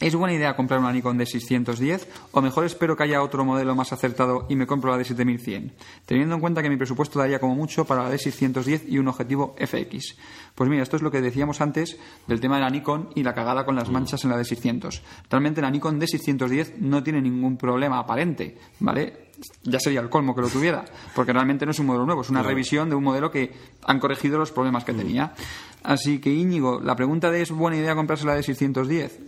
¿Es 0.00 0.14
buena 0.14 0.32
idea 0.32 0.54
comprar 0.54 0.78
una 0.78 0.92
Nikon 0.92 1.18
D610 1.18 2.06
o 2.30 2.40
mejor 2.40 2.64
espero 2.64 2.96
que 2.96 3.02
haya 3.02 3.20
otro 3.20 3.44
modelo 3.44 3.74
más 3.74 3.92
acertado 3.92 4.46
y 4.48 4.54
me 4.54 4.64
compro 4.64 4.96
la 4.96 5.02
D7100? 5.02 5.72
Teniendo 6.06 6.36
en 6.36 6.40
cuenta 6.40 6.62
que 6.62 6.70
mi 6.70 6.76
presupuesto 6.76 7.18
daría 7.18 7.40
como 7.40 7.56
mucho 7.56 7.84
para 7.84 8.04
la 8.04 8.14
D610 8.14 8.82
y 8.86 8.98
un 8.98 9.08
objetivo 9.08 9.56
FX. 9.58 10.16
Pues 10.54 10.70
mira, 10.70 10.84
esto 10.84 10.94
es 10.94 11.02
lo 11.02 11.10
que 11.10 11.20
decíamos 11.20 11.60
antes 11.60 11.98
del 12.28 12.38
tema 12.38 12.56
de 12.56 12.62
la 12.62 12.70
Nikon 12.70 13.08
y 13.16 13.24
la 13.24 13.34
cagada 13.34 13.64
con 13.64 13.74
las 13.74 13.90
manchas 13.90 14.22
en 14.22 14.30
la 14.30 14.38
D600. 14.38 15.00
Realmente 15.28 15.60
la 15.60 15.70
Nikon 15.70 16.00
D610 16.00 16.76
no 16.78 17.02
tiene 17.02 17.20
ningún 17.20 17.56
problema 17.56 17.98
aparente, 17.98 18.56
¿vale? 18.78 19.30
Ya 19.64 19.80
sería 19.80 20.00
el 20.00 20.10
colmo 20.10 20.32
que 20.32 20.42
lo 20.42 20.48
tuviera, 20.48 20.84
porque 21.12 21.32
realmente 21.32 21.64
no 21.64 21.72
es 21.72 21.78
un 21.80 21.86
modelo 21.86 22.06
nuevo, 22.06 22.22
es 22.22 22.30
una 22.30 22.44
revisión 22.44 22.88
de 22.88 22.94
un 22.94 23.02
modelo 23.02 23.32
que 23.32 23.52
han 23.84 23.98
corregido 23.98 24.38
los 24.38 24.52
problemas 24.52 24.84
que 24.84 24.92
tenía. 24.92 25.34
Así 25.82 26.20
que 26.20 26.30
Íñigo, 26.30 26.80
la 26.80 26.94
pregunta 26.94 27.32
de 27.32 27.42
¿es 27.42 27.50
buena 27.50 27.76
idea 27.76 27.96
comprarse 27.96 28.26
la 28.26 28.38
D610? 28.38 29.27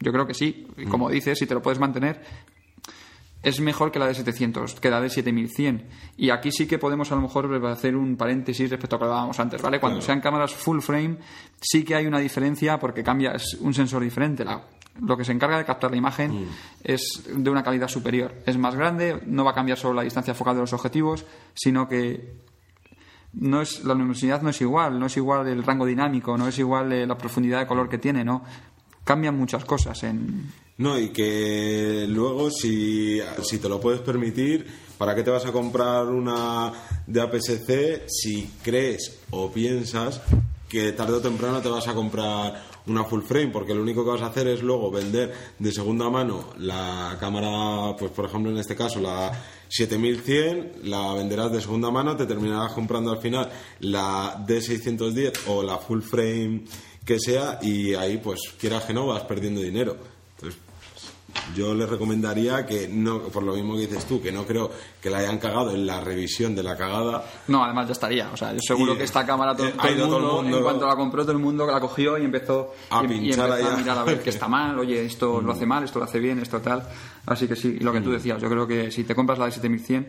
Yo 0.00 0.12
creo 0.12 0.26
que 0.26 0.34
sí. 0.34 0.66
Y 0.76 0.84
como 0.86 1.08
dices, 1.10 1.38
si 1.38 1.46
te 1.46 1.54
lo 1.54 1.62
puedes 1.62 1.78
mantener, 1.80 2.20
es 3.42 3.60
mejor 3.60 3.92
que 3.92 3.98
la 4.00 4.06
de 4.08 4.14
700, 4.14 4.74
que 4.80 4.90
la 4.90 5.00
de 5.00 5.08
7100. 5.10 5.86
Y 6.16 6.30
aquí 6.30 6.50
sí 6.50 6.66
que 6.66 6.78
podemos 6.78 7.10
a 7.12 7.14
lo 7.14 7.20
mejor 7.22 7.64
hacer 7.66 7.94
un 7.96 8.16
paréntesis 8.16 8.68
respecto 8.70 8.96
a 8.96 8.98
lo 8.98 9.00
que 9.00 9.10
hablábamos 9.10 9.38
antes, 9.40 9.62
¿vale? 9.62 9.78
Cuando 9.78 9.98
Claro. 9.98 10.06
sean 10.06 10.20
cámaras 10.20 10.54
full 10.54 10.80
frame, 10.80 11.18
sí 11.60 11.84
que 11.84 11.94
hay 11.94 12.06
una 12.06 12.18
diferencia 12.18 12.78
porque 12.78 13.02
cambia, 13.04 13.32
es 13.32 13.54
un 13.60 13.72
sensor 13.74 14.02
diferente. 14.02 14.44
La- 14.44 14.62
lo 15.00 15.16
que 15.16 15.24
se 15.24 15.30
encarga 15.30 15.56
de 15.58 15.64
captar 15.64 15.92
la 15.92 15.96
imagen 15.96 16.48
es 16.82 17.22
de 17.32 17.48
una 17.50 17.62
calidad 17.62 17.86
superior. 17.86 18.34
Es 18.44 18.58
más 18.58 18.74
grande, 18.74 19.20
no 19.26 19.44
va 19.44 19.52
a 19.52 19.54
cambiar 19.54 19.78
solo 19.78 19.94
la 19.94 20.02
distancia 20.02 20.34
focal 20.34 20.56
de 20.56 20.62
los 20.62 20.72
objetivos, 20.72 21.24
sino 21.54 21.88
que 21.88 22.34
no 23.34 23.60
es 23.60 23.84
la 23.84 23.92
luminosidad 23.94 24.40
no 24.42 24.48
es 24.50 24.60
igual, 24.62 24.98
no 24.98 25.06
es 25.06 25.16
igual 25.16 25.46
el 25.46 25.62
rango 25.62 25.84
dinámico, 25.86 26.36
no 26.36 26.48
es 26.48 26.58
igual 26.58 26.90
eh, 26.92 27.06
la 27.06 27.16
profundidad 27.16 27.60
de 27.60 27.66
color 27.66 27.88
que 27.88 27.98
tiene, 27.98 28.24
¿no? 28.24 28.42
Cambian 29.08 29.38
muchas 29.38 29.64
cosas 29.64 30.02
en, 30.02 30.52
No, 30.76 30.98
y 30.98 31.08
que 31.08 32.04
luego, 32.06 32.50
si, 32.50 33.18
si 33.42 33.56
te 33.56 33.66
lo 33.66 33.80
puedes 33.80 34.02
permitir, 34.02 34.66
¿para 34.98 35.14
qué 35.14 35.22
te 35.22 35.30
vas 35.30 35.46
a 35.46 35.50
comprar 35.50 36.08
una 36.08 36.70
de 37.06 37.22
APS-C 37.22 38.04
si 38.06 38.50
crees 38.62 39.18
o 39.30 39.50
piensas 39.50 40.20
que 40.68 40.92
tarde 40.92 41.14
o 41.14 41.20
temprano 41.22 41.62
te 41.62 41.70
vas 41.70 41.88
a 41.88 41.94
comprar 41.94 42.62
una 42.86 43.02
full 43.04 43.22
frame? 43.22 43.48
Porque 43.48 43.74
lo 43.74 43.80
único 43.80 44.04
que 44.04 44.10
vas 44.10 44.20
a 44.20 44.26
hacer 44.26 44.46
es 44.46 44.62
luego 44.62 44.90
vender 44.90 45.32
de 45.58 45.72
segunda 45.72 46.10
mano 46.10 46.50
la 46.58 47.16
cámara, 47.18 47.96
pues 47.96 48.10
por 48.10 48.26
ejemplo 48.26 48.50
en 48.50 48.58
este 48.58 48.76
caso 48.76 49.00
la 49.00 49.32
7100, 49.70 50.80
la 50.84 51.14
venderás 51.14 51.50
de 51.50 51.62
segunda 51.62 51.90
mano, 51.90 52.14
te 52.14 52.26
terminarás 52.26 52.74
comprando 52.74 53.10
al 53.10 53.22
final 53.22 53.50
la 53.80 54.44
D610 54.46 55.46
o 55.46 55.62
la 55.62 55.78
full 55.78 56.02
frame 56.02 56.64
que 57.08 57.18
sea 57.18 57.58
y 57.62 57.94
ahí 57.94 58.18
pues 58.18 58.38
quieras 58.60 58.84
que 58.84 58.92
no 58.92 59.06
vas 59.06 59.22
perdiendo 59.22 59.62
dinero. 59.62 59.96
Entonces, 60.36 60.60
yo 61.56 61.74
les 61.74 61.88
recomendaría 61.88 62.66
que 62.66 62.86
no, 62.88 63.20
por 63.22 63.42
lo 63.42 63.54
mismo 63.54 63.74
que 63.74 63.80
dices 63.86 64.04
tú, 64.06 64.20
que 64.20 64.30
no 64.32 64.44
creo 64.44 64.70
que 65.00 65.08
la 65.08 65.18
hayan 65.18 65.38
cagado 65.38 65.70
en 65.72 65.86
la 65.86 66.00
revisión 66.00 66.54
de 66.54 66.62
la 66.62 66.76
cagada. 66.76 67.24
No, 67.48 67.64
además 67.64 67.86
ya 67.86 67.92
estaría. 67.92 68.30
O 68.32 68.36
sea, 68.36 68.52
yo 68.52 68.60
seguro 68.60 68.94
Y, 68.94 68.98
que 68.98 69.04
esta 69.04 69.24
cámara 69.24 69.56
todo, 69.56 69.68
eh, 69.68 69.72
todo 69.76 69.88
el 69.88 69.96
ido 69.96 70.06
todo 70.06 70.16
el 70.18 70.22
mundo, 70.22 70.42
mundo- 70.42 70.56
en 70.58 70.62
cuanto 70.62 70.86
la 70.86 70.96
compró, 70.96 71.22
todo 71.22 71.32
el 71.32 71.38
mundo 71.38 71.66
la 71.66 71.80
cogió 71.80 72.18
y 72.18 72.24
empezó 72.24 72.74
A 72.90 73.02
y, 73.02 73.04
y 73.06 73.08
pinchar 73.08 73.46
empezó 73.48 73.66
allá. 73.66 73.74
a 73.74 73.76
mirar 73.78 73.98
a 73.98 74.04
ver 74.04 74.20
qué 74.22 74.30
está 74.30 74.48
mal, 74.48 74.78
oye, 74.78 75.04
esto 75.04 75.40
lo 75.40 75.52
hace 75.52 75.64
mal, 75.66 75.84
esto 75.84 75.98
lo 75.98 76.04
hace 76.04 76.18
bien, 76.18 76.38
esto 76.40 76.60
tal. 76.60 76.86
Así 77.26 77.46
que 77.48 77.56
sí, 77.56 77.76
y 77.80 77.82
lo 77.84 77.92
que 77.92 78.00
Mm. 78.00 78.04
tú 78.04 78.10
decías, 78.12 78.42
yo 78.42 78.48
creo 78.50 78.66
que 78.66 78.90
si 78.90 79.04
te 79.04 79.14
compras 79.14 79.38
la 79.38 79.46
de 79.46 79.52
7100, 79.52 80.06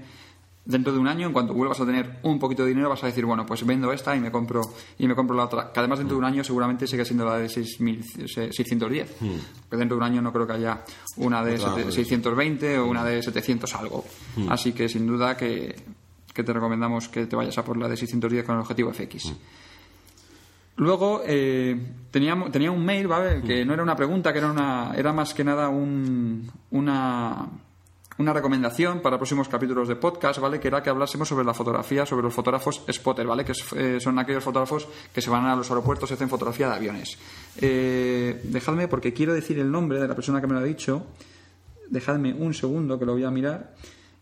dentro 0.65 0.93
de 0.93 0.99
un 0.99 1.07
año, 1.07 1.25
en 1.27 1.33
cuanto 1.33 1.53
vuelvas 1.53 1.79
a 1.81 1.85
tener 1.85 2.19
un 2.23 2.37
poquito 2.37 2.63
de 2.63 2.69
dinero, 2.69 2.89
vas 2.89 3.03
a 3.03 3.07
decir, 3.07 3.25
bueno, 3.25 3.45
pues 3.45 3.65
vendo 3.65 3.91
esta 3.91 4.15
y 4.15 4.19
me 4.19 4.31
compro 4.31 4.61
y 4.99 5.07
me 5.07 5.15
compro 5.15 5.35
la 5.35 5.45
otra. 5.45 5.71
Que 5.71 5.79
además 5.79 5.99
dentro 5.99 6.15
de 6.15 6.19
un 6.19 6.25
año 6.25 6.43
seguramente 6.43 6.85
sigue 6.85 7.05
siendo 7.05 7.25
la 7.25 7.37
de 7.37 7.49
6000 7.49 8.03
610. 8.27 9.15
Que 9.69 9.77
dentro 9.77 9.95
de 9.97 9.99
un 9.99 10.03
año 10.03 10.21
no 10.21 10.31
creo 10.31 10.45
que 10.45 10.53
haya 10.53 10.83
una 11.17 11.43
de 11.43 11.55
Mm. 11.57 11.61
Sete- 11.61 11.83
pues. 11.83 11.95
620 11.95 12.77
o 12.79 12.85
una 12.87 13.03
de 13.03 13.23
700 13.23 13.73
algo. 13.75 14.05
Mm. 14.35 14.51
Así 14.51 14.73
que 14.73 14.87
sin 14.89 15.07
duda 15.07 15.35
que, 15.35 15.75
que 16.33 16.43
te 16.43 16.53
recomendamos 16.53 17.09
que 17.09 17.25
te 17.25 17.35
vayas 17.35 17.57
a 17.57 17.63
por 17.65 17.75
la 17.77 17.87
de 17.87 17.97
610 17.97 18.45
con 18.45 18.55
el 18.55 18.61
objetivo 18.61 18.91
FX. 18.93 19.33
Luego 20.77 21.21
eh, 21.25 21.77
tenía, 22.09 22.37
tenía 22.51 22.71
un 22.71 22.85
mail, 22.85 23.07
¿vale? 23.07 23.41
Que 23.41 23.65
no 23.65 23.73
era 23.73 23.83
una 23.83 23.97
pregunta, 23.97 24.31
que 24.31 24.39
era 24.39 24.49
una 24.49 24.93
era 24.95 25.11
más 25.11 25.33
que 25.33 25.43
nada 25.43 25.67
un, 25.67 26.49
una 26.71 27.47
una 28.19 28.33
recomendación 28.33 28.99
para 28.99 29.17
próximos 29.17 29.47
capítulos 29.47 29.87
de 29.87 29.95
podcast, 29.95 30.39
¿vale? 30.39 30.59
Que 30.59 30.67
era 30.67 30.83
que 30.83 30.89
hablásemos 30.89 31.27
sobre 31.29 31.45
la 31.45 31.53
fotografía, 31.53 32.05
sobre 32.05 32.23
los 32.23 32.33
fotógrafos 32.33 32.83
spotter, 32.91 33.25
¿vale? 33.25 33.45
Que 33.45 33.53
eh, 33.77 33.99
son 34.01 34.19
aquellos 34.19 34.43
fotógrafos 34.43 34.87
que 35.13 35.21
se 35.21 35.29
van 35.29 35.45
a 35.45 35.55
los 35.55 35.69
aeropuertos 35.71 36.11
y 36.11 36.15
hacen 36.15 36.27
fotografía 36.27 36.67
de 36.67 36.75
aviones. 36.75 37.17
Eh, 37.61 38.41
dejadme, 38.43 38.89
porque 38.89 39.13
quiero 39.13 39.33
decir 39.33 39.57
el 39.57 39.71
nombre 39.71 40.01
de 40.01 40.07
la 40.07 40.15
persona 40.15 40.41
que 40.41 40.47
me 40.47 40.53
lo 40.53 40.59
ha 40.59 40.63
dicho. 40.63 41.07
Dejadme 41.89 42.33
un 42.33 42.53
segundo 42.53 42.99
que 42.99 43.05
lo 43.05 43.13
voy 43.13 43.23
a 43.23 43.31
mirar. 43.31 43.73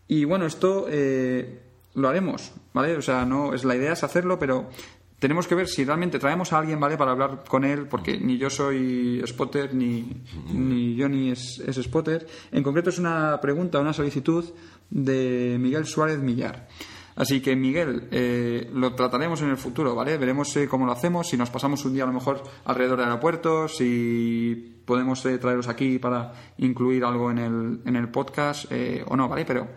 Y 0.06 0.24
bueno, 0.24 0.46
esto 0.46 0.86
eh, 0.88 1.60
lo 1.94 2.08
haremos, 2.08 2.52
¿vale? 2.72 2.96
O 2.96 3.02
sea, 3.02 3.24
no 3.24 3.52
es 3.52 3.64
la 3.64 3.74
idea 3.74 3.94
es 3.94 4.04
hacerlo, 4.04 4.38
pero 4.38 4.70
tenemos 5.18 5.48
que 5.48 5.54
ver 5.54 5.68
si 5.68 5.84
realmente 5.84 6.18
traemos 6.18 6.52
a 6.52 6.58
alguien, 6.58 6.78
¿vale? 6.78 6.96
Para 6.96 7.12
hablar 7.12 7.44
con 7.48 7.64
él, 7.64 7.86
porque 7.86 8.18
ni 8.18 8.38
yo 8.38 8.50
soy 8.50 9.22
spotter, 9.26 9.74
ni, 9.74 10.22
ni 10.52 11.00
Johnny 11.00 11.30
es, 11.30 11.58
es 11.58 11.76
spotter. 11.76 12.26
En 12.52 12.62
concreto 12.62 12.90
es 12.90 12.98
una 12.98 13.40
pregunta, 13.40 13.80
una 13.80 13.92
solicitud 13.92 14.44
de 14.90 15.56
Miguel 15.58 15.86
Suárez 15.86 16.18
Millar. 16.18 16.68
Así 17.16 17.40
que, 17.40 17.56
Miguel, 17.56 18.08
eh, 18.12 18.70
lo 18.72 18.94
trataremos 18.94 19.42
en 19.42 19.50
el 19.50 19.56
futuro, 19.56 19.92
¿vale? 19.92 20.16
Veremos 20.18 20.56
eh, 20.56 20.68
cómo 20.68 20.86
lo 20.86 20.92
hacemos, 20.92 21.28
si 21.28 21.36
nos 21.36 21.50
pasamos 21.50 21.84
un 21.84 21.94
día 21.94 22.04
a 22.04 22.06
lo 22.06 22.12
mejor 22.12 22.44
alrededor 22.64 22.98
del 22.98 23.08
aeropuerto, 23.08 23.66
si 23.66 24.77
podemos 24.88 25.24
eh, 25.26 25.36
traeros 25.36 25.68
aquí 25.68 25.98
para 25.98 26.32
incluir 26.56 27.04
algo 27.04 27.30
en 27.30 27.38
el, 27.38 27.80
en 27.84 27.94
el 27.94 28.08
podcast 28.08 28.72
o 29.06 29.16
no, 29.16 29.28
¿vale? 29.28 29.44
Pero 29.44 29.68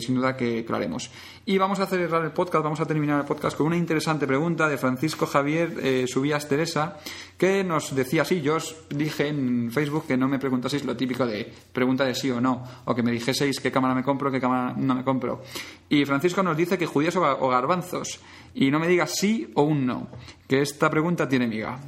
sin 0.00 0.14
duda 0.14 0.34
que, 0.34 0.64
que 0.64 0.70
lo 0.70 0.76
haremos. 0.76 1.10
Y 1.46 1.58
vamos 1.58 1.78
a 1.78 1.86
cerrar 1.86 2.24
el 2.24 2.30
podcast, 2.30 2.64
vamos 2.64 2.80
a 2.80 2.86
terminar 2.86 3.20
el 3.20 3.26
podcast 3.26 3.54
con 3.54 3.66
una 3.66 3.76
interesante 3.76 4.26
pregunta 4.26 4.66
de 4.66 4.78
Francisco 4.78 5.26
Javier 5.26 5.74
eh, 5.82 6.06
Subías 6.08 6.48
Teresa, 6.48 6.96
que 7.36 7.62
nos 7.62 7.94
decía 7.94 8.22
así, 8.22 8.40
yo 8.40 8.54
os 8.56 8.74
dije 8.88 9.28
en 9.28 9.70
Facebook 9.70 10.06
que 10.06 10.16
no 10.16 10.26
me 10.26 10.38
preguntaseis 10.38 10.86
lo 10.86 10.96
típico 10.96 11.26
de 11.26 11.52
pregunta 11.70 12.06
de 12.06 12.14
sí 12.14 12.30
o 12.30 12.40
no, 12.40 12.64
o 12.86 12.94
que 12.94 13.02
me 13.02 13.12
dijeseis 13.12 13.60
qué 13.60 13.70
cámara 13.70 13.94
me 13.94 14.02
compro, 14.02 14.30
qué 14.30 14.40
cámara 14.40 14.72
no 14.74 14.94
me 14.94 15.04
compro. 15.04 15.42
Y 15.90 16.06
Francisco 16.06 16.42
nos 16.42 16.56
dice 16.56 16.78
que 16.78 16.86
judíos 16.86 17.16
o 17.16 17.48
garbanzos, 17.48 18.20
y 18.54 18.70
no 18.70 18.80
me 18.80 18.88
digas 18.88 19.14
sí 19.14 19.52
o 19.54 19.64
un 19.64 19.84
no, 19.84 20.08
que 20.48 20.62
esta 20.62 20.88
pregunta 20.88 21.28
tiene 21.28 21.46
miga. 21.46 21.78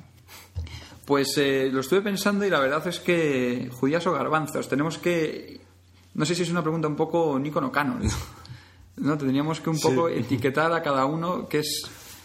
Pues 1.07 1.39
eh, 1.39 1.71
lo 1.73 1.81
estuve 1.81 2.03
pensando 2.03 2.45
y 2.45 2.51
la 2.51 2.59
verdad 2.59 2.87
es 2.89 2.99
que 2.99 3.71
judías 3.73 4.07
o 4.09 4.13
garbanzos, 4.13 4.69
tenemos 4.69 4.99
que... 4.99 5.61
No 6.15 6.27
sé 6.27 6.35
si 6.35 6.43
es 6.43 6.51
una 6.51 6.63
pregunta 6.63 6.89
un 6.89 6.97
poco 6.97 7.39
Nikon 7.39 7.65
o 7.65 7.73
Canon. 7.73 8.03
No, 8.97 9.19
tendríamos 9.19 9.61
que 9.61 9.69
un 9.69 9.79
poco 9.79 10.09
etiquetar 10.09 10.73
a 10.73 10.83
cada 10.83 11.05
uno 11.05 11.49
que 11.49 11.59
es, 11.59 11.83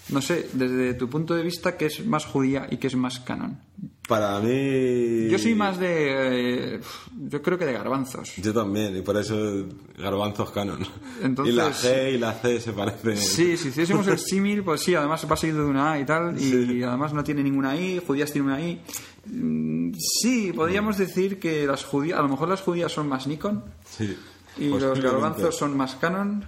no 0.07 0.21
sé, 0.21 0.49
desde 0.53 0.93
tu 0.93 1.09
punto 1.09 1.35
de 1.35 1.43
vista, 1.43 1.75
qué 1.75 1.87
es 1.87 2.05
más 2.05 2.25
judía 2.25 2.65
y 2.71 2.77
qué 2.77 2.87
es 2.87 2.95
más 2.95 3.19
canon. 3.19 3.59
Para 4.07 4.39
mí. 4.39 5.29
Yo 5.29 5.37
soy 5.37 5.55
más 5.55 5.79
de. 5.79 6.75
Eh, 6.75 6.81
yo 7.29 7.41
creo 7.41 7.57
que 7.57 7.65
de 7.65 7.73
garbanzos. 7.73 8.35
Yo 8.37 8.53
también, 8.53 8.97
y 8.97 9.01
por 9.01 9.15
eso 9.15 9.35
garbanzos 9.97 10.51
canon. 10.51 10.85
y 11.45 11.51
la 11.51 11.71
G 11.71 12.13
y 12.13 12.17
la 12.17 12.33
C 12.33 12.59
se 12.59 12.73
parecen. 12.73 13.15
Sí, 13.17 13.55
si 13.57 13.69
hiciésemos 13.69 14.07
el 14.07 14.19
símil, 14.19 14.63
pues 14.63 14.81
sí, 14.81 14.95
además 14.95 15.25
va 15.31 15.37
seguido 15.37 15.63
de 15.63 15.69
una 15.69 15.93
A 15.93 15.99
y 15.99 16.05
tal, 16.05 16.39
y 16.39 16.83
además 16.83 17.13
no 17.13 17.23
tiene 17.23 17.43
ninguna 17.43 17.75
I, 17.75 18.01
judías 18.05 18.31
tiene 18.31 18.47
una 18.47 18.59
I. 18.59 18.81
Mm, 19.27 19.93
sí, 19.93 20.51
podríamos 20.51 20.97
decir 20.97 21.39
que 21.39 21.65
las 21.67 21.85
judías. 21.85 22.19
A 22.19 22.21
lo 22.23 22.29
mejor 22.29 22.49
las 22.49 22.61
judías 22.61 22.91
son 22.91 23.07
más 23.07 23.27
Nikon. 23.27 23.63
Sí. 23.87 24.17
Y 24.57 24.67
los 24.67 24.99
garbanzos 24.99 25.55
son 25.55 25.77
más 25.77 25.95
canon. 25.95 26.45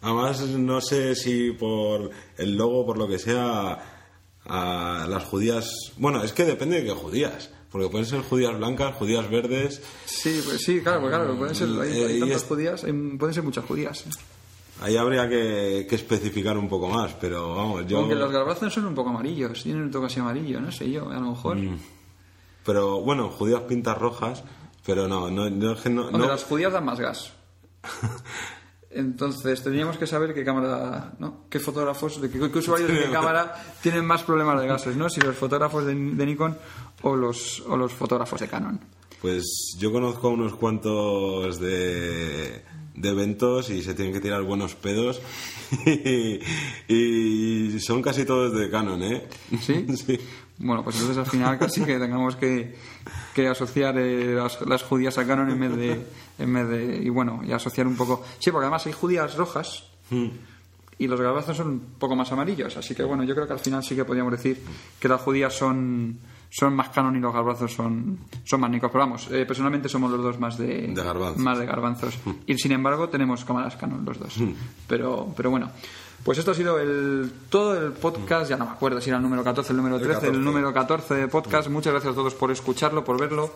Además, 0.00 0.40
no 0.40 0.80
sé 0.80 1.14
si 1.14 1.52
por 1.52 2.10
el 2.36 2.56
logo, 2.56 2.86
por 2.86 2.98
lo 2.98 3.08
que 3.08 3.18
sea, 3.18 3.97
a 4.48 5.06
las 5.08 5.24
judías. 5.24 5.92
Bueno, 5.96 6.22
es 6.22 6.32
que 6.32 6.44
depende 6.44 6.76
de 6.76 6.84
qué 6.84 6.92
judías. 6.92 7.50
Porque 7.70 7.88
pueden 7.88 8.06
ser 8.06 8.22
judías 8.22 8.56
blancas, 8.56 8.94
judías 8.94 9.28
verdes. 9.28 9.82
Sí, 10.06 10.40
pues 10.44 10.62
sí, 10.62 10.80
claro, 10.80 11.02
pues 11.02 11.14
claro. 11.14 11.36
Pueden 11.36 11.54
ser, 11.54 11.68
hay, 11.80 12.18
tantas 12.18 12.44
judías, 12.44 12.80
pueden 13.18 13.34
ser 13.34 13.42
muchas 13.42 13.64
judías. 13.66 14.04
Ahí 14.80 14.96
habría 14.96 15.28
que, 15.28 15.80
especificar 15.80 16.56
un 16.56 16.68
poco 16.68 16.88
más, 16.88 17.12
pero 17.20 17.54
vamos, 17.54 17.86
yo. 17.86 17.98
Aunque 17.98 18.14
los 18.14 18.32
garbanzos 18.32 18.72
son 18.72 18.86
un 18.86 18.94
poco 18.94 19.10
amarillos, 19.10 19.62
tienen 19.62 19.82
un 19.82 19.90
toque 19.90 20.06
así 20.06 20.20
amarillo, 20.20 20.60
no 20.60 20.72
sé 20.72 20.90
yo, 20.90 21.10
a 21.10 21.14
lo 21.14 21.32
mejor. 21.32 21.56
Mm. 21.56 21.78
Pero 22.64 23.00
bueno, 23.00 23.28
judías 23.28 23.62
pintas 23.62 23.98
rojas, 23.98 24.44
pero 24.86 25.08
no, 25.08 25.30
no, 25.30 25.50
no, 25.50 25.74
no, 25.74 26.10
no... 26.10 26.26
las 26.26 26.44
judías 26.44 26.72
dan 26.72 26.84
más 26.84 27.00
gas. 27.00 27.32
Entonces 28.90 29.62
tendríamos 29.62 29.98
que 29.98 30.06
saber 30.06 30.32
qué 30.32 30.44
cámara, 30.44 31.12
¿no? 31.18 31.44
qué 31.50 31.60
fotógrafos, 31.60 32.20
de 32.22 32.30
qué, 32.30 32.38
usuarios 32.40 32.88
de 32.88 33.04
qué 33.04 33.10
cámara 33.10 33.54
tienen 33.82 34.04
más 34.06 34.22
problemas 34.22 34.60
de 34.60 34.66
gases, 34.66 34.96
¿no? 34.96 35.10
Si 35.10 35.20
los 35.20 35.36
fotógrafos 35.36 35.84
de, 35.84 35.94
Nikon 35.94 36.56
o 37.02 37.14
los, 37.14 37.60
o 37.68 37.76
los 37.76 37.92
fotógrafos 37.92 38.40
de 38.40 38.48
Canon. 38.48 38.80
Pues 39.20 39.76
yo 39.78 39.92
conozco 39.92 40.30
unos 40.30 40.54
cuantos 40.54 41.60
de, 41.60 42.62
de 42.94 43.08
eventos 43.08 43.68
y 43.68 43.82
se 43.82 43.94
tienen 43.94 44.14
que 44.14 44.20
tirar 44.20 44.42
buenos 44.42 44.74
pedos 44.74 45.20
y, 46.88 47.78
son 47.80 48.00
casi 48.02 48.24
todos 48.24 48.54
de 48.54 48.70
Canon, 48.70 49.02
¿eh? 49.02 49.28
¿Sí? 49.60 49.86
sí. 50.06 50.18
Bueno, 50.58 50.82
pues 50.82 50.96
entonces 50.96 51.18
al 51.18 51.30
final 51.30 51.58
casi 51.58 51.82
que 51.84 51.98
tengamos 51.98 52.36
que, 52.36 52.74
que 53.42 53.46
asociar 53.46 53.96
eh, 53.98 54.34
las, 54.66 54.82
judías 54.82 55.16
a 55.16 55.24
Canon 55.24 55.48
en 55.50 55.60
vez 55.60 55.76
de, 55.76 56.06
en 56.38 56.52
vez 56.52 56.68
de 56.68 56.96
y 57.04 57.08
bueno 57.08 57.40
y 57.44 57.52
asociar 57.52 57.86
un 57.86 57.96
poco 57.96 58.24
sí 58.40 58.50
porque 58.50 58.64
además 58.64 58.84
hay 58.86 58.92
judías 58.92 59.36
rojas 59.36 59.84
y 60.10 61.06
los 61.06 61.20
garbanzos 61.20 61.56
son 61.56 61.68
un 61.68 61.80
poco 62.00 62.16
más 62.16 62.32
amarillos 62.32 62.76
así 62.76 62.96
que 62.96 63.04
bueno 63.04 63.22
yo 63.22 63.36
creo 63.36 63.46
que 63.46 63.52
al 63.52 63.60
final 63.60 63.84
sí 63.84 63.94
que 63.94 64.04
podríamos 64.04 64.32
decir 64.32 64.60
que 64.98 65.06
las 65.06 65.20
judías 65.20 65.54
son 65.54 66.18
son 66.50 66.74
más 66.74 66.88
canon 66.88 67.14
y 67.14 67.20
los 67.20 67.32
garbanzos 67.32 67.74
son, 67.74 68.20
son 68.42 68.60
más 68.60 68.70
nicos. 68.70 68.90
Pero 68.90 69.04
vamos, 69.04 69.28
eh, 69.30 69.44
personalmente 69.44 69.86
somos 69.86 70.10
los 70.10 70.22
dos 70.22 70.40
más 70.40 70.56
de, 70.56 70.90
garbanzos. 70.94 71.36
Más 71.36 71.58
de 71.58 71.66
garbanzos. 71.66 72.18
Hmm. 72.24 72.32
Y 72.46 72.56
sin 72.56 72.72
embargo 72.72 73.10
tenemos 73.10 73.44
cámaras 73.44 73.76
canon 73.76 74.02
los 74.02 74.18
dos. 74.18 74.38
Hmm. 74.38 74.54
Pero, 74.86 75.30
pero 75.36 75.50
bueno. 75.50 75.70
Pues 76.24 76.36
esto 76.36 76.50
ha 76.50 76.54
sido 76.54 76.78
el, 76.78 77.30
todo 77.48 77.78
el 77.80 77.92
podcast, 77.92 78.50
ya 78.50 78.56
no 78.56 78.66
me 78.66 78.72
acuerdo 78.72 79.00
si 79.00 79.08
era 79.08 79.16
el 79.16 79.22
número 79.22 79.44
14, 79.44 79.72
el 79.72 79.76
número 79.76 80.00
13, 80.00 80.28
el, 80.28 80.44
número 80.44 80.74
14 80.74 81.14
de 81.14 81.28
podcast. 81.28 81.68
Muchas 81.68 81.92
gracias 81.92 82.12
a 82.12 82.14
todos 82.16 82.34
por 82.34 82.50
escucharlo, 82.50 83.04
por 83.04 83.18
verlo. 83.18 83.54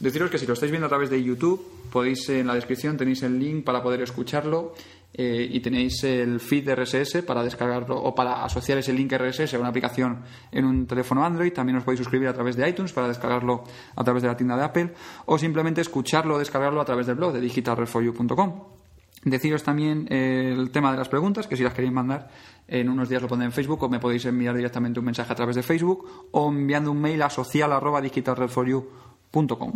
Deciros 0.00 0.30
que 0.30 0.38
si 0.38 0.46
lo 0.46 0.54
estáis 0.54 0.70
viendo 0.70 0.86
a 0.86 0.88
través 0.88 1.10
de 1.10 1.22
YouTube, 1.22 1.62
podéis 1.92 2.28
en 2.28 2.46
la 2.46 2.54
descripción 2.54 2.96
tenéis 2.96 3.22
el 3.22 3.38
link 3.38 3.64
para 3.64 3.82
poder 3.82 4.02
escucharlo 4.02 4.74
eh, 5.12 5.48
y 5.50 5.60
tenéis 5.60 6.04
el 6.04 6.40
feed 6.40 6.70
RSS 6.74 7.22
para 7.22 7.42
descargarlo 7.42 7.96
o 7.96 8.14
para 8.14 8.44
asociar 8.44 8.78
ese 8.78 8.92
link 8.92 9.12
RSS 9.12 9.54
a 9.54 9.58
una 9.58 9.68
aplicación 9.68 10.22
en 10.52 10.64
un 10.64 10.86
teléfono 10.86 11.24
Android. 11.24 11.52
También 11.52 11.76
os 11.78 11.84
podéis 11.84 11.98
suscribir 11.98 12.28
a 12.28 12.34
través 12.34 12.56
de 12.56 12.68
iTunes 12.68 12.92
para 12.92 13.08
descargarlo 13.08 13.64
a 13.94 14.04
través 14.04 14.22
de 14.22 14.28
la 14.28 14.36
tienda 14.36 14.56
de 14.56 14.64
Apple 14.64 14.94
o 15.26 15.38
simplemente 15.38 15.80
escucharlo 15.80 16.36
o 16.36 16.38
descargarlo 16.38 16.80
a 16.80 16.84
través 16.84 17.06
del 17.06 17.16
blog 17.16 17.32
de 17.32 17.40
digitalreforyou.com. 17.40 18.85
Deciros 19.24 19.62
también 19.62 20.06
eh, 20.10 20.54
el 20.56 20.70
tema 20.70 20.92
de 20.92 20.98
las 20.98 21.08
preguntas, 21.08 21.46
que 21.46 21.56
si 21.56 21.62
las 21.62 21.72
queréis 21.74 21.92
mandar, 21.92 22.30
en 22.68 22.88
unos 22.88 23.08
días 23.08 23.22
lo 23.22 23.28
pondré 23.28 23.46
en 23.46 23.52
Facebook 23.52 23.82
o 23.82 23.88
me 23.88 23.98
podéis 23.98 24.24
enviar 24.24 24.54
directamente 24.54 25.00
un 25.00 25.06
mensaje 25.06 25.32
a 25.32 25.36
través 25.36 25.56
de 25.56 25.62
Facebook 25.62 26.28
o 26.30 26.48
enviando 26.48 26.92
un 26.92 27.00
mail 27.00 27.22
a 27.22 27.30
social.digitalredforyou.com. 27.30 29.72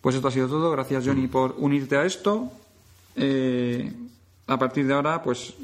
Pues 0.00 0.16
esto 0.16 0.28
ha 0.28 0.32
sido 0.32 0.48
todo. 0.48 0.70
Gracias, 0.72 1.06
Johnny, 1.06 1.28
por 1.28 1.54
unirte 1.58 1.96
a 1.96 2.04
esto. 2.04 2.50
Eh, 3.14 3.92
a 4.46 4.58
partir 4.58 4.86
de 4.86 4.94
ahora, 4.94 5.22
pues 5.22 5.54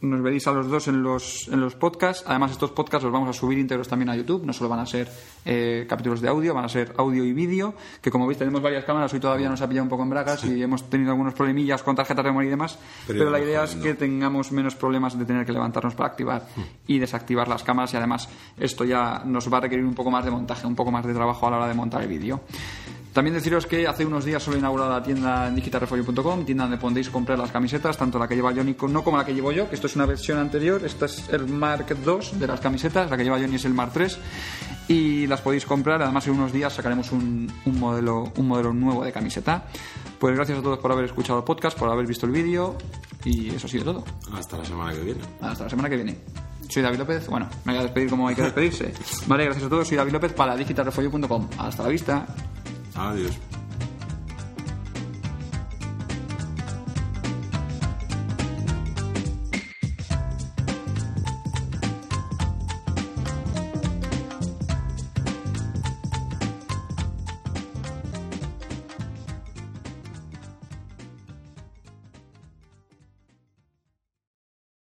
nos 0.00 0.22
veréis 0.22 0.46
a 0.46 0.52
los 0.52 0.68
dos 0.68 0.88
en 0.88 1.02
los, 1.02 1.48
en 1.48 1.60
los 1.60 1.74
podcasts. 1.74 2.24
Además, 2.26 2.52
estos 2.52 2.70
podcasts 2.70 3.04
los 3.04 3.12
vamos 3.12 3.28
a 3.28 3.32
subir 3.32 3.58
íntegros 3.58 3.86
también 3.86 4.08
a 4.08 4.16
YouTube. 4.16 4.44
No 4.44 4.52
solo 4.52 4.70
van 4.70 4.80
a 4.80 4.86
ser 4.86 5.10
eh, 5.44 5.86
capítulos 5.88 6.20
de 6.20 6.28
audio, 6.28 6.54
van 6.54 6.64
a 6.64 6.68
ser 6.68 6.94
audio 6.96 7.22
y 7.24 7.32
vídeo. 7.32 7.74
Que 8.00 8.10
como 8.10 8.26
veis, 8.26 8.38
tenemos 8.38 8.62
varias 8.62 8.84
cámaras. 8.84 9.12
Hoy 9.12 9.20
todavía 9.20 9.48
nos 9.48 9.60
ha 9.60 9.68
pillado 9.68 9.84
un 9.84 9.90
poco 9.90 10.02
en 10.02 10.10
bragas 10.10 10.44
y 10.44 10.62
hemos 10.62 10.88
tenido 10.88 11.10
algunos 11.10 11.34
problemillas 11.34 11.82
con 11.82 11.96
tarjetas 11.96 12.24
de 12.24 12.30
memoria 12.30 12.48
y 12.48 12.50
demás. 12.50 12.78
Pero, 13.06 13.30
la 13.30 13.40
idea 13.40 13.64
es 13.64 13.74
que 13.76 13.94
tengamos 13.94 14.52
menos 14.52 14.74
problemas 14.74 15.18
de 15.18 15.24
tener 15.26 15.44
que 15.44 15.52
levantarnos 15.52 15.94
para 15.94 16.08
activar 16.08 16.46
y 16.86 16.98
desactivar 16.98 17.48
las 17.48 17.62
cámaras. 17.62 17.92
Y 17.92 17.98
además, 17.98 18.28
esto 18.58 18.84
ya 18.84 19.22
nos 19.24 19.52
va 19.52 19.58
a 19.58 19.60
requerir 19.60 19.84
un 19.84 19.94
poco 19.94 20.10
más 20.10 20.24
de 20.24 20.30
montaje, 20.30 20.66
un 20.66 20.74
poco 20.74 20.90
más 20.90 21.04
de 21.04 21.12
trabajo 21.12 21.46
a 21.46 21.50
la 21.50 21.56
hora 21.58 21.68
de 21.68 21.74
montar 21.74 22.02
el 22.02 22.08
vídeo. 22.08 22.40
También 23.14 23.34
deciros 23.34 23.64
que 23.66 23.86
hace 23.86 24.04
unos 24.04 24.24
días 24.24 24.42
solo 24.42 24.56
he 24.56 24.58
inaugurado 24.58 24.90
la 24.90 25.00
tienda 25.00 25.46
en 25.46 25.54
digitalrefolio.com, 25.54 26.44
tienda 26.44 26.64
donde 26.64 26.78
podéis 26.78 27.08
comprar 27.08 27.38
las 27.38 27.52
camisetas, 27.52 27.96
tanto 27.96 28.18
la 28.18 28.26
que 28.26 28.34
lleva 28.34 28.52
Johnny 28.52 28.74
no 28.88 29.04
como 29.04 29.16
la 29.16 29.24
que 29.24 29.32
llevo 29.32 29.52
yo, 29.52 29.68
que 29.68 29.76
esto 29.76 29.86
es 29.86 29.94
una 29.94 30.04
versión 30.04 30.36
anterior, 30.38 30.84
esta 30.84 31.06
es 31.06 31.28
el 31.28 31.46
Mark 31.46 31.86
II 31.88 32.38
de 32.40 32.46
las 32.48 32.58
camisetas, 32.58 33.08
la 33.08 33.16
que 33.16 33.22
lleva 33.22 33.38
Johnny 33.38 33.54
es 33.54 33.64
el 33.66 33.72
Mark 33.72 33.92
III 33.94 34.16
y 34.88 35.26
las 35.28 35.40
podéis 35.42 35.64
comprar, 35.64 36.02
además 36.02 36.26
en 36.26 36.32
unos 36.32 36.52
días 36.52 36.72
sacaremos 36.72 37.12
un, 37.12 37.52
modelo, 37.66 38.32
un 38.36 38.48
modelo 38.48 38.72
nuevo 38.72 39.04
de 39.04 39.12
camiseta. 39.12 39.64
Pues 40.18 40.34
gracias 40.34 40.58
a 40.58 40.62
todos 40.62 40.80
por 40.80 40.90
haber 40.90 41.04
escuchado 41.04 41.38
el 41.38 41.44
podcast, 41.44 41.78
por 41.78 41.88
haber 41.88 42.08
visto 42.08 42.26
el 42.26 42.32
vídeo 42.32 42.76
y 43.24 43.50
eso 43.54 43.68
ha 43.68 43.70
sido 43.70 43.84
todo. 43.84 44.04
Hasta 44.36 44.58
la 44.58 44.64
semana 44.64 44.92
que 44.92 45.00
viene. 45.00 45.20
Hasta 45.40 45.62
la 45.64 45.70
semana 45.70 45.88
que 45.88 45.96
viene. 45.96 46.18
Soy 46.68 46.82
David 46.82 46.98
López. 46.98 47.28
Bueno, 47.28 47.48
me 47.64 47.74
voy 47.74 47.80
a 47.80 47.84
despedir 47.84 48.10
como 48.10 48.26
hay 48.26 48.34
que 48.34 48.42
despedirse. 48.42 48.92
vale, 49.28 49.44
gracias 49.44 49.66
a 49.66 49.68
todos. 49.68 49.86
Soy 49.86 49.96
David 49.96 50.12
López 50.12 50.32
para 50.32 50.56
digitalrefolio.com. 50.56 51.48
Hasta 51.58 51.84
la 51.84 51.88
vista. 51.88 52.26
Adiós. 52.94 53.34